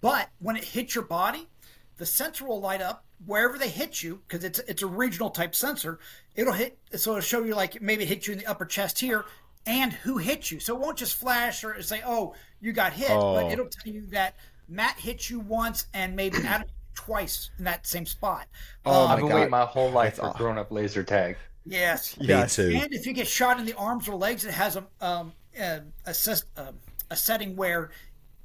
But 0.00 0.28
when 0.38 0.56
it 0.56 0.62
hits 0.64 0.94
your 0.94 1.04
body, 1.04 1.48
the 1.96 2.06
sensor 2.06 2.44
will 2.46 2.60
light 2.60 2.80
up 2.82 3.04
wherever 3.24 3.56
they 3.58 3.70
hit 3.70 4.02
you 4.02 4.20
because 4.28 4.44
it's 4.44 4.58
it's 4.60 4.82
a 4.82 4.86
regional 4.86 5.30
type 5.30 5.54
sensor. 5.54 5.98
It'll 6.36 6.52
hit, 6.52 6.78
so 6.94 7.12
it'll 7.12 7.20
show 7.22 7.42
you 7.42 7.54
like 7.54 7.80
maybe 7.80 8.04
it 8.04 8.08
hit 8.08 8.26
you 8.26 8.34
in 8.34 8.38
the 8.38 8.46
upper 8.46 8.66
chest 8.66 8.98
here 9.00 9.24
and 9.66 9.92
who 9.92 10.18
hit 10.18 10.50
you. 10.50 10.60
So 10.60 10.76
it 10.76 10.80
won't 10.80 10.98
just 10.98 11.16
flash 11.16 11.64
or 11.64 11.80
say, 11.82 12.02
"Oh, 12.06 12.34
you 12.60 12.72
got 12.72 12.92
hit," 12.92 13.08
but 13.08 13.16
Oh. 13.44 13.50
it'll 13.50 13.66
tell 13.68 13.92
you 13.92 14.06
that 14.08 14.36
Matt 14.68 14.98
hit 14.98 15.30
you 15.30 15.40
once 15.40 15.86
and 15.94 16.14
maybe 16.14 16.36
Adam 16.46 16.68
twice 16.94 17.50
in 17.58 17.64
that 17.64 17.86
same 17.86 18.06
spot. 18.06 18.46
Oh 18.84 18.90
Um, 19.02 19.06
my 19.08 19.12
I've 19.14 19.18
been 19.20 19.28
waiting 19.34 19.50
my 19.50 19.64
whole 19.64 19.90
life 19.90 20.16
That's 20.16 20.36
for 20.36 20.38
grown 20.44 20.58
up 20.58 20.70
laser 20.70 21.02
tag. 21.02 21.36
yes. 21.64 22.18
Me 22.20 22.26
too. 22.48 22.78
And 22.82 22.92
if 22.92 23.06
you 23.06 23.12
get 23.14 23.26
shot 23.26 23.58
in 23.58 23.64
the 23.66 23.74
arms 23.74 24.08
or 24.08 24.14
legs, 24.16 24.44
it 24.44 24.52
has 24.52 24.76
a 24.76 24.84
um, 25.00 25.32
a, 25.58 25.80
a, 26.04 26.10
sys- 26.10 26.44
um, 26.58 26.78
a 27.10 27.16
setting 27.16 27.56
where 27.56 27.90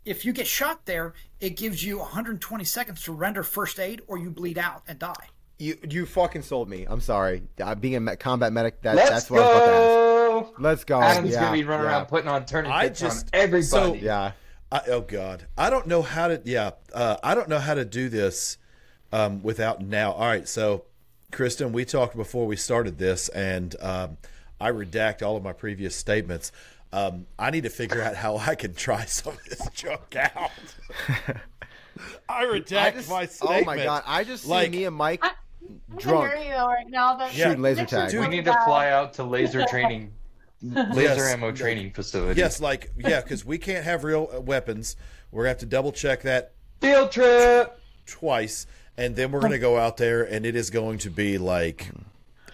if 0.06 0.26
you 0.26 0.34
get 0.34 0.48
shot 0.48 0.86
there, 0.86 1.14
it 1.40 1.52
gives 1.56 1.84
you 1.84 2.00
120 2.00 2.64
seconds 2.64 3.04
to 3.04 3.12
render 3.12 3.44
first 3.44 3.80
aid 3.80 4.02
or 4.08 4.18
you 4.18 4.30
bleed 4.32 4.58
out 4.58 4.84
and 4.88 4.98
die. 5.00 5.28
You 5.60 5.78
you 5.88 6.06
fucking 6.08 6.42
sold 6.42 6.70
me. 6.70 6.88
I'm 6.90 7.02
sorry. 7.02 7.44
Uh, 7.62 7.76
being 7.76 7.96
a 7.96 8.00
me- 8.00 8.16
combat 8.16 8.52
medic, 8.52 8.82
that, 8.82 8.96
that's 8.96 9.30
what 9.30 9.42
I 9.42 9.46
was 9.46 9.52
about 9.52 9.66
to 9.66 9.72
ask. 10.48 10.56
go. 10.58 10.62
Let's 10.64 10.84
go. 10.86 11.02
Adam's 11.02 11.32
yeah, 11.32 11.42
gonna 11.42 11.52
be 11.54 11.64
running 11.64 11.86
yeah, 11.86 11.92
around 11.92 12.06
putting 12.08 12.28
on 12.30 12.46
tourniquets 12.46 13.02
I 13.04 13.06
just- 13.08 13.26
on 13.28 13.30
everybody. 13.34 13.62
so- 13.64 13.94
Yeah. 13.94 14.32
I, 14.72 14.82
oh 14.88 15.02
God, 15.02 15.46
I 15.58 15.70
don't 15.70 15.86
know 15.86 16.02
how 16.02 16.30
to. 16.30 16.42
Yeah, 16.46 16.72
uh, 16.94 17.18
I 17.22 17.36
don't 17.36 17.50
know 17.50 17.60
how 17.60 17.74
to 17.74 17.84
do 17.84 18.08
this 18.08 18.58
um, 19.12 19.44
without 19.44 19.82
now. 19.82 20.14
All 20.14 20.26
right, 20.26 20.48
so 20.48 20.86
Kristen, 21.30 21.74
we 21.74 21.84
talked 21.84 22.16
before 22.16 22.48
we 22.48 22.56
started 22.56 22.98
this, 22.98 23.28
and 23.30 23.76
um, 23.82 24.18
I 24.62 24.72
redact 24.72 25.22
all 25.24 25.36
of 25.36 25.44
my 25.44 25.52
previous 25.52 25.94
statements. 25.94 26.54
Um, 26.94 27.26
I 27.40 27.52
need 27.52 27.64
to 27.64 27.70
figure 27.70 28.02
out 28.02 28.16
how 28.16 28.38
I 28.38 28.56
can 28.56 28.74
try 28.74 29.06
some 29.06 29.34
of 29.34 29.44
this 29.46 29.68
junk 29.74 30.16
out. 30.18 30.52
I 32.30 32.44
reject 32.44 32.96
I 32.96 32.98
just, 33.00 33.10
my 33.10 33.26
statement. 33.26 33.62
oh 33.62 33.66
my 33.66 33.78
god! 33.78 34.04
I 34.08 34.24
just 34.24 34.44
see 34.44 34.70
me 34.70 34.86
and 34.86 34.96
Mike 34.96 35.20
I- 35.24 35.30
I 35.30 35.96
drunk. 35.98 36.32
can 36.34 36.42
hear 36.42 36.52
you 36.54 36.58
right 36.66 36.90
now. 36.90 37.16
The 37.16 37.26
Yeah. 37.26 37.48
Shooting 37.48 37.62
laser 37.62 37.86
connection's 37.86 38.12
tag. 38.14 38.22
we 38.22 38.28
need 38.36 38.46
to 38.46 38.54
fly 38.66 38.90
out 38.90 39.14
to 39.16 39.24
laser 39.24 39.66
training, 39.70 40.12
laser 40.62 41.02
Yes. 41.02 41.34
ammo 41.34 41.52
training 41.52 41.92
facility. 41.92 42.40
Yes, 42.40 42.60
like 42.60 42.92
yeah, 42.98 43.22
because 43.22 43.46
we 43.46 43.58
can't 43.58 43.84
have 43.86 44.04
real 44.04 44.30
uh, 44.36 44.42
weapons. 44.42 44.96
We're 45.32 45.44
gonna 45.44 45.50
have 45.50 45.60
to 45.60 45.66
double 45.66 45.92
check 45.92 46.24
that 46.24 46.54
Field 46.82 47.12
trip. 47.12 47.80
twice, 48.06 48.66
and 48.98 49.16
then 49.16 49.32
we're 49.32 49.42
gonna 49.42 49.60
go 49.60 49.78
out 49.78 49.98
there, 49.98 50.24
and 50.24 50.46
it 50.46 50.56
is 50.56 50.70
going 50.72 50.98
to 51.00 51.10
be 51.10 51.38
like, 51.38 51.88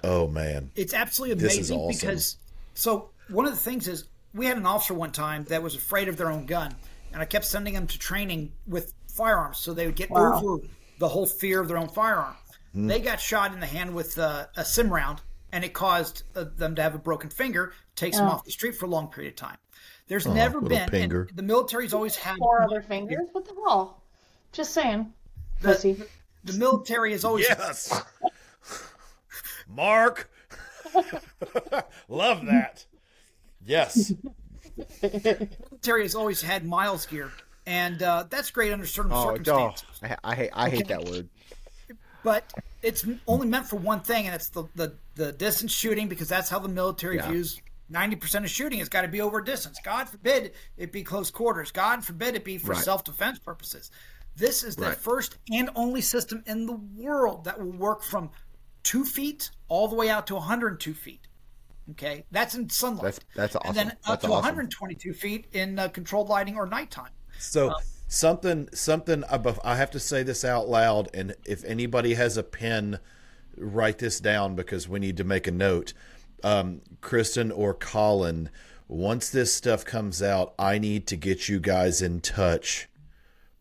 oh 0.04 0.28
man, 0.28 0.72
It's 0.76 0.94
absolutely 0.94 1.36
This 1.42 1.56
amazing 1.56 1.62
is 1.64 1.72
awesome. 1.82 2.08
because 2.08 2.38
so 2.74 3.10
one 3.30 3.46
of 3.46 3.52
the 3.52 3.58
things 3.60 3.88
is 3.88 4.04
we 4.38 4.46
had 4.46 4.58
an 4.58 4.66
officer 4.66 4.94
one 4.94 5.12
time 5.12 5.44
that 5.46 5.62
was 5.64 5.76
afraid 5.76 6.08
of 6.08 6.18
their 6.18 6.30
own 6.32 6.46
gun, 6.46 6.74
and 7.12 7.22
I 7.22 7.26
kept 7.26 7.46
sending 7.46 7.74
them 7.74 7.88
to 7.88 8.00
training 8.00 8.52
with 8.68 8.94
firearms 9.08 9.58
so 9.58 9.74
they 9.74 9.86
would 9.86 9.96
get 9.96 10.10
Wow. 10.10 10.40
over 10.42 10.64
the 11.00 11.08
whole 11.10 11.26
fear 11.26 11.60
of 11.60 11.68
their 11.68 11.78
own 11.78 11.90
firearm. 11.90 12.36
Hmm. 12.74 12.88
They 12.88 13.00
got 13.00 13.20
shot 13.20 13.54
in 13.54 13.60
the 13.60 13.66
hand 13.66 13.94
with 13.94 14.18
uh, 14.18 14.46
a 14.56 14.64
sim 14.64 14.94
round, 14.94 15.22
and 15.52 15.64
it 15.64 15.74
caused 15.74 16.24
uh, 16.36 16.46
them 16.56 16.76
to 16.76 16.82
have 16.84 16.96
a 16.96 17.00
broken 17.00 17.30
finger, 17.30 17.74
takes 17.96 18.18
them 18.18 18.28
off 18.28 18.44
the 18.44 18.52
street 18.52 18.76
for 18.76 18.86
a 18.86 18.90
long 18.90 19.08
period 19.08 19.32
of 19.32 19.36
time. 19.36 19.58
There's 20.08 20.26
never 20.28 20.62
been, 20.62 20.84
and 20.94 21.12
pinger. 21.12 21.36
the 21.36 21.44
military's 21.44 21.94
always 21.94 22.16
had 22.16 22.38
Four 22.38 22.64
other 22.64 22.82
fingers. 22.82 23.28
What 23.34 23.46
the 23.46 23.54
hell? 23.66 24.02
Just 24.54 24.74
saying. 24.74 25.12
Pussy. 25.62 26.02
the 26.44 26.54
military 26.54 27.12
has 27.12 27.26
always 27.26 27.46
yes, 27.50 28.04
Mark, 29.68 30.30
love 32.08 32.46
that. 32.46 32.86
Yes, 33.68 34.14
military 35.02 36.04
has 36.04 36.16
always 36.16 36.42
had 36.42 36.66
MILES 36.66 37.06
gear, 37.06 37.32
and 37.66 38.02
uh, 38.02 38.26
that's 38.30 38.52
great 38.52 38.72
under 38.72 38.86
certain 38.86 39.12
Oh, 39.12 39.30
oh, 39.30 39.38
circumstances. 39.38 40.00
I, 40.04 40.18
I 40.24 40.36
hate 40.36 40.50
I 40.54 40.70
hate 40.70 40.88
that 40.88 41.04
word. 41.06 41.30
but 42.24 42.54
it's 42.82 43.06
only 43.28 43.48
meant 43.48 43.68
for 43.68 43.76
one 43.78 44.02
thing, 44.02 44.26
and 44.28 44.36
it's 44.36 44.50
the, 44.50 44.66
the, 44.76 44.94
the 45.16 45.32
distance 45.32 45.72
shooting 45.72 46.08
because 46.08 46.30
that's 46.30 46.50
how 46.50 46.60
the 46.60 46.70
military 46.70 47.16
Yeah. 47.18 47.28
views 47.30 47.62
90% 47.92 48.44
of 48.44 48.50
shooting. 48.50 48.80
It's 48.80 48.90
got 48.90 49.02
to 49.02 49.08
be 49.08 49.22
over 49.22 49.42
distance. 49.42 49.80
God 49.80 50.08
forbid 50.10 50.52
it 50.78 50.92
be 50.92 51.04
close 51.04 51.32
quarters. 51.32 51.72
God 51.72 52.04
forbid 52.04 52.36
it 52.36 52.44
be 52.46 52.58
for 52.58 52.74
Right. 52.74 52.84
self 52.84 53.04
defense 53.04 53.40
purposes. 53.40 53.90
This 54.36 54.64
is 54.64 54.76
the 54.76 54.88
Right. 54.88 54.98
first 54.98 55.38
and 55.52 55.70
only 55.76 56.02
system 56.02 56.44
in 56.46 56.68
the 56.68 56.74
world 56.74 57.46
that 57.46 57.60
will 57.60 57.72
work 57.72 58.04
from 58.04 58.30
two 58.84 59.04
feet 59.04 59.50
all 59.68 59.88
the 59.88 59.96
way 59.96 60.10
out 60.10 60.28
to 60.28 60.36
102 60.36 60.94
feet. 60.94 61.28
Okay, 61.92 62.26
that's 62.32 62.56
in 62.56 62.70
sunlight. 62.70 63.04
That's- 63.36 63.54
that's 63.54 63.56
And 63.66 63.76
then 63.76 63.88
awesome. 63.88 63.98
up 63.98 64.04
That's 64.06 64.22
to 64.26 64.28
awesome. 64.32 64.44
122 64.44 65.14
feet 65.14 65.48
in 65.54 65.80
uh, 65.80 65.88
controlled 65.90 66.28
lighting 66.30 66.56
or 66.58 66.66
nighttime. 66.68 67.12
so 67.40 67.74
something, 68.08 68.68
something. 68.74 69.24
I 69.26 69.40
I 69.64 69.76
have 69.78 69.92
to 69.92 70.00
say 70.00 70.24
this 70.24 70.44
out 70.44 70.68
loud, 70.68 71.10
and 71.14 71.36
if 71.46 71.64
anybody 71.64 72.16
has 72.16 72.36
a 72.38 72.44
pen, 72.44 73.00
write 73.56 74.00
this 74.00 74.20
down 74.20 74.56
because 74.56 74.88
we 74.90 75.00
need 75.00 75.18
to 75.18 75.24
make 75.24 75.48
a 75.48 75.52
note. 75.52 75.94
Um, 76.44 76.82
Kristen 77.02 77.52
or 77.52 77.74
Colin, 77.74 78.50
once 78.88 79.30
this 79.30 79.54
stuff 79.54 79.84
comes 79.86 80.22
out, 80.22 80.54
I 80.60 80.78
need 80.80 81.08
to 81.08 81.16
get 81.16 81.48
you 81.50 81.60
guys 81.60 82.02
in 82.02 82.20
touch 82.22 82.88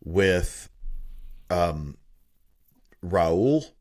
with 0.03 0.69
um, 1.49 1.97
Raul 3.03 3.71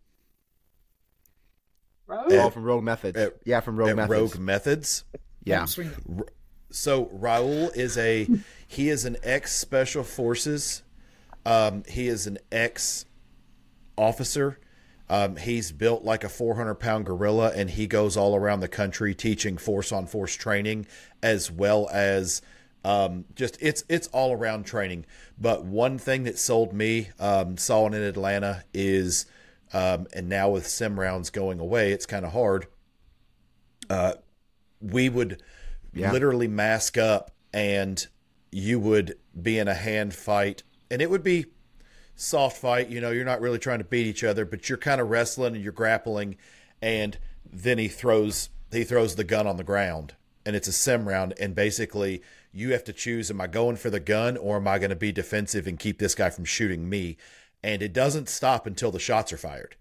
Rose? 2.06 2.32
Oh, 2.32 2.50
from 2.50 2.62
Rogue 2.64 2.84
Methods. 2.84 3.16
at- 3.18 3.36
yeah, 3.44 3.60
from 3.60 3.76
Rogue 3.76 3.90
at 3.90 3.96
Methods. 3.96 4.10
Rogue 4.10 4.38
Methods. 4.38 5.04
Yeah. 5.44 5.64
So 6.70 7.06
Raul 7.06 7.74
is 7.76 7.96
a 7.96 8.28
he 8.66 8.88
is 8.88 9.04
an 9.04 9.16
ex 9.22 9.54
special 9.56 10.02
forces. 10.04 10.82
Um, 11.44 11.84
he 11.88 12.08
is 12.08 12.26
an 12.26 12.38
ex 12.50 13.06
officer. 13.96 14.58
Um, 15.08 15.36
he's 15.36 15.70
built 15.70 16.02
like 16.02 16.24
a 16.24 16.28
400 16.28 16.74
pound 16.74 17.06
gorilla, 17.06 17.52
and 17.54 17.70
he 17.70 17.86
goes 17.86 18.16
all 18.16 18.34
around 18.34 18.60
the 18.60 18.68
country 18.68 19.14
teaching 19.14 19.56
force 19.56 19.92
on 19.92 20.06
force 20.06 20.34
training 20.34 20.86
as 21.22 21.50
well 21.50 21.88
as 21.92 22.42
um, 22.84 23.24
just 23.36 23.56
it's 23.60 23.84
it's 23.88 24.08
all 24.08 24.32
around 24.32 24.64
training. 24.66 25.06
But 25.38 25.64
one 25.64 25.98
thing 25.98 26.24
that 26.24 26.38
sold 26.38 26.72
me, 26.72 27.10
um, 27.20 27.56
saw 27.56 27.86
it 27.86 27.94
in 27.94 28.02
Atlanta, 28.02 28.64
is 28.74 29.26
um, 29.72 30.06
and 30.12 30.28
now 30.28 30.50
with 30.50 30.66
sim 30.66 30.98
rounds 30.98 31.30
going 31.30 31.60
away, 31.60 31.92
it's 31.92 32.06
kind 32.06 32.24
of 32.24 32.32
hard. 32.32 32.66
Uh, 33.88 34.14
we 34.80 35.08
would 35.08 35.42
Yeah. 35.92 36.12
literally 36.12 36.48
mask 36.48 36.98
up, 36.98 37.30
and 37.52 38.06
you 38.52 38.78
would 38.78 39.18
be 39.40 39.58
in 39.58 39.68
a 39.68 39.74
hand 39.74 40.14
fight, 40.14 40.62
and 40.90 41.00
it 41.00 41.10
would 41.10 41.22
be 41.22 41.46
soft 42.14 42.56
fight. 42.58 42.88
You 42.88 43.00
know, 43.00 43.10
you're 43.10 43.24
not 43.24 43.40
really 43.40 43.58
trying 43.58 43.78
to 43.78 43.84
beat 43.84 44.06
each 44.06 44.24
other, 44.24 44.44
but 44.44 44.68
you're 44.68 44.78
kind 44.78 45.00
of 45.00 45.10
wrestling 45.10 45.54
and 45.54 45.62
you're 45.62 45.72
grappling, 45.72 46.36
and 46.82 47.18
then 47.50 47.78
he 47.78 47.88
throws 47.88 48.50
he 48.72 48.84
throws 48.84 49.14
the 49.14 49.24
gun 49.24 49.46
on 49.46 49.56
the 49.56 49.64
ground, 49.64 50.14
and 50.44 50.56
it's 50.56 50.68
a 50.68 50.72
sim 50.72 51.08
round, 51.08 51.34
and 51.40 51.54
basically 51.54 52.22
you 52.52 52.72
have 52.72 52.84
to 52.84 52.92
choose: 52.92 53.30
am 53.30 53.40
I 53.40 53.46
going 53.46 53.76
for 53.76 53.90
the 53.90 54.00
gun 54.00 54.36
or 54.36 54.56
am 54.56 54.68
I 54.68 54.78
going 54.78 54.90
to 54.90 54.96
be 54.96 55.12
defensive 55.12 55.66
and 55.66 55.78
keep 55.78 55.98
this 55.98 56.14
guy 56.14 56.30
from 56.30 56.44
shooting 56.44 56.88
me? 56.88 57.16
And 57.66 57.82
it 57.82 57.92
doesn't 57.92 58.28
stop 58.28 58.64
until 58.64 58.92
the 58.92 59.00
shots 59.00 59.32
are 59.32 59.36
fired. 59.36 59.74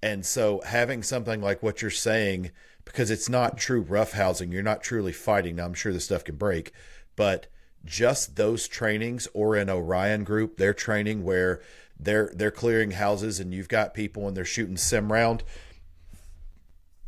And 0.00 0.24
so 0.24 0.62
having 0.64 1.02
something 1.02 1.42
like 1.42 1.60
what 1.60 1.82
you're 1.82 1.90
saying, 1.90 2.52
because 2.84 3.10
it's 3.10 3.28
not 3.28 3.58
true 3.58 3.84
roughhousing, 3.84 4.52
you're 4.52 4.62
not 4.62 4.80
truly 4.80 5.10
fighting. 5.10 5.56
Now 5.56 5.64
I'm 5.64 5.74
sure 5.74 5.92
this 5.92 6.04
stuff 6.04 6.22
can 6.22 6.36
break, 6.36 6.70
but 7.16 7.48
just 7.84 8.36
those 8.36 8.68
trainings 8.68 9.26
or 9.34 9.56
an 9.56 9.68
Orion 9.68 10.22
group, 10.22 10.56
their 10.56 10.72
training 10.72 11.24
where 11.24 11.60
they're 11.98 12.30
they're 12.32 12.52
clearing 12.52 12.92
houses 12.92 13.40
and 13.40 13.52
you've 13.52 13.68
got 13.68 13.92
people 13.92 14.28
and 14.28 14.36
they're 14.36 14.44
shooting 14.44 14.76
sim 14.76 15.12
round. 15.12 15.42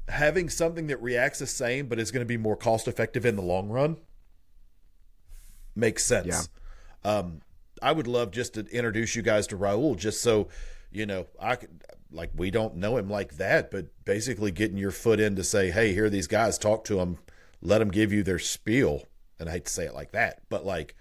Having 0.08 0.48
something 0.48 0.88
that 0.88 1.00
reacts 1.00 1.38
the 1.38 1.46
same 1.46 1.86
but 1.86 2.00
is 2.00 2.10
going 2.10 2.22
to 2.22 2.26
be 2.26 2.36
more 2.36 2.56
cost 2.56 2.88
effective 2.88 3.24
in 3.24 3.36
the 3.36 3.42
long 3.42 3.68
run 3.68 3.98
makes 5.76 6.04
sense. 6.04 6.48
Um, 7.04 7.40
I 7.82 7.92
would 7.92 8.06
love 8.06 8.30
just 8.30 8.54
to 8.54 8.66
introduce 8.68 9.16
you 9.16 9.22
guys 9.22 9.46
to 9.48 9.56
Raul, 9.58 9.96
just 9.96 10.22
so 10.22 10.48
you 10.90 11.04
know. 11.06 11.26
I 11.40 11.56
could 11.56 11.82
like 12.10 12.30
we 12.34 12.50
don't 12.50 12.76
know 12.76 12.96
him 12.96 13.10
like 13.10 13.36
that, 13.38 13.70
but 13.70 13.86
basically 14.04 14.50
getting 14.52 14.76
your 14.76 14.90
foot 14.90 15.18
in 15.20 15.36
to 15.36 15.44
say, 15.44 15.70
"Hey, 15.70 15.92
here 15.92 16.06
are 16.06 16.10
these 16.10 16.26
guys. 16.26 16.58
Talk 16.58 16.84
to 16.84 16.96
them. 16.96 17.18
Let 17.60 17.78
them 17.78 17.90
give 17.90 18.12
you 18.12 18.22
their 18.22 18.38
spiel." 18.38 19.04
And 19.38 19.48
I 19.48 19.52
hate 19.52 19.64
to 19.64 19.72
say 19.72 19.86
it 19.86 19.94
like 19.94 20.12
that, 20.12 20.42
but 20.48 20.64
like, 20.64 20.94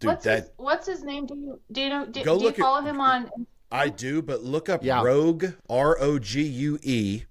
dude, 0.00 0.08
what's 0.08 0.24
that 0.24 0.38
his 0.40 0.50
What's 0.56 0.86
his 0.86 1.02
name? 1.02 1.26
Do 1.26 1.34
you 1.34 1.60
do 1.72 1.80
you 1.80 1.88
know? 1.88 2.04
Do, 2.06 2.22
Go 2.22 2.36
do 2.36 2.40
you 2.42 2.46
look 2.48 2.58
at- 2.58 2.62
follow 2.62 2.82
him 2.82 3.00
on? 3.00 3.30
I 3.72 3.88
do. 3.88 4.22
But 4.22 4.42
look 4.44 4.68
up 4.68 4.84
Yeah. 4.84 5.02
Rogue 5.02 5.46
R 5.68 5.96
O 6.00 6.18
G 6.18 6.42
U 6.42 6.78
E 6.82 7.22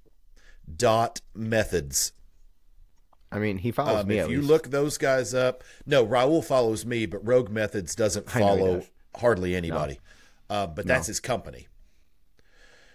dot 0.76 1.22
methods. 1.36 2.12
I 3.36 3.40
mean, 3.40 3.58
he 3.58 3.72
follows 3.72 4.02
Um, 4.04 4.08
me. 4.08 4.18
if 4.20 4.26
at 4.26 4.30
you 4.32 4.38
least. 4.38 4.50
look 4.50 4.70
those 4.72 4.98
guys 4.98 5.34
up, 5.34 5.64
no, 5.86 6.06
Raul 6.06 6.44
follows 6.44 6.86
me, 6.86 7.06
but 7.06 7.26
Rogue 7.26 7.50
Methods 7.50 7.94
doesn't 7.96 8.36
I 8.36 8.40
know 8.40 8.46
he 8.46 8.58
follow 8.60 8.76
does. 8.80 8.90
hardly 9.18 9.56
anybody. 9.56 10.00
Uh, 10.50 10.68
but 10.68 10.86
that's 10.88 11.08
his 11.08 11.20
company. 11.20 11.68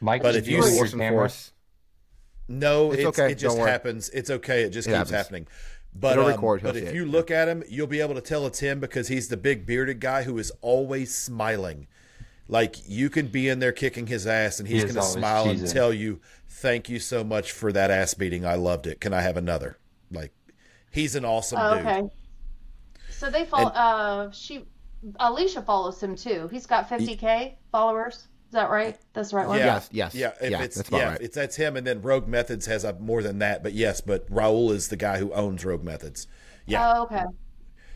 Mike, 0.01 0.22
But 0.22 0.36
if 0.36 0.49
you- 0.49 0.57
lose 0.61 0.70
your 0.70 0.76
force 0.78 0.93
and 0.93 1.03
camera? 1.03 1.30
No, 2.49 2.91
It's 2.93 3.01
it's, 3.01 3.18
okay, 3.18 3.32
it 3.32 3.34
just 3.36 3.55
don't 3.55 3.61
worry. 3.61 3.70
happens. 3.70 4.09
It's 4.11 4.30
okay. 4.30 4.62
It 4.62 4.70
just 4.70 4.88
It 4.88 4.91
keeps 4.91 5.11
happens. 5.11 5.11
happening. 5.16 5.47
But 5.95 6.12
It'll 6.12 6.24
um, 6.24 6.30
record, 6.30 6.62
but 6.62 6.74
see 6.74 6.82
if 6.82 6.88
it. 6.88 6.95
you 6.95 7.05
look 7.05 7.30
at 7.30 7.49
him, 7.49 7.62
you'll 7.68 7.86
be 7.86 8.01
able 8.01 8.14
to 8.14 8.20
tell 8.20 8.47
it's 8.47 8.61
him 8.61 8.80
because 8.80 9.09
he's 9.09 9.28
the 9.28 9.36
big 9.36 9.66
bearded 9.66 10.01
guy 10.01 10.22
who 10.22 10.38
is 10.38 10.51
always 10.61 11.14
smiling. 11.14 11.86
Like 12.49 12.76
you 12.88 13.11
can 13.11 13.26
be 13.28 13.49
in 13.49 13.59
there 13.61 13.72
kicking 13.72 14.07
his 14.09 14.26
ass, 14.26 14.59
and 14.59 14.68
he's 14.68 14.82
He 14.82 14.88
going 14.88 14.95
to 14.95 15.01
always 15.01 15.14
smile 15.14 15.49
and 15.51 15.66
tell 15.68 15.93
you, 15.93 16.20
"Thank 16.49 16.88
you 16.88 16.99
so 16.99 17.22
much 17.22 17.53
for 17.53 17.72
that 17.72 17.91
ass 17.91 18.14
beating. 18.14 18.45
I 18.45 18.55
loved 18.55 18.86
it. 18.88 19.01
Can 19.01 19.12
I 19.12 19.20
have 19.20 19.36
another?" 19.36 19.78
Like 20.11 20.32
he's 20.90 21.14
an 21.16 21.24
awesome 21.24 21.58
Oh, 21.61 21.76
dude. 21.76 21.86
okay. 21.86 22.02
So 23.11 23.30
they 23.30 23.44
follow. 23.44 23.68
uh, 23.70 24.30
she 24.30 24.64
Alicia 25.18 25.62
follows 25.62 26.02
him 26.02 26.14
too. 26.16 26.48
He's 26.48 26.66
got 26.66 26.88
50k 26.88 27.54
followers. 27.72 28.14
Is 28.16 28.52
that 28.54 28.68
right? 28.70 28.98
That's 29.12 29.30
the 29.30 29.36
right 29.36 29.46
one. 29.46 29.58
Yeah, 29.58 29.66
Yes, 29.66 29.88
yes, 29.92 30.14
yeah. 30.14 30.32
If 30.40 30.50
yeah, 30.50 30.62
it's 30.62 30.76
that's 30.76 30.90
yeah, 30.90 31.11
right. 31.11 31.20
it's 31.20 31.36
that's 31.36 31.54
him, 31.56 31.76
and 31.76 31.86
then 31.86 32.02
Rogue 32.02 32.26
Methods 32.26 32.66
has 32.66 32.82
a 32.84 32.92
more 32.94 33.22
than 33.22 33.38
that. 33.38 33.62
But 33.62 33.74
yes, 33.74 34.00
but 34.00 34.28
Raul 34.28 34.72
is 34.72 34.88
the 34.88 34.96
guy 34.96 35.18
who 35.18 35.32
owns 35.32 35.64
Rogue 35.64 35.84
Methods. 35.84 36.26
Yeah, 36.66 36.92
Oh, 36.96 37.02
okay. 37.04 37.22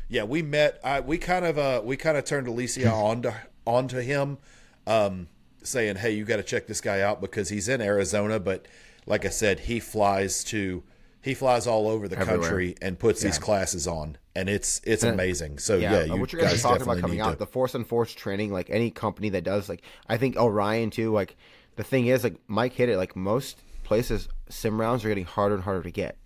yeah. 0.09 0.23
We 0.23 0.43
met. 0.43 0.79
I 0.85 1.01
we 1.01 1.19
kind 1.19 1.45
of 1.45 1.59
uh 1.59 1.83
we 1.85 1.97
kind 1.97 2.17
of 2.17 2.25
turned 2.25 2.47
Alicia 2.47 2.89
onto 2.93 3.33
onto 3.67 3.99
him, 3.99 4.39
um, 4.87 5.27
saying, 5.65 5.97
"Hey, 5.97 6.13
you 6.13 6.25
got 6.25 6.37
to 6.37 6.43
check 6.45 6.69
this 6.69 6.81
guy 6.81 7.01
out 7.01 7.21
because 7.21 7.49
he's 7.49 7.69
in 7.69 7.81
Arizona." 7.81 8.39
But 8.39 8.67
like 9.07 9.25
I 9.27 9.31
said, 9.31 9.59
he 9.61 9.81
flies 9.81 10.45
to 10.45 10.85
he 11.25 11.35
flies 11.35 11.67
all 11.67 11.89
over 11.89 12.07
the 12.07 12.19
Everywhere. 12.19 12.41
country 12.43 12.77
and 12.83 12.99
puts 12.99 13.23
these 13.23 13.39
classes 13.39 13.87
on, 13.89 14.19
and 14.37 14.49
it's 14.49 14.81
it's 14.85 15.03
And- 15.03 15.15
amazing. 15.15 15.59
So 15.59 15.77
yeah, 15.77 16.05
yeah, 16.05 16.15
you 16.15 16.21
what 16.21 16.33
you 16.33 16.39
guys 16.39 16.51
guys 16.51 16.61
are 16.61 16.63
talking 16.63 16.79
definitely 16.79 16.99
about 16.99 17.01
coming 17.01 17.19
need 17.19 17.25
out, 17.25 17.31
to. 17.33 17.37
the 17.39 17.47
force 17.47 17.75
and 17.75 17.87
force 17.87 18.13
training, 18.13 18.53
like 18.53 18.69
any 18.71 18.91
company 18.91 19.31
that 19.31 19.43
does, 19.45 19.69
like 19.69 19.83
I 20.09 20.17
think 20.19 20.37
Orion 20.37 20.91
too. 20.91 21.13
Like 21.13 21.37
the 21.77 21.83
thing 21.85 22.07
is, 22.07 22.23
like 22.25 22.37
Mike 22.47 22.75
hit 22.75 22.89
it. 22.91 22.97
Like 22.99 23.17
most 23.17 23.59
places, 23.85 24.29
sim 24.49 24.81
rounds 24.81 25.05
are 25.05 25.09
getting 25.09 25.25
harder 25.25 25.55
and 25.55 25.65
harder 25.65 25.83
to 25.83 25.91
get. 25.91 26.17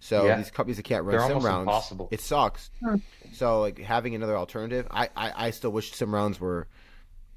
So 0.00 0.26
Yeah. 0.26 0.36
these 0.36 0.50
companies 0.50 0.76
that 0.78 0.82
can't 0.84 1.04
run 1.04 1.16
They're 1.16 1.28
sim 1.28 1.38
rounds, 1.46 1.62
impossible. 1.68 2.08
it 2.10 2.20
sucks. 2.20 2.70
Hmm. 2.82 2.96
So 3.32 3.60
like 3.60 3.78
having 3.78 4.14
another 4.16 4.36
alternative, 4.36 4.86
I, 4.90 5.08
I 5.16 5.46
I 5.46 5.50
still 5.52 5.70
wish 5.70 5.92
sim 5.94 6.12
rounds 6.12 6.40
were 6.40 6.66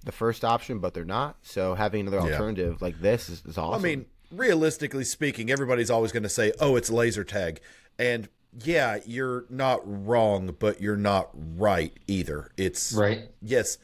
the 0.04 0.12
first 0.12 0.44
option, 0.44 0.80
but 0.80 0.94
they're 0.96 1.06
not. 1.06 1.38
So 1.44 1.76
having 1.76 2.02
another 2.02 2.18
Yeah. 2.28 2.34
alternative 2.34 2.82
like 2.82 3.00
this 3.00 3.30
is, 3.30 3.44
is 3.46 3.58
awesome. 3.60 3.80
I 3.80 3.84
mean, 3.84 4.06
realistically 4.32 5.04
speaking, 5.04 5.50
everybody's 5.52 5.90
always 5.90 6.12
going 6.12 6.24
to 6.24 6.30
say, 6.30 6.52
"Oh, 6.60 6.76
it's 6.76 6.90
laser 6.90 7.24
tag," 7.24 7.62
and 8.00 8.28
yeah, 8.64 9.00
you're 9.06 9.46
not 9.50 9.82
wrong, 9.84 10.56
but 10.60 10.80
you're 10.82 10.96
not 10.96 11.30
right 11.34 11.92
either. 12.08 12.52
It's 12.58 12.94
Right. 12.94 13.30
Yes, 13.42 13.78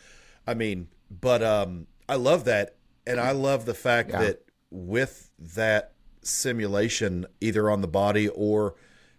I 0.47 0.53
mean, 0.53 0.87
but 1.09 1.43
um, 1.43 1.87
I 2.07 2.15
love 2.15 2.45
that, 2.45 2.75
and 3.05 3.19
I 3.19 3.31
love 3.31 3.65
the 3.65 3.73
fact 3.73 4.11
Yeah. 4.11 4.19
that 4.21 4.43
with 4.69 5.29
that 5.37 5.91
simulation, 6.21 7.25
either 7.41 7.69
on 7.69 7.81
the 7.81 7.87
body 7.87 8.29
or, 8.29 8.75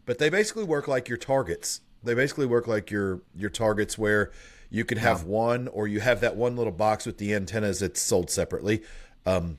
but 0.07 0.19
they 0.19 0.31
basically 0.31 0.65
work 0.65 0.89
like 0.89 1.09
your 1.09 1.19
targets. 1.19 1.81
They 2.03 2.15
basically 2.15 2.47
work 2.47 2.67
like 2.67 2.91
your 2.91 3.21
your 3.37 3.51
targets 3.51 3.97
where 3.99 4.31
you 4.71 4.85
can 4.87 4.99
have 4.99 5.25
one, 5.25 5.69
or 5.69 5.87
you 5.87 6.01
have 6.01 6.21
that 6.23 6.35
one 6.35 6.57
little 6.57 6.73
box 6.73 7.05
with 7.05 7.19
the 7.19 7.35
antennas 7.35 7.81
that's 7.81 8.01
sold 8.01 8.31
separately. 8.31 8.83
Um, 9.27 9.59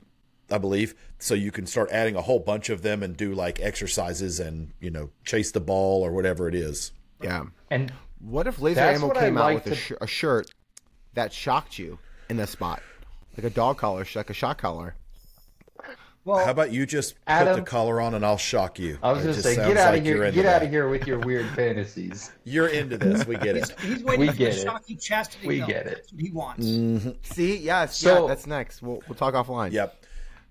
I 0.50 0.58
believe. 0.58 0.94
So 1.18 1.34
you 1.34 1.50
can 1.50 1.66
start 1.66 1.90
adding 1.90 2.16
a 2.16 2.20
whole 2.22 2.38
bunch 2.38 2.68
of 2.70 2.82
them 2.82 3.02
and 3.02 3.16
do 3.16 3.32
like 3.34 3.60
exercises 3.60 4.40
and 4.40 4.72
you 4.80 4.90
know 4.90 5.10
chase 5.24 5.50
the 5.52 5.60
ball 5.60 6.02
or 6.02 6.12
whatever 6.12 6.48
it 6.48 6.54
is. 6.54 6.92
yeah. 7.22 7.44
And 7.70 7.92
What 8.20 8.46
if 8.46 8.60
laser 8.60 8.80
ammo 8.80 9.10
came 9.10 9.36
out 9.38 9.44
like 9.44 9.64
with 9.64 9.72
a, 9.72 9.76
sh- 9.76 9.92
a 10.00 10.06
shirt 10.06 10.50
that 11.14 11.32
shocked 11.32 11.78
you 11.78 11.98
in 12.28 12.36
the 12.36 12.46
spot, 12.46 12.82
like 13.36 13.44
a 13.44 13.50
dog 13.50 13.78
collar, 13.78 14.06
like 14.14 14.30
a 14.30 14.34
shock 14.34 14.58
collar? 14.58 14.96
well, 16.24 16.42
How 16.44 16.50
about 16.52 16.72
you 16.72 16.86
just 16.86 17.14
put 17.26 17.54
the 17.54 17.62
collar 17.62 18.00
on 18.00 18.14
and 18.14 18.24
I'll 18.24 18.38
shock 18.38 18.78
you? 18.78 18.98
I 19.02 19.12
was 19.12 19.20
gonna 19.22 19.32
just 19.34 19.44
say, 19.44 19.56
get 19.56 19.76
out 19.76 19.92
like 19.92 20.00
of 20.00 20.06
you're 20.06 20.22
here, 20.24 20.32
get 20.32 20.46
out 20.46 20.62
of 20.62 20.70
here 20.70 20.88
with 20.88 21.06
your 21.06 21.18
weird 21.18 21.46
fantasies. 21.50 22.32
You're 22.44 22.68
into 22.68 22.96
this. 22.96 23.26
We 23.26 23.36
get 23.36 23.56
it. 23.56 23.74
he's 23.80 24.02
waiting 24.02 24.20
We 24.20 24.26
for 24.28 24.32
get 24.34 24.52
the 24.54 24.60
it. 24.60 24.62
shocking 24.64 24.98
chastity 24.98 25.46
We 25.48 25.58
belt. 25.58 25.68
get 25.70 25.86
it. 25.86 25.94
That's 25.96 26.12
what 26.12 26.22
he 26.22 26.30
wants. 26.30 26.66
Mm. 26.66 27.16
See, 27.34 27.56
yes, 27.58 27.96
So- 27.98 28.22
yeah, 28.22 28.28
that's 28.28 28.46
next. 28.46 28.80
We'll 28.82 29.02
we'll 29.08 29.16
talk 29.16 29.34
offline. 29.34 29.72
Yep. 29.72 30.03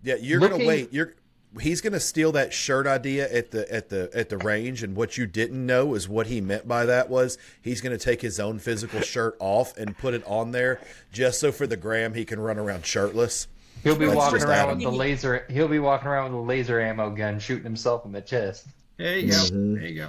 Yeah, 0.04 0.16
you're 0.16 0.40
gonna 0.40 0.66
wait. 0.66 0.92
You're 0.92 1.16
he's 1.62 1.82
gonna 1.82 2.00
steal 2.00 2.32
that 2.34 2.52
shirt 2.52 2.88
idea 2.88 3.32
at 3.32 3.52
the 3.52 3.72
at 3.74 3.90
the 3.90 4.10
at 4.14 4.30
the 4.30 4.38
range, 4.38 4.84
and 4.84 4.96
what 4.96 5.18
you 5.18 5.26
didn't 5.26 5.66
know 5.66 5.94
is 5.94 6.10
what 6.10 6.28
he 6.28 6.42
meant 6.42 6.68
by 6.68 6.86
that 6.86 7.10
was 7.10 7.38
he's 7.62 7.80
gonna 7.82 7.98
take 7.98 8.22
his 8.22 8.40
own 8.40 8.60
physical 8.60 9.00
shirt 9.02 9.36
off 9.40 9.78
and 9.78 9.98
put 9.98 10.14
it 10.14 10.24
on 10.26 10.52
there 10.52 10.82
just 11.12 11.40
so 11.40 11.52
for 11.52 11.66
the 11.68 11.78
gram 11.78 12.14
he 12.14 12.26
can 12.26 12.40
run 12.40 12.58
around 12.58 12.86
shirtless. 12.86 13.48
He'll 13.84 13.96
be 13.96 14.06
That's 14.06 14.16
walking 14.18 14.44
around 14.44 14.52
Adam. 14.52 14.78
with 14.80 14.84
the 14.86 14.92
laser. 14.92 15.46
He'll 15.50 15.68
be 15.68 15.80
walking 15.80 16.08
around 16.08 16.32
with 16.32 16.40
a 16.42 16.46
laser 16.46 16.80
ammo 16.82 17.10
gun, 17.10 17.40
shooting 17.40 17.66
himself 17.66 18.06
in 18.06 18.12
the 18.14 18.22
chest. 18.22 18.68
There 18.98 19.18
you 19.18 19.32
go. 19.32 19.44
There 19.52 19.86
you 19.86 20.06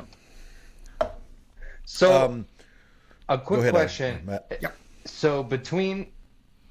go. 1.01 1.11
So, 1.85 2.25
Um, 2.25 2.47
a 3.29 3.39
quick 3.39 3.61
ahead, 3.61 3.73
question. 3.73 4.21
Matt. 4.25 4.59
Yep. 4.61 4.77
So 5.07 5.43
between 5.43 6.13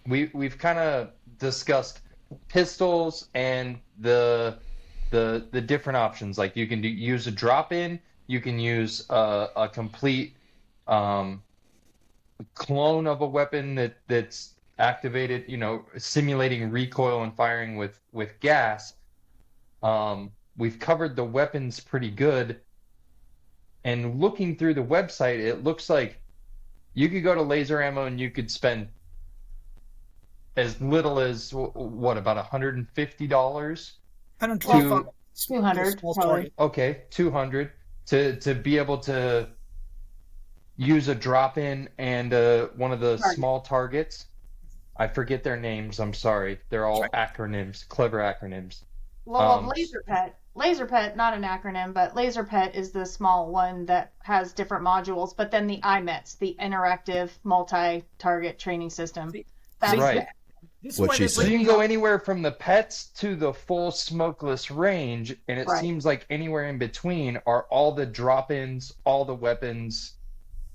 we 0.08 0.30
we've 0.34 0.58
kind 0.58 0.80
of 0.80 1.10
discussed 1.40 2.00
pistols 2.48 3.30
and 3.34 3.80
the 4.00 4.58
the 5.12 5.48
the 5.52 5.62
different 5.62 5.98
options. 5.98 6.38
Like 6.38 6.56
you 6.56 6.68
can 6.68 6.82
do, 6.82 6.88
use 6.88 7.28
a 7.28 7.32
drop 7.32 7.72
in, 7.72 8.00
you 8.28 8.42
can 8.42 8.60
use 8.60 9.06
a, 9.10 9.50
a 9.56 9.70
complete 9.70 10.36
um, 10.88 11.42
clone 12.56 13.08
of 13.08 13.22
a 13.22 13.28
weapon 13.28 13.76
that 13.76 13.96
that's 14.08 14.56
activated. 14.80 15.46
You 15.48 15.58
know, 15.58 15.86
simulating 15.98 16.70
recoil 16.72 17.24
and 17.24 17.36
firing 17.36 17.78
with 17.78 18.00
with 18.12 18.40
gas. 18.40 18.94
Um, 19.82 20.32
we've 20.58 20.80
covered 20.80 21.16
the 21.16 21.24
weapons 21.24 21.80
pretty 21.80 22.10
good. 22.10 22.60
And 23.86 24.22
looking 24.22 24.56
through 24.56 24.76
the 24.76 24.84
website, 24.84 25.40
it 25.40 25.64
looks 25.64 25.90
like 25.90 26.22
you 26.94 27.10
could 27.10 27.24
go 27.24 27.36
to 27.36 27.42
laser 27.42 27.82
ammo 27.82 28.06
and 28.06 28.20
you 28.20 28.30
could 28.30 28.50
spend 28.50 28.88
as 30.56 30.80
little 30.82 31.20
as 31.20 31.52
what 31.54 32.18
about 32.18 32.38
hundred 32.46 32.78
and 32.78 32.88
fifty 32.90 33.28
dollars? 33.28 33.94
125 34.40 35.06
200 35.36 36.00
small 36.00 36.14
probably. 36.14 36.34
target. 36.34 36.54
Okay, 36.60 37.02
two 37.10 37.32
hundred 37.32 37.72
to 38.08 38.36
to 38.40 38.54
be 38.54 38.78
able 38.78 38.98
to 39.00 39.50
use 40.78 41.08
a 41.08 41.16
drop 41.16 41.58
in 41.58 41.90
and 41.98 42.34
uh, 42.34 42.68
one 42.76 42.92
of 42.92 43.00
the 43.00 43.18
Target. 43.18 43.36
small 43.36 43.62
targets. 43.62 44.26
I 44.98 45.08
forget 45.08 45.44
their 45.44 45.58
names. 45.58 46.00
I'm 46.00 46.14
sorry. 46.14 46.60
They're 46.70 46.86
all 46.86 47.06
acronyms, 47.14 47.88
clever 47.88 48.20
acronyms. 48.20 48.84
Well, 49.26 49.60
Um, 49.60 49.68
laser 49.76 50.04
pet. 50.08 50.38
Laser 50.56 50.86
pet, 50.86 51.18
not 51.18 51.34
an 51.34 51.42
acronym, 51.42 51.94
but 51.96 52.16
laser 52.16 52.44
pet 52.44 52.76
is 52.76 52.92
the 52.92 53.06
small 53.06 53.50
one 53.50 53.88
that 53.88 54.14
has 54.22 54.54
different 54.54 54.84
modules. 54.86 55.36
But 55.36 55.50
then 55.50 55.66
the 55.66 55.80
IMTTS, 55.82 56.38
the 56.38 56.56
interactive 56.60 57.32
multi-target 57.44 58.60
training 58.60 58.92
system. 58.92 59.34
That's 59.80 59.98
Right. 59.98 60.28
This 60.84 61.00
What 61.00 61.14
she 61.16 61.30
said. 61.30 61.44
So 61.46 61.48
you 61.50 61.58
can 61.58 61.66
go 61.66 61.80
anywhere 61.80 62.20
from 62.20 62.42
the 62.42 62.52
pets 62.52 63.06
to 63.20 63.36
the 63.38 63.54
full 63.54 63.90
smokeless 63.90 64.70
range, 64.70 65.36
and 65.48 65.58
it 65.58 65.68
Right. 65.68 65.80
seems 65.80 66.06
like 66.06 66.26
anywhere 66.30 66.68
in 66.68 66.78
between 66.78 67.38
are 67.46 67.64
all 67.70 67.94
the 67.94 68.06
drop-ins, 68.06 68.94
all 69.06 69.24
the 69.24 69.34
weapons, 69.34 70.16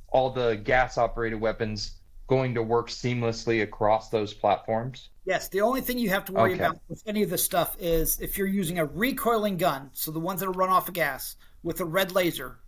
all 0.09 0.31
the 0.31 0.57
gas-operated 0.57 1.39
weapons 1.39 1.93
going 2.27 2.55
to 2.55 2.63
work 2.63 2.89
seamlessly 2.89 3.63
across 3.63 4.09
those 4.09 4.33
platforms. 4.33 5.11
Yes, 5.27 5.49
the 5.49 5.61
only 5.61 5.83
thing 5.83 5.99
you 5.99 6.09
have 6.09 6.25
to 6.27 6.33
worry 6.33 6.53
Okay. 6.55 6.65
about 6.65 6.79
with 6.89 7.03
any 7.07 7.23
of 7.23 7.29
this 7.29 7.45
stuff 7.45 7.77
is 7.79 8.19
if 8.19 8.39
you're 8.39 8.47
using 8.47 8.79
a 8.79 8.87
recoiling 8.87 9.59
gun, 9.59 9.91
so 9.93 10.11
the 10.11 10.21
ones 10.21 10.41
that 10.41 10.49
run 10.51 10.71
off 10.71 10.89
of 10.89 10.95
gas 10.95 11.37
with 11.63 11.81
a 11.81 11.85
red 11.85 12.13
laser, 12.13 12.61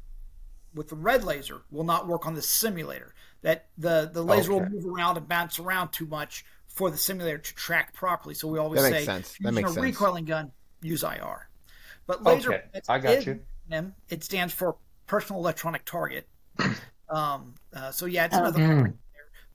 with 0.74 0.88
the 0.88 0.96
red 0.96 1.24
laser 1.24 1.62
will 1.70 1.84
not 1.84 2.06
work 2.06 2.26
on 2.26 2.34
the 2.34 2.42
simulator. 2.42 3.14
That 3.42 3.68
the 3.78 4.10
the 4.12 4.22
laser 4.22 4.52
will 4.52 4.66
move 4.66 4.84
around 4.84 5.16
and 5.16 5.26
bounce 5.26 5.58
around 5.58 5.92
too 5.92 6.04
much 6.06 6.44
for 6.80 6.90
the 6.90 6.96
simulator 6.96 7.36
to 7.36 7.54
track 7.56 7.92
properly. 7.92 8.34
So 8.34 8.48
we 8.48 8.58
always 8.58 8.80
That 8.80 8.90
makes 8.90 9.02
say, 9.02 9.04
sense. 9.04 9.32
That 9.32 9.38
you're 9.42 9.52
makes 9.52 9.68
using 9.68 9.82
a 9.82 9.86
sense. 9.86 10.00
recoiling 10.00 10.24
gun, 10.24 10.50
use 10.80 11.02
IR. 11.04 11.46
But 12.06 12.22
laser, 12.22 12.54
Okay, 12.54 12.62
I 12.88 12.98
got 12.98 13.14
is 13.16 13.26
you. 13.26 13.32
an 13.70 13.84
acronym. 13.84 13.92
It 14.08 14.24
stands 14.24 14.54
for 14.54 14.76
personal 15.06 15.42
electronic 15.42 15.84
target. 15.84 16.26
um, 17.10 17.54
uh, 17.76 17.90
so 17.90 18.06
yeah, 18.06 18.24
it's 18.24 18.34
Oh. 18.34 18.38
another. 18.38 18.60
acronym 18.60 18.82
there. 18.84 18.94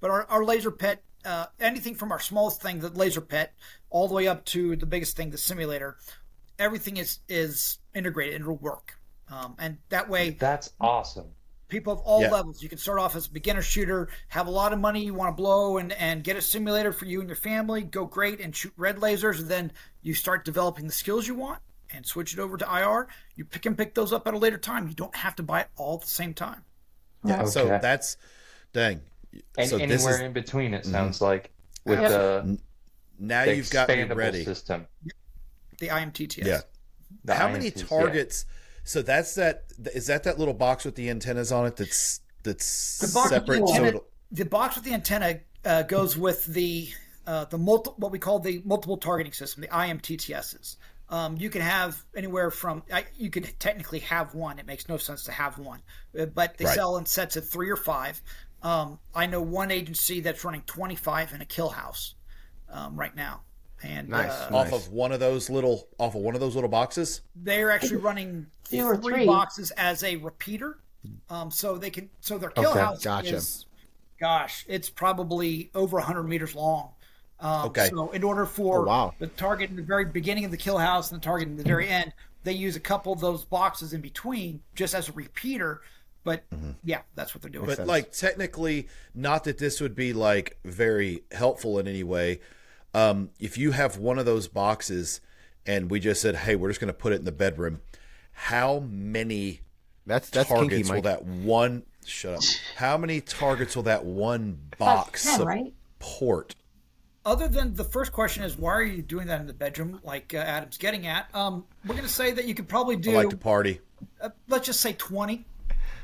But 0.01 0.11
our, 0.11 0.25
our 0.29 0.45
laser 0.45 0.69
pet, 0.69 1.01
uh, 1.25 1.47
anything 1.59 1.95
from 1.95 2.11
our 2.11 2.19
smallest 2.19 2.61
thing, 2.61 2.77
the 2.79 2.89
laser 2.89 3.21
pet, 3.21 3.55
all 3.89 4.07
the 4.07 4.13
way 4.13 4.27
up 4.27 4.45
to 4.45 4.75
the 4.75 4.85
biggest 4.85 5.17
thing, 5.17 5.31
the 5.31 5.37
simulator, 5.39 5.97
everything 6.59 6.97
is 6.97 7.21
is 7.27 7.79
integrated 7.95 8.35
and 8.35 8.43
it'll 8.43 8.57
work. 8.57 8.99
Um, 9.31 9.55
and 9.57 9.79
that 9.89 10.07
way, 10.09 10.29
That's 10.39 10.71
awesome. 10.79 11.25
People 11.67 11.93
of 11.93 11.99
all 11.99 12.21
Yeah. 12.21 12.31
levels. 12.31 12.61
You 12.61 12.69
can 12.69 12.77
start 12.77 12.99
off 12.99 13.15
as 13.15 13.27
a 13.27 13.31
beginner 13.31 13.61
shooter, 13.61 14.09
have 14.29 14.47
a 14.47 14.51
lot 14.51 14.73
of 14.73 14.79
money 14.79 15.03
you 15.03 15.13
want 15.13 15.35
to 15.35 15.41
blow, 15.41 15.77
and 15.77 15.91
and 15.93 16.23
get 16.23 16.35
a 16.35 16.41
simulator 16.41 16.93
for 16.93 17.05
you 17.05 17.19
and 17.19 17.29
your 17.29 17.35
family. 17.35 17.83
Go 17.83 18.05
great 18.05 18.39
and 18.39 18.55
shoot 18.55 18.73
red 18.77 18.97
lasers, 18.97 19.39
and 19.39 19.49
then 19.49 19.71
you 20.01 20.13
start 20.13 20.45
developing 20.45 20.87
the 20.87 20.93
skills 20.93 21.27
you 21.27 21.35
want 21.35 21.61
and 21.89 22.05
switch 22.05 22.33
it 22.33 22.39
over 22.39 22.57
to 22.57 22.65
IR. 22.65 23.07
You 23.35 23.45
pick 23.45 23.65
and 23.65 23.77
pick 23.77 23.93
those 23.95 24.13
up 24.13 24.27
at 24.27 24.33
a 24.33 24.37
later 24.37 24.57
time. 24.57 24.87
You 24.87 24.93
don't 24.93 25.15
have 25.15 25.35
to 25.37 25.43
buy 25.43 25.61
it 25.61 25.67
all 25.75 25.95
at 25.95 26.01
the 26.01 26.07
same 26.07 26.33
time. 26.33 26.63
Yeah. 27.23 27.45
So 27.45 27.67
that's 27.81 28.17
dang. 28.73 29.01
And 29.57 29.69
so 29.69 29.77
this 29.77 29.91
anywhere 29.91 30.15
is 30.15 30.21
in 30.21 30.33
between, 30.33 30.73
it 30.73 30.83
mm-hmm. 30.83 30.91
sounds 30.91 31.21
like, 31.21 31.51
with 31.85 31.99
Yep. 31.99 32.09
the, 32.09 32.59
now 33.19 33.45
the 33.45 33.55
you've 33.55 33.69
got 33.69 33.89
me 33.89 34.03
ready. 34.03 34.43
system. 34.45 34.87
The 35.79 35.87
IMTTS. 35.89 36.45
Yeah. 36.45 36.61
The 37.23 37.35
How 37.35 37.49
many 37.49 37.71
targets 37.71 38.45
yeah. 38.47 38.64
So 38.85 39.01
that's 39.01 39.35
that. 39.35 39.63
Is 39.93 40.07
that 40.07 40.23
that 40.23 40.39
little 40.39 40.53
box 40.53 40.85
with 40.85 40.95
the 40.95 41.09
antennas 41.09 41.51
on 41.51 41.65
it? 41.65 41.75
That's 41.75 42.21
that's 42.43 42.99
The 42.99 43.07
box 43.07 43.31
with 43.31 43.39
separate. 43.41 43.59
the 43.61 43.67
So 43.67 43.73
antenna, 43.73 43.87
it'll- 43.89 44.05
the 44.31 44.45
box 44.45 44.75
with 44.75 44.85
the 44.85 44.93
antenna 44.93 45.39
uh, 45.65 45.81
goes 45.83 46.15
with 46.17 46.45
the 46.45 46.89
uh, 47.27 47.45
the 47.45 47.57
multi, 47.57 47.89
what 47.97 48.11
we 48.11 48.19
call 48.19 48.39
the 48.39 48.61
multiple 48.63 48.97
targeting 48.97 49.33
system, 49.33 49.61
the 49.61 49.67
IMTTSs. 49.67 50.77
Um, 51.09 51.37
you 51.37 51.49
can 51.49 51.61
have 51.61 52.01
anywhere 52.15 52.49
from 52.51 52.83
I, 52.93 53.05
you 53.17 53.29
can 53.29 53.43
technically 53.59 53.99
have 53.99 54.33
one. 54.35 54.59
It 54.59 54.65
makes 54.67 54.87
no 54.87 54.97
sense 54.97 55.23
to 55.25 55.31
have 55.31 55.57
one, 55.57 55.81
Uh, 56.17 56.25
but 56.27 56.57
they 56.57 56.65
Right. 56.65 56.75
sell 56.75 56.97
in 56.97 57.05
sets 57.05 57.35
of 57.35 57.49
three 57.49 57.69
or 57.69 57.75
five. 57.75 58.21
Um, 58.61 58.99
I 59.13 59.25
know 59.27 59.41
one 59.41 59.69
agency 59.71 60.21
that's 60.21 60.43
running 60.43 60.61
25 60.63 61.33
in 61.33 61.41
a 61.41 61.45
kill 61.45 61.69
house 61.69 62.15
um, 62.69 62.95
right 62.99 63.15
now, 63.15 63.41
and 63.85 64.09
Nice. 64.09 64.31
uh, 64.31 64.49
off 64.51 64.71
Nice. 64.71 64.73
of 64.87 64.91
one 64.91 65.11
of 65.11 65.19
those 65.19 65.49
little 65.49 65.87
off 65.97 66.15
of 66.15 66.21
one 66.21 66.35
of 66.35 66.41
those 66.41 66.55
little 66.55 66.69
boxes. 66.69 67.21
they're 67.35 67.71
actually 67.71 67.97
running 67.97 68.47
Two 68.69 68.83
or 68.83 68.97
three 68.97 69.13
three. 69.13 69.25
boxes 69.25 69.71
as 69.71 70.03
a 70.03 70.15
repeater. 70.17 70.77
Um, 71.29 71.51
so 71.51 71.77
they 71.77 71.91
can 71.91 72.09
so 72.19 72.37
their 72.39 72.49
kill 72.49 72.71
Okay, 72.71 72.79
house 72.79 73.03
gotcha. 73.03 73.35
is, 73.35 73.65
gosh, 74.19 74.65
it's 74.67 74.89
probably 74.89 75.69
over 75.75 75.97
100 75.97 76.23
meters 76.23 76.55
long. 76.55 76.89
Um, 77.39 77.67
Okay. 77.67 77.89
So 77.89 78.09
in 78.11 78.23
order 78.23 78.45
for 78.47 78.79
Oh, 78.79 78.85
wow. 78.85 79.13
the 79.19 79.27
target 79.27 79.69
in 79.69 79.75
the 79.75 79.83
very 79.83 80.05
beginning 80.05 80.45
of 80.45 80.51
the 80.51 80.57
kill 80.57 80.79
house 80.79 81.11
and 81.11 81.21
the 81.21 81.23
target 81.23 81.47
in 81.47 81.57
the 81.57 81.63
very 81.63 81.87
end, 81.89 82.11
they 82.43 82.53
use 82.53 82.75
a 82.75 82.79
couple 82.79 83.13
of 83.13 83.19
those 83.19 83.45
boxes 83.45 83.93
in 83.93 84.01
between 84.01 84.61
just 84.73 84.95
as 84.95 85.09
a 85.09 85.11
repeater. 85.11 85.81
But 86.23 86.49
Mm-hmm. 86.49 86.71
yeah, 86.83 87.01
that's 87.13 87.35
what 87.35 87.43
they're 87.43 87.51
doing. 87.51 87.67
But 87.67 87.85
like 87.85 88.11
technically, 88.11 88.87
not 89.13 89.43
that 89.43 89.59
this 89.59 89.79
would 89.79 89.93
be 89.95 90.11
like 90.11 90.57
very 90.65 91.21
helpful 91.31 91.77
in 91.77 91.87
any 91.87 92.03
way. 92.03 92.39
Um, 92.95 93.29
if 93.39 93.57
you 93.57 93.71
have 93.71 93.97
one 93.97 94.17
of 94.17 94.25
those 94.25 94.47
boxes, 94.47 95.19
and 95.65 95.91
we 95.91 95.99
just 95.99 96.21
said, 96.21 96.35
"Hey, 96.37 96.55
we're 96.55 96.69
just 96.69 96.79
going 96.79 96.87
to 96.87 96.93
put 96.93 97.11
it 97.11 97.17
in 97.17 97.25
the 97.25 97.31
bedroom," 97.33 97.81
how 98.31 98.79
many 98.89 99.59
That's 100.05 100.29
that's 100.29 100.47
kinky, 100.49 100.83
targets 100.83 100.89
will 100.89 101.01
that 101.01 101.25
one? 101.25 101.83
Shut 102.05 102.35
up. 102.35 102.43
How 102.77 102.97
many 102.97 103.19
targets 103.19 103.75
will 103.75 103.83
that 103.83 104.05
one 104.05 104.59
box 104.77 105.23
10, 105.37 105.45
right? 105.45 105.73
support? 105.99 106.55
Other 107.25 107.47
than 107.47 107.73
the 107.73 107.83
first 107.83 108.13
question 108.13 108.43
is 108.43 108.55
why 108.57 108.71
are 108.73 108.83
you 108.83 109.01
doing 109.01 109.27
that 109.27 109.41
in 109.41 109.47
the 109.47 109.53
bedroom, 109.53 109.99
like 110.03 110.33
uh, 110.33 110.37
Adam's 110.37 110.77
getting 110.77 111.07
at? 111.07 111.27
Um, 111.33 111.65
we're 111.85 111.95
going 111.95 112.07
to 112.07 112.13
say 112.13 112.31
that 112.31 112.45
you 112.45 112.53
could 112.53 112.67
probably 112.69 112.95
I 112.95 112.99
do, 112.99 113.11
like 113.11 113.29
to 113.31 113.37
party. 113.37 113.81
uh, 114.21 114.29
let's 114.47 114.67
just 114.67 114.79
say 114.79 114.93
20 114.93 115.43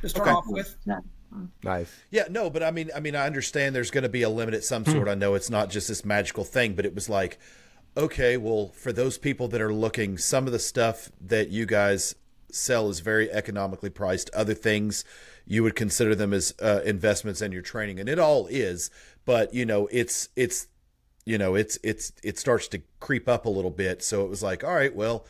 to 0.02 0.10
start 0.10 0.28
Okay. 0.28 0.36
off 0.36 0.46
with. 0.48 0.76
Nice. 1.64 1.92
Yeah, 2.10 2.26
no, 2.30 2.50
but 2.50 2.64
I 2.64 2.72
mean, 2.72 2.90
I 2.96 3.00
mean, 3.00 3.16
I 3.16 3.26
understand 3.26 3.76
there's 3.76 3.92
going 3.92 4.04
to 4.04 4.10
be 4.10 4.22
a 4.22 4.30
limit 4.30 4.54
at 4.54 4.64
some 4.64 4.86
sort. 4.86 5.08
I 5.08 5.16
know 5.16 5.36
it's 5.36 5.50
not 5.50 5.70
just 5.70 5.88
this 5.88 6.04
magical 6.04 6.44
thing, 6.44 6.74
but 6.74 6.86
it 6.86 6.94
was 6.94 7.08
like, 7.10 7.40
okay, 7.96 8.38
well, 8.38 8.70
for 8.70 8.92
those 8.92 9.18
people 9.18 9.48
that 9.50 9.62
are 9.62 9.74
looking, 9.74 10.18
some 10.18 10.46
of 10.46 10.54
the 10.54 10.60
stuff 10.60 11.10
that 11.22 11.50
you 11.50 11.66
guys 11.66 12.16
sell 12.52 12.90
is 12.90 13.00
very 13.00 13.32
economically 13.32 13.90
priced. 13.90 14.30
Other 14.32 14.54
things 14.54 15.06
you 15.46 15.64
would 15.64 15.76
consider 15.76 16.16
them 16.16 16.34
as 16.34 16.54
uh, 16.62 16.82
investments 16.86 17.42
in 17.42 17.52
your 17.52 17.62
training, 17.62 18.00
and 18.00 18.10
it 18.10 18.20
all 18.20 18.48
is. 18.48 18.90
But 19.26 19.54
you 19.54 19.66
know, 19.66 19.88
it's 19.92 20.30
it's 20.36 20.68
you 21.26 21.38
know, 21.38 21.56
it's 21.56 21.78
it's 21.84 22.12
it 22.24 22.38
starts 22.40 22.68
to 22.70 22.82
creep 23.00 23.28
up 23.28 23.46
a 23.46 23.50
little 23.50 23.72
bit. 23.72 24.04
So 24.04 24.24
it 24.24 24.30
was 24.30 24.42
like, 24.42 24.64
all 24.64 24.74
right, 24.74 24.96
well, 24.96 25.26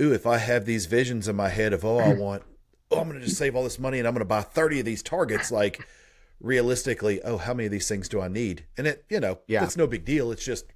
ooh, 0.00 0.12
if 0.12 0.26
I 0.26 0.38
have 0.38 0.64
these 0.64 0.86
visions 0.86 1.28
in 1.28 1.36
my 1.36 1.48
head 1.48 1.72
of, 1.72 1.84
oh, 1.84 1.98
I 1.98 2.14
want, 2.18 2.42
oh, 2.92 3.00
I'm 3.00 3.08
going 3.08 3.18
to 3.20 3.24
just 3.24 3.38
save 3.38 3.56
all 3.56 3.64
this 3.64 3.78
money 3.78 3.98
and 3.98 4.06
I'm 4.06 4.14
going 4.14 4.20
to 4.20 4.24
buy 4.24 4.42
30 4.42 4.80
of 4.80 4.86
these 4.86 5.02
targets, 5.02 5.50
like 5.50 5.86
realistically, 6.40 7.20
oh, 7.22 7.36
how 7.38 7.54
many 7.54 7.66
of 7.66 7.72
these 7.72 7.88
things 7.88 8.08
do 8.08 8.20
I 8.20 8.28
need? 8.28 8.64
And 8.76 8.86
it, 8.86 9.04
you 9.08 9.20
know, 9.20 9.38
Yeah. 9.46 9.64
it's 9.64 9.76
no 9.76 9.86
big 9.86 10.04
deal. 10.04 10.32
It's 10.32 10.44
just 10.44 10.66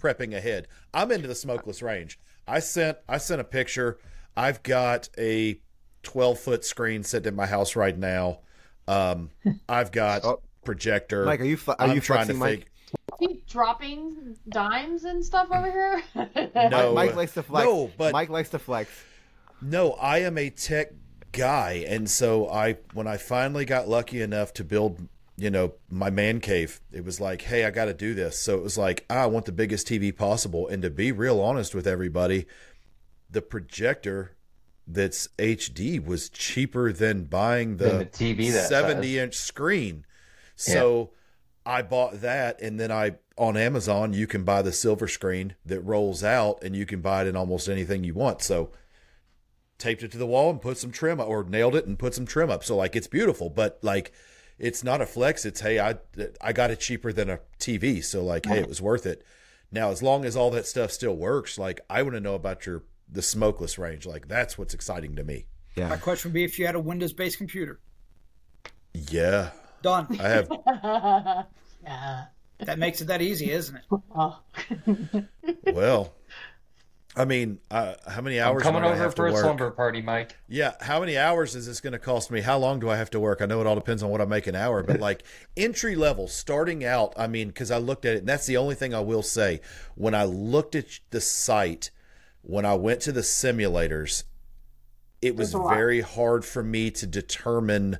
prepping 0.00 0.34
ahead. 0.36 0.68
I'm 0.94 1.10
into 1.12 1.28
the 1.28 1.34
smokeless 1.34 1.82
range. 1.82 2.18
I 2.46 2.60
sent, 2.60 2.98
I 3.08 3.18
sent 3.18 3.40
a 3.40 3.44
picture. 3.44 3.98
I've 4.36 4.62
got 4.62 5.08
a 5.18 5.60
12 6.02 6.38
foot 6.38 6.64
screen 6.64 7.02
sitting 7.02 7.28
in 7.28 7.34
my 7.34 7.46
house 7.46 7.74
right 7.76 7.96
now. 7.96 8.40
Um, 8.86 9.30
I've 9.68 9.90
got 9.92 10.24
Oh. 10.24 10.40
projector. 10.64 11.24
Mike, 11.24 11.40
are 11.40 11.44
you 11.44 11.56
fl- 11.56 11.72
are 11.72 11.76
I'm 11.88 11.94
you 11.94 12.00
trying 12.00 12.28
to 12.28 12.34
flexing, 12.34 12.38
Mike? 12.38 12.58
think. 12.58 12.70
Keep 13.18 13.46
dropping 13.48 14.36
dimes 14.48 15.04
and 15.04 15.24
stuff 15.24 15.48
over 15.50 15.70
here. 15.70 16.02
No, 16.70 16.92
Mike 16.94 17.16
likes 17.16 17.34
to 17.34 17.42
flex. 17.42 17.64
no, 17.64 17.90
but- 17.96 18.12
Mike 18.12 18.28
likes 18.28 18.50
to 18.50 18.58
flex. 18.58 18.90
No, 19.62 19.92
I 19.92 20.18
am 20.18 20.36
a 20.38 20.50
tech 20.50 20.92
guy, 21.32 21.84
and 21.86 22.08
so 22.08 22.48
I 22.48 22.78
when 22.92 23.06
I 23.06 23.16
finally 23.16 23.64
got 23.64 23.88
lucky 23.88 24.20
enough 24.20 24.52
to 24.54 24.64
build, 24.64 25.08
you 25.36 25.50
know, 25.50 25.74
my 25.90 26.10
man 26.10 26.40
cave, 26.40 26.80
it 26.92 27.04
was 27.04 27.20
like, 27.20 27.42
hey, 27.42 27.64
I 27.64 27.70
got 27.70 27.86
to 27.86 27.94
do 27.94 28.14
this. 28.14 28.38
So 28.38 28.56
it 28.56 28.62
was 28.62 28.78
like, 28.78 29.04
ah, 29.10 29.22
I 29.22 29.26
want 29.26 29.46
the 29.46 29.52
biggest 29.52 29.86
TV 29.86 30.16
possible, 30.16 30.68
and 30.68 30.82
to 30.82 30.90
be 30.90 31.12
real 31.12 31.40
honest 31.40 31.74
with 31.74 31.86
everybody, 31.86 32.46
the 33.30 33.42
projector 33.42 34.36
that's 34.86 35.28
HD 35.38 36.04
was 36.04 36.28
cheaper 36.28 36.92
than 36.92 37.24
buying 37.24 37.78
the, 37.78 37.98
the 37.98 38.06
TV 38.06 38.52
that 38.52 38.68
70 38.68 39.02
size. 39.02 39.16
inch 39.16 39.34
screen. 39.34 40.04
So 40.54 41.10
I 41.66 41.82
bought 41.82 42.20
that, 42.20 42.60
and 42.62 42.78
then 42.78 42.92
I 42.92 43.16
on 43.36 43.56
Amazon 43.56 44.14
you 44.14 44.26
can 44.26 44.44
buy 44.44 44.62
the 44.62 44.72
silver 44.72 45.08
screen 45.08 45.54
that 45.64 45.80
rolls 45.80 46.24
out, 46.24 46.62
and 46.62 46.74
you 46.74 46.86
can 46.86 47.00
buy 47.00 47.22
it 47.22 47.26
in 47.26 47.36
almost 47.36 47.68
anything 47.68 48.04
you 48.04 48.14
want. 48.14 48.42
So 48.42 48.70
taped 49.78 50.02
it 50.02 50.12
to 50.12 50.18
the 50.18 50.26
wall 50.26 50.50
and 50.50 50.60
put 50.60 50.78
some 50.78 50.90
trim 50.90 51.20
or 51.20 51.44
nailed 51.44 51.76
it 51.76 51.86
and 51.86 51.98
put 51.98 52.14
some 52.14 52.26
trim 52.26 52.50
up. 52.50 52.64
So 52.64 52.76
like 52.76 52.96
it's 52.96 53.06
beautiful, 53.06 53.50
but 53.50 53.78
like 53.82 54.12
it's 54.58 54.82
not 54.82 55.00
a 55.00 55.06
flex. 55.06 55.44
It's 55.44 55.60
hey, 55.60 55.78
I 55.78 55.96
I 56.40 56.52
got 56.52 56.70
it 56.70 56.80
cheaper 56.80 57.12
than 57.12 57.30
a 57.30 57.40
TV, 57.58 58.02
so 58.02 58.24
like 58.24 58.46
hey, 58.46 58.58
it 58.58 58.68
was 58.68 58.80
worth 58.80 59.06
it. 59.06 59.24
Now 59.70 59.90
as 59.90 60.02
long 60.02 60.24
as 60.24 60.36
all 60.36 60.50
that 60.50 60.66
stuff 60.66 60.90
still 60.90 61.16
works, 61.16 61.58
like 61.58 61.80
I 61.90 62.02
want 62.02 62.14
to 62.14 62.20
know 62.20 62.34
about 62.34 62.66
your 62.66 62.82
the 63.08 63.22
smokeless 63.22 63.78
range. 63.78 64.06
Like 64.06 64.28
that's 64.28 64.56
what's 64.56 64.74
exciting 64.74 65.16
to 65.16 65.24
me. 65.24 65.46
Yeah. 65.76 65.88
My 65.88 65.96
question 65.96 66.30
would 66.30 66.34
be 66.34 66.44
if 66.44 66.58
you 66.58 66.66
had 66.66 66.74
a 66.74 66.80
Windows 66.80 67.12
based 67.12 67.38
computer. 67.38 67.80
Yeah, 68.94 69.50
Done. 69.82 70.06
I 70.20 70.28
have 70.28 70.48
yeah. 71.84 72.24
That 72.60 72.78
makes 72.78 73.02
it 73.02 73.08
that 73.08 73.20
easy, 73.20 73.50
isn't 73.50 73.76
it? 73.76 73.84
Well, 75.74 76.14
I 77.16 77.24
mean, 77.24 77.58
uh, 77.70 77.94
how 78.06 78.20
many 78.20 78.38
I'm 78.38 78.48
hours 78.48 78.62
am 78.64 78.68
I 78.76 78.80
coming 78.80 78.90
over 78.90 78.96
have 78.96 79.12
to 79.12 79.16
for 79.16 79.26
a 79.28 79.32
work? 79.32 79.42
slumber 79.42 79.70
party, 79.70 80.02
Mike. 80.02 80.36
Yeah, 80.48 80.74
how 80.82 81.00
many 81.00 81.16
hours 81.16 81.54
is 81.54 81.66
this 81.66 81.80
going 81.80 81.94
to 81.94 81.98
cost 81.98 82.30
me? 82.30 82.42
How 82.42 82.58
long 82.58 82.78
do 82.78 82.90
I 82.90 82.96
have 82.96 83.08
to 83.10 83.20
work? 83.20 83.40
I 83.40 83.46
know 83.46 83.60
it 83.62 83.66
all 83.66 83.74
depends 83.74 84.02
on 84.02 84.10
what 84.10 84.20
I 84.20 84.26
make 84.26 84.46
an 84.46 84.54
hour, 84.54 84.82
but 84.82 85.00
like 85.00 85.22
entry 85.56 85.96
level, 85.96 86.28
starting 86.28 86.84
out, 86.84 87.14
I 87.16 87.26
mean, 87.26 87.48
because 87.48 87.70
I 87.70 87.78
looked 87.78 88.04
at 88.04 88.16
it, 88.16 88.18
and 88.18 88.28
that's 88.28 88.46
the 88.46 88.58
only 88.58 88.74
thing 88.74 88.92
I 88.94 89.00
will 89.00 89.22
say. 89.22 89.60
When 89.94 90.14
I 90.14 90.24
looked 90.24 90.74
at 90.74 90.86
the 91.10 91.20
site, 91.22 91.90
when 92.42 92.66
I 92.66 92.74
went 92.74 93.00
to 93.02 93.12
the 93.12 93.22
simulators, 93.22 94.24
it 95.22 95.36
was 95.36 95.52
There's 95.52 95.62
a 95.62 95.64
lot. 95.64 95.74
very 95.74 96.02
hard 96.02 96.44
for 96.44 96.62
me 96.62 96.90
to 96.90 97.06
determine 97.06 97.98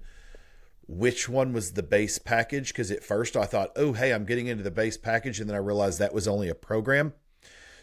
which 0.87 1.29
one 1.29 1.53
was 1.53 1.73
the 1.73 1.83
base 1.83 2.19
package 2.19 2.69
because 2.69 2.91
at 2.91 3.03
first 3.03 3.37
I 3.37 3.45
thought, 3.47 3.73
oh, 3.77 3.95
hey, 3.95 4.13
I'm 4.13 4.25
getting 4.25 4.47
into 4.47 4.63
the 4.63 4.71
base 4.71 4.97
package. 4.97 5.41
And 5.41 5.49
then 5.49 5.57
I 5.57 5.61
realized 5.61 5.99
that 5.99 6.15
was 6.15 6.29
only 6.29 6.49
a 6.49 6.55
program. 6.55 7.15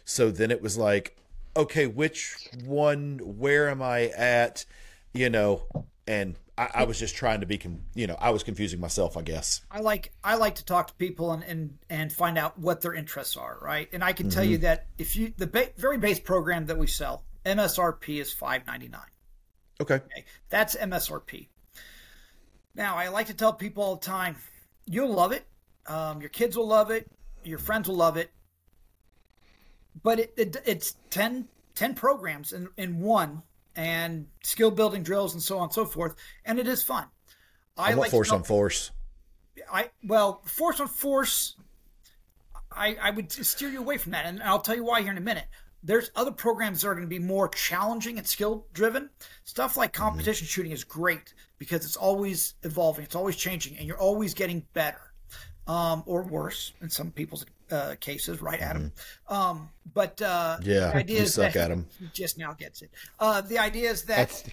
So 0.06 0.32
then 0.32 0.52
it 0.52 0.62
was 0.62 0.78
like, 0.78 1.18
okay, 1.56 1.88
which 1.88 2.50
one, 2.66 3.20
where 3.24 3.70
am 3.70 3.82
I 3.82 4.08
at? 4.10 4.66
You 5.14 5.30
know, 5.30 5.64
and 6.08 6.36
I, 6.58 6.70
I 6.74 6.84
was 6.84 7.00
just 7.00 7.16
trying 7.16 7.42
to 7.42 7.46
be, 7.46 7.58
con- 7.58 7.84
you 7.94 8.08
know, 8.08 8.16
I 8.20 8.32
was 8.32 8.44
confusing 8.44 8.80
myself, 8.80 9.18
I 9.18 9.22
guess. 9.22 9.62
I 9.72 9.80
like 9.80 10.12
I 10.24 10.36
like 10.36 10.56
to 10.56 10.66
talk 10.66 10.88
to 10.88 10.94
people 10.96 11.32
and 11.32 11.44
and, 11.44 11.78
and 11.90 12.14
find 12.14 12.38
out 12.38 12.58
what 12.60 12.82
their 12.82 12.94
interests 12.94 13.38
are, 13.38 13.58
right? 13.62 13.90
And 13.94 14.04
I 14.04 14.14
can 14.14 14.30
tell 14.30 14.44
you 14.44 14.58
that 14.60 14.88
if 14.98 15.16
you 15.16 15.34
the 15.38 15.48
ba- 15.48 15.72
very 15.78 15.98
base 15.98 16.20
program 16.20 16.66
that 16.68 16.78
we 16.78 16.88
sell, 16.88 17.24
MSRP 17.46 18.22
is 18.22 18.32
five 18.32 18.66
ninety 18.68 18.88
nine. 18.88 19.02
Okay. 19.82 19.96
Okay, 19.96 20.26
that's 20.50 20.76
MSRP. 20.76 21.48
Now 22.76 22.96
I 22.96 23.10
like 23.10 23.28
to 23.28 23.34
tell 23.34 23.54
people 23.54 23.84
all 23.84 23.96
the 23.96 24.06
time, 24.06 24.36
you'll 24.86 25.14
love 25.14 25.32
it, 25.32 25.46
um, 25.88 26.22
your 26.22 26.30
kids 26.30 26.58
will 26.58 26.68
love 26.68 26.92
it, 26.92 27.08
your 27.44 27.60
friends 27.60 27.88
will 27.88 27.96
love 27.96 28.18
it, 28.18 28.32
but 30.02 30.20
it, 30.20 30.34
it 30.38 30.58
it's 30.66 30.96
10, 31.10 31.48
10 31.76 31.94
programs 31.96 32.54
in 32.54 32.70
in 32.78 33.00
one 33.00 33.44
and 33.76 34.28
skill 34.44 34.72
building 34.72 35.04
drills 35.04 35.34
and 35.34 35.42
so 35.42 35.58
on 35.58 35.64
and 35.64 35.74
so 35.74 35.86
forth, 35.86 36.16
and 36.46 36.60
it 36.60 36.68
is 36.68 36.84
fun. 36.84 37.06
I, 37.78 37.90
want 37.90 38.00
like 38.02 38.12
force 38.12 38.32
on 38.32 38.44
force. 38.44 38.92
I 39.72 39.90
well, 40.04 40.42
force 40.46 40.80
on 40.80 40.88
force. 40.88 41.56
I 42.72 42.98
I 43.02 43.10
would 43.12 43.32
steer 43.32 43.70
you 43.70 43.80
away 43.80 43.98
from 43.98 44.12
that, 44.12 44.26
and 44.26 44.42
I'll 44.44 44.60
tell 44.60 44.76
you 44.76 44.84
why 44.84 45.02
here 45.02 45.12
in 45.12 45.18
a 45.18 45.22
minute. 45.22 45.46
There's 45.86 46.12
other 46.16 46.32
programs 46.32 46.82
that 46.82 46.88
are 46.88 46.94
going 46.94 47.06
to 47.06 47.10
be 47.10 47.20
more 47.20 47.50
challenging 47.50 48.18
and 48.18 48.26
skill 48.26 48.68
driven. 48.74 49.10
Stuff 49.44 49.76
like 49.76 49.92
competition 49.92 50.48
shooting 50.48 50.72
is 50.72 50.86
great 50.86 51.34
because 51.58 51.84
it's 51.84 51.98
always 51.98 52.54
evolving, 52.64 53.04
it's 53.04 53.16
always 53.16 53.36
changing, 53.36 53.78
and 53.78 53.86
you're 53.86 54.00
always 54.00 54.34
getting 54.34 54.66
better, 54.74 55.14
um, 55.68 56.04
or 56.06 56.24
worse 56.24 56.72
in 56.82 56.90
some 56.90 57.12
people's 57.12 57.46
uh, 57.74 57.96
cases, 58.00 58.42
right, 58.42 58.62
Adam? 58.62 58.92
Um, 59.28 59.70
but 59.94 60.22
uh, 60.22 60.58
Yeah, 60.62 60.92
the 60.92 60.96
idea 60.98 61.18
you 61.18 61.24
is 61.24 61.34
suck, 61.34 61.54
that 61.54 61.66
Adam. 61.66 61.88
he 62.00 62.08
just 62.14 62.38
now 62.38 62.54
gets 62.54 62.82
it. 62.82 62.92
Uh, 63.20 63.42
the 63.42 63.58
idea 63.60 63.90
is 63.92 64.04
that 64.04 64.18
That's 64.30 64.44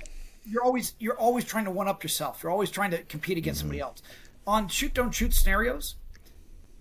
you're 0.45 0.65
always 0.65 0.95
you're 0.99 1.19
always 1.19 1.45
trying 1.45 1.67
to 1.67 1.71
one 1.71 1.87
up 1.89 2.03
yourself. 2.03 2.43
You're 2.43 2.51
always 2.53 2.71
trying 2.71 2.91
to 2.93 3.03
compete 3.05 3.39
against 3.39 3.59
Mm-hmm. 3.61 3.69
somebody 3.69 3.81
else. 3.81 4.03
On 4.47 4.69
shoot 4.69 4.95
don't 4.95 5.13
shoot 5.13 5.35
scenarios, 5.35 5.97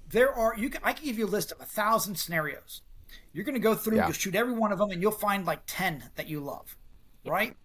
there 0.10 0.32
are 0.34 0.56
you 0.58 0.70
can 0.70 0.82
I 0.84 0.94
can 0.94 1.06
give 1.06 1.18
you 1.20 1.26
a 1.26 1.34
list 1.38 1.52
of 1.52 1.60
a 1.62 1.66
thousand 1.66 2.16
scenarios. 2.16 2.82
You're 3.34 3.44
going 3.46 3.56
to 3.56 3.60
go 3.62 3.76
through, 3.76 3.98
Yeah. 3.98 4.06
you'll 4.06 4.14
shoot 4.14 4.34
every 4.36 4.54
one 4.54 4.72
of 4.72 4.80
them, 4.80 4.90
and 4.92 5.02
you'll 5.02 5.12
find 5.12 5.46
like 5.46 5.60
ten 5.68 6.04
that 6.16 6.28
you 6.28 6.40
love, 6.40 6.76
right? 7.26 7.56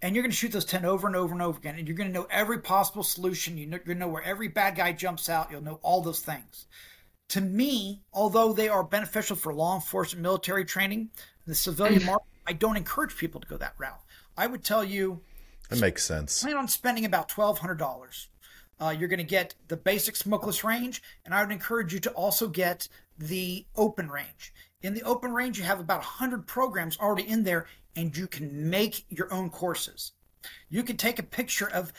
And 0.00 0.14
you're 0.14 0.22
going 0.22 0.30
to 0.30 0.36
shoot 0.36 0.52
those 0.52 0.64
ten 0.64 0.84
over 0.84 1.06
and 1.06 1.16
over 1.16 1.32
and 1.32 1.42
over 1.42 1.58
again, 1.58 1.76
and 1.78 1.86
you're 1.88 1.96
going 1.96 2.08
to 2.08 2.14
know 2.14 2.26
every 2.30 2.58
possible 2.60 3.02
solution. 3.02 3.58
You 3.58 3.66
know, 3.66 3.76
you're 3.76 3.84
going 3.84 3.98
to 3.98 4.04
know 4.06 4.08
where 4.12 4.22
every 4.22 4.48
bad 4.48 4.76
guy 4.76 4.92
jumps 4.92 5.28
out. 5.28 5.50
You'll 5.50 5.62
know 5.62 5.78
all 5.82 6.00
those 6.00 6.20
things. 6.20 6.66
To 7.30 7.40
me, 7.40 8.02
although 8.12 8.52
they 8.52 8.68
are 8.68 8.84
beneficial 8.84 9.36
for 9.36 9.52
law 9.54 9.74
enforcement, 9.74 10.22
military 10.22 10.64
training, 10.64 11.10
the 11.46 11.54
civilian 11.54 12.04
market, 12.04 12.26
I 12.46 12.52
don't 12.52 12.76
encourage 12.76 13.16
people 13.16 13.40
to 13.40 13.46
go 13.46 13.56
that 13.56 13.74
route. 13.78 14.00
I 14.36 14.46
would 14.46 14.62
tell 14.64 14.84
you 14.84 15.22
That 15.70 15.80
makes 15.80 16.04
sense. 16.04 16.42
plan 16.42 16.56
on 16.56 16.68
spending 16.68 17.04
about 17.04 17.28
twelve 17.28 17.58
hundred 17.58 17.78
dollars. 17.78 18.28
Uh, 18.80 18.94
you're 18.96 19.08
going 19.08 19.18
to 19.18 19.24
get 19.24 19.54
the 19.68 19.76
basic 19.76 20.16
smokeless 20.16 20.64
range, 20.64 21.00
and 21.24 21.32
I 21.32 21.42
would 21.42 21.52
encourage 21.52 21.94
you 21.94 22.00
to 22.00 22.10
also 22.10 22.48
get 22.48 22.88
the 23.16 23.64
open 23.76 24.10
range. 24.10 24.52
In 24.82 24.94
the 24.94 25.02
open 25.04 25.32
range, 25.32 25.56
you 25.58 25.64
have 25.64 25.80
about 25.80 26.02
hundred 26.02 26.46
programs 26.46 26.98
already 26.98 27.26
in 27.28 27.44
there, 27.44 27.66
and 27.96 28.14
you 28.16 28.26
can 28.26 28.68
make 28.68 29.06
your 29.08 29.32
own 29.32 29.48
courses. 29.48 30.12
You 30.68 30.82
can 30.82 30.96
take 30.96 31.18
a 31.18 31.22
picture 31.22 31.70
of 31.70 31.92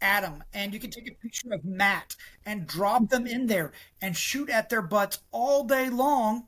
Adam 0.00 0.42
and 0.54 0.72
you 0.72 0.80
can 0.80 0.90
take 0.90 1.08
a 1.10 1.14
picture 1.22 1.52
of 1.52 1.64
Matt 1.64 2.16
and 2.44 2.66
drop 2.66 3.08
them 3.08 3.26
in 3.26 3.46
there 3.46 3.72
and 4.00 4.16
shoot 4.16 4.48
at 4.50 4.68
their 4.70 4.82
butts 4.82 5.18
all 5.32 5.64
day 5.64 5.88
long. 5.90 6.46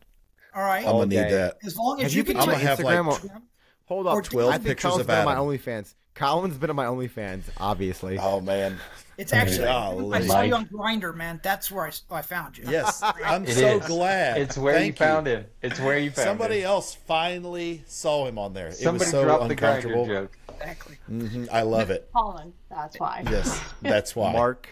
All 0.55 0.63
right, 0.63 0.85
I'm 0.87 0.93
gonna 0.93 1.07
need 1.07 1.17
day. 1.17 1.31
that. 1.33 1.59
as 1.65 1.77
long 1.77 1.99
as 2.01 2.05
Have 2.05 2.13
you 2.13 2.19
you 2.19 2.25
can 2.25 2.33
been 2.35 2.41
I'm 2.43 2.47
to 2.49 2.53
gonna 2.55 2.65
have 2.65 2.81
like 2.81 2.99
Instagram 2.99 3.35
or- 3.37 3.43
Hold 3.87 4.07
up. 4.07 4.23
12 4.25 4.49
I 4.51 4.53
think 4.55 4.65
pictures 4.67 4.83
Colin's 4.91 5.01
of 5.03 5.07
been 5.07 5.17
on 5.19 5.25
my 5.25 5.33
Adam. 5.33 5.45
OnlyFans. 5.47 5.95
Colin's 6.15 6.57
been 6.59 6.71
on 6.71 6.77
my 6.77 6.85
OnlyFans, 6.87 7.43
obviously. 7.59 8.19
Oh 8.19 8.41
man. 8.41 8.77
It's 9.19 9.33
actually 9.33 9.65
Golly. 9.65 10.17
I 10.19 10.27
saw 10.27 10.41
you 10.43 10.55
on 10.55 10.67
Grindr, 10.67 11.15
man. 11.15 11.41
That's 11.43 11.71
where 11.73 11.87
I, 11.87 11.93
I 12.19 12.23
found 12.23 12.57
you. 12.59 12.65
Yes, 12.69 13.03
I'm 13.25 13.45
It 13.45 13.55
so 13.55 13.79
is. 13.79 13.87
glad. 13.87 14.39
It's 14.41 14.57
where 14.59 14.75
you 14.75 14.81
Thank 14.93 14.97
found 14.99 15.27
him. 15.27 15.45
It's 15.63 15.81
where 15.81 15.99
you 15.99 16.11
found 16.11 16.19
him. 16.29 16.31
Somebody 16.33 16.61
him. 16.61 16.67
else 16.67 16.95
finally 16.95 17.83
saw 17.87 18.27
him 18.27 18.39
on 18.39 18.53
there. 18.53 18.71
Somebody 18.73 18.97
it 18.97 19.07
was 19.07 19.11
so 19.11 19.25
dropped 19.25 19.49
the 19.49 19.57
Grindr 19.57 20.07
joke. 20.07 20.39
Exactly. 20.61 20.99
Mhm, 21.11 21.49
I 21.53 21.63
love 21.63 21.91
it. 21.91 22.09
Colin, 22.13 22.53
that's 22.71 22.99
why. 22.99 23.23
Yes, 23.31 23.61
that's 23.83 24.15
why. 24.17 24.33
Mark. 24.33 24.69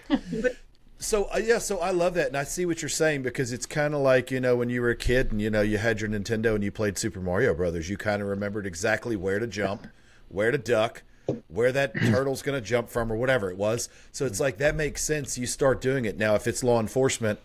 So 0.99 1.25
uh, 1.25 1.39
yeah, 1.39 1.59
so 1.59 1.79
I 1.79 1.91
love 1.91 2.15
that, 2.15 2.29
and 2.29 2.37
I 2.37 2.45
see 2.45 2.65
what 2.65 2.81
you're 2.81 2.89
saying 2.89 3.23
because 3.23 3.53
it's 3.53 3.67
kind 3.67 3.95
of 3.95 4.01
like 4.01 4.31
you 4.31 4.41
know 4.41 4.57
when 4.57 4.71
you 4.71 4.81
were 4.81 4.91
a 4.91 4.97
kid 4.97 5.31
and 5.31 5.43
you 5.43 5.51
know 5.51 5.61
you 5.61 5.79
had 5.79 6.01
your 6.01 6.09
Nintendo 6.09 6.55
and 6.55 6.65
you 6.65 6.73
played 6.73 6.97
Super 6.97 7.21
Mario 7.21 7.55
Brothers, 7.55 7.91
you 7.91 7.97
kind 7.97 8.23
of 8.23 8.29
remembered 8.29 8.67
exactly 8.67 9.15
where 9.15 9.39
to 9.39 9.47
jump, 9.47 9.87
where 10.29 10.51
to 10.51 10.59
duck, 10.59 11.03
where 11.49 11.71
that 11.73 11.95
turtle's 12.07 12.41
going 12.41 12.59
to 12.61 12.67
jump 12.67 12.89
from, 12.89 13.13
or 13.13 13.17
whatever 13.17 13.51
it 13.51 13.59
was. 13.59 13.91
So 14.11 14.25
it's 14.25 14.41
like 14.41 14.57
that 14.57 14.75
makes 14.75 15.03
sense. 15.03 15.37
You 15.37 15.47
start 15.47 15.83
doing 15.83 16.07
it 16.07 16.17
now. 16.17 16.35
If 16.35 16.47
it's 16.47 16.65
law 16.65 16.81
enforcement, 16.81 17.41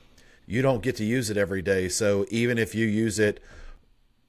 you 0.47 0.61
don't 0.61 0.81
get 0.81 0.95
to 0.97 1.03
use 1.03 1.29
it 1.29 1.35
every 1.35 1.61
day. 1.61 1.89
So 1.89 2.25
even 2.29 2.57
if 2.57 2.73
you 2.73 2.85
use 2.85 3.19
it, 3.19 3.41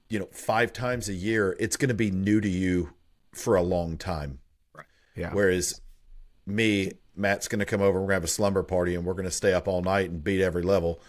you 0.09 0.19
know, 0.19 0.27
five 0.31 0.73
times 0.73 1.07
a 1.07 1.13
year, 1.13 1.55
it's 1.59 1.77
going 1.77 1.89
to 1.89 1.95
be 1.95 2.11
new 2.11 2.41
to 2.41 2.49
you 2.49 2.93
for 3.33 3.55
a 3.55 3.61
long 3.61 3.97
time. 3.97 4.39
Right. 4.73 4.85
Yeah. 5.15 5.33
Whereas 5.33 5.81
me, 6.45 6.93
Matt's 7.15 7.47
going 7.47 7.59
to 7.59 7.65
come 7.65 7.81
over. 7.81 7.89
And 7.89 7.95
we're 7.95 8.01
going 8.01 8.09
to 8.09 8.13
have 8.15 8.23
a 8.23 8.27
slumber 8.27 8.63
party, 8.63 8.95
and 8.95 9.05
we're 9.05 9.13
going 9.13 9.25
to 9.25 9.31
stay 9.31 9.53
up 9.53 9.67
all 9.67 9.81
night 9.81 10.09
and 10.09 10.23
beat 10.23 10.41
every 10.41 10.63
level, 10.63 10.99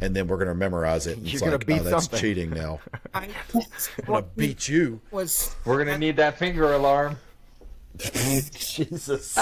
and 0.00 0.16
then 0.16 0.26
we're 0.26 0.38
going 0.38 0.48
to 0.48 0.54
memorize 0.54 1.06
it. 1.06 1.18
And 1.18 1.26
it's 1.26 1.34
You're 1.34 1.40
gonna 1.40 1.52
like, 1.52 1.66
beat 1.66 1.80
oh, 1.80 1.84
that's 1.84 2.04
something. 2.04 2.20
cheating 2.20 2.50
now. 2.50 2.80
I 3.14 3.28
I'm 3.54 3.62
going 4.06 4.22
to 4.22 4.28
beat 4.36 4.68
you. 4.68 5.00
was 5.10 5.54
We're 5.64 5.84
gonna 5.84 5.98
need 5.98 6.16
that 6.16 6.38
finger 6.38 6.72
alarm. 6.72 7.18
Jesus. 7.98 9.36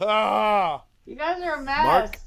ah. 0.00 0.84
You 1.06 1.16
guys 1.16 1.42
are 1.42 1.54
a 1.54 1.62
mess. 1.62 1.84
Mark? 1.84 2.18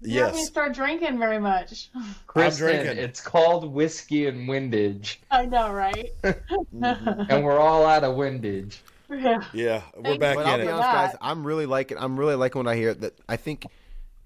You 0.00 0.20
don't 0.20 0.26
Yes. 0.28 0.34
even 0.34 0.46
start 0.46 0.74
drinking 0.74 1.18
very 1.18 1.38
much. 1.38 1.90
Kristen, 2.26 2.66
drinking. 2.68 2.98
it's 3.02 3.20
called 3.20 3.72
whiskey 3.72 4.26
and 4.26 4.46
windage, 4.48 5.20
I 5.30 5.46
know, 5.46 5.72
right? 5.72 6.10
Mm-hmm. 6.22 7.30
and 7.30 7.44
we're 7.44 7.58
all 7.58 7.84
out 7.86 8.04
of 8.04 8.14
windage. 8.16 8.82
yeah. 9.10 9.42
Yeah, 9.54 9.82
we're 9.96 10.18
back 10.18 10.36
But 10.36 10.42
in 10.42 10.46
I'll 10.48 10.56
be 10.58 10.62
it. 10.64 10.66
for 10.66 10.72
honest, 10.74 11.12
guys. 11.12 11.16
I'm 11.22 11.46
really 11.46 11.64
liking. 11.66 11.96
I'm 11.98 12.18
really 12.18 12.34
liking 12.34 12.62
what 12.62 12.70
I 12.70 12.76
hear. 12.76 12.92
That 12.94 13.14
I 13.28 13.36
think. 13.36 13.66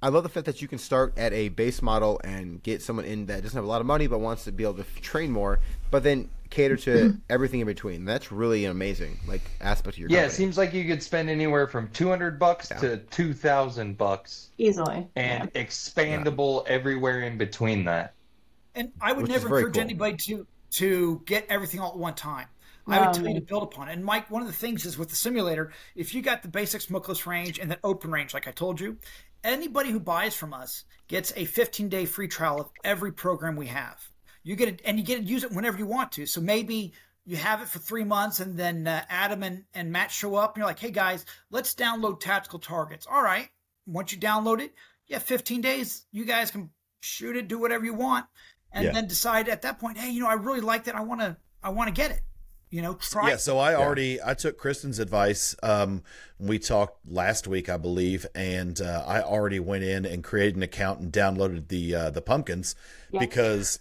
I 0.03 0.09
love 0.09 0.23
the 0.23 0.31
fact 0.31 0.47
that 0.47 0.63
you 0.63 0.67
can 0.69 0.79
start 0.79 1.13
at 1.19 1.33
a 1.35 1.51
base 1.51 1.83
model 1.83 2.19
and 2.25 2.63
get 2.63 2.81
someone 2.81 3.05
in 3.05 3.27
that 3.27 3.43
doesn't 3.43 3.55
have 3.57 3.65
a 3.65 3.69
lot 3.69 3.83
of 3.83 3.87
money 3.87 4.07
but 4.07 4.19
wants 4.21 4.45
to 4.45 4.53
be 4.53 4.65
able 4.65 4.75
to 4.83 4.85
train 5.03 5.31
more, 5.31 5.61
but 5.91 6.03
then 6.03 6.31
cater 6.51 6.77
to 6.77 6.91
mm-hmm. 6.91 7.19
everything 7.31 7.61
in 7.61 7.67
between. 7.67 8.05
That's 8.05 8.31
really 8.33 8.65
an 8.65 8.71
amazing 8.73 9.21
like 9.27 9.53
aspect 9.61 9.97
of 9.97 9.99
your 10.01 10.11
Yeah, 10.11 10.25
it 10.27 10.33
seems 10.33 10.59
like 10.59 10.73
you 10.75 10.85
could 10.85 11.03
spend 11.03 11.31
anywhere 11.31 11.67
from 11.67 11.89
two 11.91 12.09
hundred 12.09 12.39
bucks 12.39 12.73
to 12.81 12.99
two 12.99 13.33
thousand 13.35 13.97
bucks, 13.99 14.51
Easily. 14.59 15.09
and 15.17 15.53
expandable 15.55 16.67
everywhere 16.67 17.21
in 17.23 17.39
between 17.39 17.85
that. 17.85 18.15
and 18.75 18.93
I 19.01 19.13
would 19.13 19.27
Which 19.27 19.29
never 19.29 19.49
very 19.49 19.65
encourage 19.65 19.75
cool. 19.75 19.81
anybody 19.81 20.17
to 20.29 20.47
to 20.73 21.23
get 21.27 21.47
everything 21.49 21.81
all 21.81 21.91
at 21.93 21.99
one 21.99 22.15
time. 22.15 22.47
I 22.89 22.99
would 23.01 23.13
No, 23.13 23.13
tell 23.13 23.27
you 23.27 23.35
to 23.35 23.41
build 23.41 23.63
upon 23.65 23.89
it. 23.89 23.93
And 23.93 24.05
Mike, 24.05 24.31
one 24.31 24.43
of 24.43 24.49
the 24.49 24.55
things 24.55 24.85
is 24.87 24.99
with 24.99 25.11
the 25.11 25.17
simulator, 25.17 25.73
if 25.95 26.15
you 26.15 26.23
got 26.23 26.43
the 26.43 26.49
basic 26.49 26.81
smokeless 26.81 27.27
range 27.27 27.59
and 27.59 27.71
then 27.71 27.79
open 27.85 28.11
range, 28.11 28.35
like 28.35 28.49
I 28.49 28.53
told 28.53 28.81
you, 28.81 28.99
anybody 29.45 29.91
who 29.91 30.01
buys 30.01 30.35
from 30.35 30.53
us 30.55 30.85
gets 31.09 31.33
a 31.37 31.45
15 31.45 31.89
day 31.89 32.05
free 32.07 32.29
trial 32.29 32.61
of 32.61 32.71
every 32.85 33.13
program 33.13 33.57
we 33.57 33.67
have. 33.69 34.11
You 34.43 34.57
get 34.57 34.69
it, 34.69 34.83
and 34.85 34.99
you 34.99 35.05
get 35.05 35.19
to 35.19 35.23
use 35.25 35.45
it 35.45 35.53
whenever 35.53 35.79
you 35.79 35.87
want 35.87 36.12
to. 36.12 36.27
So 36.27 36.41
maybe 36.41 36.93
you 37.27 37.37
have 37.37 37.61
it 37.61 37.69
for 37.69 37.79
three 37.79 38.05
months, 38.05 38.41
and 38.41 38.57
then 38.57 38.87
uh, 38.87 39.05
Adam 39.09 39.43
and, 39.43 39.65
and 39.75 39.93
Matt 39.93 40.11
show 40.11 40.35
up, 40.37 40.55
and 40.55 40.61
you're 40.61 40.67
like, 40.67 40.79
"Hey 40.79 40.91
guys, 40.91 41.27
let's 41.51 41.75
download 41.75 42.21
Tactical 42.21 42.59
Targets." 42.59 43.07
All 43.07 43.23
right. 43.23 43.49
Once 43.87 44.12
you 44.12 44.19
download 44.19 44.61
it, 44.61 44.75
yeah, 45.07 45.19
15 45.19 45.61
days, 45.61 46.07
you 46.12 46.25
guys 46.25 46.51
can 46.51 46.71
shoot 47.01 47.37
it, 47.37 47.49
do 47.49 47.59
whatever 47.59 47.85
you 47.85 47.95
want, 47.95 48.27
and 48.73 48.85
Yeah. 48.85 48.93
then 48.93 49.07
decide 49.09 49.49
at 49.49 49.62
that 49.62 49.79
point, 49.81 49.99
hey, 49.99 50.11
you 50.11 50.21
know, 50.21 50.29
I 50.29 50.35
really 50.35 50.61
like 50.61 50.85
that. 50.85 50.95
I 50.95 51.01
want 51.01 51.21
to, 51.21 51.37
I 51.62 51.71
want 51.71 51.89
to 51.89 51.93
get 51.95 52.11
it. 52.11 52.21
You 52.71 52.83
know, 52.83 52.95
try. 52.95 53.31
Yeah, 53.31 53.37
so 53.37 53.59
I 53.59 53.75
already 53.75 54.23
I 54.23 54.35
took 54.35 54.57
Kristen's 54.57 55.01
advice. 55.01 55.57
Um, 55.61 56.05
we 56.39 56.61
talked 56.61 56.99
last 57.05 57.49
week, 57.49 57.69
I 57.69 57.77
believe, 57.77 58.27
and 58.33 58.81
uh, 58.81 59.03
I 59.05 59.23
already 59.23 59.59
went 59.59 59.83
in 59.83 60.07
and 60.07 60.23
created 60.23 60.55
an 60.55 60.62
account 60.62 61.01
and 61.01 61.12
downloaded 61.12 61.67
the 61.67 61.95
uh, 61.97 62.11
the 62.11 62.23
pumpkins 62.23 62.77
because 63.19 63.81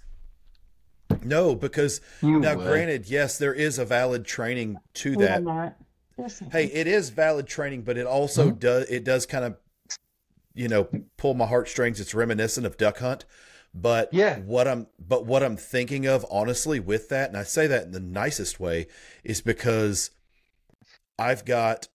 no, 1.23 1.55
because 1.55 2.01
You 2.21 2.39
now 2.39 2.55
would. 2.55 2.67
granted, 2.67 3.09
yes, 3.09 3.37
there 3.37 3.53
is 3.53 3.77
a 3.79 3.85
valid 3.85 4.25
training 4.25 4.77
to 4.95 5.15
We 5.15 5.25
that. 5.25 5.43
not. 5.43 5.75
Hey, 6.51 6.65
it 6.65 6.85
is 6.85 7.11
valid 7.11 7.47
training, 7.47 7.83
but 7.83 7.97
it 7.97 8.05
also 8.05 8.49
mm-hmm. 8.49 8.59
does 8.59 8.89
it 8.89 9.03
does 9.05 9.25
kind 9.25 9.45
of 9.45 9.57
you 10.53 10.67
know 10.67 10.89
pull 11.17 11.33
my 11.33 11.45
heartstrings. 11.45 11.99
It's 11.99 12.13
reminiscent 12.13 12.65
of 12.65 12.77
Duck 12.77 12.99
Hunt. 12.99 13.25
But 13.73 14.13
Yeah. 14.13 14.39
what 14.39 14.67
I'm 14.67 14.87
but 14.99 15.25
what 15.25 15.43
I'm 15.43 15.55
thinking 15.55 16.05
of 16.07 16.25
honestly 16.29 16.79
with 16.79 17.07
that, 17.09 17.29
and 17.29 17.37
I 17.37 17.43
say 17.43 17.67
that 17.67 17.83
in 17.83 17.91
the 17.91 17.99
nicest 17.99 18.59
way, 18.59 18.87
is 19.23 19.41
because 19.41 20.11
I've 21.17 21.45
got 21.45 21.87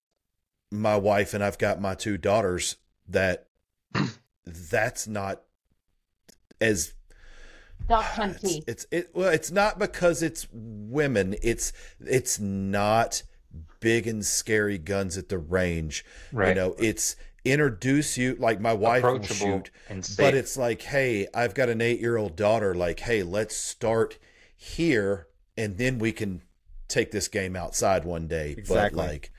my 0.70 0.96
wife 0.96 1.34
and 1.34 1.44
I've 1.44 1.58
got 1.58 1.80
my 1.80 1.94
two 1.94 2.16
daughters 2.16 2.76
that 3.08 3.48
that's 4.46 5.06
not 5.06 5.42
as 6.60 6.93
Duck 7.88 8.04
it's, 8.16 8.42
hunty. 8.42 8.64
it's 8.66 8.86
it 8.90 9.10
well 9.14 9.30
it's 9.30 9.50
not 9.50 9.78
because 9.78 10.22
it's 10.22 10.46
women. 10.52 11.36
It's 11.42 11.72
it's 12.00 12.38
not 12.38 13.22
big 13.80 14.06
and 14.06 14.24
scary 14.24 14.78
guns 14.78 15.18
at 15.18 15.28
the 15.28 15.38
range. 15.38 16.04
Right. 16.32 16.48
you 16.48 16.54
know 16.54 16.74
it's 16.78 17.16
introduce 17.44 18.16
you 18.16 18.36
like 18.38 18.58
my 18.58 18.72
wife 18.72 19.02
will 19.02 19.22
shoot 19.22 19.70
but 20.16 20.32
it's 20.32 20.56
like 20.56 20.80
hey 20.80 21.26
i've 21.34 21.52
got 21.52 21.68
an 21.68 21.82
eight 21.82 22.00
year 22.00 22.16
old 22.16 22.36
daughter. 22.36 22.74
Like 22.74 23.00
hey 23.00 23.22
let's 23.22 23.54
start 23.56 24.18
here 24.56 25.28
and 25.56 25.76
then 25.76 25.98
we 25.98 26.12
can 26.12 26.42
take 26.88 27.10
this 27.10 27.28
game 27.28 27.56
outside 27.56 28.04
one 28.04 28.26
day. 28.26 28.54
Exactly. 28.56 28.96
but 28.96 29.06
like 29.06 29.32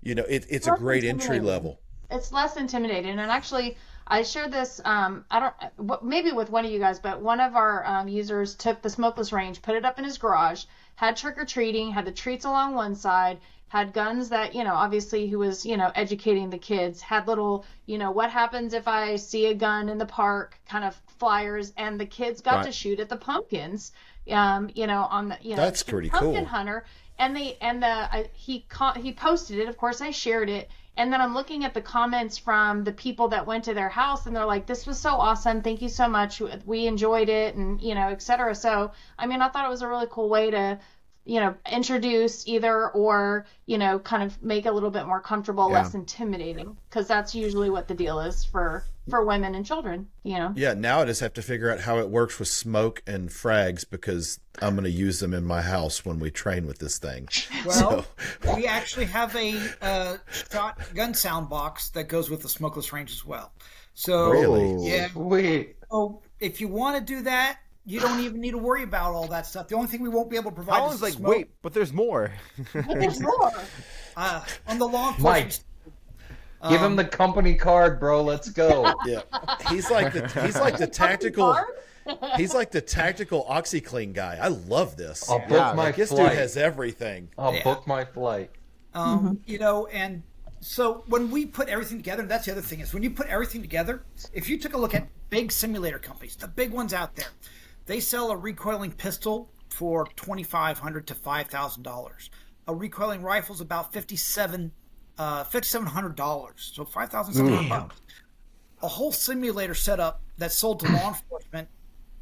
you 0.00 0.14
know 0.14 0.24
it, 0.28 0.46
it's 0.48 0.66
a 0.66 0.72
great 0.72 1.04
entry 1.04 1.40
level. 1.40 1.80
It's 2.10 2.32
less 2.32 2.56
intimidating. 2.56 3.18
And 3.18 3.30
actually 3.30 3.76
i 4.06 4.22
shared 4.22 4.52
this 4.52 4.80
um 4.84 5.24
i 5.30 5.40
don't 5.40 6.02
maybe 6.04 6.32
with 6.32 6.50
one 6.50 6.64
of 6.64 6.70
you 6.70 6.78
guys 6.78 6.98
but 6.98 7.20
one 7.20 7.40
of 7.40 7.56
our 7.56 7.84
um, 7.86 8.08
users 8.08 8.54
took 8.54 8.80
the 8.82 8.90
smokeless 8.90 9.32
range 9.32 9.62
put 9.62 9.74
it 9.76 9.84
up 9.84 9.98
in 9.98 10.04
his 10.04 10.18
garage 10.18 10.64
had 10.96 11.16
trick-or-treating 11.16 11.90
had 11.90 12.04
the 12.04 12.12
treats 12.12 12.44
along 12.44 12.74
one 12.74 12.94
side 12.94 13.38
had 13.68 13.92
guns 13.92 14.28
that 14.28 14.54
you 14.54 14.62
know 14.62 14.74
obviously 14.74 15.26
he 15.26 15.36
was 15.36 15.64
you 15.66 15.76
know 15.76 15.90
educating 15.94 16.50
the 16.50 16.58
kids 16.58 17.00
had 17.00 17.26
little 17.26 17.64
you 17.86 17.98
know 17.98 18.10
what 18.10 18.30
happens 18.30 18.72
if 18.74 18.86
i 18.86 19.16
see 19.16 19.46
a 19.46 19.54
gun 19.54 19.88
in 19.88 19.98
the 19.98 20.06
park 20.06 20.58
kind 20.68 20.84
of 20.84 20.94
flyers 21.18 21.72
and 21.76 21.98
the 21.98 22.06
kids 22.06 22.40
got 22.40 22.56
Right. 22.56 22.66
to 22.66 22.72
shoot 22.72 23.00
at 23.00 23.08
the 23.08 23.16
pumpkins 23.16 23.92
um 24.30 24.70
you 24.74 24.86
know 24.86 25.02
on 25.10 25.28
the 25.28 25.38
you 25.42 25.50
know 25.50 25.56
That's 25.56 25.82
pretty 25.82 26.08
pumpkin 26.10 26.34
cool. 26.36 26.44
hunter 26.44 26.84
and 27.18 27.36
the 27.36 27.56
and 27.62 27.82
the 27.82 27.86
I, 27.88 28.28
he 28.32 28.64
co- 28.68 28.92
he 28.92 29.12
posted 29.12 29.58
it 29.58 29.68
of 29.68 29.76
course 29.76 30.00
i 30.00 30.10
shared 30.10 30.48
it 30.50 30.70
and 30.96 31.12
then 31.12 31.20
i'm 31.20 31.34
looking 31.34 31.64
at 31.64 31.74
the 31.74 31.80
comments 31.80 32.38
from 32.38 32.84
the 32.84 32.92
people 32.92 33.28
that 33.28 33.46
went 33.46 33.64
to 33.64 33.74
their 33.74 33.88
house 33.88 34.26
and 34.26 34.34
they're 34.34 34.44
like 34.44 34.66
this 34.66 34.86
was 34.86 34.98
so 34.98 35.10
awesome. 35.10 35.62
Thank 35.62 35.82
you 35.82 35.88
so 35.88 36.08
much. 36.08 36.40
We 36.64 36.86
enjoyed 36.86 37.28
it 37.28 37.54
and 37.54 37.80
you 37.80 37.94
know 37.94 38.08
etc 38.08 38.54
so 38.54 38.92
i 39.18 39.26
mean 39.26 39.42
i 39.42 39.48
thought 39.48 39.64
it 39.66 39.70
was 39.70 39.82
a 39.82 39.88
really 39.88 40.06
cool 40.10 40.28
way 40.28 40.50
to 40.50 40.78
you 41.24 41.40
know 41.40 41.54
introduce 41.70 42.46
either 42.46 42.90
or 42.90 43.46
you 43.66 43.78
know 43.78 43.98
kind 43.98 44.22
of 44.22 44.42
make 44.42 44.66
it 44.66 44.68
a 44.68 44.72
little 44.72 44.90
bit 44.90 45.06
more 45.06 45.20
comfortable 45.20 45.68
Yeah. 45.68 45.76
less 45.78 45.94
intimidating 45.94 46.76
because 46.88 47.08
that's 47.08 47.34
usually 47.34 47.70
what 47.70 47.88
the 47.88 47.94
deal 47.94 48.20
is 48.20 48.44
for 48.44 48.84
for 49.08 49.24
women 49.24 49.54
and 49.54 49.66
children 49.66 50.08
you 50.22 50.36
know 50.38 50.52
Yeah, 50.56 50.74
now 50.74 51.00
I 51.00 51.04
just 51.04 51.20
have 51.20 51.34
to 51.34 51.42
figure 51.42 51.70
out 51.70 51.80
how 51.80 51.98
it 51.98 52.08
works 52.08 52.38
with 52.38 52.48
smoke 52.48 53.02
and 53.06 53.28
frags 53.28 53.84
because 53.88 54.40
I'm 54.62 54.74
going 54.74 54.84
to 54.84 54.90
use 54.90 55.20
them 55.20 55.34
in 55.34 55.44
my 55.44 55.60
house 55.62 56.04
when 56.04 56.18
we 56.20 56.30
train 56.30 56.66
with 56.66 56.78
this 56.78 56.98
thing. 56.98 57.28
Well, 57.66 58.06
we 58.56 58.66
actually 58.66 59.06
have 59.06 59.34
a 59.36 59.60
uh, 59.82 60.16
shotgun 60.50 61.12
sound 61.14 61.48
box 61.48 61.90
that 61.90 62.04
goes 62.08 62.30
with 62.30 62.42
the 62.42 62.48
smokeless 62.48 62.92
range 62.92 63.10
as 63.12 63.24
well. 63.24 63.52
So, 63.94 64.30
Really? 64.30 64.88
yeah. 64.88 65.08
Wait. 65.14 65.76
So 65.90 66.22
if 66.40 66.60
you 66.60 66.68
want 66.68 66.96
to 66.98 67.14
do 67.14 67.22
that, 67.22 67.58
you 67.86 68.00
don't 68.00 68.20
even 68.20 68.40
need 68.40 68.52
to 68.52 68.58
worry 68.58 68.82
about 68.82 69.12
all 69.12 69.26
that 69.28 69.46
stuff. 69.46 69.68
The 69.68 69.74
only 69.76 69.88
thing 69.88 70.02
we 70.02 70.08
won't 70.08 70.30
be 70.30 70.36
able 70.36 70.50
to 70.50 70.54
provide 70.54 70.78
Colin's 70.78 70.96
is 70.96 71.02
like, 71.02 71.12
smoke. 71.14 71.30
wait, 71.30 71.48
but 71.62 71.74
there's 71.74 71.92
more. 71.92 72.32
but 72.72 72.86
there's 73.00 73.20
more 73.20 73.52
Uh, 74.16 74.44
on 74.68 74.78
the 74.78 74.86
law 74.86 75.10
Mike, 75.18 75.44
enforcement. 75.44 75.64
Give 76.68 76.80
Um, 76.80 76.92
him 76.92 76.96
the 76.96 77.04
company 77.04 77.54
card, 77.54 78.00
bro. 78.00 78.22
Let's 78.22 78.48
go. 78.50 78.94
Yeah, 79.06 79.20
he's 79.68 79.90
like 79.90 80.12
the 80.12 80.28
he's 80.44 80.56
like 80.56 80.78
the 80.78 80.86
tactical 81.02 81.56
he's 82.36 82.54
like 82.54 82.70
the 82.70 82.80
tactical 82.80 83.46
OxiClean 83.50 84.12
guy. 84.12 84.38
I 84.40 84.48
love 84.48 84.96
this. 84.96 85.28
I'll 85.28 85.40
book 85.40 85.50
Yeah, 85.50 85.72
my 85.74 85.84
Like 85.84 85.96
this 85.96 86.10
dude 86.10 86.32
has 86.32 86.56
everything. 86.56 87.28
I'll 87.38 87.54
Yeah. 87.54 87.64
book 87.64 87.86
my 87.86 88.04
flight. 88.04 88.50
Um, 88.94 89.40
You 89.46 89.58
know, 89.58 89.86
and 89.86 90.22
so 90.60 91.04
when 91.08 91.30
we 91.30 91.44
put 91.46 91.68
everything 91.68 91.98
together, 91.98 92.22
that's 92.22 92.46
the 92.46 92.52
other 92.52 92.60
thing 92.62 92.80
is 92.80 92.94
when 92.94 93.02
you 93.02 93.10
put 93.10 93.26
everything 93.26 93.60
together, 93.60 94.02
if 94.32 94.48
you 94.48 94.58
took 94.58 94.72
a 94.74 94.78
look 94.78 94.94
at 94.94 95.06
big 95.30 95.50
simulator 95.52 95.98
companies, 95.98 96.36
the 96.36 96.48
big 96.48 96.72
ones 96.72 96.94
out 96.94 97.14
there, 97.16 97.28
they 97.86 98.00
sell 98.00 98.30
a 98.30 98.36
recoiling 98.36 98.92
pistol 98.92 99.50
for 99.68 100.06
twenty 100.16 100.42
five 100.44 100.78
hundred 100.78 101.06
to 101.08 101.14
five 101.14 101.48
thousand 101.48 101.82
dollars. 101.82 102.30
A 102.68 102.74
recoiling 102.74 103.22
rifle 103.22 103.54
is 103.54 103.60
about 103.60 103.92
fifty 103.92 104.16
seven, 104.16 104.72
uh, 105.18 105.44
fifty 105.44 105.68
seven 105.68 105.86
hundred 105.86 106.16
dollars. 106.16 106.72
So 106.74 106.84
five 106.84 107.10
thousand 107.10 107.34
seven 107.34 107.52
hundred 107.52 107.68
bucks. 107.68 108.00
A 108.82 108.88
whole 108.88 109.12
simulator 109.12 109.74
setup 109.74 110.20
that's 110.36 110.54
sold 110.56 110.80
to 110.80 110.90
law 110.90 111.08
enforcement 111.08 111.68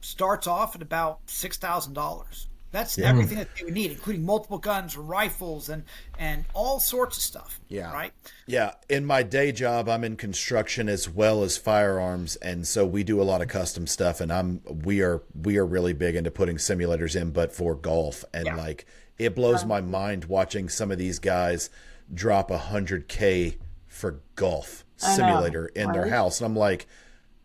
starts 0.00 0.46
off 0.46 0.76
at 0.76 0.82
about 0.82 1.20
six 1.26 1.56
thousand 1.56 1.94
dollars. 1.94 2.48
That's 2.70 2.98
everything 2.98 3.36
that 3.36 3.48
they 3.54 3.64
would 3.66 3.74
need, 3.74 3.90
including 3.90 4.24
multiple 4.24 4.56
guns, 4.56 4.96
rifles, 4.96 5.68
and 5.68 5.84
and 6.18 6.46
all 6.54 6.80
sorts 6.80 7.18
of 7.18 7.22
stuff. 7.22 7.60
Yeah. 7.68 7.92
Right. 7.92 8.12
Yeah, 8.46 8.72
in 8.88 9.04
my 9.04 9.22
day 9.22 9.52
job, 9.52 9.90
I'm 9.90 10.04
in 10.04 10.16
construction 10.16 10.88
as 10.88 11.06
well 11.06 11.42
as 11.42 11.58
firearms, 11.58 12.36
and 12.36 12.66
so 12.66 12.86
we 12.86 13.04
do 13.04 13.20
a 13.20 13.24
lot 13.24 13.42
of 13.42 13.48
custom 13.48 13.86
stuff. 13.86 14.22
And 14.22 14.32
I'm 14.32 14.62
we 14.66 15.02
are 15.02 15.22
we 15.34 15.58
are 15.58 15.66
really 15.66 15.92
big 15.92 16.16
into 16.16 16.30
putting 16.30 16.56
simulators 16.56 17.14
in, 17.20 17.30
but 17.32 17.52
for 17.52 17.74
golf, 17.74 18.24
and 18.32 18.46
Yeah. 18.46 18.56
like 18.56 18.86
it 19.18 19.34
blows 19.34 19.66
my 19.66 19.82
mind 19.82 20.24
watching 20.24 20.70
some 20.70 20.90
of 20.90 20.96
these 20.96 21.18
guys 21.18 21.68
drop 22.12 22.50
a 22.50 22.58
hundred 22.58 23.08
k 23.08 23.56
for 23.86 24.20
golf 24.36 24.84
know, 25.02 25.08
simulator 25.16 25.66
in 25.66 25.92
their 25.92 26.08
house, 26.08 26.40
and 26.40 26.46
I'm 26.46 26.56
like, 26.56 26.86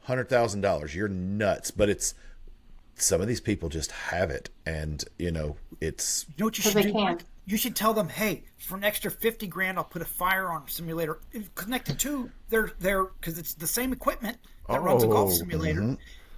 hundred 0.01 0.29
thousand 0.29 0.61
dollars, 0.61 0.95
you're 0.95 1.07
nuts. 1.07 1.71
But 1.71 1.89
it's 1.89 2.13
some 2.95 3.21
of 3.21 3.27
these 3.27 3.41
people 3.41 3.69
just 3.69 3.91
have 3.91 4.29
it, 4.29 4.49
and 4.65 5.03
you 5.17 5.31
know 5.31 5.55
it's 5.81 6.25
You 6.29 6.33
know 6.39 6.45
what 6.47 6.57
you 6.57 6.63
should 6.63 6.73
they 6.73 6.83
do? 6.83 6.93
can't. 6.93 7.23
You 7.45 7.55
should 7.55 7.77
tell 7.77 7.93
them, 7.93 8.09
hey, 8.09 8.43
for 8.57 8.75
an 8.75 8.83
extra 8.83 9.09
fifty 9.09 9.47
grand, 9.47 9.77
I'll 9.77 9.83
put 9.85 10.01
a 10.01 10.05
firearm 10.05 10.63
simulator 10.67 11.19
connected 11.55 11.97
to 11.99 12.29
their 12.49 12.71
their 12.79 13.05
because 13.05 13.37
it's 13.37 13.53
the 13.53 13.67
same 13.67 13.93
equipment 13.93 14.37
that 14.67 14.81
runs 14.81 15.03
a 15.03 15.07
golf 15.07 15.31
Oh, 15.31 15.33
simulator, 15.33 15.79
mm-hmm. 15.81 15.93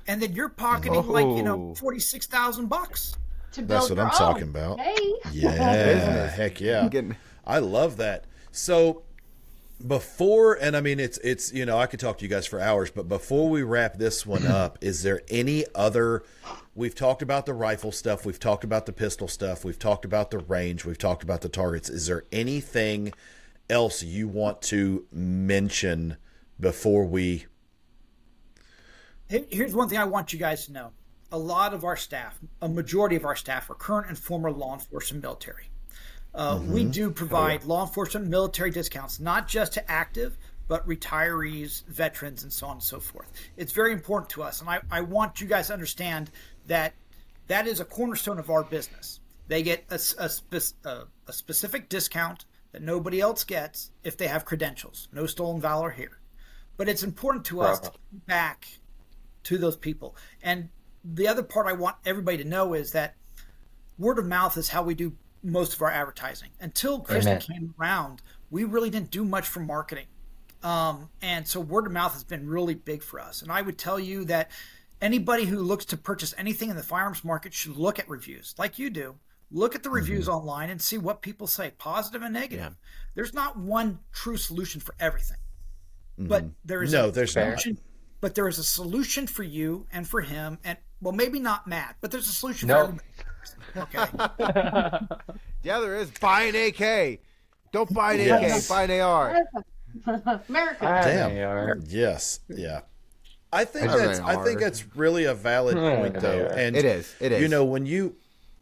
and 0.07 0.22
then 0.22 0.34
you're 0.34 0.49
pocketing 0.49 1.07
like 1.07 1.26
you 1.26 1.41
know 1.43 1.72
Oh. 1.72 1.76
forty 1.76 1.99
six 1.99 2.27
thousand 2.27 2.68
bucks. 2.68 3.15
to 3.53 3.61
build 3.64 3.69
That's 3.69 3.89
what 3.89 3.97
I'm 3.99 4.06
own. 4.06 4.11
talking 4.11 4.43
about. 4.43 4.80
Hey. 4.80 5.15
Yeah, 5.31 6.27
heck 6.30 6.61
yeah. 6.61 6.88
Getting- 6.89 7.15
I 7.45 7.60
love 7.60 7.98
that. 7.98 8.26
So 8.52 9.03
before 9.86 10.56
and 10.56 10.76
I 10.76 10.82
mean 10.82 10.99
it's 10.99 11.18
it's 11.20 11.53
you 11.53 11.66
know 11.66 11.78
I 11.78 11.86
could 11.86 12.02
talk 12.02 12.18
to 12.18 12.26
you 12.26 12.30
guys 12.30 12.45
for 12.45 12.60
hours, 12.60 12.91
but 12.91 13.07
before 13.07 13.49
we 13.49 13.64
wrap 13.64 13.98
this 13.98 14.26
one 14.26 14.45
up, 14.48 14.78
is 14.82 15.03
there 15.03 15.22
any 15.30 15.66
other 15.74 16.24
we've 16.76 16.95
talked 16.95 17.22
about 17.22 17.45
the 17.45 17.53
rifle 17.53 17.91
stuff, 17.91 18.26
we've 18.26 18.40
talked 18.40 18.64
about 18.64 18.86
the 18.86 18.94
pistol 18.94 19.28
stuff, 19.28 19.64
we've 19.64 19.80
talked 19.80 20.06
about 20.06 20.32
the 20.32 20.40
range, 20.40 20.86
we've 20.86 20.98
talked 20.98 21.24
about 21.24 21.41
the 21.41 21.49
targets. 21.49 21.90
Is 21.90 22.07
there 22.07 22.24
anything 22.32 23.14
else 23.70 24.03
you 24.03 24.28
want 24.28 24.61
to 24.64 25.06
mention 25.11 26.18
before 26.60 27.06
we 27.06 27.45
Here- 29.30 29.45
Here's 29.49 29.74
one 29.74 29.88
thing 29.88 29.98
I 29.98 30.06
want 30.06 30.34
you 30.34 30.40
guys 30.40 30.66
to 30.66 30.74
know. 30.74 30.91
A 31.32 31.38
lot 31.38 31.74
of 31.74 31.84
our 31.84 31.95
staff, 31.95 32.40
a 32.61 32.68
majority 32.68 33.16
of 33.16 33.24
our 33.24 33.36
staff, 33.36 33.70
are 33.70 33.76
current 33.76 34.07
and 34.07 34.18
former 34.18 34.52
law 34.52 34.74
enforcement 34.74 35.22
military. 35.24 35.69
Uh, 36.34 36.60
We 36.68 36.85
do 36.85 37.10
provide 37.10 37.64
law 37.65 37.85
enforcement 37.85 38.27
military 38.27 38.72
discounts, 38.72 39.19
not 39.19 39.47
just 39.47 39.73
to 39.73 39.91
active, 39.91 40.38
but 40.68 40.88
retirees, 40.88 41.85
veterans, 41.88 42.43
and 42.43 42.53
so 42.53 42.68
on 42.68 42.73
and 42.73 42.84
so 42.84 42.99
forth. 42.99 43.31
It's 43.57 43.72
very 43.72 43.91
important 43.91 44.30
to 44.31 44.43
us. 44.43 44.61
And 44.61 44.69
I, 44.69 44.80
I 44.91 45.01
want 45.01 45.41
you 45.41 45.47
guys 45.47 45.68
to 45.68 45.73
understand 45.73 46.30
that 46.68 46.93
that 47.47 47.65
is 47.65 47.80
a 47.80 47.85
cornerstone 47.85 48.38
of 48.38 48.49
our 48.51 48.64
business. 48.64 49.19
They 49.47 49.64
get 49.64 49.84
a, 49.89 49.95
a 49.95 50.30
spec- 50.30 50.77
a- 50.85 51.06
a 51.27 51.34
specific 51.34 51.89
discount 51.89 52.45
that 52.72 52.84
nobody 52.84 53.19
else 53.19 53.43
gets 53.43 53.89
if 54.03 54.15
they 54.15 54.27
have 54.27 54.45
credentials. 54.45 55.07
No 55.11 55.26
stolen 55.26 55.60
valor 55.60 55.89
here. 55.89 56.19
But 56.77 56.88
it's 56.88 57.01
important 57.03 57.45
to 57.45 57.61
us 57.61 57.80
to 57.80 57.91
give 58.11 58.26
back 58.27 58.68
to 59.45 59.57
those 59.57 59.76
people. 59.76 60.15
And 60.43 60.69
the 61.03 61.27
other 61.27 61.41
part 61.41 61.65
I 61.65 61.73
want 61.73 61.95
everybody 62.06 62.38
to 62.38 62.43
know 62.43 62.73
is 62.76 62.91
that 62.91 63.15
word 63.97 64.19
of 64.19 64.27
mouth 64.27 64.56
is 64.56 64.69
how 64.69 64.84
we 64.84 64.93
do 64.93 65.14
most 65.44 65.74
of 65.74 65.82
our 65.82 65.91
advertising. 65.91 66.49
Until 66.60 66.99
Kristen 66.99 67.34
Amen. 67.34 67.41
came 67.41 67.74
around, 67.80 68.22
we 68.49 68.64
really 68.64 68.90
didn't 68.90 69.11
do 69.11 69.24
much 69.24 69.48
for 69.48 69.60
marketing. 69.60 70.06
Um, 70.64 71.10
and 71.22 71.48
so 71.48 71.60
word 71.61 71.86
of 71.86 71.94
mouth 71.94 72.14
has 72.14 72.24
been 72.24 72.48
really 72.48 72.74
big 72.76 73.02
for 73.02 73.20
us. 73.20 73.41
And 73.41 73.52
I 73.52 73.61
would 73.61 73.78
tell 73.78 73.99
you 73.99 74.26
that 74.26 74.52
anybody 75.02 75.45
who 75.45 75.60
looks 75.60 75.86
to 75.86 75.98
purchase 75.98 76.34
anything 76.38 76.70
in 76.70 76.76
the 76.76 76.84
firearms 76.84 77.24
market 77.24 77.53
should 77.53 77.78
look 77.78 77.98
at 77.99 78.10
reviews 78.10 78.53
like 78.57 78.78
you 78.78 78.90
do. 78.90 79.16
Look 79.52 79.74
at 79.74 79.82
the 79.82 79.90
reviews 79.90 80.30
online 80.30 80.70
and 80.70 80.80
see 80.80 80.98
what 80.99 81.22
people 81.24 81.48
say, 81.48 81.72
positive 81.80 82.22
and 82.22 82.34
negative. 82.34 82.76
There's 83.16 83.34
not 83.34 83.57
one 83.57 83.98
true 84.14 84.38
solution 84.38 84.80
for 84.80 84.94
everything, 84.99 85.38
but 86.20 86.45
there 86.64 86.84
is 86.84 86.94
No, 86.94 87.10
there's 87.10 87.36
not. 87.36 87.60
solution. 87.60 87.80
But 88.22 88.36
there 88.36 88.48
is 88.48 88.60
a 88.60 88.64
solution 88.64 89.26
for 89.26 89.41
you 89.41 89.88
and 89.91 90.07
for 90.07 90.22
him, 90.22 90.60
and 90.64 90.78
well, 91.02 91.14
maybe 91.14 91.40
not 91.40 91.66
Matt, 91.66 91.95
but 91.99 92.11
there's 92.11 92.28
a 92.28 92.32
solution 92.34 92.68
No. 92.68 92.76
for 92.76 92.82
everybody. 92.84 93.07
Okay, 93.76 94.06
Yeah, 95.64 95.80
there 95.80 95.95
is. 95.95 96.10
Buy 96.20 96.44
an 96.44 96.56
AK. 96.56 97.20
Don't 97.72 97.94
buy 97.94 98.14
an 98.14 98.20
Yes. 98.20 98.66
AK. 98.66 98.70
Buy 98.70 98.84
an 98.84 99.02
AR. 99.02 99.45
America. 100.49 100.78
Damn. 100.82 101.34
They 101.36 101.44
are. 101.44 101.78
Yes, 101.88 102.40
yeah. 102.49 102.82
I 103.52 103.66
think 103.66 103.88
That's 103.88 104.02
that's 104.02 104.20
I 104.20 104.44
think 104.44 104.60
that's 104.60 104.95
really 104.95 105.26
a 105.26 105.34
valid 105.34 105.76
point 105.76 106.20
though, 106.20 106.45
and 106.45 106.76
It 106.76 106.86
is. 106.86 107.16
It 107.20 107.32
is. 107.32 107.41
You 107.41 107.48
know, 107.48 107.66
when 107.66 107.86
you, 107.88 108.16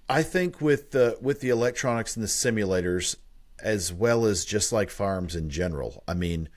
I 0.07 0.23
think 0.23 0.61
with 0.61 0.91
the 0.91 1.17
with 1.21 1.41
the 1.41 1.49
electronics 1.49 2.15
and 2.15 2.23
the 2.23 2.29
simulators, 2.29 3.17
as 3.59 3.91
well 3.91 4.25
as 4.25 4.45
just 4.45 4.71
like 4.71 4.89
farms 4.89 5.35
in 5.35 5.49
general. 5.49 6.03
I 6.07 6.13
mean, 6.13 6.49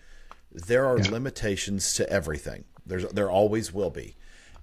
there 0.52 0.86
are 0.86 0.98
limitations 0.98 1.94
to 1.94 2.08
everything. 2.08 2.64
There's 2.86 3.06
there 3.06 3.30
always 3.30 3.72
will 3.72 3.90
be, 3.90 4.16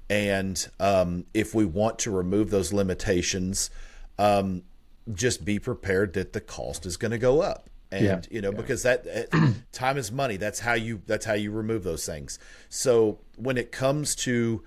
and 0.09 0.67
um, 0.79 1.25
if 1.33 1.53
we 1.53 1.65
want 1.65 1.99
to 1.99 2.11
remove 2.11 2.49
those 2.49 2.71
limitations, 2.71 3.69
um, 4.17 4.63
just 5.13 5.43
be 5.45 5.59
prepared 5.59 6.13
that 6.13 6.33
the 6.33 6.41
cost 6.41 6.85
is 6.85 6.97
going 6.97 7.11
to 7.11 7.17
go 7.17 7.41
up. 7.41 7.69
And 7.91 8.03
Yeah. 8.05 8.21
you 8.29 8.41
know 8.41 8.51
because 8.51 8.83
that 8.83 9.05
uh, 9.31 9.47
time 9.71 9.97
is 9.97 10.11
money. 10.11 10.35
That's 10.35 10.59
how 10.59 10.73
you 10.73 11.01
that's 11.05 11.25
how 11.25 11.33
you 11.35 11.51
remove 11.51 11.83
those 11.83 12.05
things. 12.05 12.37
So 12.67 13.19
when 13.37 13.57
it 13.57 13.71
comes 13.71 14.13
to 14.17 14.63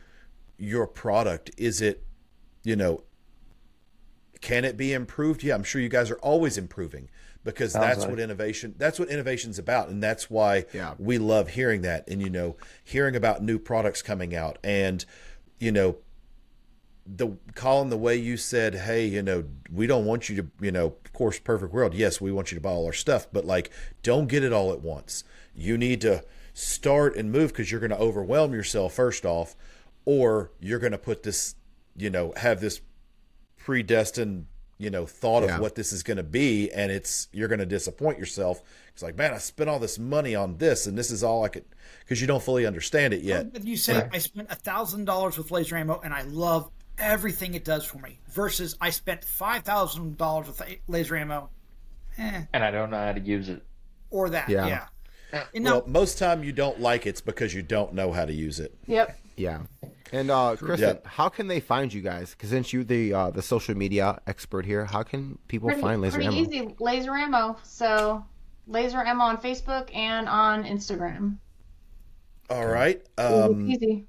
your 0.57 0.87
product, 0.87 1.51
is 1.59 1.83
it 1.83 2.03
you 2.65 2.77
know 2.77 3.03
can 4.41 4.65
it 4.65 4.77
be 4.79 4.93
improved? 4.95 5.43
Yeah, 5.43 5.55
I'm 5.55 5.63
sure 5.65 5.83
you 5.83 5.91
guys 5.91 6.11
are 6.11 6.19
always 6.21 6.57
improving 6.57 7.11
because 7.45 7.75
that's 7.75 8.01
like- 8.01 8.09
what 8.11 8.21
innovation 8.21 8.75
that's 8.79 8.99
what 8.99 9.09
innovation's 9.11 9.59
about 9.59 9.89
and 9.91 10.03
that's 10.03 10.31
why 10.31 10.65
Yeah. 10.73 10.95
we 10.99 11.19
love 11.19 11.49
hearing 11.51 11.83
that 11.83 12.09
and 12.09 12.21
you 12.23 12.29
know 12.31 12.57
hearing 12.85 13.17
about 13.17 13.43
new 13.43 13.59
products 13.59 14.01
coming 14.03 14.35
out 14.35 14.59
and 14.65 15.05
you 15.61 15.71
know 15.71 15.97
the 17.17 17.37
Colin, 17.55 17.89
the 17.89 17.97
way 17.97 18.17
you 18.17 18.37
said, 18.37 18.75
hey, 18.75 19.07
you 19.07 19.23
know, 19.23 19.45
we 19.73 19.87
don't 19.87 20.05
want 20.05 20.29
you 20.29 20.37
to, 20.37 20.51
you 20.61 20.71
know, 20.71 20.95
of 21.05 21.13
course, 21.13 21.39
perfect 21.39 21.73
world. 21.73 21.95
Yes, 21.95 22.21
we 22.21 22.33
want 22.33 22.51
you 22.51 22.57
to 22.57 22.61
buy 22.61 22.71
all 22.71 22.87
our 22.87 22.93
stuff, 22.93 23.27
but 23.33 23.45
like, 23.45 23.71
don't 24.03 24.29
get 24.29 24.45
it 24.45 24.53
all 24.53 24.73
at 24.73 24.81
once. 24.81 25.25
You 25.55 25.77
need 25.77 26.01
to 26.03 26.25
start 26.53 27.17
and 27.17 27.33
move 27.33 27.51
because 27.51 27.71
you're 27.71 27.81
going 27.81 27.91
to 27.91 27.99
overwhelm 27.99 28.53
yourself 28.53 28.95
first 28.95 29.25
off, 29.25 29.57
or 30.05 30.53
you're 30.61 30.79
going 30.79 30.93
to 30.93 30.99
put 30.99 31.23
this, 31.23 31.55
you 31.97 32.11
know, 32.11 32.33
have 32.37 32.61
this 32.61 32.81
predestined, 33.57 34.47
you 34.81 34.89
know, 34.91 35.05
thought 35.05 35.43
Yeah. 35.45 35.57
of 35.57 35.61
what 35.61 35.75
this 35.75 35.93
is 35.93 36.03
going 36.03 36.17
to 36.17 36.23
be, 36.23 36.71
and 36.73 36.91
it's 36.91 37.29
you're 37.33 37.49
going 37.49 37.59
to 37.61 37.67
disappoint 37.67 38.19
yourself. 38.19 38.63
It's 38.95 39.03
like, 39.03 39.15
man, 39.17 39.35
I 39.35 39.39
spent 39.39 39.69
all 39.69 39.79
this 39.79 39.99
money 39.99 40.35
on 40.35 40.57
this, 40.57 40.87
and 40.87 40.97
this 40.97 41.11
is 41.11 41.23
all 41.23 41.45
I 41.45 41.49
could 41.49 41.65
because 42.01 42.21
you 42.21 42.27
don't 42.27 42.43
fully 42.43 42.65
understand 42.67 43.13
it 43.13 43.21
yet. 43.23 43.49
If 43.55 43.67
you 43.67 43.77
say 43.77 44.09
I 44.11 44.19
spent 44.19 44.51
a 44.51 44.55
thousand 44.57 45.05
dollars 45.05 45.37
with 45.37 45.51
laser 45.51 45.77
ammo 45.77 46.01
and 46.03 46.15
I 46.15 46.23
love 46.23 46.71
everything 46.99 47.55
it 47.55 47.65
does 47.65 47.85
for 47.85 47.99
me, 47.99 48.21
versus 48.31 48.77
I 48.81 48.89
spent 48.91 49.23
five 49.23 49.63
thousand 49.65 50.17
dollars 50.17 50.47
with 50.49 50.63
laser 50.89 51.15
ammo, 51.17 51.51
eh, 52.17 52.45
And 52.55 52.65
I 52.65 52.71
don't 52.71 52.91
know 52.91 52.97
how 52.99 53.13
to 53.13 53.21
use 53.21 53.49
it. 53.51 53.63
or 54.11 54.31
that, 54.31 54.49
Yeah. 54.49 54.67
yeah. 54.67 55.45
And 55.55 55.63
now, 55.65 55.71
Well, 55.79 55.85
most 55.87 56.19
time 56.19 56.43
you 56.43 56.51
don't 56.53 56.81
like 56.81 57.07
it's 57.07 57.21
because 57.21 57.55
you 57.55 57.63
don't 57.63 57.93
know 57.95 58.11
how 58.13 58.25
to 58.25 58.33
use 58.33 58.59
it. 58.59 58.75
Yep. 58.89 59.17
Yeah. 59.37 59.61
And 60.13 60.31
uh, 60.31 60.57
Kristen, 60.57 60.97
Yeah. 61.03 61.09
how 61.11 61.29
can 61.29 61.47
they 61.47 61.61
find 61.61 61.93
you 61.93 62.01
guys? 62.03 62.31
Because 62.33 62.51
since 62.51 62.73
you're 62.73 62.83
the 62.85 63.13
uh, 63.15 63.31
the 63.31 63.43
social 63.43 63.77
media 63.77 64.21
expert 64.27 64.67
here, 64.67 64.85
how 64.85 65.03
can 65.05 65.39
people 65.49 65.69
Pretty, 65.69 65.81
find 65.83 66.01
Laser 66.01 66.17
pretty 66.19 66.29
Ammo? 66.29 66.37
easy. 66.49 66.75
Laser 66.81 67.15
ammo. 67.15 67.57
So, 67.63 68.25
laser 68.67 68.99
ammo 69.05 69.23
on 69.25 69.39
Facebook 69.39 69.95
and 69.95 70.29
on 70.29 70.65
Instagram. 70.65 71.37
All 72.49 72.67
right. 72.67 73.01
Easy 73.19 73.27
Um, 73.29 73.69
peasy. 73.69 74.05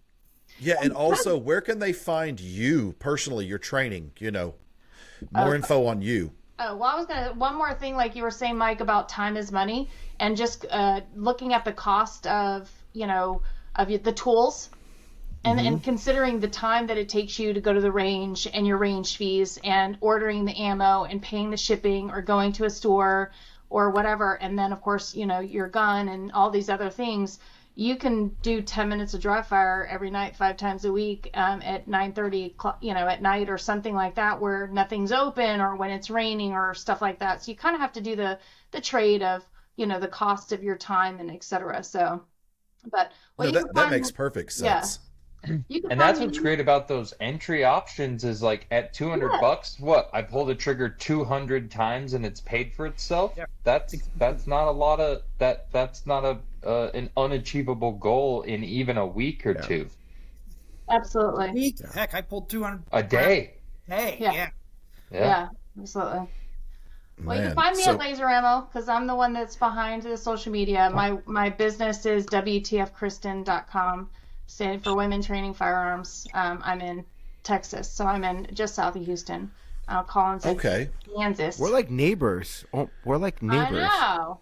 yeah, 0.60 0.76
and 0.82 0.92
also, 0.92 1.38
where 1.38 1.62
can 1.62 1.78
they 1.78 1.94
find 1.94 2.40
you 2.40 2.96
personally? 2.98 3.46
Your 3.46 3.60
training, 3.60 4.12
you 4.18 4.32
know, 4.32 4.56
more 5.32 5.56
info 5.56 5.86
on 5.86 6.02
you. 6.02 6.32
Oh, 6.58 6.76
well, 6.78 6.90
I 6.92 6.96
was 6.96 7.06
gonna 7.06 7.34
one 7.36 7.56
more 7.56 7.74
thing, 7.76 7.96
like 7.96 8.16
you 8.16 8.24
were 8.24 8.32
saying, 8.32 8.58
Mike, 8.58 8.82
about 8.82 9.08
time 9.10 9.38
is 9.38 9.52
money, 9.52 9.90
and 10.20 10.36
just 10.36 10.66
uh, 10.72 11.02
looking 11.16 11.54
at 11.54 11.64
the 11.66 11.74
cost 11.74 12.26
of 12.26 12.72
you 12.94 13.06
know 13.06 13.42
of 13.76 13.88
the 14.04 14.12
tools, 14.12 14.70
and 15.44 15.60
and 15.60 15.84
considering 15.84 16.40
the 16.40 16.48
time 16.48 16.88
that 16.88 16.98
it 16.98 17.10
takes 17.10 17.40
you 17.40 17.54
to 17.54 17.62
go 17.62 17.74
to 17.74 17.82
the 17.82 17.92
range 17.92 18.48
and 18.54 18.68
your 18.68 18.78
range 18.78 19.18
fees 19.18 19.60
and 19.64 19.98
ordering 20.02 20.46
the 20.46 20.56
ammo 20.58 21.04
and 21.04 21.22
paying 21.22 21.50
the 21.50 21.58
shipping 21.58 22.12
or 22.12 22.22
going 22.22 22.52
to 22.54 22.66
a 22.66 22.70
store 22.70 23.32
or 23.70 23.90
whatever, 23.90 24.36
and 24.36 24.58
then 24.58 24.72
of 24.72 24.82
course 24.82 25.16
you 25.16 25.26
know 25.26 25.40
your 25.40 25.68
gun 25.68 26.10
and 26.10 26.32
all 26.34 26.50
these 26.50 26.70
other 26.70 26.90
things. 26.90 27.40
You 27.74 27.96
can 27.96 28.28
do 28.42 28.62
10 28.62 28.90
minutes 28.90 29.14
of 29.14 29.22
dry 29.22 29.42
fire 29.42 29.88
every 29.90 30.12
night, 30.12 30.36
five 30.36 30.58
times 30.58 30.84
a 30.84 30.92
week, 30.92 31.30
um, 31.34 31.62
at 31.64 31.88
9:30, 31.88 32.54
you 32.82 32.94
know, 32.94 33.08
at 33.08 33.22
night 33.22 33.50
or 33.50 33.58
something 33.58 33.96
like 33.96 34.16
that, 34.16 34.40
where 34.42 34.68
nothing's 34.68 35.12
open 35.12 35.62
or 35.62 35.76
when 35.78 35.90
it's 35.90 36.10
raining 36.10 36.52
or 36.52 36.74
stuff 36.74 37.02
like 37.02 37.20
that. 37.20 37.44
So 37.44 37.52
you 37.52 37.58
kind 37.58 37.74
of 37.76 37.82
have 37.82 37.94
to 37.94 38.02
do 38.02 38.16
the 38.16 38.40
the 38.72 38.82
trade 38.82 39.24
of, 39.24 39.44
you 39.78 39.86
know, 39.88 40.00
the 40.00 40.08
cost 40.08 40.52
of 40.52 40.64
your 40.64 40.76
time 40.76 41.20
and 41.20 41.32
etc. 41.32 41.84
So, 41.84 42.24
but 42.92 43.12
well, 43.38 43.52
No, 43.52 43.60
you 43.60 43.66
that, 43.66 43.74
that 43.76 43.90
makes 43.90 44.12
perfect 44.12 44.52
sense. 44.54 45.00
You 45.68 45.82
can 45.82 45.92
And 45.92 46.00
that's 46.00 46.20
what's 46.20 46.38
great 46.38 46.60
about 46.60 46.88
those 46.88 47.14
entry 47.20 47.64
options 47.64 48.24
is 48.24 48.42
like 48.44 48.68
at 48.72 48.94
200 48.94 49.32
Yeah. 49.32 49.42
bucks, 49.42 49.80
what? 49.80 50.10
I 50.14 50.22
pull 50.22 50.46
the 50.46 50.56
trigger 50.56 50.90
200 50.90 51.72
times 51.72 52.14
and 52.14 52.26
it's 52.26 52.42
paid 52.42 52.74
for 52.74 52.86
itself. 52.86 53.34
Yeah. 53.38 53.46
That's 53.64 53.96
that's 54.18 54.46
not 54.48 54.68
a 54.68 54.72
lot 54.72 55.00
of 55.00 55.24
that 55.40 55.72
that's 55.72 56.06
not 56.06 56.24
a 56.26 56.38
uh, 56.68 56.92
an 56.94 57.10
unachievable 57.18 57.94
goal 57.94 58.44
in 58.44 58.64
even 58.64 58.98
a 58.98 59.06
week 59.06 59.46
or 59.48 59.54
two. 59.56 59.88
Absolutely. 60.90 61.52
week, 61.52 61.78
heck, 61.94 62.14
I 62.14 62.22
pulled 62.22 62.50
two 62.50 62.64
hundred 62.64 62.84
A 62.92 63.02
day. 63.02 63.54
Hey, 63.88 64.18
Yeah. 64.20 64.32
yeah. 64.34 64.50
Yeah. 65.12 65.20
Yeah, 65.20 65.48
absolutely. 65.82 66.28
Well, 67.24 67.36
you 67.38 67.44
can 67.48 67.56
find 67.56 67.76
me 67.78 67.84
so- 67.84 67.92
at 67.94 68.00
Laser 68.00 68.28
Ammo 68.30 68.62
because 68.62 68.88
I'm 68.90 69.06
the 69.08 69.16
one 69.16 69.34
that's 69.34 69.56
behind 69.56 70.04
the 70.04 70.18
social 70.18 70.52
media. 70.52 70.90
My 70.94 71.18
my 71.26 71.50
business 71.50 72.06
is 72.06 72.26
WTFKristen.com, 72.28 74.10
standing 74.52 74.80
for 74.82 74.94
Women 74.96 75.22
Training 75.22 75.54
Firearms. 75.54 76.28
Um, 76.34 76.62
I'm 76.64 76.82
in 76.82 77.06
Texas, 77.44 77.90
so 77.90 78.06
I'm 78.06 78.24
in 78.24 78.48
just 78.54 78.76
south 78.76 78.96
of 78.96 79.06
Houston. 79.06 79.50
Uh, 79.88 80.04
Colin's, 80.04 80.46
in 80.46 80.52
Okay. 80.56 80.90
Kansas. 81.16 81.58
We're 81.58 81.72
like 81.72 81.90
neighbors. 81.90 82.66
Oh, 82.74 82.90
we're 83.06 83.18
like 83.18 83.42
neighbors. 83.42 83.88
I 83.92 84.18
know. 84.18 84.40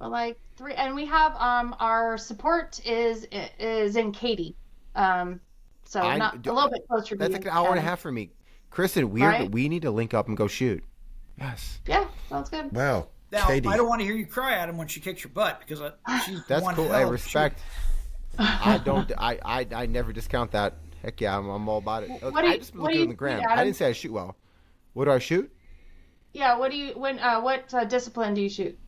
We're 0.00 0.08
like 0.08 0.38
three, 0.56 0.74
and 0.74 0.94
we 0.94 1.06
have 1.06 1.34
um 1.36 1.74
our 1.80 2.16
support 2.18 2.80
is 2.86 3.26
is 3.58 3.96
in 3.96 4.12
Katy, 4.12 4.54
um, 4.94 5.40
so 5.84 6.00
I- 6.00 6.16
not 6.18 6.42
do- 6.42 6.50
a 6.50 6.52
little 6.52 6.70
bit 6.70 6.86
closer. 6.88 7.16
That's 7.16 7.32
like 7.32 7.44
an 7.46 7.50
hour 7.50 7.70
and 7.70 7.78
a 7.78 7.82
half 7.82 8.00
for 8.00 8.12
me. 8.12 8.30
Kristen, 8.70 9.10
we 9.10 9.22
are, 9.22 9.30
Right? 9.30 9.50
we 9.50 9.68
need 9.70 9.82
to 9.82 9.90
link 9.90 10.12
up 10.14 10.28
and 10.28 10.36
go 10.36 10.46
shoot. 10.46 10.84
Yes. 11.38 11.80
Yeah, 11.86 12.06
sounds 12.28 12.50
good. 12.50 12.72
Wow. 12.72 13.08
Now, 13.32 13.46
Katie. 13.46 13.68
I 13.68 13.76
don't 13.76 13.88
want 13.88 14.00
to 14.00 14.04
hear 14.06 14.14
you 14.14 14.26
cry 14.26 14.54
at 14.54 14.68
him 14.68 14.76
when 14.76 14.86
she 14.86 15.00
kicks 15.00 15.24
your 15.24 15.30
butt 15.32 15.60
because 15.60 15.82
I, 16.06 16.20
she's 16.20 16.44
That's 16.46 16.62
one 16.62 16.74
cool. 16.74 16.84
hell 16.84 16.94
I 16.94 17.00
of 17.02 17.08
a 17.08 17.12
respect. 17.12 17.58
I 18.38 18.78
don't. 18.84 19.10
I, 19.18 19.38
I 19.44 19.66
I 19.74 19.86
never 19.86 20.12
discount 20.12 20.52
that. 20.52 20.74
Heck 21.02 21.20
yeah, 21.20 21.36
I'm, 21.38 21.48
I'm 21.48 21.68
all 21.68 21.78
about 21.78 22.04
it. 22.04 22.10
What 22.22 22.42
do 22.42 22.48
I 22.48 22.52
you- 22.52 22.58
just 22.58 22.74
what 22.74 22.84
look 22.84 22.92
do 22.92 22.96
it 22.96 22.98
you 22.98 23.02
on 23.04 23.08
the 23.10 23.14
gram. 23.14 23.42
I 23.48 23.64
didn't 23.64 23.76
say 23.76 23.88
I 23.88 23.92
shoot 23.92 24.12
well. 24.12 24.36
What 24.94 25.06
do 25.06 25.12
I 25.12 25.18
shoot? 25.18 25.50
Yeah, 26.32 26.58
what 26.58 26.70
do 26.70 26.76
you 26.76 26.92
when 26.98 27.18
uh, 27.18 27.40
what 27.40 27.72
uh, 27.72 27.84
discipline 27.84 28.34
do 28.34 28.42
you 28.42 28.48
shoot? 28.48 28.78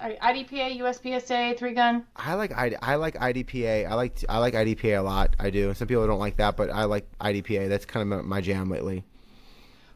IDPA, 0.00 0.80
USPSA, 0.80 1.56
three 1.56 1.74
gun? 1.74 2.04
I 2.16 2.34
like 2.34 2.52
I, 2.52 2.76
I 2.82 2.96
like 2.96 3.14
IDPA. 3.14 3.88
I 3.88 3.94
like 3.94 4.24
I 4.28 4.38
like 4.38 4.54
IDPA 4.54 4.98
a 4.98 5.02
lot. 5.02 5.36
I 5.38 5.50
do. 5.50 5.72
Some 5.74 5.86
people 5.86 6.06
don't 6.06 6.18
like 6.18 6.36
that, 6.38 6.56
but 6.56 6.70
I 6.70 6.84
like 6.84 7.06
IDPA. 7.20 7.68
That's 7.68 7.84
kind 7.84 8.02
of 8.12 8.18
my, 8.24 8.36
my 8.36 8.40
jam 8.40 8.68
lately. 8.68 9.04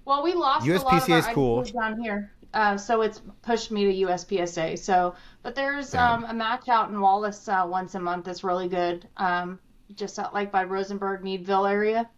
Well, 0.05 0.23
we 0.23 0.35
lost 0.35 0.67
a 0.67 0.73
lot 0.79 0.85
of 0.85 1.03
USPSA 1.03 1.11
our 1.11 1.19
is 1.19 1.27
cool. 1.35 1.63
Down 1.65 2.01
here, 2.01 2.31
uh, 2.55 2.77
so 2.77 3.03
it's 3.03 3.21
pushed 3.43 3.71
me 3.71 3.85
to 3.85 4.07
USPSA. 4.07 4.79
So, 4.79 5.15
but 5.43 5.55
there's 5.55 5.95
Yeah. 5.95 6.13
um, 6.13 6.25
a 6.25 6.35
match 6.35 6.69
out 6.69 6.91
in 6.91 7.01
Wallis 7.01 7.49
uh, 7.49 7.67
once 7.69 7.95
a 7.95 8.01
month 8.01 8.25
that's 8.25 8.45
really 8.45 8.69
good. 8.69 9.09
Um, 9.17 9.59
just 9.95 10.19
out 10.19 10.35
like 10.35 10.51
by 10.51 10.65
Rosenberg, 10.65 11.23
Needville 11.23 11.67
area. 11.71 12.09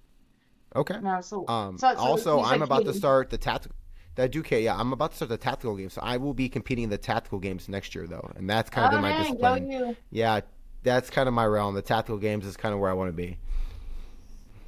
Okay. 0.77 0.99
No, 1.01 1.21
so, 1.21 1.47
Um. 1.49 1.79
so, 1.79 1.93
so 1.95 1.99
also, 1.99 2.41
I'm 2.41 2.61
like 2.61 2.69
about 2.69 2.85
to 2.85 2.95
start 2.95 3.31
the 3.31 3.39
tactical. 3.39 3.75
That 4.17 4.33
do 4.33 4.43
yeah. 4.51 4.75
I'm 4.77 4.93
about 4.93 5.11
to 5.13 5.17
start 5.17 5.29
the 5.29 5.37
tactical 5.37 5.77
games, 5.77 5.93
so 5.93 6.01
I 6.03 6.17
will 6.17 6.35
be 6.35 6.49
competing 6.49 6.85
in 6.85 6.91
the 6.91 6.99
tactical 6.99 7.39
games 7.39 7.69
next 7.69 7.95
year, 7.95 8.07
though, 8.07 8.33
and 8.37 8.51
that's 8.51 8.69
kind 8.69 8.87
of 8.87 8.93
Oh, 8.93 8.97
been 8.97 9.03
my 9.03 9.11
dang, 9.11 9.37
go 9.37 9.55
discipline. 9.55 9.71
you. 9.71 9.97
Yeah, 10.11 10.41
that's 10.83 11.09
kind 11.09 11.29
of 11.29 11.35
my 11.35 11.47
realm. 11.47 11.75
The 11.75 11.83
tactical 11.83 12.19
games 12.19 12.45
is 12.45 12.57
kind 12.57 12.75
of 12.75 12.81
where 12.81 12.91
I 12.91 12.95
want 12.95 13.09
to 13.11 13.13
be. 13.17 13.39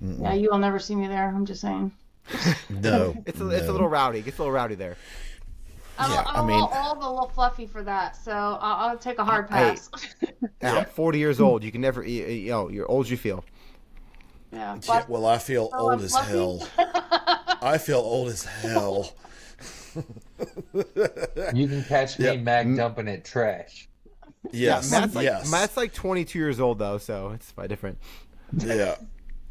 Yeah, 0.01 0.35
you 0.35 0.49
will 0.51 0.59
never 0.59 0.79
see 0.79 0.95
me 0.95 1.09
there. 1.09 1.29
I'm 1.29 1.45
just 1.47 1.61
saying. 1.61 1.93
No. 2.71 3.15
It's 3.27 3.41
a, 3.41 3.49
it's 3.49 3.69
a 3.69 3.73
little 3.73 3.89
rowdy. 3.89 4.21
It 4.21 4.25
gets 4.25 4.39
a 4.39 4.43
little 4.43 4.53
rowdy 4.55 4.75
there. 4.77 4.97
I'm, 6.01 6.11
Yeah, 6.11 6.23
I'm 6.27 6.37
I 6.37 6.41
a 6.41 6.45
mean- 6.47 6.61
little 6.61 6.77
old, 6.77 6.97
a 6.99 7.11
little 7.11 7.29
fluffy 7.35 7.67
for 7.67 7.83
that, 7.85 8.17
so 8.17 8.33
I'll, 8.33 8.91
I'll 8.91 8.99
take 8.99 9.19
a 9.19 9.25
hard 9.25 9.47
Hey. 9.49 9.77
pass. 9.77 9.91
Yeah, 10.63 10.79
I'm 10.79 10.85
40 10.87 11.19
years 11.19 11.41
old. 11.47 11.63
You 11.65 11.71
can 11.73 11.81
never, 11.81 12.03
you, 12.05 12.25
you 12.27 12.51
know, 12.51 12.69
you're 12.69 12.91
old 12.91 13.07
as 13.07 13.11
you 13.11 13.17
feel. 13.17 13.45
yeah, 14.53 14.79
Yeah, 14.87 15.05
well, 15.09 15.27
I 15.27 15.39
feel 15.39 15.71
so 15.71 15.77
old 15.79 15.93
I'm 15.93 16.01
as 16.05 16.11
fluffy. 16.13 16.31
hell. 16.33 16.69
I 17.63 17.79
feel 17.79 17.99
old 17.99 18.29
as 18.29 18.45
hell. 18.45 19.13
You 21.55 21.69
can 21.69 21.85
catch 21.85 22.19
me 22.19 22.27
Yep. 22.27 22.41
mag 22.41 22.77
dumping 22.77 23.09
it 23.09 23.25
trash. 23.25 23.89
Yes, 24.53 24.91
Matt's 24.91 25.15
like, 25.15 25.25
yes, 25.25 25.51
Matt's 25.51 25.77
like 25.77 25.93
22 25.93 26.39
years 26.39 26.61
old 26.61 26.79
though, 26.79 26.97
so 26.99 27.31
it's 27.31 27.53
quite 27.53 27.69
different. 27.69 27.99
yeah, 28.57 28.97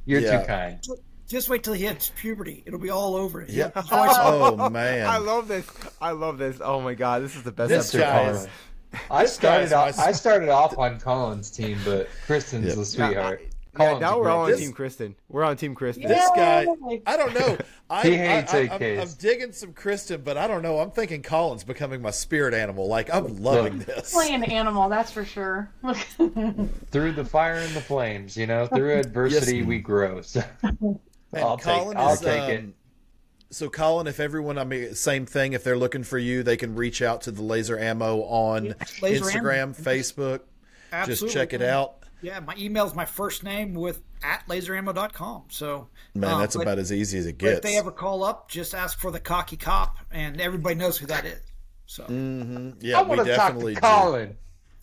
You're 0.06 0.22
Yeah. 0.22 0.42
too 0.42 0.48
kind. 0.48 0.88
Just 1.30 1.48
wait 1.48 1.64
till 1.64 1.74
he 1.74 1.86
hits 1.86 2.12
puberty; 2.18 2.64
it'll 2.66 2.80
be 2.80 2.90
all 2.90 3.16
over. 3.16 3.42
Oh, 3.42 3.46
oh, 3.48 3.50
it. 3.50 3.54
yeah. 3.54 3.70
His 3.74 3.88
voice- 3.90 4.10
Oh 4.18 4.70
man, 4.70 5.08
I 5.08 5.18
love 5.20 5.48
this. 5.48 5.66
I 6.02 6.12
love 6.12 6.38
this. 6.40 6.60
Oh 6.60 6.82
my 6.82 6.96
god, 6.96 7.22
this 7.24 7.36
is 7.36 7.44
the 7.44 7.52
best 7.52 7.70
This 7.70 7.94
episode. 7.94 8.00
guy 8.12 8.24
ever. 8.24 8.38
is- 8.40 8.48
I 9.12 9.22
This 9.24 9.38
guy 9.38 9.60
is 9.62 9.70
started 9.70 9.74
off. 9.76 9.98
my- 9.98 10.04
I 10.06 10.12
started 10.12 10.50
off 10.50 10.78
on 10.78 11.00
Colin's 11.00 11.52
team, 11.52 11.78
but 11.86 12.10
Kristen's 12.26 12.66
Yep. 12.66 12.76
the 12.76 12.86
sweetheart. 12.86 13.42
Yeah, 13.44 13.48
Colin's 13.76 14.02
now 14.02 14.20
we're 14.20 14.30
all 14.30 14.42
on 14.46 14.50
This- 14.50 14.60
Team 14.60 14.72
Kristen. 14.74 15.16
We're 15.30 15.44
on 15.44 15.56
Team 15.56 15.76
Kristen. 15.76 16.08
this 16.08 16.28
guy. 16.36 16.66
I 17.06 17.16
don't 17.16 17.34
know. 17.40 17.58
I, 17.92 18.02
He 18.04 18.16
hates 18.18 18.52
I, 18.54 18.58
I, 18.58 18.62
AK. 18.62 18.82
I'm, 18.82 19.00
I'm 19.02 19.08
digging 19.20 19.52
some 19.52 19.74
Kristen, 19.74 20.22
but 20.24 20.38
I 20.38 20.48
don't 20.48 20.64
know. 20.64 20.80
I'm 20.80 20.90
thinking 20.92 21.22
Colin's 21.22 21.64
becoming 21.64 22.02
my 22.02 22.10
spirit 22.12 22.56
animal. 22.56 22.88
Like 22.88 23.14
I'm 23.14 23.42
loving 23.44 23.78
Look. 23.78 23.86
this. 23.86 24.12
Playing 24.14 24.44
animal, 24.46 24.90
that's 24.90 25.12
for 25.12 25.24
sure. 25.26 25.70
Through 26.90 27.12
the 27.12 27.26
fire 27.26 27.54
and 27.56 27.74
the 27.76 27.82
flames, 27.82 28.36
you 28.36 28.48
know, 28.48 28.66
through 28.66 28.94
adversity 29.00 29.58
Yes. 29.58 29.68
we 29.68 29.78
grow. 29.80 30.22
So 30.22 30.44
And 31.34 31.44
I'll 31.44 31.58
take- 31.58 31.66
Colin 31.82 31.98
I'll 31.98 32.14
is, 32.14 32.20
take 32.22 32.50
it. 32.50 32.60
um, 32.60 32.74
So, 33.52 33.70
Colin, 33.70 34.08
if 34.08 34.20
everyone, 34.20 34.58
I 34.58 34.64
mean, 34.64 34.94
same 34.96 35.26
thing. 35.26 35.54
If 35.54 35.64
they're 35.64 35.78
looking 35.78 36.04
for 36.04 36.18
you, 36.18 36.44
they 36.44 36.58
can 36.58 36.76
reach 36.76 37.02
out 37.02 37.22
to 37.24 37.32
the 37.32 37.42
Laser 37.42 37.78
Ammo 37.80 38.22
on 38.24 38.76
Laser 39.02 39.26
Instagram, 39.26 39.62
Ammo. 39.64 39.74
Facebook. 39.74 40.42
Absolutely. 40.92 41.28
Just 41.28 41.34
check 41.34 41.54
it 41.54 41.62
out. 41.62 41.96
Yeah, 42.22 42.40
my 42.42 42.54
email 42.58 42.86
is 42.86 42.94
my 42.96 43.06
first 43.06 43.44
name 43.44 43.74
with 43.74 44.02
at 44.24 44.44
laserammo.com. 44.48 45.44
So 45.50 45.88
Man, 46.14 46.32
um, 46.34 46.40
that's 46.42 46.56
but- 46.56 46.64
about 46.64 46.78
as 46.80 46.92
easy 46.92 47.18
as 47.20 47.26
it 47.28 47.38
but 47.38 47.48
If 47.50 47.62
they 47.62 47.78
ever 47.78 47.92
call 47.92 48.24
up, 48.24 48.50
just 48.50 48.76
ask 48.76 49.00
for 49.00 49.10
the 49.12 49.20
cocky 49.20 49.56
cop, 49.56 49.98
and 50.12 50.42
everybody 50.42 50.76
knows 50.76 50.98
who 50.98 51.06
that 51.08 51.26
is. 51.26 51.42
So 51.86 52.04
yeah, 52.82 53.00
I 53.00 53.04
we 53.04 53.10
want 53.10 53.26
to 53.26 53.36
talk 53.36 53.48
definitely 53.54 53.76
to 53.76 53.82
do. 53.82 53.88
Colin. 53.88 54.38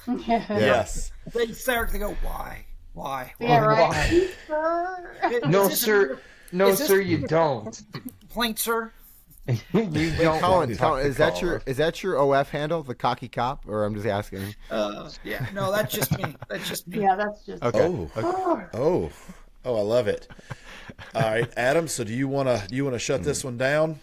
Yes. 0.48 1.10
they 1.34 1.48
start 1.48 1.90
to 1.90 1.98
go, 1.98 2.16
why, 2.22 2.64
why? 2.94 3.34
yeah, 3.40 3.58
right. 3.58 3.90
Why? 3.90 4.28
Sure. 4.46 5.40
No, 5.48 5.62
Is 5.64 5.68
this 5.70 5.80
sir. 5.80 6.18
No, 6.52 6.70
this- 6.70 6.86
sir, 6.86 7.00
you 7.00 7.18
don't. 7.28 7.80
Complaint, 8.20 8.58
sir. 8.58 8.92
you 9.46 9.54
don't. 9.72 10.40
Colin, 10.40 10.40
want 10.40 10.70
to 10.70 10.76
talk 10.76 10.88
Colin, 10.88 11.04
to 11.04 11.08
is 11.08 11.16
that 11.18 11.40
your 11.40 11.62
is 11.66 11.76
that 11.76 12.02
your 12.02 12.18
OF 12.18 12.50
handle, 12.50 12.82
the 12.82 12.96
cocky 12.96 13.28
cop, 13.28 13.62
or 13.68 13.84
I'm 13.84 13.94
just 13.94 14.06
asking? 14.06 14.56
Uh, 14.70 15.08
yeah, 15.22 15.46
no, 15.54 15.70
that's 15.70 15.94
just 15.94 16.18
me. 16.18 16.34
That's 16.48 16.68
just 16.68 16.88
me. 16.88 17.00
Yeah, 17.02 17.14
that's 17.14 17.46
just. 17.46 17.62
Okay. 17.62 17.80
Oh. 17.80 18.10
Oh. 18.74 19.10
Oh, 19.64 19.76
I 19.76 19.82
love 19.82 20.08
it. 20.08 20.26
All 21.14 21.22
right, 21.22 21.48
Adam. 21.56 21.86
So, 21.86 22.02
do 22.02 22.12
you 22.12 22.26
want 22.26 22.48
to 22.48 22.64
do 22.68 22.74
you 22.74 22.82
want 22.84 22.94
to 22.94 22.98
shut 23.00 23.22
this 23.22 23.44
one 23.44 23.56
down? 23.56 24.00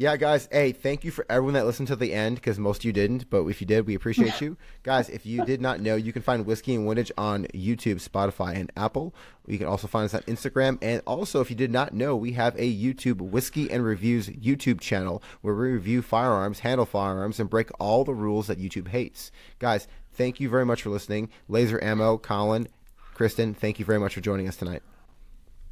Yeah, 0.00 0.16
guys. 0.16 0.48
Hey, 0.50 0.72
thank 0.72 1.04
you 1.04 1.10
for 1.10 1.26
everyone 1.28 1.52
that 1.52 1.66
listened 1.66 1.88
to 1.88 1.94
the 1.94 2.14
end 2.14 2.36
because 2.36 2.58
most 2.58 2.78
of 2.78 2.84
you 2.86 2.92
didn't, 2.94 3.28
but 3.28 3.44
if 3.44 3.60
you 3.60 3.66
did, 3.66 3.86
we 3.86 3.94
appreciate 3.94 4.40
you, 4.40 4.56
guys. 4.82 5.10
If 5.10 5.26
you 5.26 5.44
did 5.44 5.60
not 5.60 5.80
know, 5.80 5.94
you 5.94 6.10
can 6.10 6.22
find 6.22 6.46
Whiskey 6.46 6.74
and 6.74 6.88
Windage 6.88 7.10
on 7.18 7.44
YouTube, 7.48 7.96
Spotify, 7.96 8.56
and 8.56 8.72
Apple. 8.78 9.14
You 9.46 9.58
can 9.58 9.66
also 9.66 9.86
find 9.86 10.06
us 10.06 10.14
on 10.14 10.22
Instagram, 10.22 10.78
and 10.80 11.02
also, 11.06 11.42
if 11.42 11.50
you 11.50 11.56
did 11.56 11.70
not 11.70 11.92
know, 11.92 12.16
we 12.16 12.32
have 12.32 12.56
a 12.56 12.74
YouTube 12.74 13.20
Whiskey 13.20 13.70
and 13.70 13.84
Reviews 13.84 14.30
YouTube 14.30 14.80
channel 14.80 15.22
where 15.42 15.54
we 15.54 15.68
review 15.68 16.00
firearms, 16.00 16.60
handle 16.60 16.86
firearms, 16.86 17.38
and 17.38 17.50
break 17.50 17.68
all 17.78 18.02
the 18.02 18.14
rules 18.14 18.46
that 18.46 18.58
YouTube 18.58 18.88
hates. 18.88 19.30
Guys, 19.58 19.86
thank 20.14 20.40
you 20.40 20.48
very 20.48 20.64
much 20.64 20.80
for 20.80 20.88
listening. 20.88 21.28
Laser 21.46 21.78
Ammo, 21.84 22.16
Colin, 22.16 22.68
Kristen, 23.12 23.52
thank 23.52 23.78
you 23.78 23.84
very 23.84 24.00
much 24.00 24.14
for 24.14 24.22
joining 24.22 24.48
us 24.48 24.56
tonight. 24.56 24.82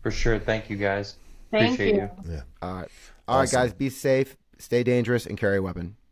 For 0.03 0.11
sure. 0.11 0.39
Thank 0.39 0.69
you, 0.69 0.77
guys. 0.77 1.17
Thank 1.51 1.73
Appreciate 1.73 1.95
you. 1.95 2.11
you. 2.27 2.33
Yeah. 2.35 2.43
All 2.61 2.75
right, 2.75 2.91
all 3.29 3.37
right, 3.39 3.43
Awesome. 3.45 3.61
guys. 3.63 3.75
Be 3.75 3.91
safe, 3.91 4.37
stay 4.59 4.83
dangerous, 4.83 5.27
and 5.27 5.37
carry 5.39 5.59
a 5.59 5.63
weapon. 5.63 5.97